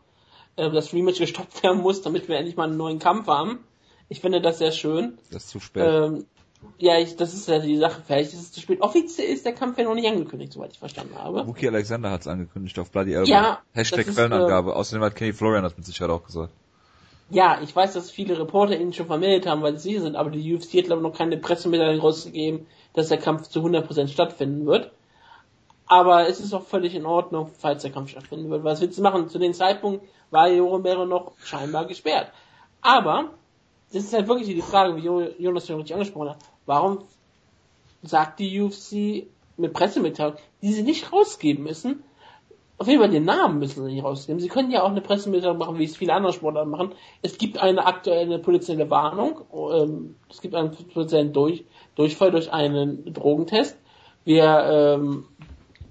äh, 0.57 0.71
das 0.71 0.93
Rematch 0.93 1.19
gestoppt 1.19 1.63
werden 1.63 1.81
muss, 1.81 2.03
damit 2.03 2.29
wir 2.29 2.37
endlich 2.37 2.57
mal 2.57 2.69
einen 2.69 2.77
neuen 2.77 2.99
Kampf 2.99 3.27
haben. 3.27 3.61
Ich 4.09 4.21
finde 4.21 4.41
das 4.41 4.59
sehr 4.59 4.73
schön. 4.73 5.19
Das 5.31 5.45
ist 5.45 5.51
zu 5.51 5.61
spät. 5.61 5.85
Ähm, 5.87 6.27
ja, 6.79 6.99
ich, 6.99 7.17
das 7.17 7.35
ist 7.35 7.49
ja 7.49 7.59
die 7.59 7.77
Sache. 7.77 8.03
Vielleicht 8.07 8.33
ist 8.33 8.41
es 8.41 8.53
zu 8.53 8.61
spät. 8.61 8.81
Offiziell 8.81 9.29
ist 9.29 9.45
der 9.45 9.53
Kampf 9.53 9.79
ja 9.79 9.85
noch 9.85 9.95
nicht 9.95 10.09
angekündigt, 10.09 10.53
soweit 10.53 10.73
ich 10.73 10.79
verstanden 10.79 11.15
habe. 11.17 11.47
Wookie 11.47 11.69
Alexander 11.69 12.11
hat 12.11 12.23
es 12.23 12.27
angekündigt 12.27 12.79
auf 12.79 12.91
Bloody 12.91 13.13
Elbow. 13.13 13.31
Ja, 13.31 13.61
Hashtag 13.73 14.07
ist, 14.07 14.17
Quellenangabe. 14.17 14.75
Außerdem 14.75 15.05
hat 15.05 15.15
Kenny 15.15 15.33
Florian 15.33 15.63
das 15.63 15.77
mit 15.77 15.87
Sicherheit 15.87 16.11
auch 16.11 16.25
gesagt. 16.25 16.53
Ja, 17.31 17.61
ich 17.63 17.75
weiß, 17.75 17.93
dass 17.93 18.11
viele 18.11 18.39
Reporter 18.39 18.79
ihn 18.79 18.93
schon 18.93 19.07
vermeldet 19.07 19.47
haben, 19.47 19.63
weil 19.63 19.79
sie 19.79 19.99
sind, 19.99 20.17
aber 20.17 20.31
die 20.31 20.55
UFC 20.55 20.79
hat 20.79 20.87
glaube 20.87 21.03
ich 21.03 21.09
noch 21.09 21.17
keine 21.17 21.37
Pressemitteilung 21.37 22.01
rausgegeben, 22.01 22.67
dass 22.93 23.09
der 23.09 23.19
Kampf 23.19 23.49
zu 23.49 23.61
100% 23.61 24.09
stattfinden 24.09 24.67
wird. 24.67 24.91
Aber 25.87 26.29
es 26.29 26.41
ist 26.41 26.55
auch 26.55 26.65
völlig 26.65 26.95
in 26.95 27.07
Ordnung, 27.07 27.51
falls 27.59 27.83
der 27.83 27.93
Kampf 27.93 28.11
stattfinden 28.11 28.51
wird. 28.51 28.65
Was 28.65 28.81
willst 28.81 28.99
du 28.99 29.03
machen? 29.03 29.29
Zu 29.29 29.39
dem 29.39 29.55
Zeitpunkt 29.55 30.05
war 30.31 30.49
Jo 30.49 30.69
Romero 30.69 31.05
noch 31.05 31.33
scheinbar 31.39 31.87
gesperrt. 31.87 32.33
Aber, 32.81 33.31
das 33.93 34.05
ist 34.05 34.13
halt 34.13 34.29
wirklich 34.29 34.49
die 34.49 34.63
Frage, 34.63 34.97
wie 34.97 35.01
Jo- 35.01 35.31
Jonas 35.39 35.67
schon 35.67 35.77
richtig 35.77 35.95
angesprochen 35.95 36.31
hat. 36.31 36.39
Warum 36.67 36.99
sagt 38.03 38.39
die 38.39 38.61
UFC 38.61 39.27
mit 39.57 39.73
Pressemitteilung, 39.73 40.37
die 40.63 40.73
sie 40.73 40.83
nicht 40.83 41.13
rausgeben 41.13 41.65
müssen, 41.65 42.03
auf 42.79 42.89
jeden 42.89 43.01
Fall 43.01 43.11
den 43.11 43.27
Namen 43.27 43.59
müssen 43.59 43.85
sie 43.85 43.93
nicht 43.93 44.05
rausgeben. 44.05 44.41
Sie 44.41 44.49
können 44.49 44.71
ja 44.71 44.83
auch 44.83 44.89
eine 44.89 45.03
Pressemitteilung 45.03 45.59
machen, 45.59 45.79
wie 45.79 45.85
es 45.85 45.99
viele 45.99 46.15
andere 46.15 46.33
Sportler 46.33 46.65
machen. 46.65 46.93
Es 47.21 47.37
gibt 47.37 47.59
eine 47.59 47.85
aktuelle 47.85 48.39
potenzielle 48.39 48.89
Warnung. 48.89 49.43
Ähm, 49.53 50.15
es 50.31 50.41
gibt 50.41 50.55
einen 50.55 50.71
potenziellen 50.71 51.35
durch, 51.35 51.65
Durchfall 51.95 52.31
durch 52.31 52.51
einen 52.51 53.13
Drogentest. 53.13 53.77
Wir 54.25 54.45
ähm, 54.45 55.27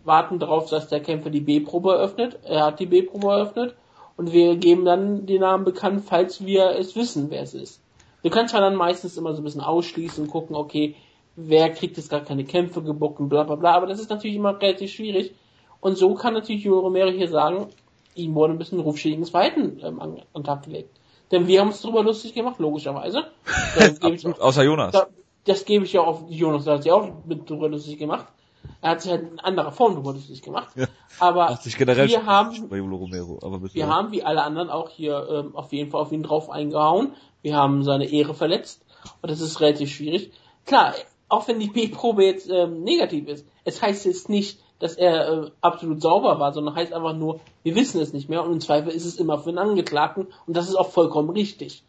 warten 0.04 0.39
darauf, 0.39 0.72
dass 0.72 0.88
der 0.88 1.00
Kämpfer 1.02 1.30
die 1.30 1.41
B-Probe 1.41 1.93
eröffnet. 1.93 2.39
Er 2.43 2.66
hat 2.66 2.80
die 2.80 2.88
B-Probe 2.88 3.28
eröffnet. 3.34 3.76
Und 4.18 4.34
wir 4.34 4.56
geben 4.56 4.84
dann 4.84 5.28
den 5.28 5.41
Namen 5.41 5.66
bekannt, 5.66 6.06
falls 6.08 6.43
wir 6.43 6.72
es 6.72 6.95
wissen, 6.95 7.30
wer 7.30 7.43
es 7.43 7.54
ist. 7.54 7.82
Du 8.24 8.30
kannst 8.30 8.51
zwar 8.51 8.61
dann 8.61 8.76
meistens 8.76 9.17
immer 9.17 9.34
so 9.34 9.41
ein 9.41 9.43
bisschen 9.43 9.61
ausschließen 9.61 10.24
und 10.24 10.30
gucken, 10.30 10.55
okay, 10.55 10.95
wer 11.36 11.70
kriegt 11.70 11.97
jetzt 11.97 12.09
gar 12.09 12.22
keine 12.22 12.43
Kämpfe 12.43 12.82
gebuckt 12.82 13.20
und 13.20 13.30
bla 13.30 13.43
bla 13.43 13.55
bla, 13.55 13.74
aber 13.74 13.88
das 13.88 13.99
ist 13.99 14.09
natürlich 14.09 14.36
immer 14.36 14.59
relativ 14.61 14.91
schwierig. 14.91 15.34
Und 15.80 15.97
so 15.97 16.13
kann 16.15 16.34
natürlich 16.34 16.63
Julio 16.63 16.82
Romero 16.82 17.09
hier 17.09 17.30
sagen, 17.30 17.67
ihm 18.15 18.36
wurde 18.36 18.53
ein 18.53 18.59
bisschen 18.59 18.80
rufschädigendes 18.80 19.30
Verhalten 19.30 19.80
ähm, 19.82 20.01
an, 20.01 20.22
an 20.34 20.43
Tag 20.43 20.63
gelegt. 20.63 20.99
Denn 21.32 21.47
wir 21.47 21.61
haben 21.61 21.67
uns 21.67 21.82
darüber 21.82 22.03
lustig 22.03 22.34
gemacht, 22.34 22.59
logischerweise. 22.59 23.28
Absolut, 24.01 24.41
außer 24.41 24.63
Jonas. 24.63 24.91
da, 24.91 25.07
das 25.45 25.63
gebe 25.63 25.86
ich 25.86 25.93
ja 25.93 26.01
auf 26.01 26.24
Jonas, 26.30 26.65
der 26.65 26.76
hat 26.76 26.84
sich 26.84 26.91
auch 26.91 27.09
mit 27.26 27.49
drüber 27.49 27.70
lustig 27.70 27.97
gemacht. 27.97 28.26
Er 28.82 28.91
hat 28.91 29.01
sich 29.01 29.11
halt 29.11 29.32
in 29.32 29.39
anderer 29.39 29.72
Form 29.72 29.95
drüber 29.95 30.13
lustig 30.13 30.41
gemacht. 30.41 30.70
Ja. 30.76 30.88
Aber 31.20 31.57
wir 31.63 32.26
haben 32.26 32.70
Romero, 32.95 33.39
aber 33.41 33.61
wir 33.74 33.88
haben 33.88 34.11
wie 34.11 34.24
alle 34.24 34.43
anderen 34.43 34.70
auch 34.70 34.89
hier 34.89 35.28
ähm, 35.30 35.55
auf 35.55 35.72
jeden 35.72 35.91
Fall 35.91 36.01
auf 36.01 36.11
ihn 36.11 36.24
drauf 36.24 36.49
eingehauen. 36.49 37.13
Wir 37.42 37.56
haben 37.56 37.84
seine 37.84 38.12
Ehre 38.12 38.34
verletzt 38.34 38.84
und 39.22 39.32
das 39.32 39.42
ist 39.42 39.62
relativ 39.62 39.92
schwierig. 39.92 40.32
Klar, 40.66 40.94
auch 41.30 41.48
wenn 41.48 41.60
die 41.60 41.68
B-Probe 41.74 42.26
jetzt 42.26 42.50
ähm, 42.50 42.84
negativ 42.84 43.28
ist, 43.28 43.46
es 43.64 43.82
heißt 43.82 44.06
jetzt 44.06 44.30
nicht, 44.30 44.60
dass 44.80 44.96
er 44.96 45.30
äh, 45.30 45.52
absolut 45.62 46.02
sauber 46.02 46.40
war, 46.40 46.54
sondern 46.54 46.76
heißt 46.76 46.94
einfach 46.94 47.16
nur, 47.16 47.42
wir 47.64 47.76
wissen 47.76 48.02
es 48.02 48.14
nicht 48.14 48.30
mehr 48.30 48.44
und 48.44 48.54
im 48.54 48.60
Zweifel 48.62 48.92
ist 48.92 49.06
es 49.06 49.18
immer 49.18 49.38
für 49.38 49.52
den 49.52 49.60
Angeklagten 49.60 50.28
und 50.48 50.58
das 50.58 50.70
ist 50.70 50.76
auch 50.76 50.90
vollkommen 50.90 51.30
richtig. 51.30 51.84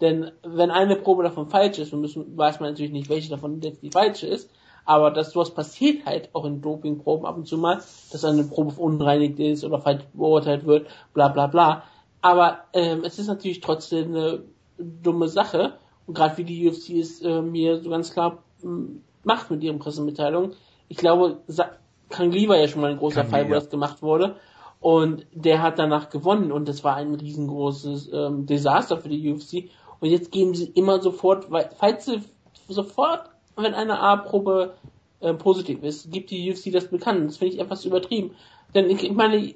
Denn 0.00 0.30
wenn 0.42 0.70
eine 0.70 0.96
Probe 0.96 1.22
davon 1.22 1.48
falsch 1.48 1.78
ist, 1.78 1.92
müssen, 1.92 2.36
weiß 2.36 2.60
man 2.60 2.70
natürlich 2.70 2.92
nicht, 2.92 3.08
welche 3.08 3.30
davon 3.30 3.60
jetzt 3.62 3.82
die 3.82 3.90
falsche 3.90 4.26
ist, 4.26 4.50
aber 4.84 5.10
dass 5.10 5.32
sowas 5.32 5.50
passiert 5.50 6.06
halt 6.06 6.28
auch 6.32 6.44
in 6.44 6.62
Dopingproben 6.62 7.26
ab 7.26 7.36
und 7.36 7.46
zu 7.46 7.58
mal, 7.58 7.82
dass 8.12 8.24
eine 8.24 8.44
Probe 8.44 8.72
verunreinigt 8.72 9.38
ist 9.40 9.64
oder 9.64 9.80
falsch 9.80 10.04
beurteilt 10.12 10.66
wird, 10.66 10.86
bla 11.14 11.28
bla 11.28 11.46
bla. 11.48 11.82
Aber 12.20 12.58
ähm, 12.72 13.02
es 13.04 13.18
ist 13.18 13.26
natürlich 13.26 13.60
trotzdem 13.60 14.14
eine 14.14 14.42
dumme 14.78 15.28
Sache. 15.28 15.74
Und 16.06 16.14
gerade 16.14 16.36
wie 16.38 16.44
die 16.44 16.68
UFC 16.68 16.90
es 16.90 17.22
ähm, 17.22 17.52
hier 17.54 17.80
so 17.80 17.90
ganz 17.90 18.12
klar 18.12 18.38
ähm, 18.62 19.02
macht 19.24 19.50
mit 19.50 19.62
ihren 19.62 19.78
Pressemitteilungen. 19.78 20.52
Ich 20.88 20.96
glaube, 20.96 21.38
Sa 21.46 21.70
Kang 22.08 22.30
Lee 22.30 22.48
war 22.48 22.56
ja 22.56 22.68
schon 22.68 22.82
mal 22.82 22.92
ein 22.92 22.98
großer 22.98 23.22
Kang 23.22 23.30
Fall, 23.30 23.44
wo 23.46 23.48
ja. 23.48 23.54
das 23.56 23.68
gemacht 23.68 24.00
wurde. 24.00 24.36
Und 24.80 25.26
der 25.32 25.62
hat 25.62 25.78
danach 25.78 26.10
gewonnen 26.10 26.52
und 26.52 26.68
das 26.68 26.84
war 26.84 26.94
ein 26.96 27.14
riesengroßes 27.14 28.12
ähm, 28.12 28.46
Desaster 28.46 28.98
für 28.98 29.08
die 29.08 29.32
UFC. 29.32 29.70
Und 29.98 30.10
jetzt 30.10 30.30
geben 30.30 30.54
sie 30.54 30.66
immer 30.66 31.00
sofort, 31.00 31.50
weil, 31.50 31.70
falls 31.76 32.04
sie 32.04 32.20
sofort, 32.68 33.30
wenn 33.56 33.74
eine 33.74 33.98
A-Probe 33.98 34.74
äh, 35.20 35.34
positiv 35.34 35.82
ist, 35.82 36.12
gibt 36.12 36.30
die 36.30 36.52
UFC 36.52 36.70
das 36.70 36.88
bekannt. 36.88 37.26
Das 37.26 37.38
finde 37.38 37.54
ich 37.54 37.60
etwas 37.60 37.84
übertrieben. 37.84 38.32
Denn 38.74 38.90
ich, 38.90 39.02
ich 39.02 39.12
meine, 39.12 39.54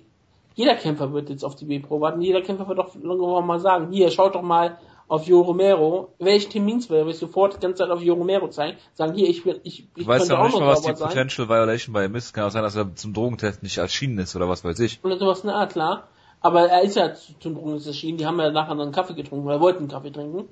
jeder 0.54 0.74
Kämpfer 0.74 1.12
wird 1.12 1.30
jetzt 1.30 1.44
auf 1.44 1.54
die 1.54 1.66
B-Probe 1.66 2.02
warten. 2.02 2.20
Jeder 2.22 2.42
Kämpfer 2.42 2.66
wird 2.66 2.78
doch 2.78 2.94
irgendwann 2.94 3.46
mal 3.46 3.60
sagen, 3.60 3.92
hier, 3.92 4.10
schaut 4.10 4.34
doch 4.34 4.42
mal 4.42 4.78
auf 5.10 5.26
Jo 5.26 5.40
Romero. 5.42 6.08
Means 6.18 6.88
wäre, 6.88 7.00
würde 7.02 7.10
ich 7.10 7.18
sofort 7.18 7.54
die 7.56 7.60
ganze 7.60 7.82
Zeit 7.82 7.90
auf 7.90 8.00
Jo 8.00 8.14
Romero 8.14 8.48
zeigen. 8.48 8.78
Sagen, 8.94 9.12
hier, 9.14 9.28
ich, 9.28 9.42
bin- 9.44 9.56
ich, 9.64 9.80
ich 9.80 10.02
Ich 10.02 10.06
weiß 10.06 10.28
ja 10.28 10.38
auch 10.38 10.44
nicht 10.46 10.58
mal, 10.58 10.68
was 10.68 10.82
die 10.82 10.94
sein. 10.94 11.08
Potential 11.08 11.48
Violation 11.48 11.92
bei 11.92 12.04
ihm 12.06 12.14
ist. 12.14 12.32
Kann 12.32 12.44
auch 12.44 12.50
sein, 12.50 12.62
dass 12.62 12.76
er 12.76 12.94
zum 12.94 13.12
Drogentest 13.12 13.62
nicht 13.62 13.78
erschienen 13.78 14.18
ist 14.18 14.36
oder 14.36 14.48
was 14.48 14.64
weiß 14.64 14.78
ich. 14.80 15.00
Oder 15.04 15.18
sowas, 15.18 15.42
na 15.44 15.66
klar. 15.66 16.08
Aber 16.40 16.68
er 16.70 16.82
ist 16.82 16.96
ja 16.96 17.12
zu- 17.12 17.38
zum 17.40 17.54
Drogen 17.56 17.80
erschienen. 17.84 18.16
Die 18.18 18.24
haben 18.26 18.38
ja 18.40 18.50
nachher 18.50 18.74
noch 18.74 18.84
einen 18.84 18.92
Kaffee 18.92 19.14
getrunken, 19.14 19.46
oder 19.46 19.60
wollten 19.60 19.80
einen 19.80 19.88
Kaffee 19.88 20.10
trinken. 20.12 20.48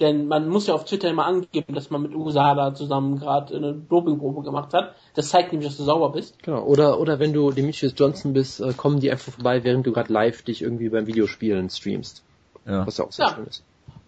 Denn 0.00 0.26
man 0.26 0.48
muss 0.48 0.66
ja 0.66 0.74
auf 0.74 0.84
Twitter 0.84 1.08
immer 1.08 1.24
angeben, 1.24 1.72
dass 1.72 1.88
man 1.90 2.02
mit 2.02 2.16
USADA 2.16 2.74
zusammen 2.74 3.20
gerade 3.20 3.54
eine 3.56 3.74
Dopingprobe 3.74 4.42
gemacht 4.42 4.74
hat. 4.74 4.92
Das 5.14 5.28
zeigt 5.28 5.52
nämlich, 5.52 5.68
dass 5.68 5.76
du 5.76 5.84
sauber 5.84 6.10
bist. 6.10 6.42
Genau. 6.42 6.64
Oder, 6.64 6.98
oder 6.98 7.20
wenn 7.20 7.32
du 7.32 7.52
Demetrius 7.52 7.94
Johnson 7.96 8.32
bist, 8.32 8.60
äh, 8.60 8.72
kommen 8.76 8.98
die 8.98 9.10
einfach 9.12 9.32
vorbei, 9.32 9.62
während 9.62 9.86
du 9.86 9.92
gerade 9.92 10.12
live 10.12 10.42
dich 10.42 10.62
irgendwie 10.62 10.88
beim 10.88 11.06
Videospielen 11.06 11.70
streamst. 11.70 12.24
Ja. 12.66 12.84
Was 12.84 12.98
ja 12.98 13.04
auch 13.04 13.12
sehr 13.12 13.26
Ja. 13.26 13.34
schön 13.36 13.44
ist. 13.46 13.62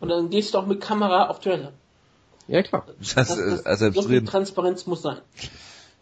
Und 0.06 0.10
dann 0.10 0.30
gehst 0.30 0.54
du 0.54 0.58
auch 0.58 0.66
mit 0.66 0.80
Kamera 0.80 1.28
auf 1.28 1.40
Toilette. 1.40 1.72
Ja, 2.48 2.62
klar. 2.62 2.86
Das, 2.98 3.14
Das, 3.14 3.28
das, 3.28 3.38
das, 3.38 3.66
also 3.66 3.90
so 3.90 4.02
viel 4.02 4.18
drin. 4.18 4.26
Transparenz 4.26 4.86
muss 4.86 5.02
sein. 5.02 5.18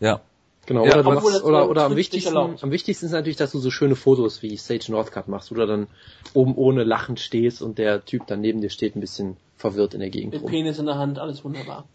Ja. 0.01 0.21
Genau, 0.67 0.87
Ja, 0.87 0.99
oder, 0.99 1.03
machst, 1.03 1.27
oder, 1.45 1.65
so 1.65 1.71
oder 1.71 1.85
am 1.85 1.97
wichtigsten, 1.97 2.37
am 2.37 2.71
wichtigsten 2.71 3.07
ist 3.07 3.13
natürlich, 3.13 3.37
dass 3.37 3.53
du 3.53 3.59
so 3.59 3.71
schöne 3.71 3.97
Fotos 3.97 4.43
wie 4.43 4.57
Sage 4.57 4.85
Northcutt 4.89 5.29
machst, 5.29 5.51
wo 5.51 5.55
du 5.55 5.67
dann 5.67 5.89
oben 6.33 6.55
ohne 6.55 6.85
lachend 6.85 7.21
stehst 7.21 7.61
und 7.61 7.79
der 7.79 8.05
Typ 8.05 8.27
dann 8.27 8.41
neben 8.41 8.61
dir 8.61 8.71
steht, 8.71 8.97
ein 8.97 9.01
bisschen 9.01 9.37
verwirrt 9.57 9.95
in 9.95 10.01
der 10.01 10.11
Gegend 10.11 10.33
Mit 10.35 10.43
rum. 10.43 10.51
Penis 10.51 10.79
in 10.79 10.87
der 10.87 10.97
Hand, 10.97 11.19
alles 11.19 11.45
wunderbar. 11.45 11.87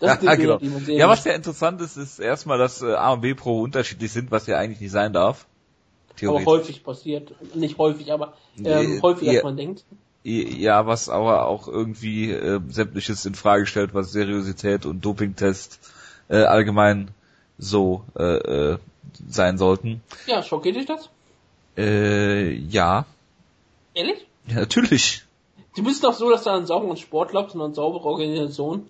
Ja, 0.00 0.14
genau. 0.14 0.58
die 0.58 0.68
man 0.68 0.84
sehen 0.84 0.98
ja, 0.98 1.08
was 1.08 1.24
ja 1.24 1.32
interessant 1.32 1.80
ist, 1.80 1.96
ist 1.96 2.18
erstmal, 2.20 2.58
dass 2.58 2.82
äh, 2.82 2.92
A 2.92 3.14
und 3.14 3.22
B 3.22 3.34
Pro 3.34 3.62
unterschiedlich 3.62 4.12
sind, 4.12 4.30
was 4.30 4.46
ja 4.46 4.58
eigentlich 4.58 4.80
nicht 4.80 4.92
sein 4.92 5.12
darf. 5.12 5.46
aber 6.22 6.44
häufig 6.44 6.84
passiert. 6.84 7.32
Nicht 7.54 7.78
häufig, 7.78 8.12
aber 8.12 8.34
ähm, 8.58 8.96
Nee, 8.96 9.00
häufiger 9.00 9.32
als 9.32 9.42
man 9.42 9.56
denkt. 9.56 9.84
Ja, 10.28 10.88
was 10.88 11.08
aber 11.08 11.46
auch 11.46 11.68
irgendwie 11.68 12.32
äh, 12.32 12.60
sämtliches 12.68 13.24
in 13.26 13.36
Frage 13.36 13.64
stellt, 13.64 13.94
was 13.94 14.10
Seriosität 14.10 14.84
und 14.84 15.04
Dopingtest 15.04 15.78
äh, 16.28 16.38
allgemein 16.38 17.10
so 17.58 18.02
äh, 18.18 18.72
äh, 18.72 18.78
sein 19.28 19.56
sollten. 19.56 20.02
Ja, 20.26 20.42
schockiert 20.42 20.74
dich 20.74 20.86
das? 20.86 21.10
Äh, 21.76 22.54
ja. 22.54 23.06
Ehrlich? 23.94 24.26
ja, 24.48 24.56
natürlich. 24.56 25.22
Du 25.76 25.84
bist 25.84 26.02
doch 26.02 26.14
so, 26.14 26.28
dass 26.28 26.42
du 26.42 26.50
an 26.50 26.56
einen 26.56 26.66
sauberen 26.66 26.96
Sport 26.96 27.30
glaubst 27.30 27.54
und 27.54 27.60
an 27.60 27.66
eine 27.66 27.74
saubere 27.76 28.06
Organisation. 28.06 28.88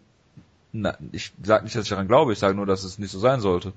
Na, 0.73 0.97
ich 1.13 1.33
sage 1.43 1.65
nicht, 1.65 1.77
dass 1.77 1.85
ich 1.85 1.91
daran 1.91 2.09
glaube, 2.09 2.33
ich 2.33 2.39
sage 2.39 2.55
nur, 2.55 2.65
dass 2.65 2.83
es 2.83 2.99
nicht 2.99 3.11
so 3.11 3.19
sein 3.19 3.43
sollte. 3.43 3.75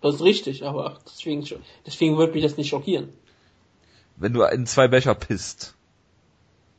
Das 0.00 0.14
ist 0.14 0.22
richtig, 0.22 0.64
aber 0.64 1.00
deswegen, 1.04 1.46
deswegen 1.84 2.16
wird 2.16 2.34
mich 2.34 2.44
das 2.44 2.56
nicht 2.56 2.70
schockieren. 2.70 3.10
Wenn 4.16 4.32
du 4.32 4.42
in 4.44 4.64
zwei 4.66 4.88
Becher 4.88 5.14
pisst, 5.14 5.75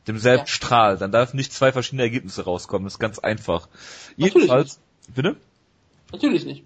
demselben 0.07 0.41
Ja. 0.41 0.47
Strahl, 0.47 0.97
dann 0.97 1.11
darf 1.11 1.33
nicht 1.33 1.53
zwei 1.53 1.71
verschiedene 1.71 2.03
Ergebnisse 2.03 2.43
rauskommen. 2.45 2.85
Das 2.85 2.93
ist 2.93 2.99
ganz 2.99 3.19
einfach. 3.19 3.67
Natürlich 4.17 4.35
Jedenfalls, 4.35 4.79
bitte? 5.13 5.35
Natürlich 6.11 6.45
nicht. 6.45 6.63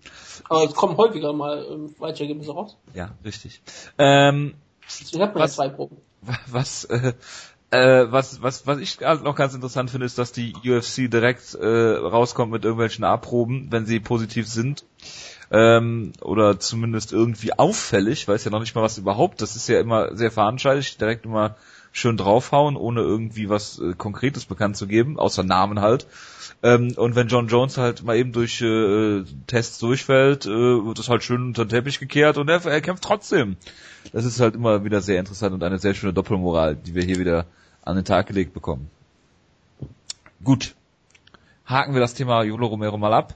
Aber 0.50 0.64
es 0.64 0.74
kommen 0.74 0.98
häufiger 0.98 1.34
mal 1.34 1.66
ähm, 1.70 1.96
falsche 1.98 2.24
Ergebnisse 2.24 2.52
raus. 2.52 2.78
Ja, 2.94 3.12
richtig. 3.26 3.62
Ähm, 3.98 4.54
Deswegen 5.02 5.24
hat 5.24 5.34
man 5.34 5.44
Was? 5.44 5.58
ja 5.58 5.64
zwei 5.64 5.70
Proben. 5.70 5.98
was, 6.48 6.84
äh, 6.86 7.14
äh, 7.72 8.12
was, 8.12 8.42
was, 8.42 8.68
was 8.68 8.80
ich 8.80 9.00
noch 9.00 9.36
ganz 9.36 9.54
interessant 9.54 9.90
finde, 9.90 10.06
ist, 10.06 10.18
dass 10.18 10.32
die 10.32 10.54
UFC 10.56 11.10
direkt 11.10 11.56
äh, 11.56 11.66
rauskommt 11.66 12.52
mit 12.52 12.64
irgendwelchen 12.64 13.04
A-Proben, 13.04 13.72
wenn 13.72 13.86
sie 13.86 14.00
positiv 14.00 14.48
sind. 14.48 14.84
Ähm, 15.54 16.14
oder 16.22 16.60
zumindest 16.60 17.12
irgendwie 17.12 17.54
auffällig, 17.54 18.28
weiß 18.28 18.46
ja 18.46 18.52
noch 18.52 18.62
nicht 18.62 18.76
mal 18.76 18.84
was 18.84 18.98
überhaupt. 18.98 19.42
Das 19.42 19.56
ist 19.56 19.68
ja 19.68 19.80
immer 19.80 20.16
sehr 20.16 20.32
veranschaulicht, 20.32 21.02
direkt 21.02 21.26
immer 21.26 21.56
schön 21.92 22.18
draufhauen, 22.18 22.78
ohne 22.78 23.02
irgendwie 23.02 23.50
was 23.50 23.80
äh, 23.80 23.94
Konkretes 23.94 24.46
bekannt 24.46 24.78
zu 24.78 24.88
geben, 24.88 25.20
außer 25.20 25.44
Namen 25.44 25.82
halt. 25.82 26.08
Ähm, 26.64 26.94
und 26.96 27.16
wenn 27.16 27.28
John 27.28 27.48
Jones 27.48 27.78
halt 27.78 28.04
mal 28.04 28.16
eben 28.16 28.32
durch 28.32 28.62
äh, 28.62 29.24
Tests 29.48 29.80
durchfällt, 29.80 30.46
äh, 30.46 30.50
wird 30.50 31.00
das 31.00 31.10
halt 31.10 31.24
schön 31.24 31.48
unter 31.48 31.66
den 31.66 31.70
Teppich 31.70 32.00
gekehrt 32.00 32.38
und 32.38 32.50
er, 32.50 32.64
er 32.66 32.82
kämpft 32.82 33.04
trotzdem. 33.04 33.58
Das 34.14 34.26
ist 34.26 34.40
halt 34.40 34.56
immer 34.56 34.84
wieder 34.84 35.02
sehr 35.02 35.20
interessant 35.20 35.54
und 35.54 35.64
eine 35.64 35.80
sehr 35.80 35.94
schöne 35.94 36.14
Doppelmoral, 36.14 36.76
die 36.76 36.96
wir 36.96 37.04
hier 37.04 37.20
wieder 37.20 37.46
an 37.84 37.96
den 37.96 38.06
Tag 38.06 38.28
gelegt 38.28 38.54
bekommen. 38.54 38.90
Gut. 40.44 40.76
Haken 41.66 41.94
wir 41.94 42.02
das 42.02 42.14
Thema 42.14 42.44
Jolo 42.44 42.68
Romero 42.68 42.98
mal 42.98 43.14
ab. 43.14 43.36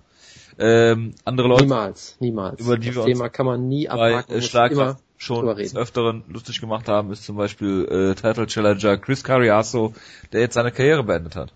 Ähm, 0.58 1.14
andere 1.26 1.48
Leute 1.50 1.64
Niemals, 1.64 2.16
niemals. 2.20 2.62
Über 2.62 2.78
die 2.78 2.88
das 2.88 2.96
wir 2.96 3.06
Thema 3.06 3.30
kann 3.30 3.46
man 3.46 3.68
nie 3.68 3.88
bei 3.88 4.16
abhaken. 4.16 4.36
äh, 4.36 4.42
Schlagkraft 4.42 5.00
immer 5.00 5.05
schon 5.18 5.56
des. 5.56 5.76
Öfteren 5.76 6.24
lustig 6.28 6.60
gemacht 6.62 6.88
haben, 6.88 7.12
ist 7.12 7.24
zum 7.24 7.36
Beispiel 7.36 7.86
äh, 7.86 8.16
Title 8.16 8.48
Challenger 8.48 8.98
Chris 8.98 9.24
Carriasso, 9.24 9.94
der 10.34 10.42
jetzt 10.42 10.56
seine 10.56 10.72
Karriere 10.72 11.04
beendet 11.04 11.36
hat. 11.36 11.54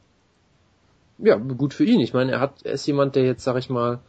Ja, 1.17 1.35
gut 1.35 1.73
für 1.73 1.83
ihn. 1.83 1.99
Ich 1.99 2.13
meine, 2.13 2.31
er 2.31 2.39
hat, 2.39 2.63
er 2.63 2.73
ist 2.73 2.87
jemand, 2.87 3.15
der 3.15 3.25
jetzt, 3.25 3.43
sag 3.43 3.57
ich 3.57 3.69
mal, 3.69 3.99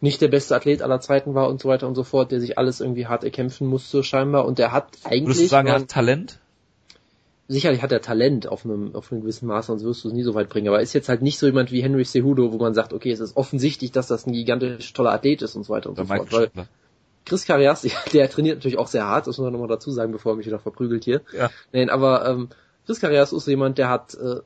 nicht 0.00 0.20
der 0.20 0.28
beste 0.28 0.56
Athlet 0.56 0.82
aller 0.82 1.00
Zeiten 1.00 1.34
war 1.34 1.48
und 1.48 1.60
so 1.60 1.68
weiter 1.68 1.86
und 1.86 1.94
so 1.94 2.04
fort, 2.04 2.32
der 2.32 2.40
sich 2.40 2.58
alles 2.58 2.80
irgendwie 2.80 3.06
hart 3.06 3.24
erkämpfen 3.24 3.66
musste 3.66 4.02
scheinbar 4.02 4.44
und 4.44 4.58
der 4.58 4.72
hat 4.72 4.86
eigentlich, 5.04 5.26
Würdest 5.26 5.42
du 5.42 5.48
sagen, 5.48 5.68
er 5.68 5.74
hat 5.74 5.88
Talent? 5.88 6.40
sicherlich 7.48 7.82
hat 7.82 7.90
er 7.92 8.02
Talent 8.02 8.46
auf 8.46 8.64
einem, 8.64 8.94
auf 8.94 9.10
einem 9.10 9.22
gewissen 9.22 9.46
Maß, 9.46 9.66
sonst 9.66 9.82
wirst 9.82 10.04
du 10.04 10.08
es 10.08 10.14
nie 10.14 10.22
so 10.22 10.34
weit 10.34 10.50
bringen, 10.50 10.68
aber 10.68 10.76
er 10.76 10.82
ist 10.82 10.92
jetzt 10.92 11.08
halt 11.08 11.22
nicht 11.22 11.38
so 11.38 11.46
jemand 11.46 11.72
wie 11.72 11.82
Henry 11.82 12.04
Cejudo, 12.04 12.52
wo 12.52 12.58
man 12.58 12.74
sagt, 12.74 12.92
okay, 12.92 13.10
es 13.10 13.20
ist 13.20 13.36
offensichtlich, 13.36 13.90
dass 13.90 14.06
das 14.06 14.26
ein 14.26 14.32
gigantisch 14.32 14.92
toller 14.92 15.12
Athlet 15.12 15.42
ist 15.42 15.56
und 15.56 15.64
so 15.64 15.72
weiter 15.72 15.88
und 15.88 15.98
Oder 15.98 16.06
so 16.06 16.14
fort, 16.14 16.32
weil? 16.54 16.66
Chris 17.28 17.44
Carrias, 17.44 17.86
der 18.12 18.30
trainiert 18.30 18.58
natürlich 18.58 18.78
auch 18.78 18.88
sehr 18.88 19.06
hart, 19.06 19.26
das 19.26 19.38
muss 19.38 19.44
man 19.44 19.52
nochmal 19.52 19.68
dazu 19.68 19.90
sagen, 19.90 20.12
bevor 20.12 20.32
er 20.32 20.36
mich 20.36 20.46
wieder 20.46 20.58
verprügelt 20.58 21.04
hier. 21.04 21.20
Ja. 21.32 21.50
Nein, 21.72 21.90
aber 21.90 22.26
ähm, 22.28 22.48
Chris 22.86 23.00
Carrias 23.00 23.32
ist 23.32 23.46
jemand, 23.46 23.78
der 23.78 23.88
hat 23.88 24.14
äh, 24.14 24.40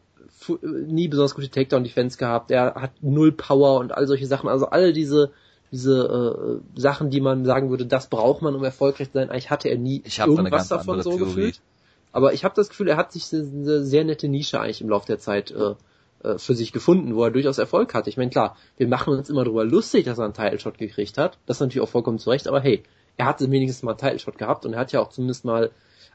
nie 0.62 1.08
besonders 1.08 1.34
gute 1.34 1.48
Takedown-Defense 1.48 2.18
gehabt, 2.18 2.50
der 2.50 2.74
hat 2.74 2.92
null 3.00 3.32
Power 3.32 3.78
und 3.78 3.92
all 3.92 4.06
solche 4.06 4.26
Sachen, 4.26 4.48
also 4.48 4.66
alle 4.66 4.92
diese 4.92 5.30
diese 5.72 6.60
äh, 6.76 6.78
Sachen, 6.78 7.08
die 7.08 7.22
man 7.22 7.46
sagen 7.46 7.70
würde, 7.70 7.86
das 7.86 8.08
braucht 8.08 8.42
man, 8.42 8.54
um 8.54 8.62
erfolgreich 8.62 9.08
zu 9.08 9.14
sein, 9.14 9.30
eigentlich 9.30 9.50
hatte 9.50 9.70
er 9.70 9.78
nie 9.78 10.02
irgendwas 10.04 10.68
davon 10.68 11.00
so 11.00 11.10
Theorie. 11.10 11.24
gefühlt. 11.24 11.60
Aber 12.12 12.34
ich 12.34 12.44
habe 12.44 12.54
das 12.54 12.68
Gefühl, 12.68 12.88
er 12.88 12.98
hat 12.98 13.10
sich 13.10 13.32
eine, 13.32 13.42
eine 13.42 13.82
sehr 13.82 14.04
nette 14.04 14.28
Nische 14.28 14.60
eigentlich 14.60 14.82
im 14.82 14.90
Laufe 14.90 15.06
der 15.06 15.18
Zeit 15.18 15.50
äh, 15.50 15.74
äh, 16.22 16.38
für 16.38 16.54
sich 16.54 16.72
gefunden, 16.72 17.14
wo 17.14 17.24
er 17.24 17.30
durchaus 17.30 17.58
Erfolg 17.58 17.94
hatte. 17.94 18.10
Ich 18.10 18.16
meine, 18.16 18.30
klar, 18.30 18.56
wir 18.76 18.88
machen 18.88 19.12
uns 19.14 19.30
immer 19.30 19.44
darüber 19.44 19.64
lustig, 19.64 20.04
dass 20.04 20.18
er 20.18 20.24
einen 20.24 20.34
Title-Shot 20.34 20.78
gekriegt 20.78 21.18
hat. 21.18 21.38
Das 21.46 21.56
ist 21.56 21.60
natürlich 21.60 21.82
auch 21.82 21.90
vollkommen 21.90 22.18
zu 22.18 22.30
Recht, 22.30 22.48
aber 22.48 22.60
hey, 22.60 22.82
er 23.16 23.26
hatte 23.26 23.50
wenigstens 23.50 23.82
mal 23.82 23.92
einen 23.92 23.98
Title-Shot 23.98 24.38
gehabt 24.38 24.64
und 24.64 24.74
er 24.74 24.80
hat 24.80 24.92
ja 24.92 25.00
auch 25.00 25.10
zumindest 25.10 25.44
mal 25.44 25.70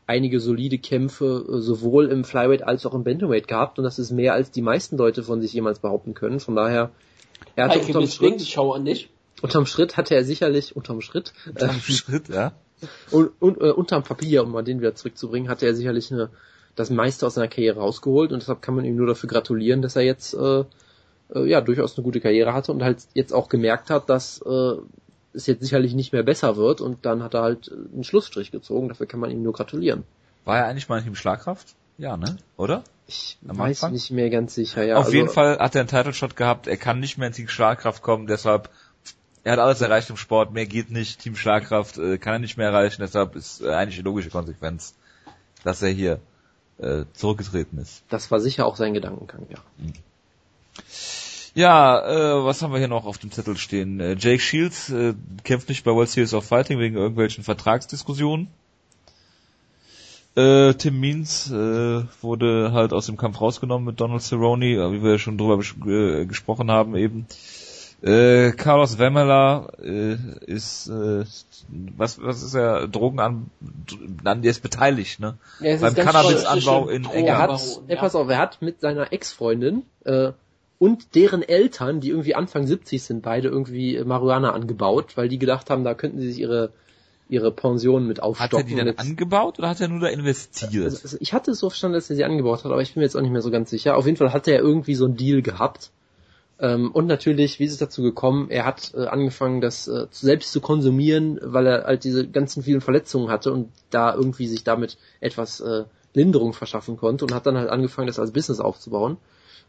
einige 0.08 0.40
solide 0.40 0.78
Kämpfe 0.78 1.46
äh, 1.48 1.60
sowohl 1.60 2.08
im 2.08 2.24
Flyweight 2.24 2.64
als 2.64 2.86
auch 2.86 2.94
im 2.94 3.04
Bantamweight 3.04 3.48
gehabt 3.48 3.78
und 3.78 3.84
das 3.84 4.00
ist 4.00 4.12
mehr 4.12 4.34
als 4.34 4.52
die 4.52 4.62
meisten 4.62 4.98
Leute 4.98 5.24
von 5.24 5.42
sich 5.42 5.54
jemals 5.54 5.80
behaupten 5.80 6.14
können. 6.14 6.40
Von 6.40 6.56
daher, 6.56 6.92
er 7.56 7.66
hatte 7.66 7.80
Heike, 7.80 7.88
unterm 7.88 8.08
Schritt, 8.08 8.58
an 8.58 8.86
dich. 8.86 9.10
unterm 9.42 9.66
Schritt 9.66 9.98
hatte 9.98 10.16
er 10.16 10.24
sicherlich, 10.24 10.76
unterm 10.76 11.02
Schritt, 11.02 11.34
äh, 11.56 11.70
Schritt, 11.80 12.30
ja. 12.30 12.54
und, 13.12 13.32
und 13.40 13.58
äh, 13.58 13.72
unterm 13.72 14.04
Papier, 14.04 14.44
um 14.44 14.52
mal 14.52 14.64
den 14.64 14.80
wieder 14.80 14.96
zurückzubringen, 14.96 15.50
hatte 15.50 15.66
er 15.66 15.76
sicherlich 15.76 16.12
eine, 16.12 16.30
das 16.78 16.90
meiste 16.90 17.26
aus 17.26 17.34
seiner 17.34 17.48
Karriere 17.48 17.80
rausgeholt 17.80 18.32
und 18.32 18.42
deshalb 18.42 18.62
kann 18.62 18.76
man 18.76 18.86
ihm 18.86 18.96
nur 18.96 19.08
dafür 19.08 19.28
gratulieren, 19.28 19.82
dass 19.82 19.96
er 19.96 20.04
jetzt 20.04 20.34
äh, 20.34 20.64
äh, 21.34 21.46
ja 21.46 21.60
durchaus 21.60 21.98
eine 21.98 22.04
gute 22.04 22.22
Karriere 22.22 22.54
hatte 22.54 22.72
und 22.72 22.84
halt 22.84 23.00
jetzt 23.14 23.34
auch 23.34 23.50
gemerkt 23.50 23.90
hat, 23.90 24.10
dass 24.10 24.42
äh, 24.42 24.74
es 25.34 25.48
jetzt 25.48 25.64
sicherlich 25.64 25.94
nicht 25.94 26.14
mehr 26.14 26.24
besser 26.24 26.56
wird 26.56 26.80
und 26.80 27.06
dann 27.06 27.24
hat 27.24 27.34
er 27.34 27.42
halt 27.42 27.72
einen 27.72 28.04
Schlussstrich 28.04 28.52
gezogen. 28.52 28.88
Dafür 28.88 29.08
kann 29.08 29.20
man 29.20 29.32
ihm 29.32 29.44
nur 29.44 29.54
gratulieren. 29.54 30.04
War 30.46 30.60
er 30.60 30.68
eigentlich 30.68 30.88
mal 30.88 31.02
Team 31.02 31.16
Schlagkraft? 31.16 31.76
Ja, 31.98 32.16
ne? 32.16 32.38
Oder? 32.56 32.84
Ich 33.08 33.38
Am 33.48 33.58
weiß 33.58 33.84
Anfang? 33.84 33.94
nicht 33.94 34.12
mehr 34.12 34.30
ganz 34.30 34.54
sicher. 34.54 34.84
Ja, 34.84 34.98
Auf 34.98 35.06
also, 35.06 35.18
jeden 35.18 35.30
Fall 35.30 35.58
hat 35.58 35.76
er 35.76 35.82
einen 35.82 35.90
Title 35.90 36.14
Shot 36.14 36.36
gehabt. 36.36 36.68
Er 36.68 36.78
kann 36.78 37.00
nicht 37.00 37.18
mehr 37.18 37.28
in 37.28 37.34
Team 37.34 37.48
Schlagkraft 37.48 38.04
kommen, 38.04 38.28
deshalb 38.28 38.70
er 39.44 39.54
hat 39.54 39.60
alles 39.60 39.82
erreicht 39.82 40.10
im 40.10 40.18
Sport. 40.18 40.52
Mehr 40.52 40.66
geht 40.66 40.92
nicht. 40.92 41.20
Team 41.20 41.36
Schlagkraft 41.36 41.98
äh, 41.98 42.18
kann 42.18 42.34
er 42.34 42.40
nicht 42.40 42.58
mehr 42.58 42.68
erreichen. 42.68 43.02
Deshalb 43.02 43.36
ist 43.36 43.62
äh, 43.62 43.70
eigentlich 43.70 43.96
die 43.96 44.02
logische 44.02 44.30
Konsequenz, 44.30 44.94
dass 45.64 45.82
er 45.82 45.90
hier 45.90 46.20
äh, 46.80 47.06
zurückgetreten 47.14 47.80
ist. 47.80 48.04
Das 48.10 48.30
war 48.32 48.40
sicher 48.40 48.66
auch 48.66 48.76
sein 48.76 48.94
Gedankengang, 48.94 49.48
ja. 49.50 49.60
Ja, 51.56 52.08
äh, 52.08 52.46
was 52.46 52.62
haben 52.62 52.72
wir 52.72 52.78
hier 52.78 52.88
noch 52.88 53.06
auf 53.06 53.18
dem 53.18 53.32
Zettel 53.32 53.58
stehen? 53.58 54.00
Äh, 54.00 54.16
Jake 54.20 54.40
Shields 54.40 54.92
äh, 54.92 55.16
kämpft 55.44 55.70
nicht 55.70 55.84
bei 55.84 55.92
World 55.92 56.10
Series 56.10 56.36
of 56.36 56.46
Fighting 56.46 56.78
wegen 56.78 56.96
irgendwelchen 56.96 57.44
Vertragsdiskussionen. 57.44 58.48
Äh, 60.36 60.76
Tim 60.76 61.00
Means 61.00 61.50
äh, 61.50 62.04
wurde 62.22 62.72
halt 62.72 62.94
aus 62.94 63.08
dem 63.08 63.18
Kampf 63.18 63.42
rausgenommen 63.42 63.88
mit 63.88 64.00
Donald 64.00 64.22
Cerrone, 64.22 64.68
äh, 64.68 64.92
wie 64.92 65.02
wir 65.02 65.14
ja 65.14 65.18
schon 65.18 65.40
drüber 65.40 65.60
äh, 65.88 66.28
gesprochen 66.28 66.70
haben 66.70 66.96
eben. 66.96 67.26
Äh, 68.02 68.52
Carlos 68.52 69.00
Wemmeler 69.00 69.70
äh, 69.84 70.18
ist 70.46 70.88
äh, 70.88 71.26
was 71.98 72.22
was 72.22 72.44
ist 72.44 72.54
er 72.54 72.88
Drogen 72.88 73.20
an, 73.20 73.50
an 74.24 74.44
der 74.44 74.52
ist 74.52 74.62
beteiligt 74.62 75.20
ne 75.20 75.38
Ja, 75.60 75.78
beim 75.78 75.96
Cannabisanbau 75.96 76.90
in 76.90 77.06
Er 77.06 77.12
Er 77.12 77.16
England 77.16 77.40
hat, 77.40 77.82
ja. 77.88 77.96
pass 77.96 78.14
auf, 78.14 78.30
er 78.30 78.38
hat 78.38 78.62
mit 78.62 78.82
seiner 78.82 79.12
Ex-Freundin 79.12 79.82
äh, 80.06 80.32
und 80.78 81.16
deren 81.16 81.42
Eltern, 81.42 82.00
die 82.00 82.10
irgendwie 82.10 82.36
Anfang 82.36 82.68
70 82.68 83.02
sind, 83.02 83.24
beide 83.24 83.48
irgendwie 83.48 84.00
Marihuana 84.04 84.52
angebaut, 84.52 85.18
weil 85.18 85.28
die 85.28 85.40
gedacht 85.40 85.72
haben, 85.72 85.84
da 85.84 85.96
könnten 85.96 86.20
sie 86.20 86.32
sich 86.32 86.40
ihre 86.40 86.72
ihre 87.30 87.52
Pension 87.52 88.08
mit 88.08 88.20
hat 88.20 88.26
aufstocken. 88.26 88.58
er 88.60 88.64
die 88.64 88.76
dann 88.76 88.98
angebaut 88.98 89.60
oder 89.60 89.70
hat 89.70 89.82
er 89.82 89.88
nur 89.88 90.00
da 90.00 90.08
investiert 90.08 90.86
also, 90.86 91.00
also 91.02 91.18
ich 91.20 91.34
hatte 91.34 91.52
es 91.52 91.60
so 91.60 91.70
verstanden, 91.70 91.96
dass 91.96 92.10
er 92.10 92.16
sie 92.16 92.24
angebaut 92.24 92.64
hat, 92.64 92.72
aber 92.72 92.82
ich 92.82 92.94
bin 92.94 93.02
mir 93.02 93.06
jetzt 93.06 93.16
auch 93.16 93.22
nicht 93.22 93.32
mehr 93.32 93.42
so 93.42 93.52
ganz 93.52 93.70
sicher. 93.70 93.98
Auf 93.98 94.06
jeden 94.06 94.18
Fall 94.18 94.34
hat 94.34 94.48
er 94.48 94.60
irgendwie 94.60 94.96
so 94.96 95.06
einen 95.06 95.18
Deal 95.18 95.42
gehabt. 95.42 95.92
Ähm, 96.60 96.92
und 96.92 97.06
natürlich, 97.06 97.60
wie 97.60 97.66
ist 97.66 97.74
es 97.74 97.78
dazu 97.78 98.02
gekommen? 98.02 98.50
Er 98.50 98.66
hat 98.66 98.94
äh, 98.96 99.06
angefangen, 99.06 99.62
das 99.62 99.88
äh, 99.88 100.08
selbst 100.12 100.52
zu 100.52 100.60
konsumieren, 100.62 101.40
weil 101.44 101.68
er 101.68 101.84
halt 101.84 102.04
diese 102.04 102.28
ganzen 102.28 102.64
vielen 102.64 102.82
Verletzungen 102.82 103.30
hatte 103.30 103.52
und 103.54 103.72
da 103.92 104.14
irgendwie 104.16 104.48
sich 104.48 104.64
damit 104.64 104.98
etwas 105.20 105.60
äh, 105.60 105.86
Linderung 106.14 106.54
verschaffen 106.54 106.98
konnte 106.98 107.26
und 107.26 107.34
hat 107.34 107.46
dann 107.46 107.58
halt 107.58 107.70
angefangen, 107.70 108.08
das 108.08 108.18
als 108.18 108.32
Business 108.32 108.60
aufzubauen. 108.60 109.18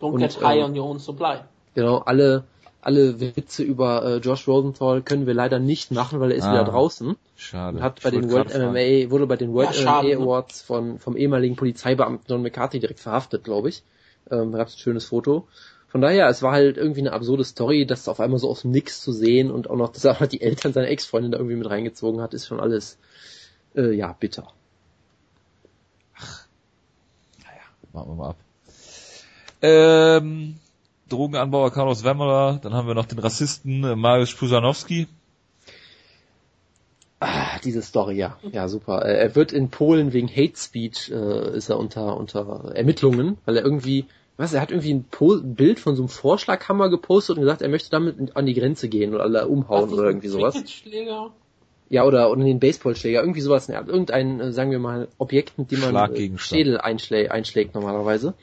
Don't 0.00 0.12
Und, 0.12 0.20
get 0.20 0.42
high 0.42 0.58
ähm, 0.58 0.64
on 0.64 0.78
your 0.78 0.86
own 0.86 0.98
supply. 0.98 1.40
Genau, 1.74 1.98
alle, 1.98 2.44
alle 2.80 3.20
Witze 3.20 3.62
über 3.62 4.04
äh, 4.04 4.16
Josh 4.18 4.48
Rosenthal 4.48 5.02
können 5.02 5.26
wir 5.26 5.34
leider 5.34 5.58
nicht 5.58 5.90
machen, 5.90 6.20
weil 6.20 6.30
er 6.30 6.38
ist 6.38 6.44
Ah. 6.44 6.52
wieder 6.52 6.64
draußen 6.64 7.16
Schade. 7.36 7.76
und 7.76 7.82
hat 7.82 8.02
bei 8.02 8.10
den 8.10 8.30
World 8.30 8.50
fragen. 8.50 8.70
MMA, 8.70 9.10
wurde 9.10 9.26
bei 9.26 9.36
den 9.36 9.52
World 9.52 9.68
Ja, 9.68 9.74
schade, 9.74 10.08
MMA 10.08 10.18
ne? 10.18 10.24
Awards 10.24 10.62
von, 10.62 10.98
vom 10.98 11.16
ehemaligen 11.16 11.56
Polizeibeamten 11.56 12.24
John 12.28 12.42
McCarthy 12.42 12.80
direkt 12.80 13.00
verhaftet, 13.00 13.44
glaube 13.44 13.68
ich. 13.68 13.82
Ähm, 14.30 14.52
da 14.52 14.58
gab 14.58 14.68
es 14.68 14.74
ein 14.74 14.78
schönes 14.78 15.04
Foto. 15.04 15.48
Von 15.88 16.00
daher, 16.02 16.28
es 16.28 16.42
war 16.42 16.52
halt 16.52 16.76
irgendwie 16.76 17.00
eine 17.00 17.12
absurde 17.12 17.44
Story, 17.44 17.86
das 17.86 18.08
auf 18.08 18.20
einmal 18.20 18.38
so 18.38 18.50
aus 18.50 18.62
dem 18.62 18.70
Nix 18.70 19.00
zu 19.00 19.12
sehen 19.12 19.50
und 19.50 19.70
auch 19.70 19.76
noch, 19.76 19.90
dass 19.90 20.04
er 20.04 20.26
die 20.26 20.42
Eltern 20.42 20.72
seiner 20.72 20.88
Ex-Freundin 20.88 21.32
da 21.32 21.38
irgendwie 21.38 21.56
mit 21.56 21.70
reingezogen 21.70 22.20
hat, 22.20 22.34
ist 22.34 22.46
schon 22.46 22.60
alles, 22.60 22.98
äh, 23.74 23.92
ja, 23.92 24.14
bitter. 24.18 24.52
Warten 27.92 28.10
wir 28.10 28.14
mal 28.16 28.28
ab. 28.30 28.36
Ähm, 29.60 30.56
Drogenanbauer 31.08 31.72
Carlos 31.72 32.04
Wemmerer, 32.04 32.60
dann 32.62 32.74
haben 32.74 32.86
wir 32.86 32.94
noch 32.94 33.06
den 33.06 33.18
Rassisten 33.18 33.82
äh, 33.82 33.96
Mariusz 33.96 34.34
Pusanowski. 34.34 35.08
Ah, 37.20 37.58
diese 37.64 37.82
Story, 37.82 38.16
ja. 38.16 38.38
Ja, 38.52 38.68
super. 38.68 39.04
Äh, 39.04 39.18
Er 39.18 39.34
wird 39.34 39.52
in 39.52 39.70
Polen 39.70 40.12
wegen 40.12 40.28
Hate 40.28 40.56
Speech, 40.56 41.10
äh, 41.10 41.56
ist 41.56 41.68
er 41.70 41.78
unter, 41.78 42.16
unter 42.16 42.72
Ermittlungen, 42.74 43.38
weil 43.44 43.56
er 43.56 43.64
irgendwie, 43.64 44.04
was, 44.38 44.54
er 44.54 44.60
hat 44.60 44.70
irgendwie 44.70 44.94
ein, 44.94 45.04
po 45.04 45.34
ein 45.34 45.56
Bild 45.56 45.80
von 45.80 45.96
so 45.96 46.02
einem 46.02 46.08
Vorschlaghammer 46.08 46.88
gepostet 46.88 47.36
und 47.36 47.42
gesagt, 47.42 47.60
er 47.60 47.68
möchte 47.68 47.90
damit 47.90 48.36
an 48.36 48.46
die 48.46 48.54
Grenze 48.54 48.88
gehen 48.88 49.12
oder 49.12 49.24
alle 49.24 49.48
umhauen 49.48 49.92
oder 49.92 50.04
irgendwie 50.04 50.28
sowas. 50.28 50.54
Ja, 51.90 52.04
oder, 52.04 52.30
oder 52.30 52.44
den 52.44 52.60
Baseballschläger, 52.60 53.20
irgendwie 53.20 53.40
sowas. 53.40 53.66
Ja, 53.66 53.84
irgendein, 53.84 54.40
äh, 54.40 54.52
sagen 54.52 54.70
wir 54.70 54.78
mal, 54.78 55.08
Objekt, 55.18 55.58
mit 55.58 55.72
dem 55.72 55.80
man 55.80 56.14
äh. 56.14 56.38
Schädel 56.38 56.78
einschlä 56.78 57.28
einschlägt 57.28 57.74
normalerweise. 57.74 58.34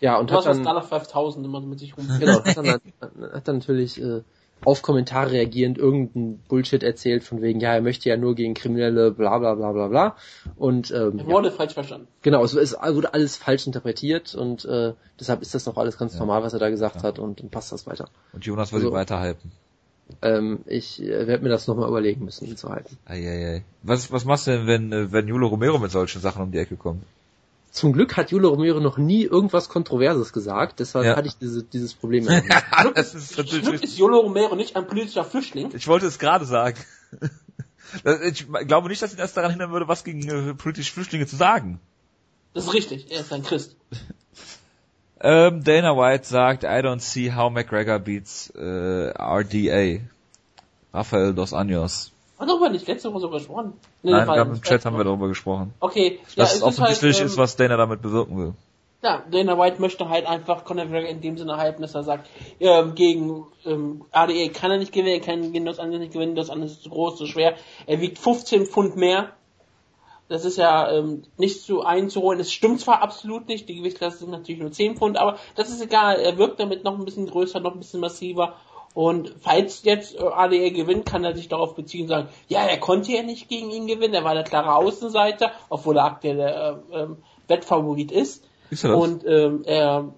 Ja, 0.00 0.18
und 0.18 0.28
Du 0.28 0.34
hat 0.34 0.40
hast 0.40 0.46
das 0.46 0.56
dann, 0.58 0.66
Dollar 0.66 0.82
5000 0.82 1.46
immer 1.46 1.60
mit 1.60 1.78
sich 1.78 1.96
rum. 1.96 2.06
genau, 2.18 2.44
hat 2.44 2.56
dann, 2.56 2.68
hat 2.68 3.48
dann 3.48 3.58
natürlich 3.58 4.02
äh, 4.02 4.22
auf 4.64 4.82
Kommentare 4.82 5.30
reagierend 5.32 5.78
irgendein 5.78 6.38
Bullshit 6.48 6.82
erzählt, 6.82 7.22
von 7.24 7.42
wegen, 7.42 7.60
ja, 7.60 7.74
er 7.74 7.82
möchte 7.82 8.08
ja 8.08 8.16
nur 8.16 8.34
gegen 8.34 8.54
Kriminelle, 8.54 9.10
bla 9.10 9.38
bla 9.38 9.54
bla 9.54 9.72
bla 9.72 9.88
bla. 9.88 10.16
Und 10.56 10.90
ähm, 10.90 11.18
Er 11.18 11.24
ja, 11.24 11.30
wurde 11.30 11.50
falsch 11.50 11.74
verstanden. 11.74 12.08
genau, 12.22 12.42
es, 12.44 12.54
es 12.54 12.74
wurde 12.74 13.12
alles 13.14 13.36
falsch 13.36 13.66
interpretiert 13.66 14.34
und 14.34 14.64
äh, 14.64 14.92
deshalb 15.20 15.42
ist 15.42 15.54
das 15.54 15.64
doch 15.64 15.76
alles 15.76 15.98
ganz 15.98 16.14
Ja. 16.14 16.20
normal, 16.20 16.42
was 16.42 16.52
er 16.52 16.58
da 16.58 16.70
gesagt 16.70 16.96
Ja. 16.96 17.02
hat 17.04 17.18
und 17.18 17.40
dann 17.40 17.50
passt 17.50 17.72
das 17.72 17.86
weiter. 17.86 18.08
Und 18.32 18.44
Jonas 18.46 18.72
will 18.72 18.78
Also- 18.78 18.88
ihn 18.90 18.94
weiterhypen. 18.94 19.52
Ähm, 20.20 20.58
ich 20.66 21.02
äh, 21.02 21.26
werde 21.26 21.42
mir 21.42 21.48
das 21.48 21.66
nochmal 21.66 21.88
überlegen 21.88 22.24
müssen, 22.26 22.46
ihn 22.46 22.58
zu 22.58 22.68
halten. 22.68 22.98
Eieiei. 23.06 23.62
Was, 23.82 24.12
was 24.12 24.26
machst 24.26 24.46
du 24.46 24.50
denn, 24.50 24.66
wenn, 24.66 24.92
äh, 24.92 25.12
wenn 25.12 25.26
Julio 25.28 25.48
Romero 25.48 25.78
mit 25.78 25.90
solchen 25.90 26.20
Sachen 26.20 26.42
um 26.42 26.52
die 26.52 26.58
Ecke 26.58 26.76
kommt? 26.76 27.02
Zum 27.74 27.92
Glück 27.92 28.16
hat 28.16 28.30
Julio 28.30 28.50
Romero 28.50 28.78
noch 28.78 28.98
nie 28.98 29.24
irgendwas 29.24 29.68
Kontroverses 29.68 30.32
gesagt, 30.32 30.78
deshalb 30.78 31.06
Ja. 31.06 31.16
hatte 31.16 31.26
ich 31.26 31.36
diese, 31.38 31.64
dieses 31.64 31.92
Problem. 31.92 32.24
das 32.94 33.16
ist 33.16 33.36
natürlich 33.36 33.64
Glück 33.64 33.82
ist 33.82 33.98
Yolo 33.98 34.20
Romero 34.20 34.54
nicht 34.54 34.76
ein 34.76 34.86
politischer 34.86 35.24
Flüchtling. 35.24 35.70
Ich 35.74 35.88
wollte 35.88 36.06
es 36.06 36.18
gerade 36.18 36.46
sagen. 36.46 36.78
Ich 38.26 38.48
glaube 38.66 38.88
nicht, 38.88 39.02
dass 39.02 39.12
ihn 39.12 39.18
das 39.18 39.34
daran 39.34 39.52
hindern 39.52 39.70
würde, 39.70 39.86
was 39.86 40.02
gegen 40.02 40.28
äh, 40.28 40.54
politische 40.54 40.92
Flüchtlinge 40.92 41.28
zu 41.28 41.36
sagen. 41.36 41.78
Das 42.52 42.64
ist 42.64 42.72
richtig, 42.74 43.12
er 43.12 43.20
ist 43.20 43.32
ein 43.32 43.42
Christ. 43.42 43.76
Ähm, 45.20 45.62
Dana 45.64 45.96
White 45.96 46.26
sagt, 46.26 46.64
I 46.64 46.82
don't 46.82 47.00
see 47.00 47.32
how 47.32 47.50
McGregor 47.50 47.98
beats 47.98 48.50
äh, 48.50 49.10
RDA. 49.16 50.00
Rafael 50.92 51.32
dos 51.34 51.54
Anjos. 51.54 52.12
Hat 52.44 52.50
darüber 52.50 52.68
nicht 52.68 52.86
letzte 52.86 53.10
Woche 53.10 53.20
sogar 53.20 53.38
gesprochen? 53.38 53.72
Nee, 54.02 54.10
Nein, 54.10 54.26
wir 54.26 54.34
haben 54.34 54.52
im 54.52 54.60
Chat 54.60 54.84
haben 54.84 54.98
wir 54.98 55.04
darüber 55.04 55.28
gesprochen. 55.28 55.72
Okay, 55.80 56.20
Das 56.36 56.50
es 56.50 56.56
ist 56.56 56.62
offensichtlich 56.62 57.16
halt, 57.16 57.26
ist, 57.26 57.38
was 57.38 57.56
Dana 57.56 57.78
damit 57.78 58.02
bewirken 58.02 58.36
will. 58.36 58.52
Ja, 59.02 59.22
Dana 59.30 59.58
White 59.58 59.80
möchte 59.80 60.10
halt 60.10 60.26
einfach 60.26 60.64
Conor 60.64 60.84
McGregor 60.84 61.08
in 61.08 61.22
dem 61.22 61.38
Sinne 61.38 61.56
halten, 61.56 61.80
dass 61.80 61.94
er 61.94 62.02
sagt, 62.02 62.28
ähm, 62.60 62.94
gegen 62.94 63.46
ähm, 63.64 64.04
ADE 64.12 64.50
kann 64.50 64.70
er 64.70 64.76
nicht 64.76 64.92
gewinnen, 64.92 65.14
er 65.14 65.20
kann 65.20 65.52
gegen 65.52 65.64
das 65.64 65.78
andere 65.78 66.00
nicht 66.00 66.12
gewinnen, 66.12 66.34
das 66.34 66.50
andere 66.50 66.70
ist 66.70 66.82
zu 66.82 66.90
groß, 66.90 67.16
zu 67.16 67.24
schwer. 67.24 67.54
Er 67.86 68.02
wiegt 68.02 68.18
15 68.18 68.66
Pfund 68.66 68.96
mehr. 68.96 69.30
Das 70.28 70.44
ist 70.44 70.58
ja 70.58 70.90
ähm, 70.90 71.22
nicht 71.38 71.62
zu 71.62 71.82
einzuholen. 71.82 72.40
Es 72.40 72.52
stimmt 72.52 72.80
zwar 72.80 73.00
absolut 73.00 73.48
nicht, 73.48 73.70
die 73.70 73.76
Gewichtsklasse 73.76 74.18
sind 74.18 74.30
natürlich 74.30 74.60
nur 74.60 74.72
10 74.72 74.96
Pfund, 74.96 75.16
aber 75.16 75.38
das 75.54 75.70
ist 75.70 75.82
egal. 75.82 76.16
Er 76.16 76.36
wirkt 76.36 76.60
damit 76.60 76.84
noch 76.84 76.98
ein 76.98 77.04
bisschen 77.06 77.26
größer, 77.26 77.60
noch 77.60 77.72
ein 77.72 77.78
bisschen 77.78 78.00
massiver. 78.00 78.54
Und 78.94 79.34
falls 79.40 79.82
jetzt 79.82 80.14
äh, 80.14 80.22
ADR 80.22 80.70
gewinnt, 80.70 81.04
kann 81.04 81.24
er 81.24 81.34
sich 81.34 81.48
darauf 81.48 81.74
beziehen 81.74 82.02
und 82.02 82.08
sagen, 82.08 82.28
ja, 82.48 82.64
er 82.64 82.78
konnte 82.78 83.12
ja 83.12 83.22
nicht 83.22 83.48
gegen 83.48 83.70
ihn 83.70 83.88
gewinnen, 83.88 84.14
er 84.14 84.24
war 84.24 84.34
der 84.34 84.44
klare 84.44 84.74
Außenseiter, 84.74 85.50
obwohl 85.68 85.96
er 85.96 86.04
aktuell 86.04 86.36
der 86.36 86.80
äh, 86.92 87.02
ähm, 87.02 87.16
Wettfavorit 87.48 88.12
ist. 88.12 88.44
Ist 88.70 88.84
er 88.84 88.90
das? 88.90 89.00
Und 89.00 89.24
ähm, 89.26 89.62
er 89.66 90.14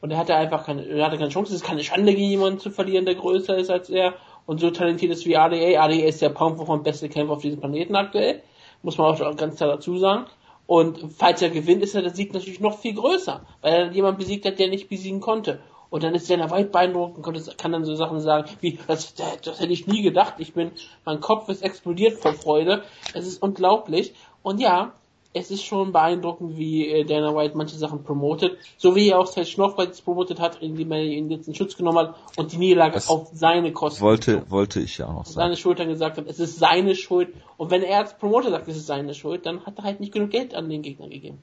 und 0.00 0.10
er 0.10 0.18
hatte 0.18 0.34
einfach 0.34 0.66
keine, 0.66 0.84
er 0.84 1.06
hatte 1.06 1.16
keine 1.16 1.30
Chance. 1.30 1.54
Es 1.54 1.60
ist 1.60 1.66
keine 1.66 1.84
Schande, 1.84 2.12
gegen 2.12 2.28
jemanden 2.28 2.58
zu 2.58 2.70
verlieren, 2.70 3.04
der 3.04 3.14
größer 3.14 3.56
ist 3.56 3.70
als 3.70 3.88
er 3.88 4.14
und 4.46 4.58
so 4.58 4.70
talentiert 4.70 5.12
ist 5.12 5.26
wie 5.26 5.36
ADA. 5.36 5.80
ADA 5.80 6.06
ist 6.06 6.20
der 6.20 6.30
Pound 6.30 6.56
Pound 6.56 6.82
beste 6.82 7.08
Kämpfer 7.08 7.34
auf 7.34 7.42
diesem 7.42 7.60
Planeten 7.60 7.94
aktuell, 7.94 8.42
muss 8.82 8.98
man 8.98 9.14
auch 9.14 9.36
ganz 9.36 9.56
klar 9.56 9.68
dazu 9.68 9.98
sagen. 9.98 10.26
Und 10.66 10.98
falls 11.16 11.42
er 11.42 11.50
gewinnt, 11.50 11.82
ist 11.82 11.94
er 11.94 12.02
der 12.02 12.14
Sieg 12.14 12.32
natürlich 12.32 12.60
noch 12.60 12.78
viel 12.78 12.94
größer, 12.94 13.44
weil 13.60 13.72
er 13.72 13.92
jemanden 13.92 14.18
besiegt 14.18 14.46
hat, 14.46 14.58
der 14.58 14.68
nicht 14.68 14.88
besiegen 14.88 15.20
konnte. 15.20 15.60
Und 15.92 16.02
dann 16.04 16.14
ist 16.14 16.30
Dana 16.30 16.50
White 16.50 16.70
beeindruckend 16.70 17.26
und 17.26 17.58
kann 17.58 17.70
dann 17.70 17.84
so 17.84 17.94
Sachen 17.94 18.18
sagen 18.18 18.48
wie, 18.62 18.78
das, 18.86 19.12
das 19.14 19.60
hätte 19.60 19.74
ich 19.74 19.86
nie 19.86 20.00
gedacht, 20.00 20.36
ich 20.38 20.54
bin, 20.54 20.70
mein 21.04 21.20
Kopf 21.20 21.50
ist 21.50 21.62
explodiert 21.62 22.18
vor 22.18 22.32
Freude, 22.32 22.82
es 23.12 23.26
ist 23.26 23.42
unglaublich. 23.42 24.14
Und 24.42 24.58
ja, 24.58 24.94
es 25.34 25.50
ist 25.50 25.62
schon 25.64 25.92
beeindruckend, 25.92 26.56
wie 26.56 26.88
äh, 26.88 27.04
Dana 27.04 27.36
White 27.36 27.58
manche 27.58 27.76
Sachen 27.76 28.04
promotet, 28.04 28.56
so 28.78 28.96
wie 28.96 29.10
er 29.10 29.18
auch 29.18 29.30
Ted 29.30 29.46
Schnorfwald 29.46 30.02
promotet 30.02 30.40
hat, 30.40 30.62
indem 30.62 30.92
er 30.92 31.02
ihn 31.02 31.30
jetzt 31.30 31.46
in 31.46 31.54
Schutz 31.54 31.76
genommen 31.76 31.98
hat 31.98 32.14
und 32.36 32.52
die 32.52 32.56
Niederlage 32.56 32.94
Das 32.94 33.10
auf 33.10 33.28
seine 33.34 33.70
Kosten 33.74 34.00
Wollte, 34.00 34.50
wollte 34.50 34.80
ich 34.80 34.96
ja 34.96 35.08
auch 35.08 35.26
sagen. 35.26 35.34
seine 35.34 35.56
Schultern 35.58 35.88
gesagt 35.88 36.16
hat, 36.16 36.24
es 36.26 36.40
ist 36.40 36.58
seine 36.58 36.94
Schuld. 36.94 37.34
Und 37.58 37.70
wenn 37.70 37.82
er 37.82 37.98
als 37.98 38.16
Promoter 38.16 38.48
sagt, 38.48 38.66
es 38.66 38.78
ist 38.78 38.86
seine 38.86 39.12
Schuld, 39.12 39.44
dann 39.44 39.66
hat 39.66 39.76
er 39.76 39.84
halt 39.84 40.00
nicht 40.00 40.14
genug 40.14 40.30
Geld 40.30 40.54
an 40.54 40.70
den 40.70 40.80
Gegner 40.80 41.08
gegeben. 41.08 41.38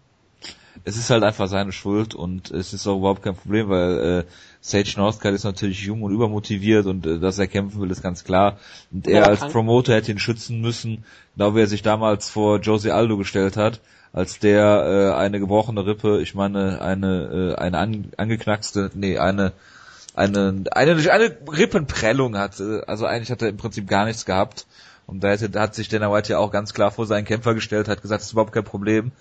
Es 0.86 0.98
ist 0.98 1.10
halt 1.10 1.24
einfach 1.24 1.48
seine 1.48 1.72
Schuld 1.72 2.16
und 2.16 2.52
es 2.52 2.74
ist 2.74 2.88
auch 2.88 2.98
überhaupt 2.98 3.24
kein 3.24 3.36
Problem, 3.36 3.70
weil 3.70 4.00
äh, 4.00 4.24
Sage 4.62 4.94
Northcutt 4.98 5.34
ist 5.34 5.44
natürlich 5.44 5.82
jung 5.84 6.02
und 6.04 6.14
übermotiviert 6.14 6.86
und 6.86 7.06
äh, 7.06 7.20
dass 7.20 7.40
er 7.40 7.48
kämpfen 7.48 7.82
will, 7.82 7.92
ist 7.92 8.04
ganz 8.04 8.24
klar. 8.24 8.58
Und 8.92 9.08
er 9.08 9.28
als 9.28 9.40
Promoter 9.40 9.94
hätte 9.94 10.12
ihn 10.12 10.20
schützen 10.20 10.62
müssen, 10.62 11.06
genau 11.36 11.56
wie 11.56 11.62
er 11.62 11.68
sich 11.68 11.82
damals 11.82 12.30
vor 12.30 12.60
Jose 12.60 12.94
Aldo 12.94 13.18
gestellt 13.18 13.58
hat, 13.58 13.80
als 14.12 14.40
der 14.40 15.14
äh, 15.14 15.18
eine 15.18 15.40
gebrochene 15.40 15.86
Rippe, 15.86 16.22
ich 16.22 16.36
meine 16.36 16.82
eine 16.82 17.56
äh, 17.58 17.62
eine 17.62 17.78
an, 17.78 18.12
angeknackste, 18.18 18.92
nee, 18.96 19.18
eine 19.18 19.54
eine 20.16 20.66
eine 20.72 21.12
eine 21.12 21.38
Rippenprellung 21.58 22.38
hatte. 22.38 22.84
Also 22.88 23.06
eigentlich 23.06 23.32
hat 23.32 23.42
er 23.42 23.50
im 23.50 23.58
Prinzip 23.58 23.88
gar 23.88 24.06
nichts 24.06 24.26
gehabt. 24.26 24.66
Und 25.10 25.24
da, 25.24 25.30
hätte, 25.30 25.60
hat 25.60 25.74
sich 25.74 25.90
Dana 25.90 26.12
White 26.12 26.34
ja 26.34 26.38
auch 26.38 26.52
ganz 26.52 26.72
klar 26.76 26.92
vor 26.92 27.08
seinen 27.08 27.26
Kämpfer 27.26 27.56
gestellt, 27.56 27.88
hat 27.88 28.04
gesagt, 28.04 28.22
das 28.22 28.28
ist 28.28 28.34
überhaupt 28.34 28.52
kein 28.52 28.64
Problem. 28.64 29.12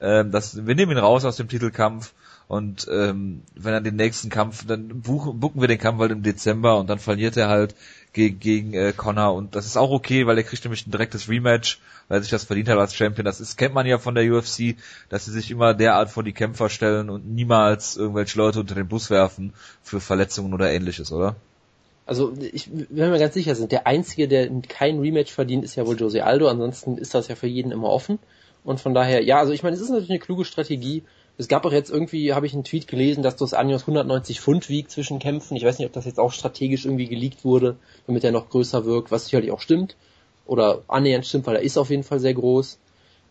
Ähm, 0.00 0.30
das, 0.30 0.66
wir 0.66 0.74
nehmen 0.74 0.92
ihn 0.92 0.98
raus 0.98 1.24
aus 1.24 1.36
dem 1.36 1.48
Titelkampf 1.48 2.12
und 2.48 2.86
ähm, 2.90 3.42
wenn 3.54 3.72
er 3.72 3.80
den 3.80 3.96
nächsten 3.96 4.28
Kampf, 4.28 4.66
dann 4.66 5.00
buchen, 5.00 5.40
buchen 5.40 5.60
wir 5.60 5.68
den 5.68 5.78
Kampf 5.78 6.00
halt 6.00 6.12
im 6.12 6.22
Dezember 6.22 6.78
und 6.78 6.88
dann 6.88 6.98
verliert 6.98 7.36
er 7.36 7.48
halt 7.48 7.74
gegen, 8.12 8.38
gegen 8.38 8.74
äh, 8.74 8.92
Connor 8.96 9.34
und 9.34 9.56
das 9.56 9.66
ist 9.66 9.76
auch 9.76 9.90
okay, 9.90 10.26
weil 10.26 10.38
er 10.38 10.44
kriegt 10.44 10.64
nämlich 10.64 10.86
ein 10.86 10.92
direktes 10.92 11.28
Rematch, 11.28 11.80
weil 12.08 12.18
er 12.18 12.22
sich 12.22 12.30
das 12.30 12.44
verdient 12.44 12.68
hat 12.68 12.78
als 12.78 12.94
Champion. 12.94 13.24
Das 13.24 13.40
ist, 13.40 13.56
kennt 13.56 13.74
man 13.74 13.86
ja 13.86 13.98
von 13.98 14.14
der 14.14 14.30
UFC, 14.32 14.76
dass 15.08 15.24
sie 15.24 15.32
sich 15.32 15.50
immer 15.50 15.74
derart 15.74 16.10
vor 16.10 16.22
die 16.22 16.32
Kämpfer 16.32 16.68
stellen 16.68 17.10
und 17.10 17.26
niemals 17.26 17.96
irgendwelche 17.96 18.38
Leute 18.38 18.60
unter 18.60 18.76
den 18.76 18.88
Bus 18.88 19.10
werfen 19.10 19.52
für 19.82 20.00
Verletzungen 20.00 20.54
oder 20.54 20.70
ähnliches, 20.70 21.10
oder? 21.10 21.34
Also 22.06 22.32
ich, 22.40 22.70
wenn 22.72 23.10
wir 23.10 23.18
ganz 23.18 23.34
sicher 23.34 23.56
sind, 23.56 23.72
der 23.72 23.88
Einzige, 23.88 24.28
der 24.28 24.48
kein 24.68 25.00
Rematch 25.00 25.32
verdient, 25.32 25.64
ist 25.64 25.74
ja 25.74 25.84
wohl 25.84 25.98
Jose 25.98 26.24
Aldo. 26.24 26.46
Ansonsten 26.46 26.98
ist 26.98 27.14
das 27.14 27.26
ja 27.26 27.34
für 27.34 27.48
jeden 27.48 27.72
immer 27.72 27.88
offen. 27.88 28.20
Und 28.66 28.80
von 28.80 28.94
daher, 28.94 29.22
ja, 29.22 29.38
also 29.38 29.52
ich 29.52 29.62
meine, 29.62 29.76
es 29.76 29.80
ist 29.80 29.90
natürlich 29.90 30.10
eine 30.10 30.18
kluge 30.18 30.44
Strategie. 30.44 31.04
Es 31.38 31.46
gab 31.46 31.64
auch 31.64 31.72
jetzt 31.72 31.88
irgendwie, 31.88 32.34
habe 32.34 32.46
ich 32.46 32.52
einen 32.52 32.64
Tweet 32.64 32.88
gelesen, 32.88 33.22
dass 33.22 33.36
Dos 33.36 33.54
Anjos 33.54 33.82
190 33.82 34.40
Pfund 34.40 34.68
wiegt 34.68 34.90
zwischen 34.90 35.20
Kämpfen. 35.20 35.56
Ich 35.56 35.64
weiß 35.64 35.78
nicht, 35.78 35.86
ob 35.86 35.92
das 35.92 36.04
jetzt 36.04 36.18
auch 36.18 36.32
strategisch 36.32 36.84
irgendwie 36.84 37.06
geleakt 37.06 37.44
wurde, 37.44 37.76
damit 38.08 38.24
er 38.24 38.32
noch 38.32 38.50
größer 38.50 38.84
wirkt, 38.84 39.12
was 39.12 39.26
sicherlich 39.26 39.52
auch 39.52 39.60
stimmt. 39.60 39.94
Oder 40.46 40.82
annähernd 40.88 41.24
stimmt, 41.24 41.46
weil 41.46 41.54
er 41.54 41.62
ist 41.62 41.78
auf 41.78 41.90
jeden 41.90 42.02
Fall 42.02 42.18
sehr 42.18 42.34
groß. 42.34 42.80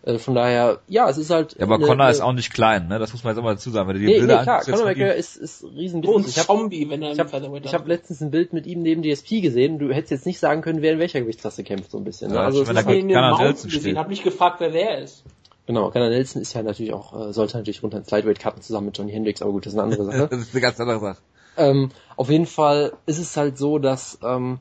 Äh, 0.06 0.20
von 0.20 0.36
daher, 0.36 0.80
ja, 0.88 1.10
es 1.10 1.18
ist 1.18 1.32
halt. 1.32 1.56
Ja, 1.58 1.66
aber 1.66 1.76
eine- 1.76 1.86
Connor 1.88 2.10
ist 2.10 2.22
auch 2.22 2.32
nicht 2.34 2.54
klein, 2.54 2.88
ne? 2.88 3.00
Das 3.00 3.12
muss 3.12 3.24
man 3.24 3.32
jetzt 3.34 3.40
auch 3.40 3.44
mal 3.44 3.56
dazu 3.56 3.72
sagen. 3.72 3.88
Wenn 3.90 3.96
du 3.96 4.02
die 4.02 4.06
Nee, 4.06 4.14
nee, 4.14 4.20
Bilder 4.20 4.44
klar, 4.44 4.62
Conor 4.62 4.78
von 4.78 4.88
ihm- 4.88 4.92
McGregor 4.94 5.16
ist, 5.16 5.36
ist 5.36 5.60
So 5.60 5.68
ein 5.68 5.74
riesengroß. 5.76 6.28
Ich 6.28 6.38
hab, 6.38 6.46
Zombie, 6.46 6.88
wenn 6.90 7.02
er 7.02 7.14
ich 7.14 7.20
habe 7.20 7.32
hab 7.72 7.88
letztens 7.88 8.22
ein 8.22 8.30
Bild 8.30 8.54
mit 8.54 8.68
ihm 8.68 8.84
neben 8.84 9.02
DSP 9.02 9.42
gesehen. 9.42 9.80
Du 9.80 9.92
hättest 9.92 10.12
jetzt 10.12 10.26
nicht 10.28 10.40
sagen 10.40 10.62
können, 10.62 10.82
wer 10.84 10.94
in 10.94 11.00
welcher 11.00 11.22
Gewichtsklasse 11.22 11.64
kämpft, 11.64 11.90
so 11.90 11.98
ein 11.98 12.04
bisschen. 12.04 12.30
Ne? 12.30 12.36
Ja, 12.38 12.42
Also 12.44 12.62
ist 12.62 12.70
da 12.72 12.76
halt, 12.76 12.88
in 13.00 13.08
den 13.08 13.18
Mountain 13.20 13.48
Nelson 13.48 13.70
gesehen, 13.70 13.82
steht. 13.82 13.98
hab 13.98 14.08
mich 14.10 14.24
gefragt, 14.24 14.58
wer 14.60 14.74
wer 14.74 15.00
ist. 15.00 15.24
genau, 15.66 15.90
Gunnar 15.90 16.10
Nelson 16.10 16.40
ist 16.44 16.54
ja 16.54 16.62
natürlich 16.62 16.94
auch, 16.94 17.30
äh, 17.30 17.34
sollte 17.34 17.58
natürlich 17.58 17.82
runter 17.82 17.98
ins 17.98 18.12
Lightweight 18.12 18.40
cutten 18.40 18.62
zusammen 18.62 18.86
mit 18.86 18.98
Johnny 19.00 19.12
Hendricks, 19.12 19.42
aber 19.42 19.52
gut, 19.54 19.66
das 19.66 19.74
ist 19.74 19.80
eine 19.80 19.92
andere 19.92 20.06
Sache. 20.12 20.28
Das 20.30 20.40
ist 20.40 20.54
eine 20.54 20.62
ganz 20.62 20.80
andere 20.80 21.00
Sache. 21.00 21.18
ähm, 21.58 21.90
auf 22.16 22.30
jeden 22.30 22.46
Fall 22.46 22.94
ist 23.08 23.18
es 23.18 23.36
halt 23.38 23.58
so, 23.58 23.80
dass 23.80 24.20
ähm, 24.24 24.60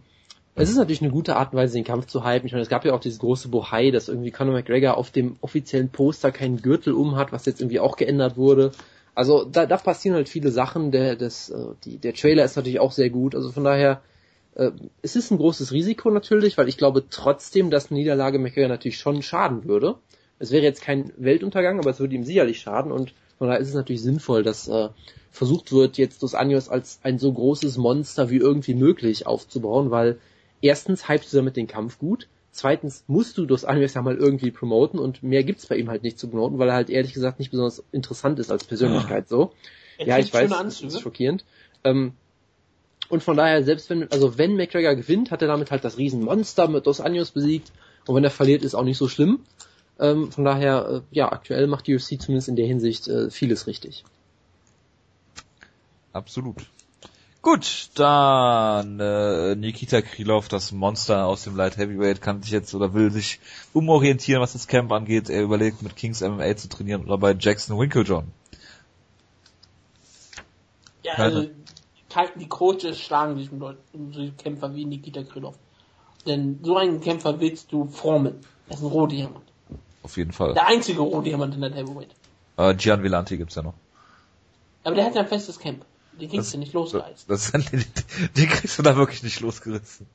es 0.56 0.70
ist 0.70 0.76
natürlich 0.76 1.02
eine 1.02 1.10
gute 1.10 1.36
Art 1.36 1.52
und 1.52 1.58
Weise, 1.58 1.74
den 1.74 1.84
Kampf 1.84 2.06
zu 2.06 2.24
hypen. 2.24 2.46
Ich 2.46 2.52
meine, 2.52 2.62
es 2.62 2.68
gab 2.68 2.84
ja 2.84 2.94
auch 2.94 3.00
dieses 3.00 3.18
große 3.18 3.48
Bohai, 3.48 3.90
dass 3.90 4.08
irgendwie 4.08 4.30
Conor 4.30 4.54
McGregor 4.54 4.96
auf 4.96 5.10
dem 5.10 5.36
offiziellen 5.40 5.88
Poster 5.88 6.30
keinen 6.30 6.62
Gürtel 6.62 6.92
um 6.92 7.16
hat, 7.16 7.32
was 7.32 7.46
jetzt 7.46 7.60
irgendwie 7.60 7.80
auch 7.80 7.96
geändert 7.96 8.36
wurde. 8.36 8.70
Also 9.16 9.44
da, 9.44 9.66
da 9.66 9.76
passieren 9.76 10.16
halt 10.16 10.28
viele 10.28 10.50
Sachen. 10.50 10.92
Der, 10.92 11.16
das, 11.16 11.50
äh, 11.50 11.74
die, 11.84 11.98
der 11.98 12.14
Trailer 12.14 12.44
ist 12.44 12.56
natürlich 12.56 12.78
auch 12.78 12.92
sehr 12.92 13.10
gut. 13.10 13.34
Also 13.34 13.50
von 13.50 13.64
daher, 13.64 14.00
äh, 14.54 14.70
es 15.02 15.16
ist 15.16 15.32
ein 15.32 15.38
großes 15.38 15.72
Risiko 15.72 16.10
natürlich, 16.10 16.56
weil 16.56 16.68
ich 16.68 16.76
glaube 16.76 17.04
trotzdem, 17.10 17.70
dass 17.70 17.90
eine 17.90 17.98
Niederlage 17.98 18.38
McGregor 18.38 18.68
natürlich 18.68 18.98
schon 18.98 19.22
schaden 19.22 19.64
würde. 19.64 19.96
Es 20.38 20.52
wäre 20.52 20.62
jetzt 20.62 20.82
kein 20.82 21.12
Weltuntergang, 21.16 21.80
aber 21.80 21.90
es 21.90 22.00
würde 22.00 22.14
ihm 22.14 22.24
sicherlich 22.24 22.60
schaden 22.60 22.92
und 22.92 23.14
von 23.38 23.48
daher 23.48 23.60
ist 23.60 23.68
es 23.68 23.74
natürlich 23.74 24.02
sinnvoll, 24.02 24.42
dass 24.42 24.68
äh, 24.68 24.88
versucht 25.30 25.72
wird, 25.72 25.98
jetzt 25.98 26.22
Dos 26.22 26.34
Anjos 26.34 26.68
als 26.68 27.00
ein 27.02 27.18
so 27.18 27.32
großes 27.32 27.76
Monster 27.76 28.30
wie 28.30 28.36
irgendwie 28.36 28.74
möglich 28.74 29.26
aufzubauen, 29.26 29.90
weil 29.90 30.18
erstens 30.64 31.08
hypst 31.08 31.32
du 31.32 31.36
damit 31.36 31.56
den 31.56 31.66
Kampf 31.66 31.98
gut, 31.98 32.26
zweitens 32.50 33.04
musst 33.06 33.36
du 33.36 33.44
Dos 33.44 33.64
Anjos 33.64 33.94
ja 33.94 34.02
mal 34.02 34.16
irgendwie 34.16 34.50
promoten 34.50 34.98
und 34.98 35.22
mehr 35.22 35.44
gibt's 35.44 35.66
bei 35.66 35.76
ihm 35.76 35.90
halt 35.90 36.02
nicht 36.02 36.18
zu 36.18 36.28
promoten, 36.28 36.58
weil 36.58 36.68
er 36.68 36.74
halt 36.74 36.90
ehrlich 36.90 37.12
gesagt 37.12 37.38
nicht 37.38 37.50
besonders 37.50 37.84
interessant 37.92 38.38
ist 38.38 38.50
als 38.50 38.64
Persönlichkeit 38.64 39.28
so. 39.28 39.52
Er 39.98 40.06
ja, 40.06 40.18
ich 40.18 40.32
weiß, 40.32 40.50
das 40.50 40.80
ist 40.80 41.00
schockierend. 41.00 41.44
Ähm, 41.84 42.14
und 43.10 43.22
von 43.22 43.36
daher, 43.36 43.62
selbst 43.62 43.90
wenn, 43.90 44.10
also 44.10 44.38
wenn 44.38 44.56
McGregor 44.56 44.94
gewinnt, 44.94 45.30
hat 45.30 45.42
er 45.42 45.48
damit 45.48 45.70
halt 45.70 45.84
das 45.84 45.98
Riesenmonster 45.98 46.68
mit 46.68 46.86
Dos 46.86 47.00
Anjos 47.00 47.30
besiegt. 47.30 47.70
Und 48.06 48.16
wenn 48.16 48.24
er 48.24 48.30
verliert, 48.30 48.62
ist 48.62 48.74
auch 48.74 48.82
nicht 48.82 48.96
so 48.96 49.08
schlimm. 49.08 49.40
Ähm, 50.00 50.32
von 50.32 50.44
daher, 50.44 50.88
äh, 50.88 51.00
ja, 51.14 51.30
aktuell 51.30 51.66
macht 51.66 51.86
die 51.86 51.94
UFC 51.94 52.20
zumindest 52.20 52.48
in 52.48 52.56
der 52.56 52.66
Hinsicht 52.66 53.06
äh, 53.06 53.30
vieles 53.30 53.66
richtig. 53.66 54.04
Absolut. 56.12 56.66
Gut, 57.44 57.90
dann 57.96 58.98
äh, 59.00 59.54
Nikita 59.54 60.00
Krylov, 60.00 60.48
das 60.48 60.72
Monster 60.72 61.26
aus 61.26 61.44
dem 61.44 61.56
Light 61.56 61.76
Heavyweight, 61.76 62.22
kann 62.22 62.42
sich 62.42 62.50
jetzt 62.50 62.74
oder 62.74 62.94
will 62.94 63.10
sich 63.10 63.38
umorientieren, 63.74 64.40
was 64.40 64.54
das 64.54 64.66
Camp 64.66 64.90
angeht. 64.90 65.28
Er 65.28 65.42
überlegt, 65.42 65.82
mit 65.82 65.94
Kings 65.94 66.22
MMA 66.22 66.56
zu 66.56 66.70
trainieren 66.70 67.04
oder 67.04 67.18
bei 67.18 67.36
Jackson 67.38 67.78
Winklejohn. 67.78 68.32
Ja, 71.02 71.12
also 71.16 71.50
die 72.40 72.48
Coaches 72.48 72.98
schlagen 72.98 73.36
sich 73.36 73.52
mit 73.52 74.38
Kämpfer 74.38 74.74
wie 74.74 74.86
Nikita 74.86 75.22
Krylov. 75.22 75.58
Denn 76.26 76.60
so 76.62 76.78
einen 76.78 77.02
Kämpfer 77.02 77.40
willst 77.40 77.70
du 77.70 77.88
formen. 77.88 78.36
Er 78.68 78.76
ist 78.76 78.82
ein 78.82 78.86
Rohdiamant. 78.86 79.44
Auf 80.02 80.16
jeden 80.16 80.32
Fall. 80.32 80.54
Der 80.54 80.66
einzige 80.66 81.02
Rohdiamant 81.02 81.54
in 81.54 81.60
der 81.60 81.74
Heavyweight. 81.74 82.14
Äh, 82.56 82.74
Gian 82.74 83.02
Villanti 83.02 83.36
gibt's 83.36 83.56
ja 83.56 83.62
noch. 83.62 83.74
Aber 84.82 84.94
der 84.94 85.04
hat 85.04 85.14
ja 85.14 85.20
ein 85.20 85.28
festes 85.28 85.58
Camp. 85.58 85.84
Den 86.20 86.30
kriegst 86.30 86.54
du 86.54 86.58
nicht 86.58 86.72
losreißen. 86.72 87.24
Das, 87.28 87.50
das, 87.52 87.64
den, 87.70 87.84
den 88.36 88.48
kriegst 88.48 88.78
du 88.78 88.82
da 88.82 88.96
wirklich 88.96 89.22
nicht 89.22 89.40
losgerissen. 89.40 90.06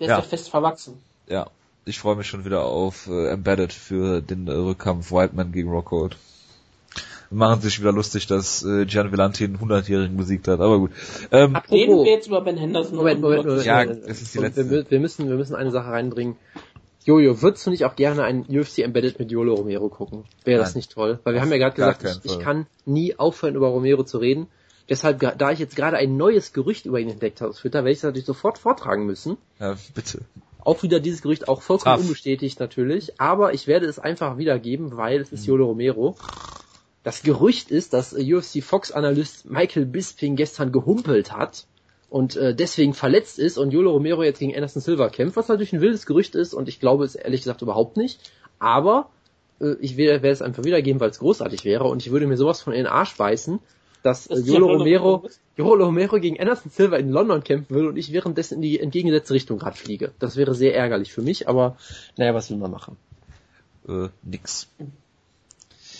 Der 0.00 0.08
Ja. 0.08 0.18
ist 0.18 0.24
ja 0.24 0.28
fest 0.28 0.50
verwachsen. 0.50 0.98
Ja, 1.28 1.46
ich 1.84 1.98
freue 1.98 2.16
mich 2.16 2.26
schon 2.26 2.44
wieder 2.44 2.64
auf 2.64 3.06
äh, 3.06 3.28
Embedded 3.28 3.72
für 3.72 4.20
den 4.20 4.48
äh, 4.48 4.52
Rückkampf 4.52 5.10
Whiteman 5.12 5.52
gegen 5.52 5.70
Rockhold. 5.70 6.16
Machen 7.30 7.60
sich 7.60 7.80
wieder 7.80 7.92
lustig, 7.92 8.26
dass 8.28 8.64
äh, 8.64 8.86
Gian 8.86 9.10
Villanti 9.10 9.44
einen 9.44 9.58
100-Jährigen 9.58 10.16
besiegt 10.16 10.46
hat, 10.46 10.60
aber 10.60 10.78
gut. 10.78 10.92
Ähm, 11.32 11.56
Reden 11.70 12.04
wir 12.04 12.12
jetzt 12.12 12.28
über 12.28 12.40
Ben 12.40 12.56
Henderson 12.56 12.96
Moment, 12.96 13.20
Moment, 13.20 13.46
Moment. 13.46 13.64
Ja, 13.64 13.84
Moment. 13.84 14.04
es 14.06 14.22
ist 14.22 14.34
die 14.34 14.38
letzte. 14.38 14.70
Wir, 14.70 14.88
wir, 14.88 15.00
müssen, 15.00 15.28
wir 15.28 15.36
müssen 15.36 15.56
eine 15.56 15.72
Sache 15.72 15.90
reinbringen. 15.90 16.36
Jojo, 17.04 17.40
würdest 17.40 17.66
du 17.66 17.70
nicht 17.70 17.84
auch 17.84 17.94
gerne 17.96 18.24
ein 18.24 18.46
UFC 18.48 18.78
Embedded 18.78 19.18
mit 19.18 19.30
Yolo 19.30 19.54
Romero 19.54 19.88
gucken? 19.88 20.24
Wäre 20.44 20.58
das 20.60 20.74
nicht 20.74 20.92
toll? 20.92 21.20
Weil 21.22 21.34
wir 21.34 21.40
haben 21.40 21.50
ja 21.52 21.58
gerade 21.58 21.76
gesagt, 21.76 22.24
ich, 22.24 22.32
ich 22.32 22.38
kann 22.40 22.66
nie 22.84 23.16
aufhören, 23.16 23.54
über 23.54 23.68
Romero 23.68 24.02
zu 24.02 24.18
reden. 24.18 24.48
Deshalb, 24.88 25.18
da 25.38 25.50
ich 25.50 25.58
jetzt 25.58 25.74
gerade 25.74 25.96
ein 25.96 26.16
neues 26.16 26.52
Gerücht 26.52 26.86
über 26.86 27.00
ihn 27.00 27.08
entdeckt 27.08 27.40
habe 27.40 27.50
auf 27.50 27.58
Twitter, 27.58 27.78
werde 27.78 27.90
ich 27.90 27.98
es 27.98 28.04
natürlich 28.04 28.26
sofort 28.26 28.58
vortragen 28.58 29.04
müssen. 29.06 29.36
ja, 29.58 29.76
bitte. 29.94 30.20
Auch 30.60 30.82
wieder 30.82 30.98
dieses 30.98 31.22
Gerücht 31.22 31.48
auch 31.48 31.62
vollkommen 31.62 31.96
Tough. 31.96 32.06
unbestätigt 32.06 32.58
natürlich, 32.58 33.20
aber 33.20 33.54
ich 33.54 33.66
werde 33.68 33.86
es 33.86 34.00
einfach 34.00 34.36
wiedergeben, 34.36 34.96
weil 34.96 35.20
es 35.20 35.30
ist 35.30 35.46
Yolo 35.46 35.66
Romero. 35.66 36.16
Das 37.04 37.22
Gerücht 37.22 37.70
ist, 37.70 37.92
dass 37.92 38.12
äh, 38.12 38.34
UFC 38.34 38.64
Fox 38.64 38.90
Analyst 38.90 39.48
Michael 39.48 39.86
Bisping 39.86 40.34
gestern 40.34 40.72
gehumpelt 40.72 41.30
hat 41.30 41.66
und 42.10 42.36
äh, 42.36 42.52
deswegen 42.52 42.94
verletzt 42.94 43.38
ist 43.38 43.58
und 43.58 43.70
Yolo 43.72 43.92
Romero 43.92 44.24
jetzt 44.24 44.40
gegen 44.40 44.54
Anderson 44.54 44.82
Silva 44.82 45.08
kämpft, 45.08 45.36
was 45.36 45.46
natürlich 45.46 45.72
ein 45.72 45.80
wildes 45.80 46.04
Gerücht 46.04 46.34
ist 46.34 46.52
und 46.52 46.68
ich 46.68 46.80
glaube 46.80 47.04
es 47.04 47.14
ehrlich 47.14 47.42
gesagt 47.42 47.62
überhaupt 47.62 47.96
nicht, 47.96 48.32
aber 48.58 49.10
äh, 49.60 49.74
ich 49.80 49.96
werde 49.96 50.22
werde 50.22 50.32
es 50.32 50.42
einfach 50.42 50.64
wiedergeben, 50.64 51.00
weil 51.00 51.10
es 51.10 51.20
großartig 51.20 51.64
wäre 51.64 51.84
und 51.84 52.04
ich 52.04 52.10
würde 52.10 52.26
mir 52.26 52.36
sowas 52.36 52.60
von 52.60 52.72
in 52.72 52.80
den 52.80 52.86
Arsch 52.86 53.16
beißen, 53.16 53.60
dass 54.06 54.26
äh, 54.28 54.36
noch- 54.58 54.68
Romero 54.68 55.28
Yolo 55.56 55.86
Romero 55.86 56.18
gegen 56.20 56.38
Anderson 56.40 56.70
Silva 56.70 56.96
in 56.96 57.10
London 57.10 57.42
kämpfen 57.42 57.74
will 57.74 57.86
und 57.86 57.96
ich 57.96 58.12
währenddessen 58.12 58.54
in 58.56 58.62
die 58.62 58.78
entgegengesetzte 58.80 59.34
Richtung 59.34 59.58
gerade 59.58 59.76
fliege. 59.76 60.12
Das 60.18 60.36
wäre 60.36 60.54
sehr 60.54 60.74
ärgerlich 60.76 61.12
für 61.12 61.22
mich, 61.22 61.48
aber 61.48 61.76
naja, 62.16 62.34
was 62.34 62.50
will 62.50 62.58
man 62.58 62.70
machen? 62.70 62.96
Äh, 63.88 64.08
nix. 64.22 64.68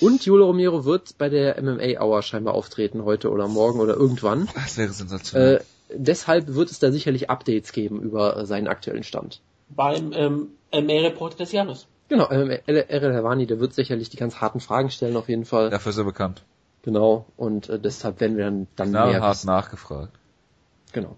Und 0.00 0.24
Yolo 0.26 0.46
Romero 0.46 0.84
wird 0.84 1.16
bei 1.18 1.28
der 1.30 1.60
MMA 1.62 2.00
Hour 2.02 2.22
scheinbar 2.22 2.54
auftreten, 2.54 3.04
heute 3.04 3.30
oder 3.30 3.48
morgen 3.48 3.80
oder 3.80 3.94
irgendwann. 3.94 4.48
Das 4.54 4.76
wäre 4.76 4.92
sensationell. 4.92 5.56
Äh, 5.56 5.60
deshalb 5.94 6.54
wird 6.54 6.70
es 6.70 6.78
da 6.78 6.92
sicherlich 6.92 7.30
Updates 7.30 7.72
geben 7.72 8.00
über 8.02 8.36
äh, 8.36 8.46
seinen 8.46 8.68
aktuellen 8.68 9.04
Stand. 9.04 9.40
beim 9.70 10.12
ähm, 10.12 10.48
MA-Reporter 10.72 11.38
des 11.38 11.52
Jahres. 11.52 11.86
Genau, 12.08 12.30
ähm, 12.30 12.50
Errol 12.66 13.14
Havani, 13.14 13.46
der 13.46 13.58
wird 13.58 13.72
sicherlich 13.74 14.10
die 14.10 14.16
ganz 14.16 14.36
harten 14.40 14.60
Fragen 14.60 14.90
stellen 14.90 15.16
auf 15.16 15.28
jeden 15.28 15.44
Fall. 15.46 15.70
Dafür 15.70 15.90
ist 15.90 15.98
er 15.98 16.04
bekannt. 16.04 16.42
Genau, 16.86 17.26
und 17.36 17.68
äh, 17.68 17.80
deshalb 17.80 18.20
werden 18.20 18.36
wir 18.36 18.44
dann, 18.44 18.68
dann 18.76 18.92
Na, 18.92 19.06
mehr 19.06 19.20
hart 19.20 19.38
wissen. 19.38 19.48
nachgefragt. 19.48 20.12
Genau. 20.92 21.16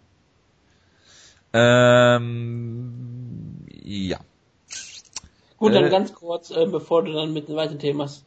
Ähm, 1.52 3.66
ja. 3.84 4.16
Gut, 5.58 5.74
dann 5.74 5.84
Äh. 5.84 5.90
ganz 5.90 6.14
kurz, 6.14 6.50
äh, 6.50 6.64
bevor 6.66 7.04
du 7.04 7.12
dann 7.12 7.34
mit 7.34 7.48
den 7.48 7.56
weiteren 7.56 7.78
Themen 7.78 8.00
hast. 8.00 8.24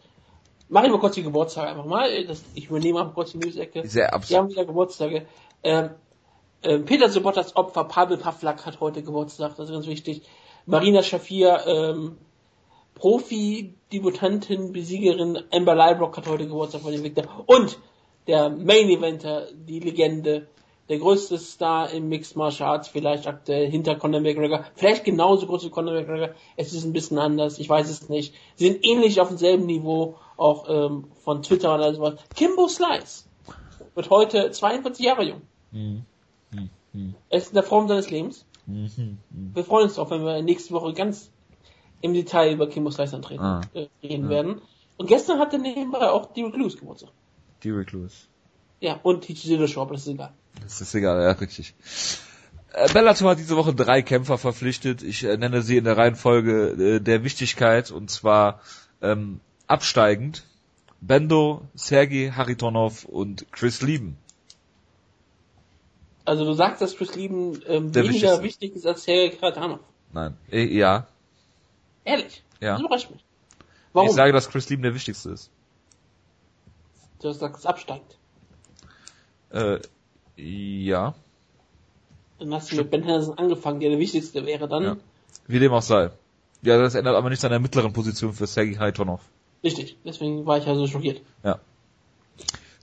Mach 0.69 0.83
ich 0.83 0.91
mal 0.91 0.99
kurz 0.99 1.15
die 1.15 1.23
Geburtstage 1.23 1.69
einfach 1.69 1.85
mal. 1.85 2.25
Das, 2.25 2.43
ich 2.53 2.67
übernehme 2.69 3.03
mal 3.03 3.11
kurz 3.11 3.31
die 3.31 3.39
News-Ecke. 3.39 3.87
Sehr 3.87 4.03
Wir 4.05 4.13
absurd. 4.13 4.39
haben 4.39 4.49
wieder 4.51 4.65
Geburtstage. 4.65 5.25
Ähm, 5.63 5.89
ähm, 6.61 6.85
Peter 6.85 7.09
Sobotas 7.09 7.55
Opfer 7.55 7.85
Pavel 7.85 8.17
Pavlak 8.17 8.67
hat 8.67 8.79
heute 8.79 9.01
Geburtstag, 9.01 9.55
das 9.57 9.67
ist 9.69 9.73
ganz 9.73 9.87
wichtig. 9.87 10.21
Marina 10.67 11.01
Shafir, 11.01 11.59
ähm, 11.65 12.17
Profi-Debutantin, 12.95 14.71
Besiegerin 14.71 15.39
Amber 15.51 15.75
Leibrock 15.75 16.17
hat 16.17 16.27
heute 16.27 16.47
Geburtstag 16.47 16.81
von 16.81 16.91
dem 16.91 17.03
Victor. 17.03 17.25
Und 17.45 17.77
der 18.27 18.49
Main-Eventer, 18.49 19.47
die 19.53 19.79
Legende, 19.79 20.47
der 20.89 20.99
größte 20.99 21.37
Star 21.37 21.89
im 21.91 22.09
Mixed 22.09 22.35
Martial 22.35 22.69
Arts, 22.69 22.89
vielleicht 22.89 23.25
aktuell 23.25 23.69
hinter 23.69 23.95
Conor 23.95 24.19
McGregor, 24.19 24.65
vielleicht 24.75 25.05
genauso 25.05 25.47
groß 25.47 25.65
wie 25.65 25.69
Conor 25.69 25.93
McGregor, 25.93 26.35
es 26.57 26.73
ist 26.73 26.83
ein 26.83 26.93
bisschen 26.93 27.17
anders, 27.17 27.59
ich 27.59 27.69
weiß 27.69 27.89
es 27.89 28.09
nicht. 28.09 28.33
Sie 28.55 28.67
sind 28.67 28.85
ähnlich 28.85 29.21
auf 29.21 29.29
demselben 29.29 29.65
Niveau, 29.65 30.15
auch 30.37 30.65
ähm, 30.67 31.05
von 31.23 31.43
Twitter 31.43 31.73
oder 31.73 31.93
sowas. 31.93 32.15
Kimbo 32.35 32.67
Slice 32.67 33.25
wird 33.95 34.09
heute 34.09 34.51
42 34.51 35.05
Jahre 35.05 35.23
jung. 35.23 35.41
Mhm. 35.71 36.05
Er 37.29 37.37
ist 37.37 37.49
in 37.49 37.53
der 37.53 37.63
Form 37.63 37.87
seines 37.87 38.09
Lebens. 38.09 38.45
Mhm. 38.65 39.17
Wir 39.31 39.63
freuen 39.63 39.85
uns 39.85 39.95
drauf, 39.95 40.11
wenn 40.11 40.25
wir 40.25 40.41
nächste 40.41 40.73
Woche 40.73 40.93
ganz 40.93 41.31
im 42.01 42.13
Detail 42.13 42.53
über 42.53 42.67
Kimbo 42.69 42.91
Slice 42.91 43.15
antreten, 43.15 43.43
Ah. 43.43 43.61
äh, 43.73 43.87
reden 44.03 44.29
werden. 44.29 44.61
Und 44.97 45.07
gestern 45.07 45.39
hatte 45.39 45.57
nebenbei 45.59 46.09
auch 46.09 46.33
Derek 46.33 46.55
Lewis 46.55 46.77
Geburtstag. 46.77 47.09
Derek 47.63 47.91
Lewis. 47.91 48.27
Ja, 48.79 48.99
und 49.03 49.25
Hichiro 49.25 49.67
Show, 49.67 49.81
aber 49.81 49.93
das 49.93 50.01
ist 50.01 50.13
egal. 50.13 50.33
Das 50.63 50.81
ist 50.81 50.93
egal, 50.95 51.21
ja, 51.21 51.31
richtig. 51.31 51.73
Äh, 52.73 52.91
Bellator 52.91 53.31
hat 53.31 53.39
diese 53.39 53.55
Woche 53.55 53.73
drei 53.73 54.01
Kämpfer 54.01 54.37
verpflichtet. 54.37 55.03
Ich 55.03 55.23
äh, 55.23 55.37
nenne 55.37 55.61
sie 55.61 55.77
in 55.77 55.83
der 55.83 55.97
Reihenfolge 55.97 56.95
äh, 56.95 56.99
der 56.99 57.23
Wichtigkeit 57.23 57.91
und 57.91 58.09
zwar 58.09 58.61
ähm, 59.01 59.39
absteigend. 59.67 60.43
Bendo, 61.01 61.63
Sergei 61.73 62.31
Haritonov 62.35 63.05
und 63.05 63.51
Chris 63.51 63.81
Lieben. 63.81 64.17
Also 66.25 66.45
du 66.45 66.53
sagst, 66.53 66.81
dass 66.81 66.95
Chris 66.95 67.15
Lieben 67.15 67.59
ähm, 67.67 67.93
weniger 67.95 68.43
wichtig 68.43 68.75
ist 68.75 68.85
als 68.85 69.03
Sergei 69.03 69.35
Kratanov. 69.35 69.79
Nein, 70.13 70.37
äh, 70.51 70.63
ja. 70.65 71.07
Ehrlich. 72.05 72.43
Ja. 72.59 72.73
Das 72.73 72.81
überrascht 72.81 73.11
mich. 73.11 73.23
Warum? 73.93 74.09
Ich 74.09 74.15
sage, 74.15 74.31
dass 74.31 74.49
Chris 74.49 74.69
Lieben 74.69 74.83
der 74.83 74.93
wichtigste 74.93 75.29
ist. 75.31 75.51
du 77.21 77.31
sagst, 77.31 77.59
es 77.59 77.65
absteigt. 77.65 78.17
Äh, 79.51 79.79
ja. 80.37 81.13
Dann 82.39 82.53
hast 82.53 82.71
du 82.71 82.77
mit 82.77 82.89
Ben 82.89 83.03
Henderson 83.03 83.37
angefangen, 83.37 83.79
der 83.79 83.89
der 83.89 83.99
wichtigste 83.99 84.45
wäre 84.45 84.67
dann. 84.67 84.83
Ja. 84.83 84.97
Wie 85.47 85.59
dem 85.59 85.73
auch 85.73 85.81
sei. 85.81 86.11
Ja, 86.63 86.77
das 86.77 86.95
ändert 86.95 87.15
aber 87.15 87.29
nichts 87.29 87.43
an 87.43 87.51
der 87.51 87.59
mittleren 87.59 87.93
Position 87.93 88.33
für 88.33 88.47
Sergei 88.47 88.75
Haritonov. 88.75 89.21
Richtig. 89.63 89.97
Deswegen 90.05 90.45
war 90.45 90.57
ich 90.57 90.65
ja 90.65 90.75
so 90.75 90.87
schockiert. 90.87 91.21
Ja. 91.43 91.59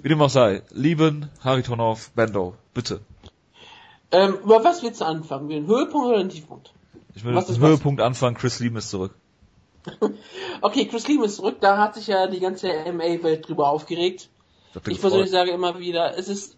Wie 0.00 0.08
dem 0.08 0.20
auch 0.22 0.30
sei. 0.30 0.62
Lieben, 0.70 1.30
Haritonov, 1.42 2.10
Bendo. 2.10 2.54
Bitte. 2.74 3.00
Ähm, 4.10 4.38
über 4.42 4.62
was 4.64 4.82
willst 4.82 5.00
du 5.00 5.04
anfangen? 5.04 5.48
Den 5.48 5.66
Höhepunkt 5.66 6.06
oder 6.08 6.18
den 6.18 6.28
Tiefpunkt? 6.28 6.72
Ich 7.14 7.24
will 7.24 7.34
Was 7.34 7.48
ist 7.48 7.56
dem 7.56 7.62
was? 7.62 7.70
Höhepunkt 7.70 8.00
anfangen. 8.00 8.36
Chris 8.36 8.60
Lieben 8.60 8.76
ist 8.76 8.90
zurück. 8.90 9.14
Okay, 10.60 10.86
Chris 10.86 11.06
Lieben 11.06 11.22
ist 11.22 11.36
zurück. 11.36 11.58
Da 11.60 11.78
hat 11.78 11.94
sich 11.94 12.08
ja 12.08 12.26
die 12.26 12.40
ganze 12.40 12.68
MA-Welt 12.92 13.48
drüber 13.48 13.70
aufgeregt. 13.70 14.28
Ich, 14.88 15.00
persönlich 15.00 15.30
sage 15.30 15.52
immer 15.52 15.78
wieder, 15.78 16.18
es 16.18 16.28
ist, 16.28 16.56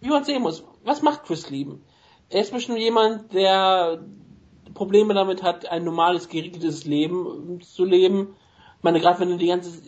wie 0.00 0.08
man 0.08 0.24
sehen 0.24 0.42
muss, 0.42 0.64
was 0.84 1.02
macht 1.02 1.24
Chris 1.24 1.50
Lieben? 1.50 1.82
Er 2.30 2.40
ist 2.40 2.52
bestimmt 2.52 2.78
jemand, 2.78 3.32
der 3.32 4.02
Probleme 4.72 5.14
damit 5.14 5.42
hat, 5.42 5.66
ein 5.66 5.84
normales, 5.84 6.28
geregeltes 6.28 6.84
Leben 6.84 7.60
zu 7.60 7.84
leben. 7.84 8.34
Ich 8.78 8.82
meine, 8.82 9.00
gerade 9.00 9.20
wenn 9.20 9.30
du 9.30 9.36
die 9.36 9.46
ganze, 9.46 9.82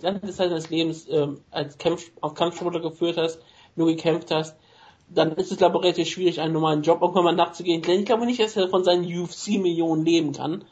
ganze 0.00 0.32
Zeit 0.32 0.50
deines 0.50 0.70
Lebens 0.70 1.06
ähm, 1.08 1.40
als 1.50 1.78
Kampf, 1.78 2.10
auf 2.20 2.34
Kampfsportler 2.34 2.80
geführt 2.80 3.16
hast, 3.16 3.40
nur 3.74 3.86
gekämpft 3.86 4.30
hast, 4.30 4.56
dann 5.08 5.32
ist 5.32 5.52
es, 5.52 5.58
glaube 5.58 5.78
ich, 5.78 5.84
relativ 5.84 6.08
schwierig, 6.08 6.40
einen 6.40 6.52
normalen 6.52 6.82
Job 6.82 7.00
irgendwann 7.00 7.24
mal 7.24 7.34
nachzugehen. 7.34 7.82
Denn 7.82 8.00
ich 8.00 8.06
glaube 8.06 8.26
nicht, 8.26 8.40
dass 8.40 8.56
er 8.56 8.68
von 8.68 8.84
seinen 8.84 9.04
UFC-Millionen 9.04 10.04
leben 10.04 10.32
kann. 10.32 10.64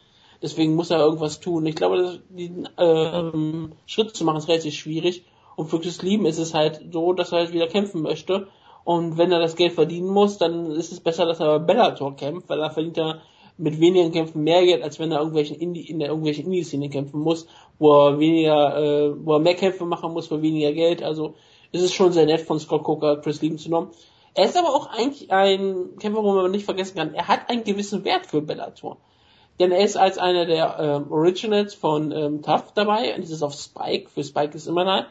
Deswegen 0.43 0.75
muss 0.75 0.91
er 0.91 0.99
irgendwas 0.99 1.41
tun. 1.41 1.65
Ich 1.67 1.77
glaube, 1.77 2.21
diesen 2.29 2.69
ähm, 2.77 3.73
Schritt 3.87 4.15
zu 4.15 4.25
machen 4.25 4.39
ist 4.39 4.49
relativ 4.49 4.75
schwierig. 4.75 5.25
Und 5.57 5.69
für 5.69 5.81
Chris 5.81 6.03
Lieben 6.03 6.27
ist 6.27 6.39
es 6.39 6.53
halt 6.53 6.81
so, 6.93 7.13
dass 7.13 7.33
er 7.33 7.39
halt 7.39 7.53
wieder 7.53 7.69
kämpfen 7.69 8.03
möchte. 8.03 8.49
Und 8.83 9.17
wenn 9.17 9.33
er 9.33 9.39
das 9.39 9.57
Geld 9.57 9.73
verdienen 9.73 10.09
muss, 10.09 10.37
dann 10.37 10.71
ist 10.73 10.93
es 10.93 11.01
besser, 11.01 11.25
dass 11.25 11.41
er 11.41 11.59
bei 11.59 11.73
Bellator 11.73 12.15
kämpft, 12.17 12.49
weil 12.49 12.61
er 12.61 12.71
verdient 12.71 12.99
er 12.99 13.23
mit 13.57 13.81
wenigen 13.81 14.13
Kämpfen 14.13 14.43
mehr 14.43 14.65
Geld, 14.65 14.83
als 14.83 14.99
wenn 14.99 15.13
er 15.13 15.19
irgendwelchen 15.19 15.57
Indie, 15.57 15.89
in 15.89 16.01
der 16.01 16.09
irgendwelchen 16.09 16.47
Indie-Szene 16.47 16.91
kämpfen 16.91 17.21
muss, 17.21 17.47
wo 17.79 17.93
er 17.93 18.19
weniger, 18.19 18.77
äh, 18.77 19.15
wo 19.25 19.35
er 19.35 19.39
mehr 19.39 19.55
Kämpfe 19.55 19.87
machen 19.87 20.13
muss 20.13 20.27
für 20.27 20.43
weniger 20.43 20.73
Geld. 20.73 21.03
Also 21.03 21.35
ist 21.73 21.83
es 21.83 21.95
schon 21.95 22.13
sehr 22.13 22.27
nett 22.27 22.41
von 22.41 22.59
Scott 22.59 22.83
Coker, 22.83 23.17
Chris 23.19 23.41
Lieben 23.41 23.59
zu 23.59 23.71
nehmen. 23.71 23.89
Er 24.35 24.47
ist 24.47 24.57
aber 24.57 24.75
auch 24.75 24.87
eigentlich 24.87 25.31
ein 25.33 25.97
Kämpfer, 25.99 26.23
wo 26.23 26.35
man 26.35 26.51
nicht 26.51 26.65
vergessen 26.65 26.97
kann, 26.97 27.15
er 27.15 27.29
hat 27.29 27.49
einen 27.49 27.65
gewissen 27.65 28.05
Wert 28.05 28.27
für 28.27 28.43
Bellator. 28.43 28.99
Denn 29.61 29.71
er 29.71 29.85
ist 29.85 29.97
als 29.97 30.19
einer 30.19 30.47
der 30.47 30.79
ähm, 30.81 31.13
Originals 31.13 31.75
von 31.75 32.11
ähm, 32.11 32.43
Tough 32.43 32.73
dabei 32.75 33.15
und 33.15 33.23
das 33.23 33.31
ist 33.31 33.43
auf 33.43 33.55
Spike. 33.55 34.11
Für 34.11 34.25
Spike 34.25 34.57
ist 34.57 34.67
immer 34.67 34.85
da, 34.85 35.07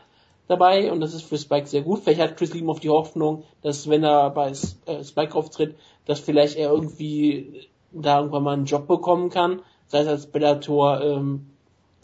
dabei 0.49 0.91
und 0.91 0.99
das 0.99 1.13
ist 1.13 1.23
für 1.23 1.37
Spike 1.37 1.67
sehr 1.67 1.81
gut. 1.81 2.01
Vielleicht 2.03 2.19
hat 2.19 2.35
Chris 2.35 2.51
auf 2.67 2.81
die 2.81 2.89
Hoffnung, 2.89 3.43
dass 3.61 3.89
wenn 3.89 4.03
er 4.03 4.29
bei 4.31 4.51
äh, 4.85 5.03
Spike 5.03 5.35
auftritt, 5.35 5.75
dass 6.05 6.19
vielleicht 6.19 6.57
er 6.57 6.71
irgendwie 6.71 7.69
da 7.93 8.19
irgendwann 8.19 8.43
mal 8.43 8.53
einen 8.53 8.65
Job 8.65 8.87
bekommen 8.87 9.29
kann, 9.29 9.61
sei 9.87 9.99
es 9.99 10.07
als 10.07 10.25
Bellator 10.27 11.01
ähm, 11.01 11.49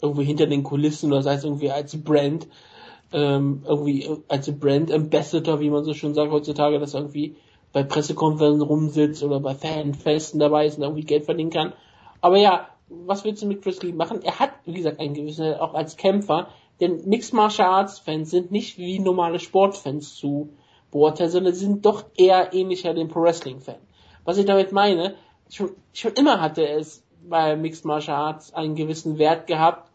irgendwie 0.00 0.24
hinter 0.24 0.46
den 0.46 0.62
Kulissen 0.62 1.12
oder 1.12 1.22
sei 1.22 1.34
es 1.34 1.44
irgendwie 1.44 1.70
als 1.70 2.02
Brand, 2.02 2.46
ähm, 3.12 3.62
irgendwie 3.66 4.08
als 4.28 4.50
Brand 4.58 4.92
Ambassador, 4.92 5.60
wie 5.60 5.70
man 5.70 5.84
so 5.84 5.94
schön 5.94 6.14
sagt 6.14 6.30
heutzutage, 6.30 6.78
dass 6.78 6.94
er 6.94 7.00
irgendwie 7.00 7.36
bei 7.72 7.82
Pressekonferenzen 7.82 8.62
rumsitzt 8.62 9.22
oder 9.22 9.40
bei 9.40 9.54
Fanfesten 9.54 10.40
dabei 10.40 10.66
ist 10.66 10.76
und 10.76 10.84
irgendwie 10.84 11.04
Geld 11.04 11.24
verdienen 11.24 11.50
kann. 11.50 11.72
Aber 12.20 12.36
ja, 12.36 12.68
was 12.88 13.24
willst 13.24 13.42
du 13.42 13.46
mit 13.46 13.62
Chris 13.62 13.82
Lee 13.82 13.92
machen? 13.92 14.22
Er 14.22 14.38
hat, 14.38 14.50
wie 14.64 14.74
gesagt, 14.74 15.00
einen 15.00 15.14
gewissen, 15.14 15.54
auch 15.54 15.74
als 15.74 15.96
Kämpfer, 15.96 16.48
denn 16.80 17.08
Mixed 17.08 17.32
Martial 17.32 17.68
Arts 17.68 17.98
Fans 17.98 18.30
sind 18.30 18.50
nicht 18.50 18.78
wie 18.78 18.98
normale 18.98 19.38
Sportfans 19.38 20.16
zu 20.16 20.50
beurteilen, 20.90 21.30
sondern 21.30 21.54
sind 21.54 21.86
doch 21.86 22.04
eher 22.16 22.52
ähnlicher 22.52 22.94
dem 22.94 23.08
Pro 23.08 23.22
Wrestling 23.22 23.60
Fan. 23.60 23.76
Was 24.24 24.38
ich 24.38 24.46
damit 24.46 24.72
meine, 24.72 25.14
schon, 25.48 25.70
schon 25.92 26.12
immer 26.14 26.40
hatte 26.40 26.66
es 26.66 27.04
bei 27.28 27.54
Mixed 27.54 27.84
Martial 27.84 28.16
Arts 28.16 28.54
einen 28.54 28.74
gewissen 28.74 29.18
Wert 29.18 29.46
gehabt 29.46 29.89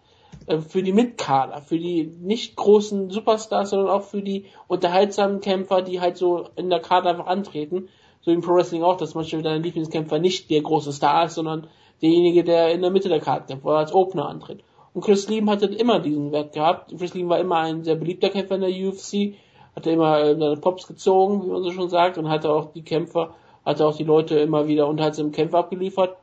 für 0.67 0.83
die 0.83 0.93
Mitkader, 0.93 1.61
für 1.61 1.77
die 1.77 2.03
nicht 2.21 2.55
großen 2.55 3.09
Superstars, 3.09 3.71
sondern 3.71 3.89
auch 3.89 4.03
für 4.03 4.21
die 4.21 4.45
unterhaltsamen 4.67 5.41
Kämpfer, 5.41 5.81
die 5.81 6.01
halt 6.01 6.17
so 6.17 6.49
in 6.55 6.69
der 6.69 6.79
Karte 6.79 7.09
einfach 7.09 7.27
antreten. 7.27 7.89
So 8.21 8.31
im 8.31 8.41
Pro 8.41 8.55
Wrestling 8.55 8.83
auch, 8.83 8.97
dass 8.97 9.15
manchmal 9.15 9.43
dein 9.43 9.63
Lieblingskämpfer 9.63 10.19
nicht 10.19 10.49
der 10.49 10.61
große 10.61 10.91
Star 10.91 11.25
ist, 11.25 11.35
sondern 11.35 11.67
derjenige, 12.01 12.43
der 12.43 12.71
in 12.71 12.81
der 12.81 12.91
Mitte 12.91 13.09
der 13.09 13.19
Karte 13.19 13.47
kämpft, 13.47 13.65
oder 13.65 13.77
als 13.77 13.93
Opener 13.93 14.27
antritt. 14.27 14.63
Und 14.93 15.03
Chris 15.03 15.27
Lieben 15.27 15.49
hatte 15.49 15.65
immer 15.65 15.99
diesen 15.99 16.31
Wert 16.31 16.53
gehabt. 16.53 16.93
Chris 16.97 17.13
Lieben 17.13 17.29
war 17.29 17.39
immer 17.39 17.57
ein 17.57 17.83
sehr 17.83 17.95
beliebter 17.95 18.29
Kämpfer 18.29 18.55
in 18.55 18.61
der 18.61 18.69
UFC, 18.69 19.35
hatte 19.75 19.91
immer 19.91 20.21
äh, 20.21 20.39
seine 20.39 20.57
Pops 20.57 20.87
gezogen, 20.87 21.43
wie 21.43 21.51
man 21.51 21.63
so 21.63 21.71
schon 21.71 21.89
sagt, 21.89 22.17
und 22.17 22.29
hatte 22.29 22.49
auch 22.49 22.71
die 22.71 22.81
Kämpfer, 22.81 23.35
hatte 23.65 23.85
auch 23.85 23.95
die 23.95 24.05
Leute 24.05 24.39
immer 24.39 24.67
wieder 24.67 24.87
unterhaltsam 24.87 25.31
Kämpfer 25.31 25.59
abgeliefert. 25.59 26.17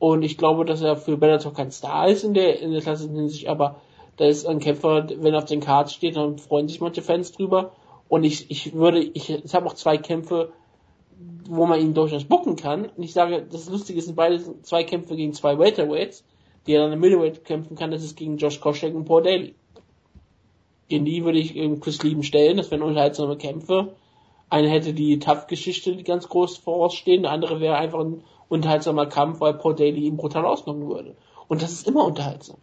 Und 0.00 0.22
ich 0.22 0.38
glaube, 0.38 0.64
dass 0.64 0.80
er 0.80 0.96
für 0.96 1.18
Bellator 1.18 1.52
kein 1.52 1.70
Star 1.70 2.08
ist 2.08 2.24
in 2.24 2.32
der, 2.32 2.58
in 2.58 2.72
der 2.72 2.80
klassischen 2.80 3.14
Hinsicht, 3.14 3.48
aber 3.48 3.76
da 4.16 4.24
ist 4.24 4.46
ein 4.46 4.58
Kämpfer, 4.58 5.06
wenn 5.16 5.34
er 5.34 5.38
auf 5.38 5.44
den 5.44 5.60
Cards 5.60 5.92
steht, 5.92 6.16
dann 6.16 6.38
freuen 6.38 6.68
sich 6.68 6.80
manche 6.80 7.02
Fans 7.02 7.32
drüber. 7.32 7.72
Und 8.08 8.24
ich, 8.24 8.50
ich 8.50 8.74
würde, 8.74 8.98
ich, 8.98 9.30
ich 9.30 9.54
habe 9.54 9.66
auch 9.66 9.74
zwei 9.74 9.98
Kämpfe, 9.98 10.52
wo 11.48 11.66
man 11.66 11.80
ihn 11.80 11.92
durchaus 11.92 12.24
bucken 12.24 12.56
kann. 12.56 12.86
Und 12.96 13.02
ich 13.02 13.12
sage, 13.12 13.46
das 13.50 13.68
Lustige 13.68 14.00
sind 14.00 14.16
beide 14.16 14.40
zwei 14.62 14.84
Kämpfe 14.84 15.16
gegen 15.16 15.34
zwei 15.34 15.58
Welterweights, 15.58 16.24
die 16.66 16.72
er 16.72 16.82
dann 16.82 16.92
im 16.92 17.00
Middleweight 17.00 17.44
kämpfen 17.44 17.76
kann. 17.76 17.90
Das 17.90 18.02
ist 18.02 18.16
gegen 18.16 18.38
Josh 18.38 18.58
Koscheck 18.58 18.94
und 18.94 19.04
Paul 19.04 19.22
Daly. 19.22 19.54
Gegen 20.88 21.04
die 21.04 21.24
würde 21.24 21.38
ich 21.38 21.54
Chris 21.80 22.02
Lieben 22.02 22.22
stellen. 22.22 22.56
Das 22.56 22.70
wären 22.70 22.82
unterhaltsame 22.82 23.36
Kämpfe. 23.36 23.94
Eine 24.48 24.70
hätte 24.70 24.94
die 24.94 25.18
Tough-Geschichte, 25.18 25.94
die 25.94 26.04
ganz 26.04 26.28
groß 26.28 26.56
vorausstehen. 26.56 27.22
Der 27.22 27.32
andere 27.32 27.60
wäre 27.60 27.76
einfach 27.76 28.00
ein 28.00 28.24
unterhaltsamer 28.50 29.06
Kampf, 29.06 29.40
weil 29.40 29.54
Paul 29.54 29.74
Daly 29.74 30.00
ihn 30.00 30.18
brutal 30.18 30.44
ausnocken 30.44 30.86
würde. 30.88 31.14
Und 31.48 31.62
das 31.62 31.72
ist 31.72 31.88
immer 31.88 32.04
unterhaltsam. 32.04 32.56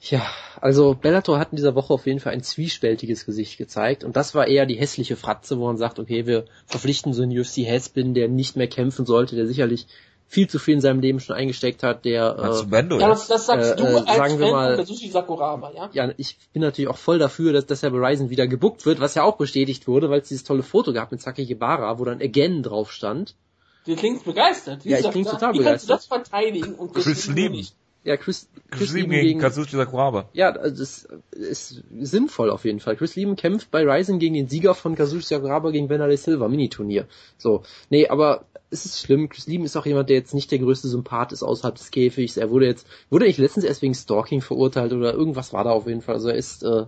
Ja, 0.00 0.26
also 0.60 0.94
Bellator 1.00 1.38
hat 1.38 1.52
in 1.52 1.56
dieser 1.56 1.76
Woche 1.76 1.94
auf 1.94 2.06
jeden 2.06 2.18
Fall 2.18 2.32
ein 2.32 2.42
zwiespältiges 2.42 3.24
Gesicht 3.24 3.56
gezeigt 3.56 4.02
und 4.02 4.16
das 4.16 4.34
war 4.34 4.48
eher 4.48 4.66
die 4.66 4.74
hässliche 4.74 5.14
Fratze, 5.14 5.58
wo 5.58 5.66
man 5.66 5.76
sagt, 5.76 6.00
okay, 6.00 6.26
wir 6.26 6.44
verpflichten 6.66 7.12
so 7.14 7.22
einen 7.22 7.38
UFC 7.38 7.58
Haspin, 7.58 8.12
der 8.12 8.28
nicht 8.28 8.56
mehr 8.56 8.66
kämpfen 8.66 9.06
sollte, 9.06 9.36
der 9.36 9.46
sicherlich 9.46 9.86
viel 10.26 10.48
zu 10.48 10.58
viel 10.58 10.74
in 10.74 10.80
seinem 10.80 11.00
Leben 11.00 11.20
schon 11.20 11.36
eingesteckt 11.36 11.84
hat, 11.84 12.04
der 12.04 12.36
äh, 12.36 12.64
Bendo, 12.64 12.98
ja, 12.98 13.08
das, 13.08 13.28
das 13.28 13.46
sagst 13.46 13.72
äh, 13.72 13.76
du 13.76 13.84
äh, 13.84 13.96
als 13.98 14.16
sagen 14.16 14.40
wir 14.40 14.50
mal- 14.50 14.76
Kazushi 14.76 15.08
Sakuraba, 15.08 15.70
ja? 15.72 15.90
ja, 15.92 16.10
ich 16.16 16.36
bin 16.52 16.62
natürlich 16.62 16.88
auch 16.88 16.96
voll 16.96 17.20
dafür, 17.20 17.52
dass, 17.52 17.66
dass 17.66 17.82
er 17.84 17.92
Ryzen 17.92 18.30
wieder 18.30 18.48
gebuckt 18.48 18.84
wird, 18.86 18.98
was 18.98 19.14
ja 19.14 19.22
auch 19.22 19.36
bestätigt 19.36 19.86
wurde, 19.86 20.10
weil 20.10 20.22
es 20.22 20.28
dieses 20.28 20.42
tolle 20.42 20.64
Foto 20.64 20.92
gab 20.92 21.12
mit 21.12 21.20
Saki 21.20 21.46
Gebara, 21.46 21.98
wo 22.00 22.04
dann 22.04 22.20
Again 22.20 22.62
drauf 22.64 22.90
stand. 22.90 23.36
Du 23.86 23.96
klingst 23.96 24.24
begeistert. 24.24 24.84
Wie 24.84 24.90
Ja, 24.90 24.96
ich 24.96 25.02
gesagt, 25.02 25.12
kling 25.14 25.24
total 25.24 25.54
Wie 25.54 25.58
kannst 25.58 25.84
du 25.84 25.88
begeistert. 25.88 25.90
das 25.90 26.06
verteidigen 26.06 26.74
und 26.74 26.94
Chris 26.94 27.26
Lieben. 27.28 27.54
nicht? 27.56 27.74
Ja, 28.04 28.16
Chris, 28.16 28.48
Chris 28.70 28.92
Lieben 28.92 29.10
gegen 29.12 29.38
Kazuchi 29.38 29.76
Sakuraba. 29.76 30.28
Ja, 30.32 30.50
also 30.50 30.76
das 30.76 31.08
ist 31.30 31.84
sinnvoll 32.00 32.50
auf 32.50 32.64
jeden 32.64 32.80
Fall. 32.80 32.96
Chris 32.96 33.14
Lieben 33.14 33.36
kämpft 33.36 33.70
bei 33.70 33.82
Ryzen 33.84 34.18
gegen 34.18 34.34
den 34.34 34.48
Sieger 34.48 34.74
von 34.74 34.96
Kazushi 34.96 35.22
Sakuraba 35.24 35.70
gegen 35.70 35.86
Benale 35.86 36.16
Silva, 36.16 36.48
Mini-Turnier. 36.48 37.06
So, 37.38 37.62
nee, 37.90 38.08
aber 38.08 38.44
es 38.70 38.84
ist 38.86 39.00
schlimm. 39.00 39.28
Chris 39.28 39.46
Lieben 39.46 39.64
ist 39.64 39.76
auch 39.76 39.86
jemand, 39.86 40.08
der 40.10 40.16
jetzt 40.16 40.34
nicht 40.34 40.50
der 40.50 40.58
größte 40.58 40.88
Sympath 40.88 41.30
ist 41.32 41.44
außerhalb 41.44 41.76
des 41.76 41.92
Käfigs. 41.92 42.36
Er 42.36 42.50
wurde 42.50 42.66
jetzt, 42.66 42.88
wurde 43.08 43.26
nicht 43.26 43.38
letztens 43.38 43.64
erst 43.64 43.82
wegen 43.82 43.94
Stalking 43.94 44.40
verurteilt 44.40 44.92
oder 44.92 45.12
irgendwas 45.14 45.52
war 45.52 45.62
da 45.62 45.70
auf 45.70 45.86
jeden 45.86 46.02
Fall. 46.02 46.16
Also 46.16 46.28
er 46.28 46.34
ist, 46.36 46.64
äh, 46.64 46.86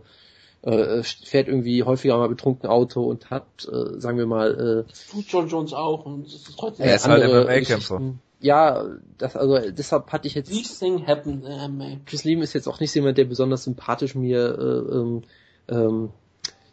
äh, 0.65 1.03
fährt 1.03 1.49
irgendwie 1.49 1.83
häufiger 1.83 2.17
mal 2.19 2.29
betrunken 2.29 2.69
Auto 2.69 3.05
und 3.05 3.31
hat, 3.31 3.45
äh, 3.71 4.01
sagen 4.01 4.19
wir 4.19 4.27
mal, 4.27 4.85
Das 4.89 5.07
tut 5.07 5.25
John 5.29 5.49
Jones 5.49 5.73
auch 5.73 6.07
und 6.07 6.27
das 6.27 6.35
ist 6.35 6.57
trotzdem. 6.59 6.87
äh, 6.87 6.89
Er 6.91 6.97
ist 6.97 7.09
halt 7.09 7.25
MMA-Kämpfer. 7.25 8.01
Ja, 8.41 8.85
das, 9.17 9.37
also 9.37 9.59
deshalb 9.71 10.13
hatte 10.13 10.29
ich 10.29 10.35
jetzt 10.35 10.51
These 10.51 10.79
things 10.79 11.07
happen 11.07 11.45
in 11.47 11.73
MMA. 11.73 11.97
Chris 12.05 12.25
Lieben 12.25 12.43
ist 12.43 12.53
jetzt 12.53 12.69
auch 12.69 12.79
nicht 12.79 12.95
jemand, 12.95 13.17
der 13.17 13.25
besonders 13.25 13.65
sympathisch 13.65 14.15
mir 14.15 14.59
äh, 14.59 14.95
ähm, 14.97 15.23
ähm, 15.69 16.11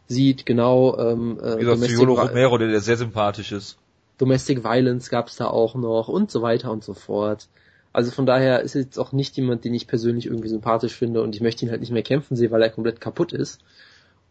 sieht, 0.08 0.46
genau. 0.46 0.98
Ähm, 0.98 1.40
äh, 1.40 1.60
Wie 1.60 1.66
gesagt, 1.66 1.98
Romero, 2.00 2.58
der, 2.58 2.68
der 2.68 2.82
sehr 2.82 2.98
sympathisch 2.98 3.54
ist. 3.54 3.78
Domestic 4.18 4.64
Violence 4.64 5.10
gab's 5.10 5.38
da 5.38 5.48
auch 5.48 5.76
noch 5.76 6.08
und 6.10 6.30
so 6.30 6.42
weiter 6.42 6.72
und 6.72 6.84
so 6.84 6.94
fort. 6.94 7.48
Also 7.94 8.12
von 8.12 8.26
daher 8.26 8.62
ist 8.62 8.76
jetzt 8.76 9.00
auch 9.00 9.12
nicht 9.12 9.36
jemand, 9.38 9.66
den 9.66 9.74
ich 9.74 9.88
persönlich 9.88 10.26
irgendwie 10.26 10.50
sympathisch 10.50 10.96
finde 10.96 11.22
und 11.22 11.36
ich 11.36 11.42
möchte 11.42 11.66
ihn 11.66 11.72
halt 11.72 11.82
nicht 11.82 11.92
mehr 11.92 12.04
kämpfen 12.04 12.36
sehen, 12.36 12.52
weil 12.52 12.62
er 12.62 12.70
komplett 12.70 13.02
kaputt 13.02 13.34
ist. 13.34 13.60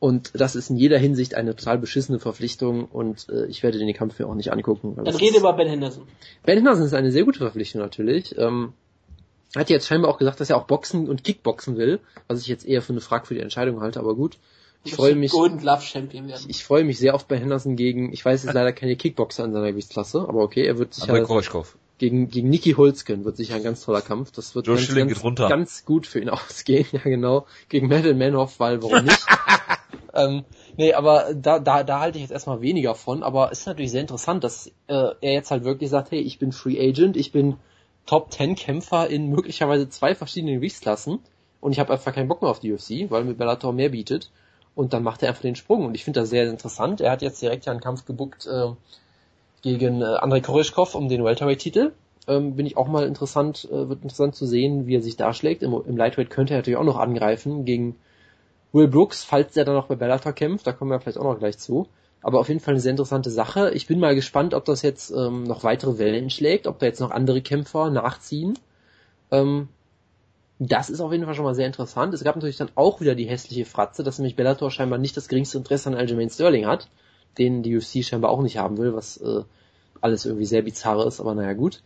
Und 0.01 0.33
das 0.35 0.57
ist 0.57 0.71
in 0.71 0.77
jeder 0.77 0.99
Hinsicht 0.99 1.35
eine 1.35 1.55
total 1.55 1.77
beschissene 1.79 2.19
Verpflichtung 2.19 2.87
und 2.87 3.29
äh, 3.29 3.45
ich 3.47 3.63
werde 3.63 3.79
den 3.79 3.93
Kampf 3.93 4.19
mir 4.19 4.27
auch 4.27 4.35
nicht 4.35 4.51
angucken. 4.51 4.97
weil 4.97 5.05
Dann 5.05 5.15
rede 5.15 5.39
über 5.39 5.53
Ben 5.53 5.69
Henderson. 5.69 6.05
Ben 6.43 6.57
Henderson 6.57 6.87
ist 6.87 6.95
eine 6.95 7.13
sehr 7.13 7.25
gute 7.25 7.39
Verpflichtung 7.39 7.83
natürlich. 7.83 8.37
Ähm, 8.39 8.73
hat 9.55 9.69
jetzt 9.69 9.87
scheinbar 9.87 10.11
auch 10.11 10.19
gesagt, 10.19 10.41
dass 10.41 10.49
er 10.49 10.57
auch 10.57 10.65
Boxen 10.65 11.09
und 11.09 11.23
Kickboxen 11.23 11.77
will, 11.77 12.01
was 12.29 12.41
ich 12.41 12.47
jetzt 12.47 12.65
eher 12.65 12.81
für 12.81 12.95
eine 12.95 13.03
fragwürdige 13.03 13.43
Entscheidung 13.43 13.83
halte, 13.83 14.01
aber 14.01 14.15
gut. 14.15 14.39
Ich 14.85 14.95
freue 14.95 15.15
mich, 15.15 15.33
Golden 15.33 15.59
Glove 15.59 15.83
Champion 15.83 16.29
werden. 16.29 16.47
ich 16.49 16.65
freue 16.65 16.85
mich 16.85 16.99
sehr 16.99 17.15
auf 17.15 17.27
Ben 17.27 17.39
Henderson 17.39 17.77
gegen, 17.77 18.13
ich 18.13 18.25
weiß 18.25 18.45
jetzt 18.45 18.55
leider 18.55 18.73
keine 18.73 18.97
Kickboxer 18.97 19.45
in 19.45 19.53
seiner 19.53 19.71
Gewichtsklasse, 19.73 20.21
aber 20.27 20.41
okay, 20.41 20.65
er 20.65 20.79
wird 20.79 20.95
sicher 20.95 21.21
Koroschkov. 21.23 21.77
gegen, 21.99 22.31
gegen 22.31 22.49
Niki 22.49 22.73
Holzken 22.73 23.27
wird 23.27 23.37
sicher 23.37 23.57
ein 23.57 23.63
ganz 23.63 23.85
toller 23.85 24.01
Kampf. 24.01 24.31
Das 24.31 24.55
wird 24.55 24.67
ganz, 24.67 24.95
ganz, 24.95 25.37
ganz 25.37 25.85
gut 25.85 26.07
für 26.07 26.21
ihn 26.21 26.31
ausgehen, 26.31 26.87
ja 26.93 27.01
genau. 27.01 27.47
Gegen 27.69 27.89
Madeline 27.89 28.19
Manhoff, 28.19 28.59
weil 28.59 28.83
warum 28.83 29.05
nicht? 29.05 29.21
ähm, 30.15 30.45
nee, 30.77 30.93
aber 30.93 31.35
da, 31.35 31.59
da, 31.59 31.83
da 31.83 32.01
halte 32.01 32.19
ich 32.19 32.23
jetzt 32.23 32.33
erstmal 32.33 32.61
weniger 32.61 32.95
von, 32.95 33.23
aber 33.23 33.53
es 33.53 33.61
ist 33.61 33.67
natürlich 33.67 33.91
sehr 33.91 34.01
interessant, 34.01 34.45
dass 34.45 34.69
äh, 34.87 35.15
er 35.21 35.33
jetzt 35.33 35.51
halt 35.51 35.65
wirklich 35.65 35.91
sagt, 35.91 36.11
hey, 36.11 36.21
ich 36.21 36.39
bin 36.39 36.53
Free 36.53 36.81
Agent, 36.81 37.17
ich 37.17 37.33
bin 37.33 37.57
Top 38.07 38.33
10 38.33 38.57
Kämpfer 38.57 39.09
in 39.09 39.29
möglicherweise 39.29 39.89
zwei 39.89 40.15
verschiedenen 40.15 40.57
Gewichtsklassen 40.57 41.21
und 41.61 41.73
ich 41.73 41.79
habe 41.79 41.93
einfach 41.93 42.15
keinen 42.15 42.29
Bock 42.29 42.43
mehr 42.43 42.51
auf 42.51 42.61
die 42.61 42.73
UFC, 42.73 43.11
weil 43.11 43.25
mir 43.25 43.35
Bellator 43.35 43.73
mehr 43.73 43.91
bietet. 43.91 44.31
Und 44.75 44.93
dann 44.93 45.03
macht 45.03 45.23
er 45.23 45.29
einfach 45.29 45.43
den 45.43 45.57
Sprung. 45.57 45.85
Und 45.85 45.95
ich 45.95 46.05
finde 46.05 46.21
das 46.21 46.31
sehr 46.31 46.49
interessant. 46.49 47.01
Er 47.01 47.11
hat 47.11 47.23
jetzt 47.23 47.43
direkt 47.43 47.67
ja 47.67 47.73
einen 47.73 47.81
Kampf 47.81 48.07
gebuckt 48.07 48.47
äh, 48.47 48.71
gegen 49.63 50.01
äh, 50.01 50.05
Andrei 50.05 50.41
Koroschkov 50.41 50.95
um 50.95 51.09
den 51.09 51.25
Welterweight-Titel. 51.25 51.93
Ähm, 52.29 52.57
bin 52.57 52.67
ich 52.67 52.77
auch 52.77 52.89
mal 52.89 53.07
interessant, 53.07 53.69
äh, 53.71 53.89
wird 53.89 54.03
interessant 54.03 54.37
zu 54.37 54.47
sehen, 54.47 54.87
wie 54.87 54.97
er 54.97 55.03
sich 55.03 55.17
darschlägt. 55.17 55.63
Im, 55.63 55.75
Im 55.87 55.97
Lightweight 55.97 56.31
könnte 56.31 56.55
er 56.55 56.59
natürlich 56.59 56.79
auch 56.79 56.85
noch 56.85 56.99
angreifen 56.99 57.65
gegen 57.65 57.97
Will 58.73 58.89
Brooks, 58.89 59.25
falls 59.25 59.57
er 59.57 59.65
dann 59.65 59.75
noch 59.75 59.87
bei 59.87 59.97
Bellator 59.97 60.33
kämpft. 60.33 60.67
Da 60.67 60.73
kommen 60.73 60.91
wir 60.91 61.01
vielleicht 61.01 61.19
auch 61.19 61.25
noch 61.25 61.39
gleich 61.39 61.59
zu. 61.59 61.89
Aber 62.23 62.41
auf 62.41 62.49
jeden 62.49 62.61
Fall 62.61 62.75
eine 62.75 62.81
sehr 62.81 62.91
interessante 62.91 63.31
Sache. 63.31 63.71
Ich 63.73 63.87
bin 63.87 63.99
mal 63.99 64.15
gespannt, 64.15 64.55
ob 64.55 64.65
das 64.67 64.83
jetzt 64.83 65.11
ähm, 65.11 65.45
noch 65.45 65.65
weitere 65.65 65.99
Wellen 65.99 66.31
schlägt, 66.31 66.67
ob 66.67 66.79
da 66.79 66.87
jetzt 66.87 67.01
noch 67.01 67.11
andere 67.11 67.41
Kämpfer 67.43 67.91
nachziehen. 67.91 68.59
Ähm, 69.31 69.69
Das 70.59 70.91
ist 70.91 71.01
auf 71.01 71.11
jeden 71.13 71.25
Fall 71.25 71.35
schon 71.35 71.47
mal 71.47 71.55
sehr 71.55 71.67
interessant. 71.67 72.13
Es 72.13 72.23
gab 72.23 72.37
natürlich 72.37 72.59
dann 72.59 72.71
auch 72.75 73.01
wieder 73.01 73.15
die 73.15 73.25
hässliche 73.25 73.65
Fratze, 73.65 74.03
dass 74.05 74.19
nämlich 74.19 74.37
Bellator 74.37 74.71
scheinbar 74.71 74.99
nicht 74.99 75.17
das 75.17 75.29
geringste 75.29 75.57
Interesse 75.57 75.89
an 75.89 75.95
Aljamain 75.95 76.29
Sterling 76.29 76.67
hat, 76.67 76.89
den 77.39 77.63
die 77.63 77.75
UFC 77.77 78.05
scheinbar 78.05 78.31
auch 78.31 78.43
nicht 78.43 78.59
haben 78.59 78.77
will, 78.77 78.95
was 78.95 79.17
äh, 79.17 79.43
alles 80.03 80.27
irgendwie 80.27 80.45
sehr 80.45 80.61
bizarr 80.63 81.07
ist, 81.07 81.21
aber 81.21 81.35
naja 81.35 81.55
gut. 81.55 81.83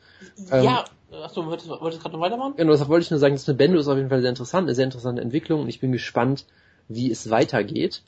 Ja, 0.51 0.85
ähm, 1.13 1.23
achso, 1.23 1.47
wolltest 1.47 1.71
du 1.71 1.79
gerade 1.79 2.11
noch 2.11 2.21
weitermachen? 2.21 2.55
Genau, 2.57 2.73
deshalb 2.73 2.89
wollte 2.89 3.05
ich 3.05 3.11
nur 3.13 3.21
sagen, 3.21 3.35
das 3.37 3.47
mit 3.47 3.59
Bendo 3.59 3.79
ist 3.79 3.87
auf 3.87 3.97
jeden 3.97 4.09
Fall 4.09 4.21
sehr 4.21 4.31
interessant, 4.31 4.67
eine 4.67 4.75
sehr 4.75 4.87
interessante 4.87 5.23
Entwicklung 5.23 5.61
und 5.63 5.69
ich 5.69 5.79
bin 5.79 5.93
gespannt, 5.93 6.45
wie 6.89 7.11
es 7.11 7.31
weitergeht. 7.31 8.03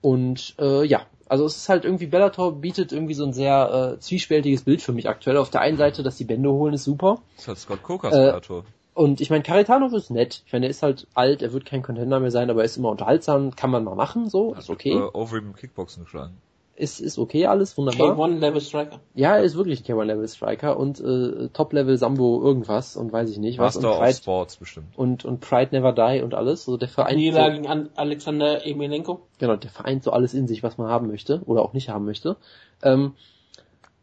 Und 0.00 0.54
äh, 0.58 0.84
ja, 0.84 1.06
also 1.28 1.44
es 1.46 1.56
ist 1.56 1.68
halt 1.68 1.84
irgendwie, 1.84 2.06
Bellator 2.06 2.52
bietet 2.52 2.92
irgendwie 2.92 3.14
so 3.14 3.24
ein 3.24 3.32
sehr 3.32 3.94
äh, 3.96 4.00
zwiespältiges 4.00 4.62
Bild 4.62 4.82
für 4.82 4.92
mich 4.92 5.08
aktuell. 5.08 5.36
Auf 5.36 5.50
der 5.50 5.62
einen 5.62 5.78
Seite, 5.78 6.02
dass 6.02 6.16
die 6.16 6.24
Bände 6.24 6.50
holen, 6.50 6.74
ist 6.74 6.84
super. 6.84 7.20
Das 7.36 7.42
ist 7.42 7.48
halt 7.48 7.58
Scott 7.58 7.82
Cokers 7.82 8.14
äh, 8.14 8.18
Bellator. 8.18 8.64
Und 8.92 9.20
ich 9.20 9.30
meine, 9.30 9.42
Karitanov 9.42 9.92
ist 9.92 10.10
nett. 10.10 10.42
Ich 10.46 10.52
meine, 10.52 10.66
er 10.66 10.70
ist 10.70 10.82
halt 10.82 11.08
alt, 11.14 11.42
er 11.42 11.52
wird 11.52 11.64
kein 11.64 11.82
Contender 11.82 12.20
mehr 12.20 12.30
sein, 12.30 12.50
aber 12.50 12.60
er 12.60 12.66
ist 12.66 12.76
immer 12.76 12.90
unterhaltsam, 12.90 13.56
kann 13.56 13.70
man 13.70 13.82
mal 13.82 13.96
machen, 13.96 14.28
so, 14.28 14.54
ist 14.54 14.70
okay. 14.70 14.92
Äh, 14.92 15.10
over 15.12 15.38
im 15.38 15.54
Kickboxen 15.56 16.04
geschlagen 16.04 16.36
ist, 16.76 17.00
ist 17.00 17.18
okay 17.18 17.46
alles, 17.46 17.76
wunderbar. 17.76 18.16
K1 18.16 18.38
Level 18.38 18.60
Striker. 18.60 19.00
Ja, 19.14 19.36
er 19.36 19.42
ist 19.42 19.56
wirklich 19.56 19.80
ein 19.80 19.96
K1 19.96 20.04
Level 20.04 20.28
Striker 20.28 20.78
und 20.78 21.00
äh, 21.00 21.48
Top 21.52 21.72
Level 21.72 21.96
Sambo 21.96 22.42
irgendwas 22.42 22.96
und 22.96 23.12
weiß 23.12 23.30
ich 23.30 23.38
nicht 23.38 23.58
was. 23.58 23.76
Master 23.76 23.92
und 23.92 23.98
Pride, 23.98 24.10
of 24.10 24.16
Sports 24.16 24.56
bestimmt. 24.56 24.86
Und, 24.96 25.24
und 25.24 25.40
Pride 25.40 25.68
Never 25.72 25.92
Die 25.92 26.22
und 26.22 26.34
alles. 26.34 26.66
Also 26.66 26.76
der 26.76 26.88
Verein. 26.88 27.16
Niederlage 27.16 27.56
so, 27.56 27.62
gegen 27.62 27.90
Alexander 27.94 28.66
Emelianenko. 28.66 29.20
Genau, 29.38 29.56
der 29.56 29.70
vereint 29.70 30.02
so 30.02 30.10
alles 30.10 30.34
in 30.34 30.48
sich, 30.48 30.62
was 30.62 30.78
man 30.78 30.88
haben 30.88 31.06
möchte 31.06 31.42
oder 31.46 31.62
auch 31.62 31.72
nicht 31.72 31.88
haben 31.88 32.04
möchte. 32.04 32.36
Ähm, 32.82 33.14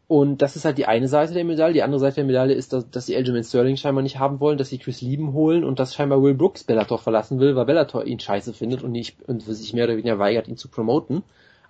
und 0.08 0.42
das 0.42 0.56
ist 0.56 0.64
halt 0.64 0.76
die 0.76 0.86
eine 0.86 1.08
Seite 1.08 1.32
der 1.32 1.44
Medaille. 1.44 1.72
Die 1.72 1.82
andere 1.82 2.00
Seite 2.00 2.16
der 2.16 2.24
Medaille 2.24 2.54
ist, 2.54 2.72
dass, 2.72 2.90
dass 2.90 3.06
die 3.06 3.16
Aljamain 3.16 3.44
Sterling 3.44 3.76
scheinbar 3.76 4.02
nicht 4.02 4.18
haben 4.18 4.40
wollen, 4.40 4.58
dass 4.58 4.68
sie 4.68 4.78
Chris 4.78 5.00
Lieben 5.00 5.32
holen 5.32 5.64
und 5.64 5.78
dass 5.78 5.94
scheinbar 5.94 6.22
Will 6.22 6.34
Brooks 6.34 6.64
Bellator 6.64 6.98
verlassen 6.98 7.40
will, 7.40 7.56
weil 7.56 7.64
Bellator 7.64 8.04
ihn 8.04 8.20
scheiße 8.20 8.52
findet 8.52 8.82
und 8.82 8.92
nicht 8.92 9.16
und 9.26 9.42
sich 9.42 9.72
mehr 9.72 9.84
oder 9.84 9.96
weniger 9.96 10.18
weigert, 10.18 10.48
ihn 10.48 10.58
zu 10.58 10.68
promoten. 10.68 11.22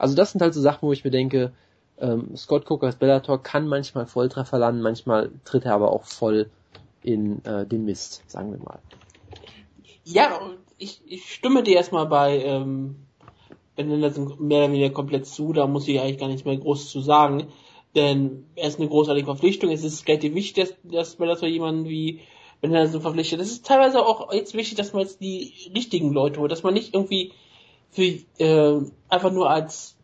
Also 0.02 0.16
das 0.16 0.32
sind 0.32 0.42
halt 0.42 0.52
so 0.52 0.60
Sachen, 0.60 0.88
wo 0.88 0.92
ich 0.92 1.04
mir 1.04 1.12
denke, 1.12 1.52
ähm, 2.00 2.36
Scott 2.36 2.68
Cookers 2.68 2.96
Bellator 2.96 3.40
kann 3.40 3.68
manchmal 3.68 4.06
Volltreffer 4.06 4.58
landen, 4.58 4.82
manchmal 4.82 5.30
tritt 5.44 5.64
er 5.64 5.74
aber 5.74 5.92
auch 5.92 6.02
voll 6.02 6.50
in 7.04 7.44
äh, 7.44 7.64
den 7.64 7.84
Mist, 7.84 8.28
sagen 8.28 8.50
wir 8.50 8.58
mal. 8.58 8.80
Ja, 10.02 10.40
ich, 10.76 11.02
ich 11.06 11.32
stimme 11.32 11.62
dir 11.62 11.76
erstmal 11.76 12.06
bei 12.06 12.42
ähm, 12.42 12.96
Ben 13.76 13.90
Henderson 13.90 14.34
mehr 14.40 14.64
oder 14.64 14.72
weniger 14.72 14.90
komplett 14.90 15.24
zu, 15.24 15.52
da 15.52 15.68
muss 15.68 15.86
ich 15.86 16.00
eigentlich 16.00 16.18
gar 16.18 16.26
nichts 16.26 16.44
mehr 16.44 16.56
groß 16.56 16.90
zu 16.90 17.00
sagen, 17.00 17.46
denn 17.94 18.46
er 18.56 18.66
ist 18.66 18.80
eine 18.80 18.88
großartige 18.88 19.26
Verpflichtung, 19.26 19.70
es 19.70 19.84
ist 19.84 20.08
relativ 20.08 20.34
wichtig, 20.34 20.64
dass, 20.64 20.74
dass 20.82 21.14
Bellator 21.14 21.48
jemanden 21.48 21.88
wie 21.88 22.22
Ben 22.60 22.72
Henderson 22.72 23.02
verpflichtet. 23.02 23.38
Es 23.38 23.52
ist 23.52 23.66
teilweise 23.66 24.04
auch 24.04 24.32
jetzt 24.32 24.54
wichtig, 24.54 24.76
dass 24.76 24.92
man 24.94 25.02
jetzt 25.02 25.20
die 25.20 25.70
richtigen 25.72 26.12
Leute 26.12 26.40
holt, 26.40 26.50
dass 26.50 26.64
man 26.64 26.74
nicht 26.74 26.92
irgendwie 26.92 27.30
für, 27.92 28.02
äh, 28.38 28.80
einfach 29.08 29.30
nur 29.30 29.48
als 29.48 29.96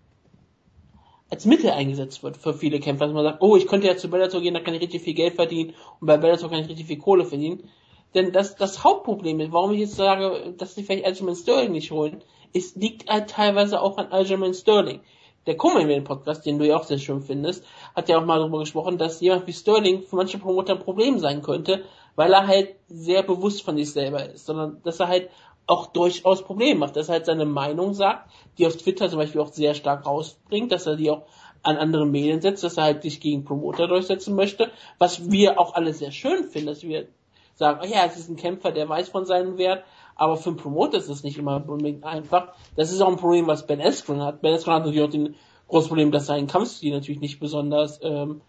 als 1.30 1.44
Mittel 1.44 1.70
eingesetzt 1.70 2.22
wird 2.22 2.36
für 2.36 2.54
viele 2.54 2.80
Kämpfer, 2.80 3.06
dass 3.06 3.14
man 3.14 3.24
sagt, 3.24 3.42
oh, 3.42 3.56
ich 3.56 3.66
könnte 3.66 3.86
ja 3.86 3.96
zu 3.96 4.08
Bellator 4.08 4.40
gehen, 4.40 4.54
da 4.54 4.60
kann 4.60 4.74
ich 4.74 4.80
richtig 4.80 5.02
viel 5.02 5.14
Geld 5.14 5.34
verdienen 5.34 5.74
und 6.00 6.06
bei 6.06 6.16
Bellator 6.16 6.48
kann 6.48 6.60
ich 6.60 6.68
richtig 6.68 6.86
viel 6.86 6.98
Kohle 6.98 7.24
verdienen. 7.24 7.68
Denn 8.14 8.32
das, 8.32 8.56
das 8.56 8.82
Hauptproblem 8.84 9.40
ist, 9.40 9.52
warum 9.52 9.72
ich 9.72 9.80
jetzt 9.80 9.96
sage, 9.96 10.54
dass 10.56 10.74
sie 10.74 10.82
vielleicht 10.82 11.04
Aljamain 11.04 11.36
Sterling 11.36 11.72
nicht 11.72 11.90
holen, 11.90 12.22
ist, 12.54 12.76
liegt 12.76 13.10
halt 13.10 13.28
teilweise 13.28 13.82
auch 13.82 13.98
an 13.98 14.10
Aljamain 14.10 14.54
Sterling. 14.54 15.00
Der 15.46 15.56
Coleman 15.56 16.04
Podcast, 16.04 16.46
den 16.46 16.58
du 16.58 16.66
ja 16.66 16.76
auch 16.76 16.84
sehr 16.84 16.98
schön 16.98 17.22
findest, 17.22 17.64
hat 17.94 18.08
ja 18.08 18.18
auch 18.18 18.24
mal 18.24 18.38
darüber 18.38 18.60
gesprochen, 18.60 18.98
dass 18.98 19.20
jemand 19.20 19.46
wie 19.46 19.52
Sterling 19.52 20.02
für 20.02 20.16
manche 20.16 20.38
Promoter 20.38 20.74
ein 20.74 20.80
Problem 20.80 21.18
sein 21.18 21.42
könnte, 21.42 21.84
weil 22.16 22.32
er 22.32 22.46
halt 22.46 22.76
sehr 22.88 23.22
bewusst 23.22 23.62
von 23.62 23.76
sich 23.76 23.92
selber 23.92 24.24
ist, 24.30 24.46
sondern 24.46 24.80
dass 24.84 25.00
er 25.00 25.08
halt 25.08 25.30
auch 25.68 25.86
durchaus 25.86 26.42
Probleme 26.42 26.80
macht, 26.80 26.96
dass 26.96 27.08
er 27.08 27.14
halt 27.14 27.26
seine 27.26 27.44
Meinung 27.44 27.94
sagt, 27.94 28.30
die 28.56 28.66
auf 28.66 28.76
Twitter 28.76 29.08
zum 29.08 29.18
Beispiel 29.18 29.40
auch 29.40 29.52
sehr 29.52 29.74
stark 29.74 30.06
rausbringt, 30.06 30.72
dass 30.72 30.86
er 30.86 30.96
die 30.96 31.10
auch 31.10 31.22
an 31.62 31.76
andere 31.76 32.06
Medien 32.06 32.40
setzt, 32.40 32.64
dass 32.64 32.78
er 32.78 32.84
halt 32.84 33.02
sich 33.02 33.20
gegen 33.20 33.44
Promoter 33.44 33.86
durchsetzen 33.86 34.34
möchte, 34.34 34.70
was 34.98 35.30
wir 35.30 35.60
auch 35.60 35.74
alle 35.74 35.92
sehr 35.92 36.10
schön 36.10 36.44
finden, 36.44 36.68
dass 36.68 36.82
wir 36.82 37.08
sagen, 37.54 37.80
oh 37.82 37.86
ja, 37.86 38.04
es 38.06 38.16
ist 38.16 38.30
ein 38.30 38.36
Kämpfer, 38.36 38.72
der 38.72 38.88
weiß 38.88 39.10
von 39.10 39.26
seinem 39.26 39.58
Wert, 39.58 39.84
aber 40.14 40.36
für 40.36 40.50
einen 40.50 40.58
Promoter 40.58 40.98
ist 40.98 41.08
es 41.08 41.22
nicht 41.22 41.36
immer 41.36 41.56
unbedingt 41.68 42.04
einfach. 42.04 42.54
Das 42.74 42.90
ist 42.90 43.00
auch 43.02 43.08
ein 43.08 43.16
Problem, 43.16 43.46
was 43.46 43.66
Ben 43.66 43.80
Askren 43.80 44.22
hat. 44.22 44.40
Ben 44.40 44.54
Askren 44.54 44.74
hat 44.74 44.84
natürlich 44.84 45.06
auch 45.06 45.10
den 45.10 45.34
großen 45.68 45.88
Problem, 45.88 46.12
dass 46.12 46.26
sein 46.26 46.46
Kampfstil 46.46 46.94
natürlich 46.94 47.20
nicht 47.20 47.40
besonders 47.40 48.00
ähm, 48.02 48.40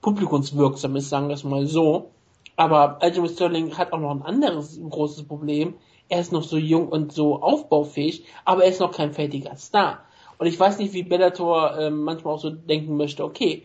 publikumswirksam 0.00 0.96
ist, 0.96 1.10
sagen 1.10 1.28
wir 1.28 1.34
es 1.34 1.44
mal 1.44 1.66
so. 1.66 2.10
Aber 2.56 3.02
Aljamain 3.02 3.30
Sterling 3.30 3.76
hat 3.76 3.92
auch 3.92 4.00
noch 4.00 4.10
ein 4.10 4.22
anderes 4.22 4.80
großes 4.80 5.28
Problem 5.28 5.74
er 6.08 6.20
ist 6.20 6.32
noch 6.32 6.42
so 6.42 6.56
jung 6.56 6.88
und 6.88 7.12
so 7.12 7.42
aufbaufähig, 7.42 8.24
aber 8.44 8.64
er 8.64 8.70
ist 8.70 8.80
noch 8.80 8.92
kein 8.92 9.12
fertiger 9.12 9.56
Star. 9.56 10.04
Und 10.38 10.46
ich 10.46 10.58
weiß 10.58 10.78
nicht, 10.78 10.92
wie 10.92 11.02
Bellator 11.02 11.76
äh, 11.78 11.90
manchmal 11.90 12.34
auch 12.34 12.40
so 12.40 12.50
denken 12.50 12.96
möchte, 12.96 13.24
okay, 13.24 13.64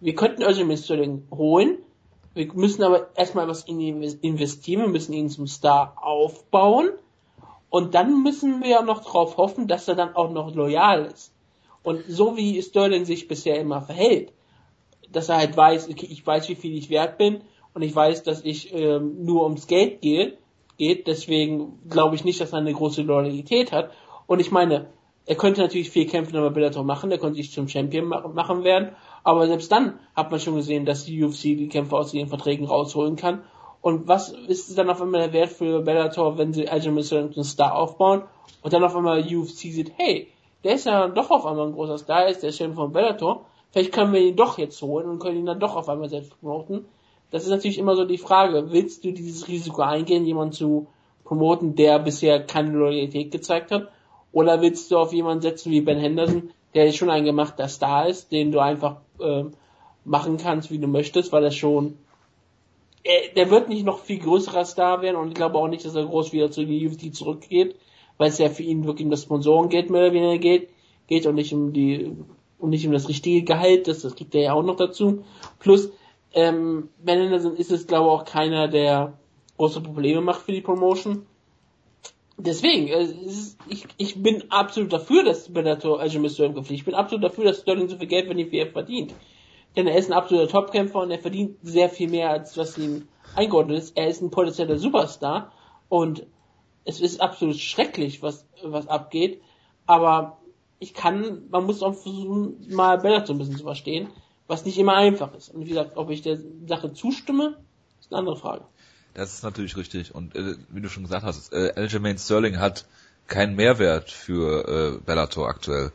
wir 0.00 0.14
könnten 0.14 0.42
Özil 0.42 0.76
Sterling 0.76 1.26
holen, 1.30 1.78
wir 2.34 2.52
müssen 2.54 2.82
aber 2.82 3.08
erstmal 3.16 3.48
was 3.48 3.64
in 3.64 3.80
ihn 3.80 4.02
investieren, 4.02 4.82
wir 4.82 4.88
müssen 4.88 5.12
ihn 5.12 5.28
zum 5.28 5.46
Star 5.46 5.96
aufbauen 6.00 6.90
und 7.70 7.94
dann 7.94 8.22
müssen 8.22 8.62
wir 8.62 8.82
noch 8.82 9.04
darauf 9.04 9.36
hoffen, 9.36 9.68
dass 9.68 9.88
er 9.88 9.94
dann 9.94 10.14
auch 10.14 10.30
noch 10.30 10.54
loyal 10.54 11.06
ist. 11.06 11.32
Und 11.82 12.04
so 12.08 12.36
wie 12.36 12.60
Sterling 12.62 13.04
sich 13.04 13.28
bisher 13.28 13.58
immer 13.58 13.82
verhält, 13.82 14.32
dass 15.10 15.28
er 15.28 15.38
halt 15.38 15.56
weiß, 15.56 15.88
okay, 15.88 16.06
ich 16.10 16.26
weiß, 16.26 16.48
wie 16.48 16.54
viel 16.54 16.76
ich 16.76 16.90
wert 16.90 17.18
bin 17.18 17.42
und 17.74 17.82
ich 17.82 17.94
weiß, 17.94 18.22
dass 18.22 18.44
ich 18.44 18.72
ähm, 18.74 19.24
nur 19.24 19.44
ums 19.44 19.66
Geld 19.66 20.00
gehe, 20.00 20.36
geht. 20.78 21.06
Deswegen 21.06 21.78
glaube 21.88 22.14
ich 22.14 22.24
nicht, 22.24 22.40
dass 22.40 22.52
er 22.52 22.58
eine 22.58 22.72
große 22.72 23.02
Loyalität 23.02 23.72
hat. 23.72 23.90
Und 24.26 24.40
ich 24.40 24.50
meine, 24.50 24.86
er 25.24 25.36
könnte 25.36 25.60
natürlich 25.60 25.90
viel 25.90 26.06
Kämpfe 26.06 26.32
bei 26.32 26.48
Bellator 26.48 26.82
machen, 26.82 27.10
er 27.10 27.18
könnte 27.18 27.36
sich 27.36 27.52
zum 27.52 27.68
Champion 27.68 28.08
machen 28.08 28.64
werden, 28.64 28.96
aber 29.22 29.46
selbst 29.46 29.70
dann 29.70 30.00
hat 30.16 30.30
man 30.30 30.40
schon 30.40 30.56
gesehen, 30.56 30.84
dass 30.84 31.04
die 31.04 31.22
UFC 31.22 31.42
die 31.42 31.68
Kämpfe 31.68 31.96
aus 31.96 32.12
ihren 32.12 32.28
Verträgen 32.28 32.66
rausholen 32.66 33.16
kann. 33.16 33.42
Und 33.80 34.08
was 34.08 34.30
ist 34.30 34.76
dann 34.76 34.90
auf 34.90 35.00
einmal 35.00 35.22
der 35.22 35.32
Wert 35.32 35.50
für 35.50 35.82
Bellator, 35.82 36.38
wenn 36.38 36.52
sie 36.52 36.68
Aljamain 36.68 37.04
Sterling 37.04 37.44
Star 37.44 37.76
aufbauen 37.76 38.22
und 38.62 38.72
dann 38.72 38.84
auf 38.84 38.96
einmal 38.96 39.20
UFC 39.20 39.72
sieht, 39.72 39.92
hey, 39.96 40.28
der 40.64 40.74
ist 40.74 40.86
ja 40.86 41.08
doch 41.08 41.30
auf 41.30 41.46
einmal 41.46 41.66
ein 41.66 41.72
großer 41.72 41.98
Star, 41.98 42.28
ist 42.28 42.42
der 42.42 42.52
Champion 42.52 42.76
von 42.76 42.92
Bellator, 42.92 43.46
vielleicht 43.70 43.92
können 43.92 44.12
wir 44.12 44.20
ihn 44.20 44.36
doch 44.36 44.58
jetzt 44.58 44.80
holen 44.82 45.08
und 45.08 45.18
können 45.18 45.38
ihn 45.38 45.46
dann 45.46 45.60
doch 45.60 45.76
auf 45.76 45.88
einmal 45.88 46.08
selbst 46.08 46.38
promoten 46.40 46.86
das 47.32 47.44
ist 47.44 47.50
natürlich 47.50 47.78
immer 47.78 47.96
so 47.96 48.04
die 48.04 48.18
Frage, 48.18 48.70
willst 48.72 49.04
du 49.04 49.10
dieses 49.10 49.48
Risiko 49.48 49.82
eingehen, 49.82 50.26
jemanden 50.26 50.52
zu 50.52 50.86
promoten, 51.24 51.74
der 51.74 51.98
bisher 51.98 52.44
keine 52.44 52.70
Loyalität 52.70 53.32
gezeigt 53.32 53.70
hat? 53.70 53.88
Oder 54.32 54.60
willst 54.60 54.90
du 54.90 54.98
auf 54.98 55.12
jemanden 55.12 55.42
setzen 55.42 55.72
wie 55.72 55.80
Ben 55.80 55.98
Henderson, 55.98 56.50
der 56.74 56.92
schon 56.92 57.10
ein 57.10 57.24
gemachter 57.24 57.68
Star 57.68 58.06
ist, 58.06 58.32
den 58.32 58.52
du 58.52 58.60
einfach 58.60 58.96
äh, 59.18 59.44
machen 60.04 60.36
kannst, 60.36 60.70
wie 60.70 60.78
du 60.78 60.86
möchtest, 60.86 61.32
weil 61.32 61.44
er 61.44 61.50
schon 61.50 61.96
er, 63.04 63.34
der 63.34 63.50
wird 63.50 63.68
nicht 63.68 63.84
noch 63.84 64.00
viel 64.00 64.18
größerer 64.18 64.64
Star 64.64 65.02
werden 65.02 65.16
und 65.16 65.28
ich 65.28 65.34
glaube 65.34 65.58
auch 65.58 65.68
nicht, 65.68 65.84
dass 65.84 65.94
er 65.94 66.04
groß 66.04 66.32
wieder 66.32 66.50
zu 66.50 66.64
der 66.64 66.88
UFC 66.88 67.14
zurückgeht, 67.14 67.76
weil 68.18 68.28
es 68.28 68.38
ja 68.38 68.48
für 68.48 68.62
ihn 68.62 68.84
wirklich 68.84 69.04
um 69.04 69.10
das 69.10 69.22
Sponsorengeld 69.22 69.90
mehr 69.90 70.02
oder 70.02 70.12
weniger 70.12 70.38
geht, 70.38 70.68
geht 71.08 71.26
und 71.26 71.34
nicht 71.34 71.52
um 71.52 71.72
die 71.72 72.12
und 72.58 72.70
nicht 72.70 72.86
um 72.86 72.92
das 72.92 73.08
richtige 73.08 73.42
Gehalt, 73.42 73.88
das, 73.88 74.02
das 74.02 74.14
gibt 74.14 74.36
er 74.36 74.42
ja 74.42 74.52
auch 74.52 74.62
noch 74.62 74.76
dazu. 74.76 75.24
Plus, 75.58 75.90
ähm, 76.34 76.88
Ben 76.98 77.20
Anderson 77.20 77.56
ist 77.56 77.70
es, 77.70 77.86
glaube 77.86 78.06
ich, 78.06 78.12
auch 78.12 78.24
keiner, 78.24 78.68
der 78.68 79.18
große 79.56 79.80
Probleme 79.80 80.20
macht 80.20 80.42
für 80.42 80.52
die 80.52 80.60
Promotion. 80.60 81.26
Deswegen, 82.38 82.88
äh, 82.88 83.08
ich, 83.68 83.86
ich 83.98 84.22
bin 84.22 84.50
absolut 84.50 84.92
dafür, 84.92 85.24
dass 85.24 85.52
Bellator 85.52 86.00
Aljamain 86.00 86.30
Sterling 86.30 86.54
verpflichtet. 86.54 86.80
Ich 86.80 86.84
bin 86.86 86.94
absolut 86.94 87.24
dafür, 87.24 87.44
dass 87.44 87.60
Sterling 87.60 87.88
so 87.88 87.96
viel 87.96 88.06
Geld 88.06 88.26
verdient, 88.26 88.52
wie 88.52 88.58
er 88.58 88.66
verdient. 88.66 89.14
Denn 89.76 89.86
er 89.86 89.96
ist 89.96 90.10
ein 90.10 90.16
absoluter 90.16 90.48
Topkämpfer 90.48 91.00
und 91.00 91.10
er 91.10 91.18
verdient 91.18 91.58
sehr 91.62 91.88
viel 91.88 92.08
mehr, 92.08 92.30
als 92.30 92.56
was 92.56 92.76
ihm 92.76 93.08
eingeordnet 93.36 93.78
ist. 93.78 93.96
Er 93.96 94.08
ist 94.08 94.22
ein 94.22 94.30
potenzieller 94.30 94.78
Superstar 94.78 95.52
und 95.88 96.26
es 96.84 97.00
ist 97.00 97.20
absolut 97.20 97.56
schrecklich, 97.56 98.22
was, 98.22 98.46
was 98.62 98.88
abgeht. 98.88 99.40
Aber 99.86 100.38
ich 100.78 100.94
kann, 100.94 101.44
man 101.50 101.64
muss 101.64 101.82
auch 101.82 101.94
versuchen, 101.94 102.66
mal 102.70 102.98
Bellator 102.98 103.34
ein 103.34 103.38
bisschen 103.38 103.56
zu 103.56 103.64
verstehen 103.64 104.08
was 104.52 104.66
nicht 104.66 104.78
immer 104.78 104.94
einfach 104.94 105.34
ist. 105.34 105.48
Und 105.48 105.64
wie 105.64 105.68
gesagt, 105.70 105.96
ob 105.96 106.10
ich 106.10 106.20
der 106.20 106.38
Sache 106.66 106.92
zustimme, 106.92 107.56
ist 108.00 108.12
eine 108.12 108.18
andere 108.18 108.36
Frage. 108.36 108.64
Das 109.14 109.32
ist 109.32 109.42
natürlich 109.42 109.76
richtig. 109.78 110.14
Und 110.14 110.36
äh, 110.36 110.56
wie 110.68 110.82
du 110.82 110.90
schon 110.90 111.04
gesagt 111.04 111.24
hast, 111.24 111.52
äh, 111.54 112.18
Sterling 112.18 112.58
hat 112.58 112.84
keinen 113.28 113.56
Mehrwert 113.56 114.10
für 114.10 114.68
äh, 114.68 115.04
Bellator 115.04 115.48
aktuell. 115.48 115.90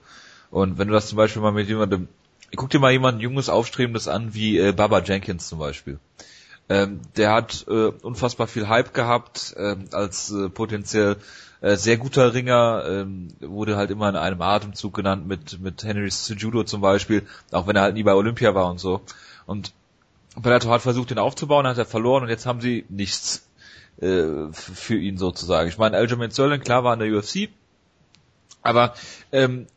Und 0.50 0.80
wenn 0.80 0.88
du 0.88 0.94
das 0.96 1.08
zum 1.08 1.18
Beispiel 1.18 1.42
mal 1.42 1.52
mit 1.52 1.68
jemandem, 1.68 2.08
guck 2.56 2.72
dir 2.72 2.80
mal 2.80 2.92
jemanden 2.92 3.22
junges, 3.22 3.48
aufstrebendes 3.48 4.08
an, 4.08 4.34
wie 4.34 4.58
äh, 4.58 4.72
Baba 4.72 5.02
Jenkins 5.02 5.48
zum 5.48 5.60
Beispiel. 5.60 6.00
Ähm, 6.68 7.02
der 7.16 7.34
hat 7.34 7.66
äh, 7.68 7.92
unfassbar 8.02 8.48
viel 8.48 8.68
Hype 8.68 8.94
gehabt 8.94 9.54
äh, 9.56 9.76
als 9.92 10.32
äh, 10.32 10.50
potenziell 10.50 11.18
äh, 11.62 11.76
sehr 11.76 11.98
guter 11.98 12.34
Ringer, 12.34 12.84
ähm, 12.88 13.30
wurde 13.40 13.78
halt 13.78 13.92
immer 13.92 14.10
in 14.10 14.16
einem 14.16 14.42
Atemzug 14.42 14.94
genannt 14.94 15.28
mit, 15.28 15.60
mit 15.60 15.84
Henry 15.84 16.10
Sujudo 16.10 16.64
zum 16.64 16.82
Beispiel, 16.82 17.26
auch 17.52 17.68
wenn 17.68 17.76
er 17.76 17.84
halt 17.84 17.96
nie 17.96 18.04
bei 18.04 18.14
Olympia 18.14 18.54
war 18.56 18.70
und 18.70 18.80
so. 18.80 19.02
Und 19.46 19.74
Bellator 20.36 20.72
hat 20.72 20.82
versucht, 20.82 21.12
ihn 21.12 21.20
aufzubauen, 21.20 21.68
hat 21.68 21.78
er 21.78 21.86
verloren 21.86 22.24
und 22.24 22.30
jetzt 22.30 22.46
haben 22.46 22.62
sie 22.62 22.86
nichts. 22.90 23.48
äh, 24.02 24.52
für 24.52 24.96
ihn 24.96 25.18
sozusagen. 25.18 25.70
Ich 25.70 25.78
meine, 25.78 25.98
Aljamain 25.98 26.32
Sterling, 26.32 26.62
klar, 26.62 26.84
war 26.84 26.94
in 26.94 27.00
der 27.00 27.12
UFC, 27.12 27.50
aber 28.62 28.94
ähm, 29.32 29.68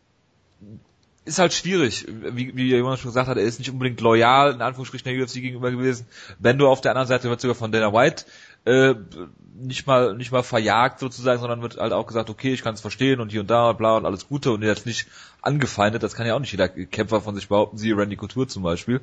ist 1.24 1.39
halt 1.39 1.52
schwierig, 1.52 2.07
wie, 2.09 2.57
wie 2.57 2.74
Jonas 2.74 3.01
schon 3.01 3.11
gesagt 3.11 3.28
hat, 3.28 3.36
er 3.36 3.44
ist 3.44 3.59
nicht 3.59 3.70
unbedingt 3.70 4.01
loyal, 4.01 4.52
in 4.52 4.62
Anführungsstrichen 4.62 5.12
der 5.12 5.23
UFC 5.23 5.35
gegenüber 5.35 5.70
gewesen. 5.70 6.07
Wenn 6.39 6.59
du 6.59 6.66
auf 6.66 6.81
der 6.81 6.93
anderen 6.93 7.09
Seite 7.09 7.28
wird 7.28 7.40
sogar 7.40 7.55
von 7.55 7.73
Dana 7.73 7.93
White 7.93 8.24
äh, 8.64 8.94
nicht 9.54 9.86
mal 9.86 10.16
nicht 10.16 10.32
mal 10.32 10.42
verjagt 10.42 10.98
sozusagen, 11.00 11.40
sondern 11.40 11.62
wird 11.62 11.76
halt 11.76 11.92
auch 11.92 12.06
gesagt, 12.06 12.30
okay, 12.30 12.52
ich 12.52 12.62
kann 12.62 12.74
es 12.74 12.80
verstehen 12.80 13.20
und 13.20 13.30
hier 13.30 13.40
und 13.40 13.50
da, 13.50 13.72
bla 13.72 13.96
und 13.96 14.06
alles 14.06 14.28
Gute 14.28 14.52
und 14.52 14.62
jetzt 14.62 14.86
nicht 14.86 15.06
angefeindet, 15.42 16.02
das 16.02 16.14
kann 16.14 16.26
ja 16.26 16.34
auch 16.34 16.40
nicht 16.40 16.52
jeder 16.52 16.68
Kämpfer 16.68 17.20
von 17.20 17.34
sich 17.34 17.48
behaupten, 17.48 17.78
sie 17.78 17.92
Randy 17.92 18.16
Couture 18.16 18.46
zum 18.46 18.62
Beispiel. 18.62 19.00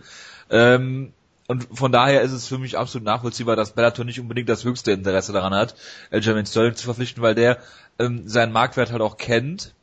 Ähm, 0.49 1.13
und 1.47 1.67
von 1.71 1.91
daher 1.91 2.21
ist 2.21 2.33
es 2.33 2.47
für 2.47 2.57
mich 2.57 2.77
absolut 2.77 3.05
nachvollziehbar, 3.05 3.55
dass 3.55 3.71
Bellator 3.71 4.03
nicht 4.03 4.19
unbedingt 4.19 4.49
das 4.49 4.65
höchste 4.65 4.91
Interesse 4.91 5.31
daran 5.31 5.53
hat, 5.53 5.75
Aljamain 6.11 6.45
Sterling 6.45 6.75
zu 6.75 6.85
verpflichten, 6.85 7.23
weil 7.23 7.35
der 7.35 7.59
ähm, 7.99 8.27
seinen 8.27 8.51
Marktwert 8.51 8.91
halt 8.91 9.01
auch 9.01 9.17
kennt 9.17 9.73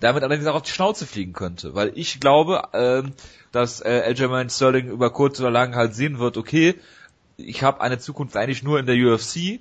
damit 0.00 0.22
allerdings 0.22 0.46
auch 0.46 0.56
auf 0.56 0.62
die 0.62 0.70
Schnauze 0.70 1.06
fliegen 1.06 1.32
könnte. 1.32 1.74
Weil 1.74 1.92
ich 1.94 2.20
glaube, 2.20 2.62
ähm, 2.72 3.12
dass 3.52 3.80
äh, 3.80 4.02
Aljamain 4.04 4.50
Sterling 4.50 4.88
über 4.88 5.10
kurz 5.10 5.40
oder 5.40 5.50
lang 5.50 5.74
halt 5.74 5.94
sehen 5.94 6.18
wird, 6.18 6.36
okay, 6.36 6.74
ich 7.36 7.62
habe 7.62 7.80
eine 7.80 7.98
Zukunft 7.98 8.36
eigentlich 8.36 8.62
nur 8.62 8.78
in 8.78 8.86
der 8.86 8.96
UFC, 8.96 9.60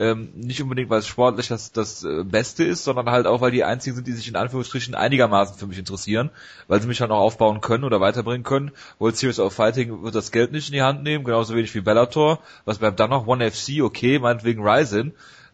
ähm, 0.00 0.30
nicht 0.34 0.62
unbedingt, 0.62 0.88
weil 0.88 1.00
es 1.00 1.06
sportlich 1.06 1.48
das, 1.48 1.72
das 1.72 2.02
äh, 2.04 2.24
Beste 2.24 2.64
ist, 2.64 2.84
sondern 2.84 3.10
halt 3.10 3.26
auch, 3.26 3.42
weil 3.42 3.50
die 3.50 3.64
einzigen 3.64 3.96
sind, 3.96 4.06
die 4.06 4.14
sich 4.14 4.28
in 4.28 4.36
Anführungsstrichen 4.36 4.94
einigermaßen 4.94 5.58
für 5.58 5.66
mich 5.66 5.78
interessieren, 5.78 6.30
weil 6.68 6.80
sie 6.80 6.88
mich 6.88 7.02
halt 7.02 7.10
auch 7.10 7.20
aufbauen 7.20 7.60
können 7.60 7.84
oder 7.84 8.00
weiterbringen 8.00 8.42
können. 8.42 8.70
World 8.98 9.18
Series 9.18 9.38
of 9.38 9.52
Fighting 9.52 10.02
wird 10.02 10.14
das 10.14 10.32
Geld 10.32 10.52
nicht 10.52 10.68
in 10.68 10.72
die 10.72 10.82
Hand 10.82 11.02
nehmen, 11.02 11.24
genauso 11.24 11.54
wenig 11.54 11.74
wie 11.74 11.82
Bellator. 11.82 12.40
Was 12.64 12.78
bleibt 12.78 12.98
dann 12.98 13.10
noch? 13.10 13.26
One 13.26 13.50
FC, 13.50 13.82
okay, 13.82 14.18
meinetwegen 14.18 14.66
Ryzen, 14.66 15.12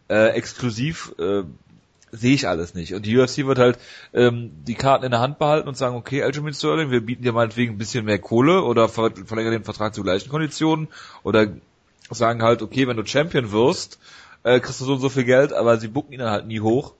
äh, 0.09 0.29
exklusiv, 0.29 1.13
äh, 1.19 1.43
sehe 2.17 2.33
ich 2.33 2.47
alles 2.47 2.73
nicht. 2.73 2.93
Und 2.93 3.05
die 3.05 3.17
UFC 3.17 3.45
wird 3.45 3.59
halt 3.59 3.79
ähm, 4.13 4.51
die 4.67 4.75
Karten 4.75 5.05
in 5.05 5.11
der 5.11 5.19
Hand 5.19 5.39
behalten 5.39 5.67
und 5.67 5.77
sagen, 5.77 5.95
okay, 5.95 6.23
Aljamain 6.23 6.53
Sterling, 6.53 6.91
wir 6.91 7.01
bieten 7.01 7.23
dir 7.23 7.33
meinetwegen 7.33 7.75
ein 7.75 7.77
bisschen 7.77 8.05
mehr 8.05 8.19
Kohle 8.19 8.63
oder 8.63 8.89
ver 8.89 9.11
verlängern 9.25 9.53
den 9.53 9.63
Vertrag 9.63 9.93
zu 9.93 10.03
gleichen 10.03 10.29
Konditionen 10.29 10.87
oder 11.23 11.47
sagen 12.09 12.41
halt, 12.41 12.61
okay, 12.61 12.87
wenn 12.87 12.97
du 12.97 13.05
Champion 13.05 13.51
wirst, 13.51 13.99
äh, 14.43 14.59
kriegst 14.59 14.81
du 14.81 14.85
so 14.85 14.93
und 14.93 14.99
so 14.99 15.09
viel 15.09 15.25
Geld, 15.25 15.53
aber 15.53 15.77
sie 15.77 15.87
bucken 15.87 16.13
ihn 16.13 16.19
dann 16.19 16.31
halt 16.31 16.47
nie 16.47 16.61
hoch. 16.61 16.93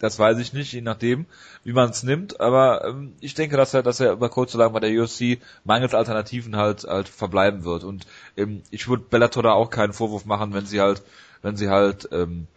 Das 0.00 0.18
weiß 0.18 0.38
ich 0.38 0.52
nicht, 0.52 0.72
je 0.72 0.80
nachdem, 0.80 1.24
wie 1.62 1.72
man 1.72 1.88
es 1.88 2.02
nimmt. 2.02 2.40
Aber 2.40 2.84
ähm, 2.84 3.14
ich 3.20 3.34
denke, 3.34 3.56
dass 3.56 3.74
er, 3.74 3.82
dass 3.82 4.00
er 4.00 4.12
über 4.12 4.28
kurz 4.28 4.54
oder 4.54 4.64
lang 4.64 4.72
bei 4.72 4.80
der 4.80 5.02
UFC 5.02 5.38
mangels 5.64 5.94
Alternativen 5.94 6.56
halt 6.56 6.84
halt 6.84 7.08
verbleiben 7.08 7.64
wird. 7.64 7.84
Und 7.84 8.06
ähm, 8.36 8.62
ich 8.70 8.88
würde 8.88 9.04
Bellator 9.08 9.42
da 9.42 9.52
auch 9.52 9.70
keinen 9.70 9.92
Vorwurf 9.92 10.24
machen, 10.24 10.52
wenn 10.52 10.66
sie 10.66 10.80
halt, 10.80 11.02
wenn 11.42 11.56
sie 11.56 11.68
halt 11.68 12.08
ähm, 12.12 12.48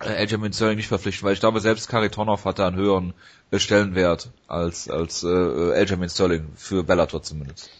äh, 0.00 0.08
Aljamain 0.08 0.52
Sterling 0.52 0.76
nicht 0.76 0.88
verpflichten, 0.88 1.26
weil 1.26 1.34
ich 1.34 1.40
glaube, 1.40 1.60
selbst 1.60 1.88
Karitonov 1.88 2.44
hat 2.44 2.58
da 2.58 2.68
einen 2.68 2.76
höheren 2.76 3.14
äh, 3.50 3.58
Stellenwert 3.58 4.30
als, 4.46 4.88
als 4.88 5.22
äh, 5.22 5.26
Aljamain 5.28 6.08
Sterling, 6.08 6.48
für 6.56 6.82
Bellator 6.82 7.22
zumindest. 7.22 7.70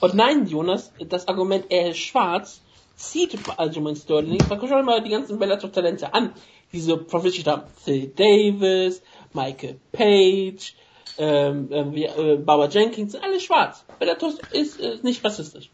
Und 0.00 0.14
nein, 0.14 0.46
Jonas, 0.46 0.92
das 0.98 1.28
Argument, 1.28 1.66
er 1.70 1.90
ist 1.90 1.98
schwarz, 1.98 2.60
zieht 2.96 3.36
Aljamain 3.56 3.96
Sterling, 3.96 4.38
schau 4.48 4.82
mal 4.82 5.02
die 5.02 5.10
ganzen 5.10 5.38
Bellator-Talente 5.38 6.12
an, 6.14 6.32
die 6.72 6.80
so 6.80 7.04
verpflichtet 7.04 7.46
haben. 7.46 7.62
Phil 7.84 8.08
Davis, 8.08 9.02
Michael 9.32 9.80
Page, 9.92 10.74
ähm, 11.18 11.68
äh, 11.72 12.04
äh, 12.04 12.36
Barbara 12.36 12.68
Jenkins, 12.68 13.12
sind 13.12 13.24
alle 13.24 13.40
schwarz. 13.40 13.84
Bellator 13.98 14.32
ist, 14.52 14.78
ist 14.78 15.04
nicht 15.04 15.24
rassistisch. 15.24 15.70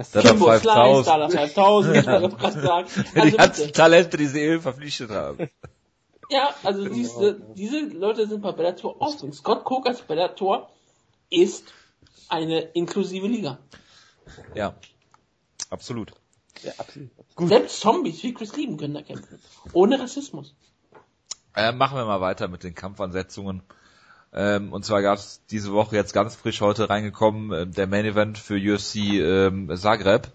Das 0.00 0.12
Kimbo 0.12 0.46
5000. 0.46 0.62
Slice, 0.62 1.04
Dada 1.04 1.28
5000, 1.28 1.96
ich 1.96 2.06
wollte 2.06 2.36
gerade 2.36 2.62
sagen. 2.62 2.88
Also 3.14 3.30
die 3.30 3.36
ganzen 3.36 3.72
Talente, 3.72 4.16
die 4.16 4.26
sie 4.26 4.40
eben 4.40 4.62
verpflichtet 4.62 5.10
haben. 5.10 5.50
Ja, 6.32 6.54
also 6.62 6.88
diese, 6.88 7.40
diese 7.56 7.80
Leute 7.80 8.28
sind 8.28 8.40
bei 8.40 8.52
Bellator 8.52 9.00
offen. 9.00 9.32
Scott 9.32 9.68
Cook 9.68 9.88
als 9.88 10.02
Bellator 10.02 10.70
ist 11.28 11.74
eine 12.28 12.60
inklusive 12.60 13.26
Liga. 13.26 13.58
Ja, 14.54 14.76
absolut. 15.70 16.12
Ja, 16.62 16.70
absolut. 16.78 17.10
Gut. 17.34 17.48
Selbst 17.48 17.80
Zombies 17.80 18.22
wie 18.22 18.32
Chris 18.32 18.54
Lieben 18.54 18.76
können 18.76 18.94
da 18.94 19.02
kämpfen. 19.02 19.40
Ohne 19.72 19.98
Rassismus. 19.98 20.54
Äh, 21.56 21.72
machen 21.72 21.98
wir 21.98 22.04
mal 22.04 22.20
weiter 22.20 22.46
mit 22.46 22.62
den 22.62 22.76
Kampfansetzungen. 22.76 23.64
Ähm, 24.32 24.72
und 24.72 24.84
zwar 24.84 25.02
gab 25.02 25.18
es 25.18 25.42
diese 25.50 25.72
Woche 25.72 25.96
jetzt 25.96 26.12
ganz 26.12 26.36
frisch 26.36 26.60
heute 26.60 26.88
reingekommen, 26.88 27.52
äh, 27.52 27.66
der 27.66 27.86
Main 27.86 28.04
Event 28.04 28.38
für 28.38 28.54
UFC 28.54 28.96
ähm, 28.96 29.76
Zagreb 29.76 30.28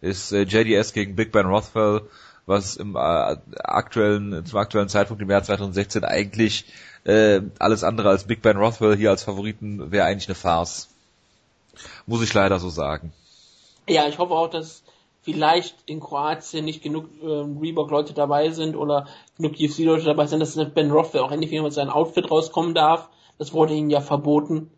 ist 0.00 0.32
äh, 0.32 0.42
JDS 0.42 0.92
gegen 0.92 1.14
Big 1.14 1.30
Ben 1.32 1.46
Rothwell, 1.46 2.02
was 2.46 2.76
im 2.76 2.96
äh, 2.96 2.98
aktuellen, 2.98 4.44
zum 4.44 4.58
aktuellen 4.58 4.88
Zeitpunkt 4.88 5.22
im 5.22 5.30
Jahr 5.30 5.44
2016 5.44 6.04
eigentlich 6.04 6.64
äh, 7.04 7.40
alles 7.58 7.84
andere 7.84 8.08
als 8.08 8.24
Big 8.24 8.42
Ben 8.42 8.56
Rothwell 8.56 8.96
hier 8.96 9.10
als 9.10 9.22
Favoriten 9.22 9.92
wäre 9.92 10.06
eigentlich 10.06 10.28
eine 10.28 10.34
Farce. 10.34 10.88
Muss 12.06 12.22
ich 12.22 12.34
leider 12.34 12.58
so 12.58 12.68
sagen. 12.68 13.12
Ja, 13.88 14.08
ich 14.08 14.18
hoffe 14.18 14.34
auch, 14.34 14.50
dass 14.50 14.82
vielleicht 15.22 15.76
in 15.86 16.00
Kroatien 16.00 16.64
nicht 16.64 16.82
genug 16.82 17.06
äh, 17.22 17.26
Reebok-Leute 17.26 18.12
dabei 18.12 18.50
sind 18.50 18.74
oder 18.74 19.06
genug 19.36 19.52
UFC-Leute 19.52 20.04
dabei 20.04 20.26
sind, 20.26 20.40
dass 20.40 20.56
Ben 20.74 20.90
Rothwell 20.90 21.22
auch 21.22 21.30
endlich 21.30 21.52
wieder 21.52 21.62
mit 21.62 21.72
seinem 21.72 21.90
Outfit 21.90 22.28
rauskommen 22.28 22.74
darf 22.74 23.08
das 23.38 23.52
wurde 23.52 23.74
ihnen 23.74 23.90
ja 23.90 24.00
verboten. 24.00 24.70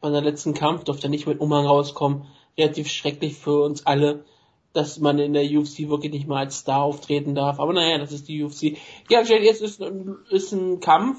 Bei 0.00 0.10
der 0.10 0.22
letzten 0.22 0.54
Kampf 0.54 0.84
durfte 0.84 1.06
er 1.06 1.10
nicht 1.10 1.26
mit 1.26 1.40
Umhang 1.40 1.66
rauskommen. 1.66 2.26
Relativ 2.56 2.88
schrecklich 2.88 3.36
für 3.36 3.62
uns 3.62 3.86
alle, 3.86 4.24
dass 4.72 4.98
man 4.98 5.18
in 5.18 5.32
der 5.32 5.44
UFC 5.44 5.88
wirklich 5.88 6.12
nicht 6.12 6.28
mal 6.28 6.38
als 6.38 6.58
Star 6.58 6.82
auftreten 6.82 7.34
darf. 7.34 7.60
Aber 7.60 7.72
naja, 7.72 7.98
das 7.98 8.12
ist 8.12 8.28
die 8.28 8.42
UFC. 8.42 8.76
Ja, 9.08 9.22
jetzt 9.22 9.62
ist, 9.62 9.80
ist 10.30 10.52
ein 10.52 10.80
Kampf. 10.80 11.18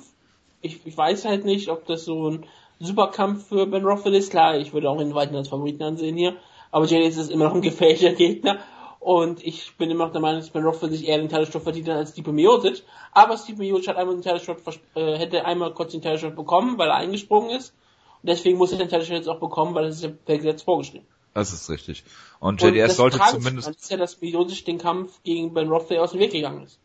Ich, 0.62 0.86
ich 0.86 0.98
weiß 0.98 1.26
halt 1.26 1.46
nicht, 1.46 1.70
ob 1.70 1.86
das 1.86 2.06
so 2.06 2.30
ein 2.30 2.46
Superkampf 2.80 3.48
für 3.48 3.68
Ben 3.68 3.86
Rothwell 3.86 4.16
ist. 4.16 4.32
Klar, 4.32 4.58
ich 4.58 4.74
würde 4.74 4.90
auch 4.90 5.00
ihn 5.00 5.14
weiterhin 5.14 5.38
als 5.38 5.50
Favoriten 5.50 5.84
ansehen 5.84 6.18
hier. 6.18 6.36
Aber 6.72 6.86
JDS 6.86 7.18
ist 7.18 7.32
immer 7.32 7.46
noch 7.46 7.56
ein 7.56 7.62
gefährlicher 7.62 8.14
Gegner. 8.14 8.60
Und 9.02 9.44
ich 9.44 9.76
bin 9.78 9.90
immer 9.90 10.06
noch 10.06 10.12
der 10.12 10.22
Meinung, 10.22 10.42
dass 10.42 10.52
Ben 10.52 10.64
Rothwell 10.64 10.92
sich 10.92 11.08
eher 11.08 11.18
den 11.18 11.28
Titelshot 11.28 11.64
verdient 11.64 11.90
hat 11.90 11.98
als 11.98 12.12
Stipe 12.12 12.32
Miocic. 12.32 12.84
Aber 13.12 13.36
Stipe 13.36 13.58
Miocic 13.58 13.88
hat 13.88 13.98
einmal 13.98 14.16
den 14.16 14.22
Titelshot, 14.22 14.60
äh, 14.94 15.18
hätte 15.18 15.44
einmal 15.44 15.74
kurz 15.74 15.94
den 15.94 16.04
Titelshot 16.04 16.36
bekommen, 16.36 16.78
weil 16.78 16.90
er 16.90 16.98
eingesprungen 16.98 17.50
ist. 17.50 17.74
Und 18.22 18.30
deswegen 18.30 18.60
muss 18.60 18.72
er 18.72 18.78
den 18.78 18.90
Titelshot 18.90 19.16
jetzt 19.16 19.28
auch 19.28 19.40
bekommen, 19.40 19.74
weil 19.74 19.86
das 19.86 19.96
ist 19.96 20.04
ja 20.04 20.10
per 20.10 20.38
Gesetz 20.38 20.62
vorgeschrieben. 20.62 21.08
Das 21.34 21.52
ist 21.52 21.68
richtig. 21.72 22.04
Und 22.40 22.62
JDS 22.62 22.92
Und 22.92 22.96
sollte 22.96 23.20
zumindest... 23.32 23.70
Das 23.70 23.76
ist 23.78 23.90
ja, 23.90 23.98
dass 23.98 24.22
Miocic 24.22 24.66
den 24.66 24.78
Kampf 24.78 25.24
gegen 25.24 25.52
Ben 25.52 25.68
Rothwell 25.68 25.98
aus 25.98 26.12
dem 26.12 26.20
Weg 26.20 26.32
gegangen 26.32 26.64
ist. 26.64 26.78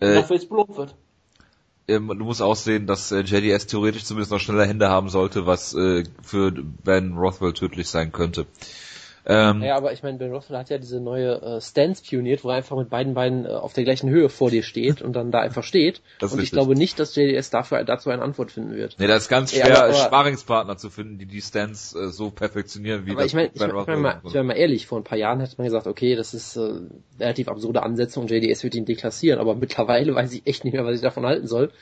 Und 0.00 0.06
äh, 0.06 0.14
dafür 0.14 0.36
jetzt 0.36 0.48
belohnt 0.48 0.76
wird. 0.76 0.94
Ähm, 1.88 2.06
du 2.06 2.24
musst 2.24 2.42
auch 2.42 2.54
sehen, 2.54 2.86
dass 2.86 3.10
äh, 3.10 3.22
JDS 3.22 3.66
theoretisch 3.66 4.04
zumindest 4.04 4.30
noch 4.30 4.38
schneller 4.38 4.66
Hände 4.66 4.88
haben 4.88 5.08
sollte, 5.08 5.46
was 5.46 5.74
äh, 5.74 6.04
für 6.22 6.52
Ben 6.52 7.16
Rothwell 7.16 7.54
tödlich 7.54 7.88
sein 7.88 8.12
könnte. 8.12 8.46
Ähm, 9.26 9.62
ja, 9.62 9.76
aber 9.76 9.92
ich 9.92 10.02
meine, 10.02 10.18
Ben 10.18 10.32
Rothwell 10.32 10.58
hat 10.58 10.70
ja 10.70 10.78
diese 10.78 11.00
neue 11.00 11.40
äh, 11.42 11.60
Stance 11.60 12.02
pioniert, 12.02 12.42
wo 12.42 12.48
er 12.48 12.56
einfach 12.56 12.76
mit 12.76 12.88
beiden 12.88 13.14
Beinen 13.14 13.44
äh, 13.44 13.48
auf 13.48 13.72
der 13.72 13.84
gleichen 13.84 14.08
Höhe 14.08 14.28
vor 14.28 14.50
dir 14.50 14.62
steht 14.62 15.02
und 15.02 15.14
dann 15.14 15.30
da 15.30 15.40
einfach 15.40 15.64
steht. 15.64 16.00
Das 16.20 16.34
und 16.34 16.42
ich 16.42 16.50
glaube 16.50 16.74
nicht, 16.74 16.98
dass 16.98 17.14
JDS 17.14 17.50
dafür 17.50 17.82
dazu 17.84 18.10
eine 18.10 18.22
Antwort 18.22 18.52
finden 18.52 18.74
wird. 18.74 18.96
Nee, 18.98 19.06
das 19.06 19.22
ist 19.22 19.28
ganz 19.28 19.52
schwer, 19.52 19.68
ja, 19.68 19.84
aber, 19.84 19.94
Sparingspartner 19.94 20.76
zu 20.76 20.90
finden, 20.90 21.18
die 21.18 21.24
die 21.24 21.40
Stance 21.40 21.98
äh, 21.98 22.08
so 22.08 22.30
perfektionieren, 22.30 23.06
wie 23.06 23.12
aber 23.12 23.22
das 23.22 23.28
ich 23.28 23.34
mein, 23.34 23.50
Ben 23.52 23.68
ich 23.68 23.74
Rothwell. 23.74 23.96
Ich 23.96 24.02
meine 24.02 24.20
ich 24.24 24.34
mein 24.34 24.46
mal 24.46 24.54
ehrlich, 24.54 24.86
vor 24.86 24.98
ein 24.98 25.04
paar 25.04 25.16
Jahren 25.16 25.40
hätte 25.40 25.54
man 25.56 25.66
gesagt, 25.66 25.86
okay, 25.86 26.14
das 26.14 26.34
ist 26.34 26.56
äh, 26.56 26.80
relativ 27.18 27.48
absurde 27.48 27.82
Ansetzung 27.82 28.24
und 28.24 28.30
JDS 28.30 28.64
wird 28.64 28.74
ihn 28.74 28.84
deklassieren, 28.84 29.40
aber 29.40 29.54
mittlerweile 29.54 30.14
weiß 30.14 30.32
ich 30.34 30.46
echt 30.46 30.64
nicht 30.64 30.74
mehr, 30.74 30.84
was 30.84 30.96
ich 30.96 31.02
davon 31.02 31.24
halten 31.24 31.46
soll. 31.46 31.72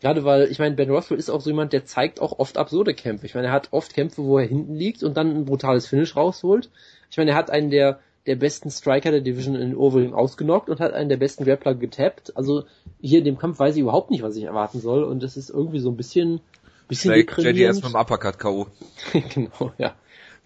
Gerade 0.00 0.24
weil, 0.24 0.50
ich 0.50 0.58
meine, 0.58 0.76
Ben 0.76 0.90
Rothwell 0.90 1.18
ist 1.18 1.28
auch 1.28 1.40
so 1.40 1.50
jemand, 1.50 1.72
der 1.72 1.84
zeigt 1.84 2.20
auch 2.20 2.38
oft 2.38 2.56
absurde 2.56 2.94
Kämpfe. 2.94 3.26
Ich 3.26 3.34
meine, 3.34 3.48
er 3.48 3.52
hat 3.52 3.68
oft 3.72 3.94
Kämpfe, 3.94 4.22
wo 4.22 4.38
er 4.38 4.46
hinten 4.46 4.74
liegt 4.74 5.02
und 5.02 5.16
dann 5.16 5.34
ein 5.34 5.44
brutales 5.44 5.88
Finish 5.88 6.14
rausholt. 6.14 6.70
Ich 7.10 7.16
meine, 7.16 7.32
er 7.32 7.36
hat 7.36 7.50
einen 7.50 7.70
der, 7.70 7.98
der 8.26 8.36
besten 8.36 8.70
Striker 8.70 9.10
der 9.10 9.22
Division 9.22 9.56
in 9.56 9.74
Overeem 9.74 10.14
ausgenockt 10.14 10.68
und 10.68 10.78
hat 10.78 10.92
einen 10.92 11.08
der 11.08 11.16
besten 11.16 11.44
Grappler 11.44 11.74
getappt. 11.74 12.36
Also 12.36 12.64
hier 13.00 13.18
in 13.18 13.24
dem 13.24 13.38
Kampf 13.38 13.58
weiß 13.58 13.74
ich 13.74 13.82
überhaupt 13.82 14.10
nicht, 14.10 14.22
was 14.22 14.36
ich 14.36 14.44
erwarten 14.44 14.80
soll 14.80 15.02
und 15.02 15.22
das 15.22 15.36
ist 15.36 15.50
irgendwie 15.50 15.80
so 15.80 15.90
ein 15.90 15.96
bisschen, 15.96 16.40
bisschen 16.86 17.12
JDS 17.14 17.82
mit 17.82 17.92
dem 17.92 17.96
Uppercut 17.96 18.38
K.O. 18.38 18.66
genau, 19.34 19.72
ja. 19.78 19.96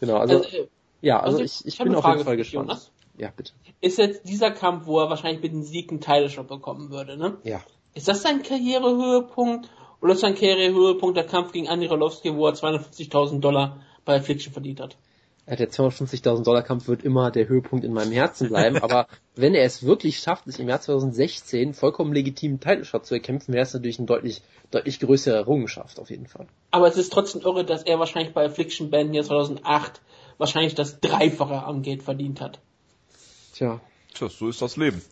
Genau, 0.00 0.16
also, 0.16 0.38
also 0.38 0.48
äh, 0.48 0.66
ja, 1.02 1.20
also, 1.20 1.38
also 1.38 1.44
ich, 1.44 1.60
ich, 1.66 1.74
ich 1.74 1.84
bin 1.84 1.94
auf 1.94 2.06
jeden 2.06 2.24
Fall 2.24 2.36
gespannt. 2.36 2.68
Jonas. 2.68 2.90
Ja, 3.18 3.30
bitte. 3.36 3.52
Ist 3.82 3.98
jetzt 3.98 4.26
dieser 4.26 4.50
Kampf, 4.50 4.86
wo 4.86 4.98
er 4.98 5.10
wahrscheinlich 5.10 5.42
mit 5.42 5.52
dem 5.52 5.62
Sieg 5.62 5.90
einen 5.90 6.00
Teilshot 6.00 6.48
bekommen 6.48 6.90
würde, 6.90 7.18
ne? 7.18 7.36
Ja. 7.44 7.60
Ist 7.94 8.08
das 8.08 8.22
sein 8.22 8.42
Karrierehöhepunkt 8.42 9.68
oder 10.00 10.14
ist 10.14 10.20
sein 10.20 10.34
Karrierehöhepunkt 10.34 11.16
der 11.16 11.26
Kampf 11.26 11.52
gegen 11.52 11.66
Andy 11.66 11.86
Rolowski, 11.86 12.34
wo 12.34 12.46
er 12.46 12.54
250.000 12.54 13.40
Dollar 13.40 13.80
bei 14.04 14.16
Affliction 14.16 14.52
verdient 14.52 14.80
hat? 14.80 14.96
der 15.46 15.70
250.000 15.70 16.44
Dollar 16.44 16.62
Kampf 16.62 16.86
wird 16.86 17.02
immer 17.02 17.30
der 17.30 17.48
Höhepunkt 17.48 17.84
in 17.84 17.92
meinem 17.92 18.12
Herzen 18.12 18.48
bleiben, 18.48 18.78
aber 18.78 19.08
wenn 19.34 19.54
er 19.54 19.64
es 19.64 19.84
wirklich 19.84 20.18
schafft, 20.18 20.44
sich 20.46 20.60
im 20.60 20.68
Jahr 20.68 20.80
2016 20.80 21.74
vollkommen 21.74 22.12
legitimen 22.12 22.60
Title 22.60 22.84
Shot 22.84 23.06
zu 23.06 23.14
erkämpfen, 23.14 23.52
wäre 23.52 23.64
es 23.64 23.74
natürlich 23.74 23.98
eine 23.98 24.06
deutlich, 24.06 24.42
deutlich 24.70 25.00
größere 25.00 25.34
Errungenschaft 25.34 25.98
auf 25.98 26.10
jeden 26.10 26.26
Fall. 26.26 26.46
Aber 26.70 26.86
es 26.86 26.96
ist 26.96 27.12
trotzdem 27.12 27.42
irre, 27.42 27.64
dass 27.64 27.82
er 27.82 27.98
wahrscheinlich 27.98 28.32
bei 28.32 28.44
Affliction 28.46 28.90
Band 28.90 29.10
hier 29.10 29.24
2008 29.24 30.00
wahrscheinlich 30.38 30.74
das 30.74 31.00
Dreifache 31.00 31.64
am 31.64 31.82
Geld 31.82 32.02
verdient 32.02 32.40
hat. 32.40 32.60
Tja. 33.52 33.80
Tja, 34.14 34.28
so 34.28 34.48
ist 34.48 34.62
das 34.62 34.76
Leben. 34.76 35.02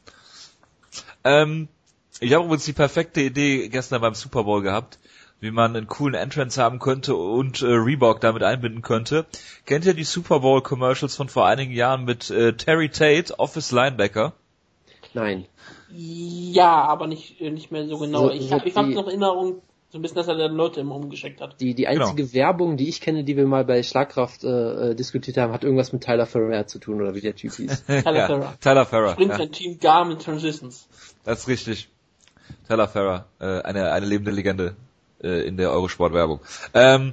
Ähm, 1.24 1.68
ich 2.20 2.32
habe 2.34 2.44
übrigens 2.44 2.64
die 2.64 2.72
perfekte 2.72 3.20
Idee 3.20 3.68
gestern 3.68 4.00
beim 4.00 4.14
Super 4.14 4.44
Bowl 4.44 4.62
gehabt, 4.62 4.98
wie 5.40 5.50
man 5.50 5.74
einen 5.74 5.86
coolen 5.86 6.14
Entrance 6.14 6.60
haben 6.62 6.78
könnte 6.78 7.14
und 7.16 7.62
äh, 7.62 7.66
Reebok 7.66 8.20
damit 8.20 8.42
einbinden 8.42 8.82
könnte. 8.82 9.26
Kennt 9.66 9.86
ihr 9.86 9.94
die 9.94 10.04
Super 10.04 10.40
Bowl 10.40 10.60
Commercials 10.62 11.16
von 11.16 11.28
vor 11.28 11.46
einigen 11.46 11.72
Jahren 11.72 12.04
mit 12.04 12.30
äh, 12.30 12.52
Terry 12.54 12.90
Tate, 12.90 13.38
Office 13.38 13.72
Linebacker? 13.72 14.34
Nein. 15.14 15.46
Ja, 15.92 16.84
aber 16.84 17.06
nicht, 17.06 17.40
nicht 17.40 17.72
mehr 17.72 17.86
so 17.88 17.98
genau. 17.98 18.28
So- 18.28 18.30
ich 18.32 18.52
habe 18.52 18.68
ich 18.68 18.76
hab 18.76 18.86
die- 18.86 18.94
noch 18.94 19.06
Erinnerung, 19.08 19.62
so 19.88 19.98
ein 19.98 20.02
bisschen, 20.02 20.16
dass 20.18 20.28
er 20.28 20.36
dann 20.36 20.54
Leute 20.54 20.80
immer 20.80 20.94
umgeschickt 20.94 21.40
hat. 21.40 21.60
Die, 21.60 21.74
die 21.74 21.88
einzige 21.88 22.32
Werbung, 22.32 22.76
die 22.76 22.88
ich 22.88 23.00
kenne, 23.00 23.24
die 23.24 23.36
wir 23.36 23.44
mal 23.46 23.64
bei 23.64 23.82
Schlagkraft 23.82 24.44
äh, 24.44 24.90
äh, 24.90 24.94
diskutiert 24.94 25.36
haben, 25.36 25.52
hat 25.52 25.64
irgendwas 25.64 25.92
mit 25.92 26.04
Tyler 26.04 26.26
Ferrer 26.26 26.66
zu 26.68 26.78
tun 26.78 27.00
oder 27.00 27.14
wie 27.16 27.20
der 27.22 27.34
Typ 27.34 27.52
hieß. 27.54 27.86
Tyler 27.86 28.02
ja, 28.16 28.26
Ferrer. 28.26 28.54
Tyler 28.60 28.86
Ferrer. 28.86 29.14
Bringt 29.16 29.32
Ja, 29.32 29.38
sein 29.38 29.50
Team 29.50 29.78
Garmin 29.80 30.18
Transitions. 30.20 30.86
das 31.24 31.40
ist 31.40 31.48
richtig. 31.48 31.88
Ferrer, 32.66 33.26
äh, 33.40 33.62
eine, 33.62 33.92
eine 33.92 34.06
lebende 34.06 34.30
Legende 34.30 34.76
äh, 35.22 35.46
in 35.46 35.56
der 35.56 35.70
Eurosport-Werbung. 35.70 36.40
Ähm, 36.74 37.12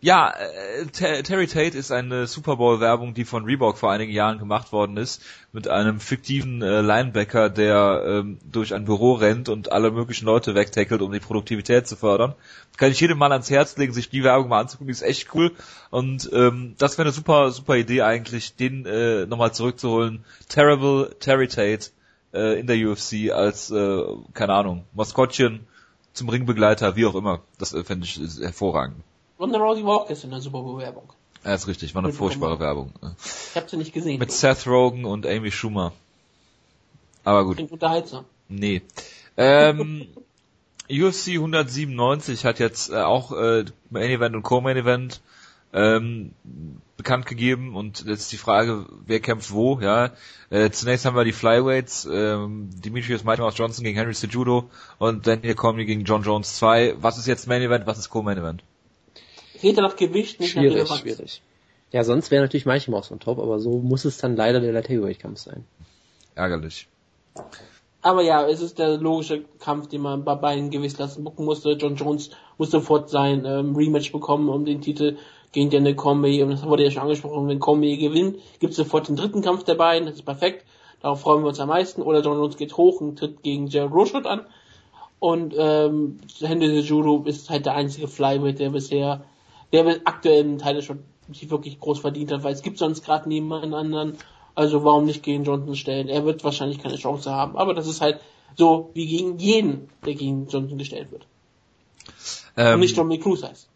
ja, 0.00 0.30
äh, 0.30 0.86
Ter- 0.86 1.24
Terry 1.24 1.48
Tate 1.48 1.76
ist 1.76 1.90
eine 1.90 2.28
Super 2.28 2.54
Bowl-Werbung, 2.54 3.14
die 3.14 3.24
von 3.24 3.44
Reebok 3.44 3.78
vor 3.78 3.90
einigen 3.90 4.12
Jahren 4.12 4.38
gemacht 4.38 4.70
worden 4.70 4.96
ist, 4.96 5.20
mit 5.52 5.66
einem 5.66 5.98
fiktiven 5.98 6.62
äh, 6.62 6.82
Linebacker, 6.82 7.50
der 7.50 8.04
ähm, 8.06 8.38
durch 8.48 8.74
ein 8.74 8.84
Büro 8.84 9.14
rennt 9.14 9.48
und 9.48 9.72
alle 9.72 9.90
möglichen 9.90 10.26
Leute 10.26 10.54
wegtackelt, 10.54 11.02
um 11.02 11.10
die 11.10 11.18
Produktivität 11.18 11.88
zu 11.88 11.96
fördern. 11.96 12.34
Kann 12.76 12.92
ich 12.92 13.00
jedem 13.00 13.18
mal 13.18 13.32
ans 13.32 13.50
Herz 13.50 13.76
legen, 13.76 13.92
sich 13.92 14.08
die 14.08 14.22
Werbung 14.22 14.48
mal 14.48 14.60
anzugucken, 14.60 14.86
die 14.86 14.92
ist 14.92 15.02
echt 15.02 15.34
cool. 15.34 15.50
Und 15.90 16.30
ähm, 16.32 16.76
das 16.78 16.96
wäre 16.96 17.06
eine 17.08 17.12
super, 17.12 17.50
super 17.50 17.74
Idee 17.74 18.02
eigentlich, 18.02 18.54
den 18.54 18.86
äh, 18.86 19.26
nochmal 19.26 19.52
zurückzuholen. 19.52 20.24
Terrible 20.48 21.10
Terry 21.18 21.48
Tate 21.48 21.90
äh, 22.38 22.58
in 22.60 22.66
der 22.66 22.76
UFC 22.76 23.30
als, 23.32 23.70
äh, 23.70 24.02
keine 24.34 24.54
Ahnung, 24.54 24.84
Maskottchen 24.94 25.66
zum 26.12 26.28
Ringbegleiter, 26.28 26.96
wie 26.96 27.06
auch 27.06 27.14
immer. 27.14 27.40
Das 27.58 27.72
äh, 27.74 27.84
fände 27.84 28.06
ich 28.06 28.20
hervorragend. 28.40 29.02
Ronda 29.38 29.58
Rousey 29.58 29.84
war 29.84 30.02
auch 30.02 30.08
gestern 30.08 30.28
in 30.28 30.32
der 30.32 30.40
Super 30.40 30.62
Bowl 30.62 30.78
Werbung. 30.80 31.12
Ja, 31.44 31.54
ist 31.54 31.68
richtig, 31.68 31.94
war 31.94 32.02
eine 32.02 32.12
furchtbare 32.12 32.58
Werbung. 32.58 32.92
Ich 33.50 33.56
habe 33.56 33.68
sie 33.68 33.76
nicht 33.76 33.92
gesehen. 33.92 34.18
Mit 34.18 34.32
Seth 34.32 34.66
Rogen 34.66 35.04
und 35.04 35.26
Amy 35.26 35.50
Schumer. 35.52 35.92
Aber 37.24 37.44
gut, 37.44 37.56
Klingt 37.56 37.72
unterhaltsam. 37.72 38.24
nee. 38.48 38.82
Ähm, 39.36 40.08
UFC 40.90 41.28
197 41.34 42.44
hat 42.44 42.58
jetzt 42.58 42.90
äh, 42.90 42.96
auch 42.96 43.32
äh, 43.32 43.64
Main 43.90 44.10
Event 44.10 44.34
und 44.34 44.42
Co-Main 44.42 44.76
Event 44.76 45.20
ähm, 45.72 46.32
bekannt 46.96 47.26
gegeben 47.26 47.76
und 47.76 48.04
jetzt 48.06 48.32
die 48.32 48.36
Frage, 48.36 48.86
wer 49.06 49.20
kämpft 49.20 49.52
wo, 49.52 49.78
ja. 49.80 50.10
Äh, 50.50 50.70
zunächst 50.70 51.04
haben 51.04 51.16
wir 51.16 51.24
die 51.24 51.32
Flyweights, 51.32 52.08
ähm, 52.10 52.70
Demetrius 52.84 53.24
Mighty 53.24 53.40
Mouse 53.40 53.56
Johnson 53.56 53.84
gegen 53.84 53.96
Henry 53.96 54.14
Cejudo 54.14 54.68
und 54.98 55.26
dann 55.26 55.42
hier 55.42 55.54
kommen 55.54 55.78
die 55.78 55.84
gegen 55.84 56.04
John 56.04 56.22
Jones 56.22 56.56
2. 56.56 56.96
Was 57.00 57.18
ist 57.18 57.26
jetzt 57.26 57.46
Main 57.46 57.62
Event, 57.62 57.86
was 57.86 57.98
ist 57.98 58.10
Co-Main 58.10 58.38
Event? 58.38 58.62
Geht 59.60 59.76
nach 59.76 59.96
Gewicht, 59.96 60.40
nicht 60.40 60.56
nach 60.56 60.62
Schwierig, 60.62 60.78
Relevanz. 60.78 61.00
schwierig. 61.00 61.42
Ja, 61.90 62.04
sonst 62.04 62.30
wäre 62.30 62.42
natürlich 62.42 62.66
Mighty 62.66 62.90
Mouse 62.90 63.10
on 63.10 63.20
top, 63.20 63.38
aber 63.38 63.60
so 63.60 63.78
muss 63.78 64.04
es 64.04 64.18
dann 64.18 64.36
leider 64.36 64.60
der 64.60 64.72
Light 64.72 64.88
Heavyweight 64.88 65.20
Kampf 65.20 65.38
sein. 65.38 65.64
Ärgerlich. 66.34 66.88
Aber 68.00 68.22
ja, 68.22 68.46
es 68.46 68.60
ist 68.60 68.78
der 68.78 68.96
logische 68.98 69.44
Kampf, 69.58 69.88
den 69.88 70.02
man 70.02 70.24
bei 70.24 70.34
beiden 70.34 70.70
Gewichtsklassen 70.70 71.24
bucken 71.24 71.44
musste. 71.44 71.72
John 71.72 71.96
Jones 71.96 72.30
muss 72.56 72.70
sofort 72.70 73.10
sein 73.10 73.44
ähm, 73.44 73.74
Rematch 73.74 74.12
bekommen 74.12 74.48
um 74.48 74.64
den 74.64 74.80
Titel 74.80 75.16
gegen 75.52 75.70
Daniel 75.70 75.94
Cormier. 75.94 76.44
Und 76.44 76.52
das 76.52 76.64
wurde 76.64 76.84
ja 76.84 76.90
schon 76.90 77.02
angesprochen, 77.02 77.48
wenn 77.48 77.60
Cormier 77.60 77.96
gewinnt, 77.96 78.38
gibt 78.60 78.72
es 78.72 78.76
sofort 78.76 79.08
den 79.08 79.16
dritten 79.16 79.42
Kampf 79.42 79.64
der 79.64 79.74
beiden. 79.74 80.06
Das 80.06 80.16
ist 80.16 80.24
perfekt. 80.24 80.64
Darauf 81.00 81.20
freuen 81.20 81.42
wir 81.42 81.48
uns 81.48 81.60
am 81.60 81.68
meisten. 81.68 82.02
Oder 82.02 82.22
John 82.22 82.38
Jones 82.38 82.56
geht 82.56 82.76
hoch 82.76 83.00
und 83.00 83.18
tritt 83.18 83.42
gegen 83.42 83.68
Gerald 83.68 83.92
Rorschach 83.92 84.24
an. 84.24 84.46
Und 85.20 85.54
ähm, 85.56 86.18
Henry 86.40 86.80
Judo 86.80 87.24
ist 87.24 87.50
halt 87.50 87.66
der 87.66 87.74
einzige 87.74 88.08
Flyweight, 88.08 88.58
der 88.58 88.70
bisher, 88.70 89.24
der 89.72 90.00
aktuell 90.04 90.40
im 90.40 90.58
Teil 90.58 90.80
schon 90.82 91.00
nicht 91.28 91.50
wirklich 91.50 91.78
groß 91.78 92.00
verdient 92.00 92.32
hat, 92.32 92.42
weil 92.42 92.54
es 92.54 92.62
gibt 92.62 92.78
sonst 92.78 93.04
gerade 93.04 93.28
niemanden 93.28 93.74
anderen. 93.74 94.16
Also 94.54 94.84
warum 94.84 95.04
nicht 95.04 95.22
gegen 95.22 95.44
Johnson 95.44 95.76
stellen? 95.76 96.08
Er 96.08 96.24
wird 96.24 96.42
wahrscheinlich 96.42 96.78
keine 96.78 96.96
Chance 96.96 97.30
haben, 97.30 97.56
aber 97.56 97.74
das 97.74 97.86
ist 97.86 98.00
halt 98.00 98.20
so 98.56 98.90
wie 98.94 99.06
gegen 99.06 99.38
jeden, 99.38 99.88
der 100.04 100.14
gegen 100.14 100.48
Johnson 100.48 100.78
gestellt 100.78 101.12
wird. 101.12 101.26
Ähm, 102.56 102.74
Und 102.74 102.80
nicht 102.80 102.96
Dominic 102.96 103.22
Cruz 103.22 103.42
heißt. 103.42 103.68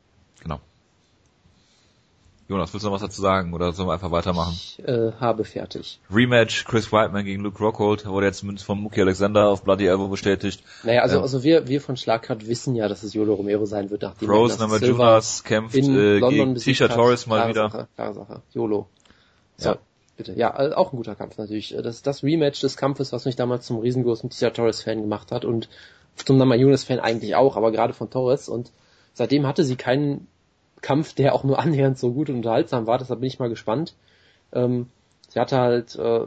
Jonas, 2.53 2.73
willst 2.73 2.85
du 2.85 2.89
noch 2.89 2.95
was 2.95 3.03
dazu 3.03 3.21
sagen 3.21 3.53
oder 3.55 3.73
sollen 3.73 3.89
wir 3.89 3.95
einfach 3.95 4.11
weitermachen? 4.11 4.53
Ich 4.55 4.79
äh, 4.87 5.13
habe 5.19 5.45
fertig. 5.45 5.99
Rematch 6.15 6.65
Chris 6.67 6.93
Whiteman 6.93 7.25
gegen 7.25 7.43
Luke 7.43 7.59
Rockhold 7.59 8.07
wurde 8.07 8.27
jetzt 8.27 8.39
zumindest 8.39 8.67
von 8.67 8.81
Mookie 8.81 9.01
Alexander 9.01 9.49
auf 9.49 9.65
Bloody 9.65 9.87
Elbow 9.87 10.09
bestätigt. 10.09 10.63
Naja, 10.85 11.03
also, 11.03 11.17
Ähm. 11.17 11.23
also 11.23 11.43
wir, 11.43 11.67
wir 11.69 11.81
von 11.81 11.97
Schlagkraft 11.97 12.47
wissen 12.47 12.75
ja, 12.75 12.89
dass 12.89 13.03
es 13.03 13.15
Yolo 13.15 13.35
Romero 13.35 13.65
sein 13.65 13.91
wird, 13.91 14.03
nachdem 14.03 14.29
Silva 14.29 14.79
Jonas 14.79 15.45
kämpft 15.45 15.75
in 15.75 15.97
äh, 15.97 16.19
London 16.19 16.55
gegen 16.55 16.55
Tisha. 16.57 16.89
Torres 16.89 17.27
mal 17.27 17.37
klare 17.37 17.49
wieder. 17.51 17.71
Sache, 17.71 17.89
klare 17.97 18.15
Sache. 18.15 18.43
YOLO. 18.53 18.87
So, 19.57 19.71
Ja. 19.71 19.79
bitte. 20.17 20.33
Ja, 20.35 20.59
äh, 20.61 20.73
auch 20.75 20.93
ein 20.93 20.97
guter 20.97 21.15
Kampf 21.15 21.39
natürlich. 21.39 21.75
Äh, 21.77 21.83
Das 21.83 21.97
ist 21.97 22.07
das 22.07 22.23
Rematch 22.23 22.61
des 22.61 22.77
Kampfes, 22.77 23.13
was 23.13 23.25
mich 23.25 23.37
damals 23.37 23.67
zum 23.67 23.79
riesengroßen 23.79 24.31
Tisha 24.31 24.51
Torres-Fan 24.51 25.01
gemacht 25.01 25.33
hat 25.33 25.45
und 25.45 25.69
zum 26.17 26.37
Namajunas-Fan 26.37 27.01
eigentlich 27.01 27.35
auch, 27.35 27.57
aber 27.57 27.73
gerade 27.73 27.95
von 27.95 28.11
Torres. 28.11 28.49
Und 28.49 28.71
seitdem 29.15 29.47
hatte 29.47 29.65
sie 29.65 29.77
keinen 29.77 30.27
Kampf, 30.83 31.15
der 31.15 31.35
auch 31.35 31.45
nur 31.45 31.59
annähernd 31.59 31.99
so 31.99 32.13
gut 32.13 32.29
und 32.29 32.37
unterhaltsam 32.37 32.87
war. 32.87 32.99
Deshalb 32.99 33.21
bin 33.21 33.29
ich 33.29 33.39
mal 33.39 33.49
gespannt. 33.49 33.95
Ähm, 34.53 34.87
sie 35.29 35.41
hatte 35.41 35.57
halt 35.57 35.97
äh, 35.97 36.27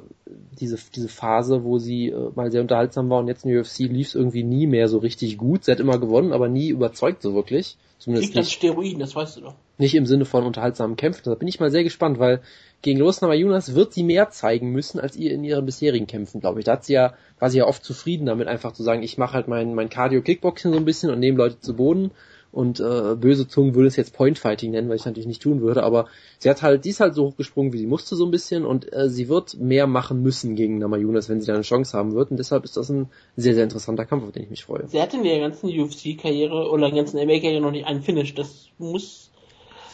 diese, 0.60 0.80
diese 0.95 1.10
Phase, 1.10 1.64
wo 1.64 1.77
sie 1.77 2.07
äh, 2.07 2.32
mal 2.34 2.52
sehr 2.52 2.61
unterhaltsam 2.61 3.10
war 3.10 3.19
und 3.19 3.27
jetzt 3.27 3.45
in 3.45 3.52
der 3.52 3.61
UFC 3.61 3.80
lief 3.80 4.07
es 4.07 4.15
irgendwie 4.15 4.44
nie 4.44 4.65
mehr 4.65 4.88
so 4.88 4.98
richtig 4.98 5.38
gut. 5.38 5.65
Sie 5.65 5.72
hat 5.72 5.80
immer 5.80 5.99
gewonnen, 5.99 6.34
aber 6.34 6.49
nie 6.49 6.69
überzeugt 6.69 7.22
so 7.22 7.36
wirklich. 7.36 7.77
Zumindest 7.99 8.34
Kriegt 8.34 8.45
nicht 8.45 8.53
Steroiden, 8.53 8.99
das 8.99 9.15
weißt 9.15 9.38
du 9.38 9.41
doch. 9.41 9.56
nicht 9.77 9.95
im 9.95 10.06
Sinne 10.06 10.26
von 10.26 10.44
unterhaltsamen 10.44 10.95
Kämpfen. 10.95 11.22
Da 11.26 11.36
bin 11.36 11.48
ich 11.48 11.60
mal 11.60 11.72
sehr 11.72 11.84
gespannt, 11.84 12.19
weil 12.19 12.41
gegen 12.82 13.02
Rosnama 13.02 13.34
Jonas 13.34 13.73
wird 13.73 13.94
sie 13.94 14.03
mehr 14.03 14.30
zeigen 14.30 14.72
müssen 14.72 14.99
als 14.99 15.15
ihr 15.15 15.32
in 15.32 15.44
ihren 15.44 15.65
bisherigen 15.65 16.07
Kämpfen, 16.07 16.41
glaube 16.41 16.60
ich. 16.60 16.65
Da 16.65 16.73
hat 16.73 16.86
sie 16.86 16.94
ja, 16.94 17.14
war 17.40 17.49
sie 17.49 17.60
ja 17.60 17.65
oft 17.65 17.84
zufrieden 17.84 18.26
damit, 18.26 18.48
einfach 18.48 18.73
zu 18.73 18.84
sagen, 18.84 19.02
ich 19.02 19.18
mache 19.18 19.34
halt 19.34 19.48
mein, 19.48 19.73
mein 19.73 19.90
Cardio-Kickboxing 19.90 20.72
so 20.72 20.77
ein 20.77 20.86
bisschen 20.86 21.10
und 21.10 21.19
nehme 21.19 21.38
Leute 21.38 21.60
zu 21.60 21.76
Boden. 21.76 22.11
Und 22.56 22.80
äh, 22.80 23.15
böse 23.15 23.49
Zungen 23.49 23.76
würde 23.76 23.90
es 23.90 23.98
jetzt 23.98 24.14
Point 24.14 24.40
Fighting 24.40 24.72
nennen, 24.72 24.88
weil 24.88 24.95
ich 24.95 25.03
natürlich 25.03 25.27
nicht 25.27 25.41
tun 25.41 25.60
würde, 25.60 25.84
aber 25.84 26.07
sie 26.40 26.49
hat 26.49 26.61
halt, 26.61 26.86
die 26.86 26.90
ist 26.91 27.02
halt 27.02 27.14
so 27.14 27.26
hochgesprungen, 27.26 27.73
wie 27.73 27.80
sie 27.80 27.86
musste 27.86 28.15
so 28.15 28.23
ein 28.23 28.32
bisschen 28.32 28.65
und 28.65 28.94
äh, 28.94 29.10
sie 29.10 29.27
wird 29.27 29.56
mehr 29.60 29.88
machen 29.88 30.23
müssen 30.23 30.56
gegen 30.56 30.77
Namajunas, 30.77 31.27
wenn 31.27 31.41
sie 31.41 31.48
da 31.48 31.53
eine 31.53 31.64
Chance 31.64 31.98
haben 31.98 32.14
wird 32.15 32.32
und 32.32 32.38
deshalb 32.38 32.64
ist 32.64 32.77
das 32.77 32.90
ein 32.90 33.10
sehr, 33.36 33.56
sehr 33.56 33.65
interessanter 33.65 34.06
Kampf, 34.06 34.23
auf 34.23 34.32
den 34.32 34.44
ich 34.44 34.49
mich 34.49 34.64
freue. 34.64 34.88
Sie 34.88 35.02
hatte 35.02 35.18
in 35.18 35.23
der 35.23 35.38
ganzen 35.41 35.68
UFC-Karriere 35.68 36.69
oder 36.72 36.90
der 36.90 36.95
ganzen 36.95 37.18
MMA-Karriere 37.18 37.60
noch 37.60 37.72
nicht 37.72 37.88
einen 37.88 38.02
Finish. 38.02 38.34
Das 38.36 38.69
muss, 38.77 39.32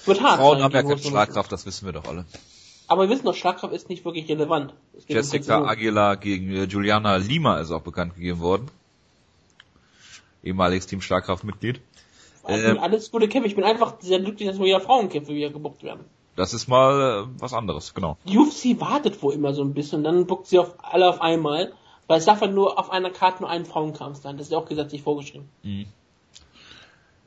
wird 0.05 0.21
hart 0.21 0.37
Frauen 0.37 0.57
sein. 0.57 0.63
haben 0.65 0.73
ja 0.75 0.83
keine. 0.83 0.99
Schlagkraft, 0.99 1.51
das 1.51 1.65
wissen 1.65 1.87
wir 1.87 1.93
doch 1.93 2.05
alle. 2.05 2.25
Aber 2.87 3.09
wir 3.09 3.09
wissen 3.09 3.25
doch, 3.25 3.33
Schlagkraft 3.33 3.73
ist 3.73 3.89
nicht 3.89 4.05
wirklich 4.05 4.29
relevant. 4.29 4.75
Es 4.95 5.07
geht 5.07 5.15
um 5.15 5.23
Jessica 5.23 5.37
Präzision. 5.37 5.65
Aguilar 5.65 6.17
gegen 6.17 6.51
äh, 6.51 6.63
Juliana 6.65 7.15
Lima 7.15 7.59
ist 7.59 7.71
auch 7.71 7.81
bekannt 7.81 8.13
gegeben 8.13 8.39
worden. 8.39 8.67
Ehemaliges 10.43 10.85
Team 10.85 11.01
Schlagkraftmitglied. 11.01 11.81
Ähm, 12.47 12.79
alles 12.79 13.11
gute 13.11 13.27
Kämpfe. 13.27 13.47
Ich 13.47 13.55
bin 13.55 13.63
einfach 13.63 13.95
sehr 13.99 14.19
glücklich, 14.19 14.47
dass 14.49 14.59
wieder 14.59 14.79
Frauenkämpfe 14.81 15.33
wieder 15.33 15.49
gebuckt 15.49 15.83
werden. 15.83 16.05
Das 16.35 16.53
ist 16.53 16.67
mal 16.67 17.25
äh, 17.27 17.41
was 17.41 17.53
anderes, 17.53 17.93
genau. 17.93 18.17
Die 18.25 18.37
UFC 18.37 18.79
wartet 18.79 19.21
wohl 19.21 19.33
immer 19.33 19.53
so 19.53 19.63
ein 19.63 19.73
bisschen 19.73 19.99
und 19.99 20.03
dann 20.05 20.25
buckt 20.27 20.47
sie 20.47 20.59
auf 20.59 20.75
alle 20.81 21.09
auf 21.09 21.21
einmal, 21.21 21.73
weil 22.07 22.19
es 22.19 22.25
darf 22.25 22.41
halt 22.41 22.53
nur 22.53 22.79
auf 22.79 22.89
einer 22.89 23.09
Karte 23.09 23.41
nur 23.43 23.49
ein 23.49 23.65
Frauenkampf 23.65 24.21
sein. 24.21 24.37
Das 24.37 24.47
ist 24.47 24.51
ja 24.51 24.57
auch 24.57 24.65
gesetzlich 24.67 25.01
vorgeschrieben. 25.01 25.49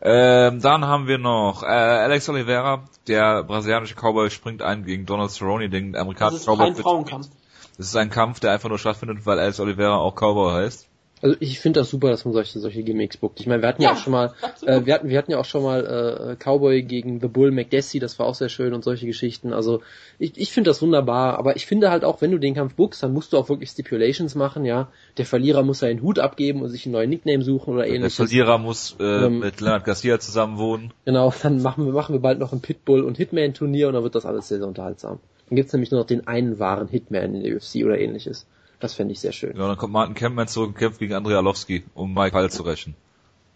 Ähm, 0.01 0.61
dann 0.61 0.87
haben 0.87 1.07
wir 1.07 1.19
noch 1.19 1.63
äh, 1.63 1.67
Alex 1.67 2.29
Oliveira, 2.29 2.85
der 3.07 3.43
brasilianische 3.45 3.95
Cowboy 3.95 4.31
springt 4.31 4.63
ein 4.63 4.85
gegen 4.85 5.07
Donald 5.07 5.31
Cerrone, 5.31 5.71
den 5.71 5.93
Das 5.93 6.03
amerikanischen 6.03 6.37
ist 6.37 6.47
Cowboy. 6.47 6.67
kein 6.73 6.77
Frauenkampf. 6.77 7.29
Das 7.77 7.87
ist 7.87 7.97
ein 7.97 8.11
Kampf, 8.11 8.41
der 8.41 8.53
einfach 8.53 8.69
nur 8.69 8.79
stattfindet, 8.79 9.25
weil 9.27 9.39
Alex 9.39 9.61
Oliveira 9.61 9.97
auch 9.97 10.15
Cowboy 10.15 10.53
heißt. 10.53 10.89
Also 11.23 11.37
ich 11.41 11.59
finde 11.59 11.81
das 11.81 11.89
super, 11.89 12.11
dass 12.11 12.25
man 12.27 12.35
solche 12.35 12.59
solche 12.59 12.83
Gimmicks 12.83 13.17
bookt. 13.17 13.41
Ich 13.41 13.47
meine, 13.47 13.63
wir 13.63 13.69
hatten 13.69 13.81
ja, 13.81 13.91
Ja, 13.91 13.95
auch 13.95 13.99
schon 13.99 14.13
mal, 14.13 14.35
absolut. 14.43 14.75
äh, 14.83 14.87
wir 14.87 14.95
hatten 14.95 15.09
wir 15.09 15.17
hatten 15.17 15.31
ja 15.31 15.39
auch 15.39 15.45
schon 15.47 15.63
mal 15.63 15.87
äh, 15.87 16.37
Cowboy 16.37 16.83
gegen 16.83 17.21
The 17.21 17.29
Bull 17.29 17.51
McDessie, 17.51 17.99
das 17.99 18.19
war 18.19 18.27
auch 18.27 18.35
sehr 18.35 18.51
schön 18.51 18.75
und 18.75 18.85
solche 18.85 19.07
Geschichten. 19.07 19.55
Also 19.55 19.81
ich, 20.19 20.37
ich 20.37 20.53
finde 20.53 20.69
das 20.71 20.83
wunderbar, 20.83 21.39
aber 21.39 21.57
ich 21.57 21.65
finde 21.67 21.91
halt 21.91 22.05
auch, 22.05 22.21
wenn 22.21 22.31
du 22.31 22.39
den 22.39 22.55
Kampf 22.55 22.75
bookst, 22.75 23.03
dann 23.03 23.13
musst 23.15 23.33
du 23.33 23.39
auch 23.39 23.49
wirklich 23.49 23.71
Stipulations 23.71 24.35
machen, 24.35 24.65
ja. 24.67 24.89
Der 25.17 25.25
Verlierer 25.25 25.63
muss 25.63 25.79
seinen 25.79 26.03
Hut 26.03 26.19
abgeben 26.19 26.61
und 26.61 26.69
sich 26.69 26.85
einen 26.85 26.93
neuen 26.93 27.09
Nickname 27.09 27.43
suchen 27.43 27.73
oder 27.75 27.85
Der 27.85 27.95
ähnliches. 27.95 28.17
Verlierer 28.17 28.59
muss 28.59 28.97
äh, 29.01 29.05
Ähm, 29.27 29.39
mit 29.39 29.61
Leonard 29.63 29.85
Garcia 29.85 30.19
zusammen 30.21 30.59
wohnen. 30.59 30.93
Genau, 31.07 31.33
dann 31.43 31.63
machen 31.63 31.87
wir 31.87 31.93
machen 31.93 32.15
wir 32.15 32.21
bald 32.21 32.39
noch 32.39 32.53
ein 32.53 32.61
Pitbull 32.61 33.03
und 33.03 33.17
Hitman 33.17 33.55
Turnier 33.55 33.89
und 33.89 33.95
dann 33.95 34.03
wird 34.03 34.15
das 34.15 34.27
alles 34.27 34.49
sehr 34.49 34.59
sehr 34.59 34.69
unterhaltsam. 34.69 35.21
Dann 35.49 35.57
gibt's 35.57 35.73
nämlich 35.73 35.91
nur 35.91 36.01
noch 36.01 36.07
den 36.07 36.27
einen 36.27 36.59
wahren 36.59 36.89
Hitman 36.89 37.35
in 37.35 37.43
der 37.43 37.57
UFC 37.57 37.85
oder 37.85 37.99
ähnliches. 37.99 38.47
Das 38.85 38.93
fände 38.93 39.13
ich 39.13 39.21
sehr 39.21 39.33
schön. 39.33 39.57
Ja, 39.57 39.67
dann 39.67 39.79
kommt 39.79 39.95
Martin 39.95 40.15
Kempman 40.15 40.47
zurück 40.47 40.69
und 40.69 40.77
kämpft 40.77 40.99
gegen 40.99 41.15
Andrei 41.15 41.37
Arlovski, 41.37 41.85
um 41.95 42.13
Mike 42.13 42.37
Hall 42.37 42.51
zu 42.51 42.65
rächen. 42.65 42.95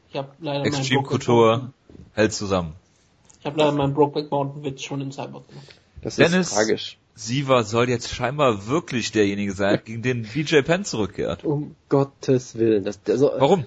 Ich 0.08 0.16
habe 0.16 0.30
leider 0.40 0.64
Extreme 0.64 1.02
meinen 1.02 1.02
Brokeback 1.02 1.26
Couture 1.26 1.56
Mountain- 1.58 1.74
hält 2.14 2.32
zusammen. 2.32 2.72
Ich 3.38 3.44
habe 3.44 3.58
leider 3.58 3.72
meinen 3.72 3.92
Brokeback 3.92 4.30
Mountain 4.30 4.64
Witz 4.64 4.80
schon 4.80 5.02
im 5.02 5.12
Cyborg 5.12 5.46
gemacht. 5.46 5.66
Das 6.00 6.16
Dennis- 6.16 6.48
ist 6.48 6.54
tragisch. 6.54 6.96
Siever 7.14 7.62
soll 7.64 7.90
jetzt 7.90 8.08
scheinbar 8.14 8.68
wirklich 8.68 9.12
derjenige 9.12 9.52
sein, 9.52 9.80
gegen 9.84 10.00
den 10.00 10.22
BJ 10.22 10.62
Penn 10.62 10.86
zurückkehrt. 10.86 11.44
Um 11.44 11.74
Gottes 11.90 12.56
Willen. 12.56 12.84
Das, 12.84 12.98
also, 13.06 13.30
Warum? 13.36 13.66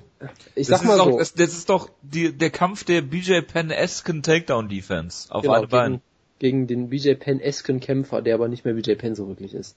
Ich 0.55 0.65
das 0.65 0.79
sag 0.79 0.87
mal 0.87 0.93
ist 0.95 1.03
so. 1.03 1.09
doch, 1.11 1.17
das, 1.19 1.33
das 1.35 1.49
ist 1.53 1.69
doch 1.69 1.89
die, 2.01 2.35
der 2.35 2.49
Kampf 2.49 2.85
der 2.85 3.03
BJ 3.03 3.41
Penn-esken 3.41 4.23
Takedown-Defense 4.23 5.31
auf 5.31 5.43
genau, 5.43 5.53
alle 5.53 5.67
Beine. 5.67 6.01
gegen, 6.39 6.65
gegen 6.65 6.67
den 6.67 6.89
BJ 6.89 7.13
Penn-esken 7.13 7.79
Kämpfer, 7.81 8.23
der 8.23 8.33
aber 8.33 8.47
nicht 8.47 8.65
mehr 8.65 8.73
BJ 8.73 8.93
Penn 8.95 9.13
so 9.13 9.27
wirklich 9.27 9.53
ist. 9.53 9.75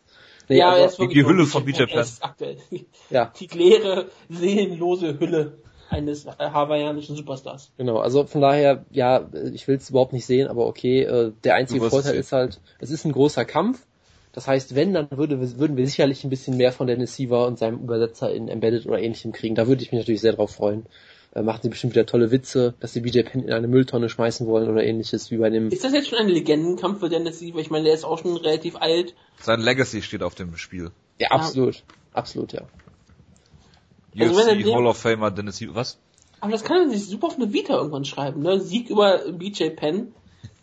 Nee, 0.49 0.59
ja, 0.59 0.71
aber- 0.71 0.85
ist 0.85 0.99
wirklich 0.99 1.25
die 1.25 1.29
Hülle 1.29 1.47
von 1.47 1.65
BJ 1.65 1.85
Penn. 1.85 2.07
aktuell 2.21 2.57
ja, 3.11 3.33
die 3.39 3.47
leere, 3.47 4.07
seelenlose 4.29 5.19
Hülle 5.19 5.59
eines 5.91 6.25
äh, 6.27 6.33
hawaiianischen 6.39 7.15
Superstars. 7.17 7.71
genau. 7.77 7.99
Also 7.99 8.27
von 8.27 8.41
daher, 8.41 8.85
ja, 8.91 9.29
ich 9.53 9.69
will 9.69 9.77
es 9.77 9.91
überhaupt 9.91 10.13
nicht 10.13 10.27
sehen, 10.27 10.49
aber 10.49 10.67
okay. 10.67 11.03
Äh, 11.03 11.33
der 11.45 11.55
einzige 11.55 11.89
Vorteil 11.89 12.15
ist 12.17 12.33
halt, 12.33 12.61
es 12.81 12.91
ist 12.91 13.05
ein 13.05 13.13
großer 13.13 13.45
Kampf. 13.45 13.87
Das 14.33 14.49
heißt, 14.49 14.75
wenn, 14.75 14.93
dann 14.93 15.09
würde, 15.13 15.59
würden 15.59 15.77
wir 15.77 15.87
sicherlich 15.87 16.25
ein 16.25 16.31
bisschen 16.31 16.57
mehr 16.57 16.73
von 16.73 16.89
Dennis 16.89 17.15
Siever 17.15 17.47
und 17.47 17.57
seinem 17.59 17.79
Übersetzer 17.79 18.33
in 18.35 18.49
Embedded 18.49 18.85
oder 18.87 18.99
ähnlichem 18.99 19.31
kriegen. 19.31 19.55
Da 19.55 19.69
würde 19.69 19.83
ich 19.83 19.93
mich 19.93 20.01
natürlich 20.01 20.23
sehr 20.23 20.33
drauf 20.33 20.51
freuen. 20.51 20.87
Äh, 21.35 21.43
machen 21.43 21.61
sie 21.63 21.69
bestimmt 21.69 21.95
wieder 21.95 22.07
tolle 22.07 22.31
Witze, 22.31 22.75
dass 22.81 22.93
sie 22.93 23.01
BJ 23.01 23.23
Penn 23.23 23.43
in 23.43 23.53
eine 23.53 23.67
Mülltonne 23.67 24.09
schmeißen 24.09 24.47
wollen 24.47 24.69
oder 24.71 24.85
ähnliches, 24.85 25.31
wie 25.33 25.39
bei 25.39 25.51
dem 25.51 25.69
Ist 25.69 25.83
das 25.83 25.93
jetzt 25.93 26.09
schon 26.09 26.19
ein 26.21 26.29
Legendenkampf 26.29 27.01
für 27.01 27.09
Dennis 27.09 27.41
Siever? 27.41 27.59
Ich 27.59 27.71
meine, 27.71 27.85
der 27.85 27.95
ist 27.95 28.05
auch 28.05 28.19
schon 28.21 28.37
relativ 28.37 28.77
alt. 28.77 29.15
Sein 29.41 29.61
Legacy 29.61 30.03
steht 30.03 30.23
auf 30.23 30.37
dem 30.37 30.57
Spiel. 30.57 30.93
Ja, 31.19 31.31
absolut. 31.33 31.83
Absolut, 32.13 32.53
ja. 32.53 32.63
Also 34.19 34.37
wenn 34.37 34.47
er 34.47 34.55
UFC 34.55 34.63
den- 34.65 34.75
Hall 34.77 34.87
of 34.87 34.97
Famer 34.97 35.31
Dennis 35.33 35.57
Siever. 35.57 35.75
Was? 35.75 35.99
Aber 36.41 36.53
das 36.53 36.63
kann 36.63 36.83
er 36.83 36.91
sich 36.91 37.07
super 37.07 37.29
auf 37.29 37.37
eine 37.37 37.53
Vita 37.53 37.75
irgendwann 37.75 38.05
schreiben, 38.05 38.43
ne? 38.43 38.61
Sieg 38.61 38.91
über 38.91 39.19
BJ 39.33 39.71
Penn. 39.71 40.13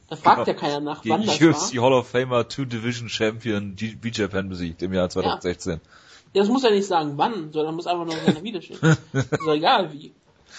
Da 0.10 0.15
fragt 0.15 0.48
ja 0.48 0.53
keiner 0.53 0.80
nach, 0.80 1.03
wann 1.06 1.26
das 1.26 1.39
Gegen 1.39 1.52
UFC 1.53 1.76
war. 1.77 1.84
Hall 1.84 1.93
of 1.93 2.07
Famer 2.07 2.48
Two 2.48 2.65
Division 2.65 3.10
Champion 3.10 3.76
BJ 3.76 4.26
Penn 4.26 4.49
besiegt 4.49 4.81
im 4.84 4.93
Jahr 4.93 5.10
2016. 5.10 5.80
Ja, 6.34 6.41
das 6.43 6.48
muss 6.49 6.64
er 6.64 6.72
nicht 6.72 6.85
sagen, 6.88 7.14
wann, 7.18 7.52
sondern 7.52 7.76
muss 7.76 7.88
einfach 7.88 8.06
nur 8.06 8.14
in 8.18 8.26
seiner 8.26 8.43
Vita 8.43 8.61
stehen. 8.61 8.77
ist 9.14 9.31
doch 9.34 9.53
egal 9.53 9.91
wie. 9.91 10.14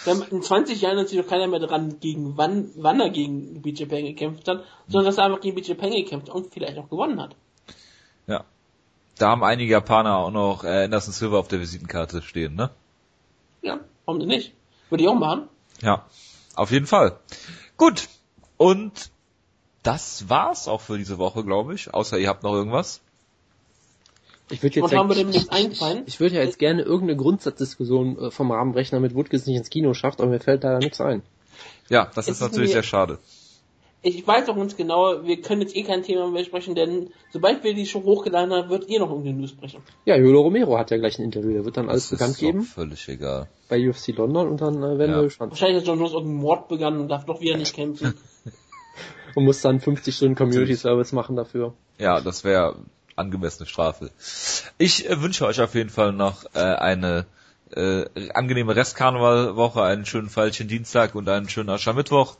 In 0.05 0.41
20 0.41 0.81
Jahren 0.81 0.97
hat 0.97 1.07
sich 1.07 1.19
doch 1.19 1.27
keiner 1.27 1.47
mehr 1.47 1.59
dran, 1.59 1.99
gegen 1.99 2.37
wann, 2.37 2.71
wann 2.75 2.99
er 2.99 3.09
gegen 3.09 3.61
BJ 3.61 3.85
Penn 3.85 4.05
gekämpft 4.05 4.47
hat, 4.47 4.63
sondern 4.87 5.05
dass 5.05 5.17
er 5.17 5.25
einfach 5.25 5.41
gegen 5.41 5.55
BJ 5.55 5.73
Penn 5.73 5.91
gekämpft 5.91 6.29
hat 6.29 6.35
und 6.35 6.53
vielleicht 6.53 6.77
auch 6.77 6.89
gewonnen 6.89 7.21
hat. 7.21 7.35
Ja. 8.27 8.43
Da 9.17 9.29
haben 9.29 9.43
einige 9.43 9.71
Japaner 9.71 10.17
auch 10.17 10.31
noch 10.31 10.63
äh, 10.63 10.85
Anderson 10.85 11.13
Silva 11.13 11.37
auf 11.37 11.47
der 11.47 11.59
Visitenkarte 11.59 12.21
stehen, 12.21 12.55
ne? 12.55 12.71
Ja, 13.61 13.79
warum 14.05 14.19
denn 14.19 14.29
nicht? 14.29 14.53
Würde 14.89 15.03
ich 15.03 15.09
auch 15.09 15.15
machen. 15.15 15.47
Ja, 15.81 16.05
auf 16.55 16.71
jeden 16.71 16.87
Fall. 16.87 17.19
Gut. 17.77 18.09
Und 18.57 19.11
das 19.83 20.29
war's 20.29 20.67
auch 20.67 20.81
für 20.81 20.97
diese 20.97 21.17
Woche, 21.17 21.43
glaube 21.43 21.73
ich. 21.75 21.93
Außer 21.93 22.17
ihr 22.17 22.29
habt 22.29 22.43
noch 22.43 22.53
irgendwas. 22.53 23.01
Ich 24.49 24.61
würde 24.61 24.79
jetzt, 24.81 24.91
ja, 24.91 26.03
ich 26.05 26.19
würde 26.19 26.35
ja 26.35 26.43
jetzt 26.43 26.59
gerne 26.59 26.81
irgendeine 26.83 27.15
Grundsatzdiskussion 27.17 28.17
äh, 28.19 28.31
vom 28.31 28.51
Rahmen 28.51 28.73
brechen, 28.73 28.95
damit 28.95 29.15
Woodke 29.15 29.35
es 29.35 29.47
nicht 29.47 29.57
ins 29.57 29.69
Kino 29.69 29.93
schafft, 29.93 30.19
aber 30.21 30.29
mir 30.29 30.39
fällt 30.39 30.63
leider 30.63 30.79
nichts 30.79 30.99
ein. 31.01 31.23
Ja, 31.89 32.11
das 32.13 32.27
ist 32.27 32.35
ist 32.35 32.41
natürlich 32.41 32.69
mir- 32.69 32.73
sehr 32.73 32.83
schade. 32.83 33.19
Ich 34.05 34.27
weiß 34.27 34.49
auch 34.49 34.57
ganz 34.57 34.75
genau, 34.75 35.23
wir 35.23 35.39
können 35.41 35.61
jetzt 35.61 35.77
eh 35.77 35.83
kein 35.83 36.03
Thema 36.03 36.27
mehr 36.29 36.43
sprechen, 36.43 36.75
denn 36.75 37.11
sobald 37.31 37.63
wir 37.63 37.73
die 37.73 37.85
schon 37.85 38.03
hochgeladen 38.03 38.51
haben, 38.53 38.69
wird 38.69 38.89
eh 38.89 38.99
noch 38.99 39.09
irgendeine 39.09 39.37
News 39.37 39.51
sprechen. 39.51 39.81
Ja, 40.03 40.17
Jolo 40.17 40.41
Romero 40.41 40.77
hat 40.77 40.91
ja 40.91 40.97
gleich 40.97 41.17
ein 41.19 41.23
Interview, 41.23 41.53
der 41.53 41.63
wird 41.63 41.77
dann 41.77 41.87
alles 41.89 42.09
Das 42.09 42.19
bekannt 42.19 42.31
ist 42.33 42.41
doch 42.41 42.45
geben 42.47 42.61
völlig 42.63 43.07
egal. 43.07 43.47
bei 43.69 43.89
UFC 43.89 44.09
London 44.09 44.49
und 44.49 44.59
dann 44.59 44.75
äh, 44.83 44.97
werden 44.97 45.11
Ja. 45.11 45.17
wir 45.19 45.23
gespannt. 45.23 45.51
Wahrscheinlich 45.53 45.77
hat 45.79 45.87
John 45.87 45.99
Jones 45.99 46.11
irgendeinen 46.11 46.41
Mord 46.41 46.67
begangen 46.67 46.99
und 46.99 47.07
darf 47.07 47.23
doch 47.25 47.39
wieder 47.39 47.55
nicht 47.55 47.73
kämpfen. 47.73 48.13
Und 49.35 49.45
muss 49.45 49.61
dann 49.61 49.79
50 49.79 50.15
Stunden 50.15 50.35
Community 50.35 50.75
Service 50.75 51.11
machen 51.11 51.35
dafür. 51.35 51.73
Ja, 51.97 52.21
das 52.21 52.43
wäre 52.43 52.75
angemessene 53.15 53.67
Strafe. 53.67 54.11
Ich 54.77 55.09
äh, 55.09 55.21
wünsche 55.21 55.45
euch 55.45 55.61
auf 55.61 55.75
jeden 55.75 55.89
Fall 55.89 56.13
noch 56.13 56.45
äh, 56.53 56.59
eine 56.59 57.25
äh, 57.75 58.05
angenehme 58.33 58.75
Restkarnevalwoche, 58.75 59.83
einen 59.83 60.05
schönen 60.05 60.29
Feilchen 60.29 60.67
Dienstag 60.67 61.15
und 61.15 61.27
einen 61.29 61.49
schönen 61.49 61.69
Aschermittwoch. 61.69 62.37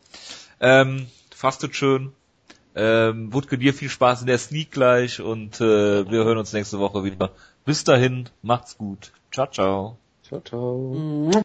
Ähm, 0.60 1.08
fastet 1.36 1.76
schön. 1.76 2.14
Ähm, 2.76 3.34
Wutke, 3.34 3.58
dir 3.58 3.74
viel 3.74 3.90
Spaß 3.90 4.22
in 4.22 4.28
der 4.28 4.40
Sneak 4.40 4.72
gleich 4.72 5.22
und 5.22 5.62
äh, 5.62 6.10
wir 6.10 6.24
hören 6.24 6.38
uns 6.38 6.54
nächste 6.54 6.80
Woche 6.80 7.04
wieder. 7.04 7.32
Bis 7.66 7.84
dahin, 7.84 8.30
macht's 8.42 8.78
gut. 8.78 9.12
Ciao, 9.32 9.48
ciao. 9.48 9.98
Ciao, 10.24 10.42
ciao. 10.42 11.32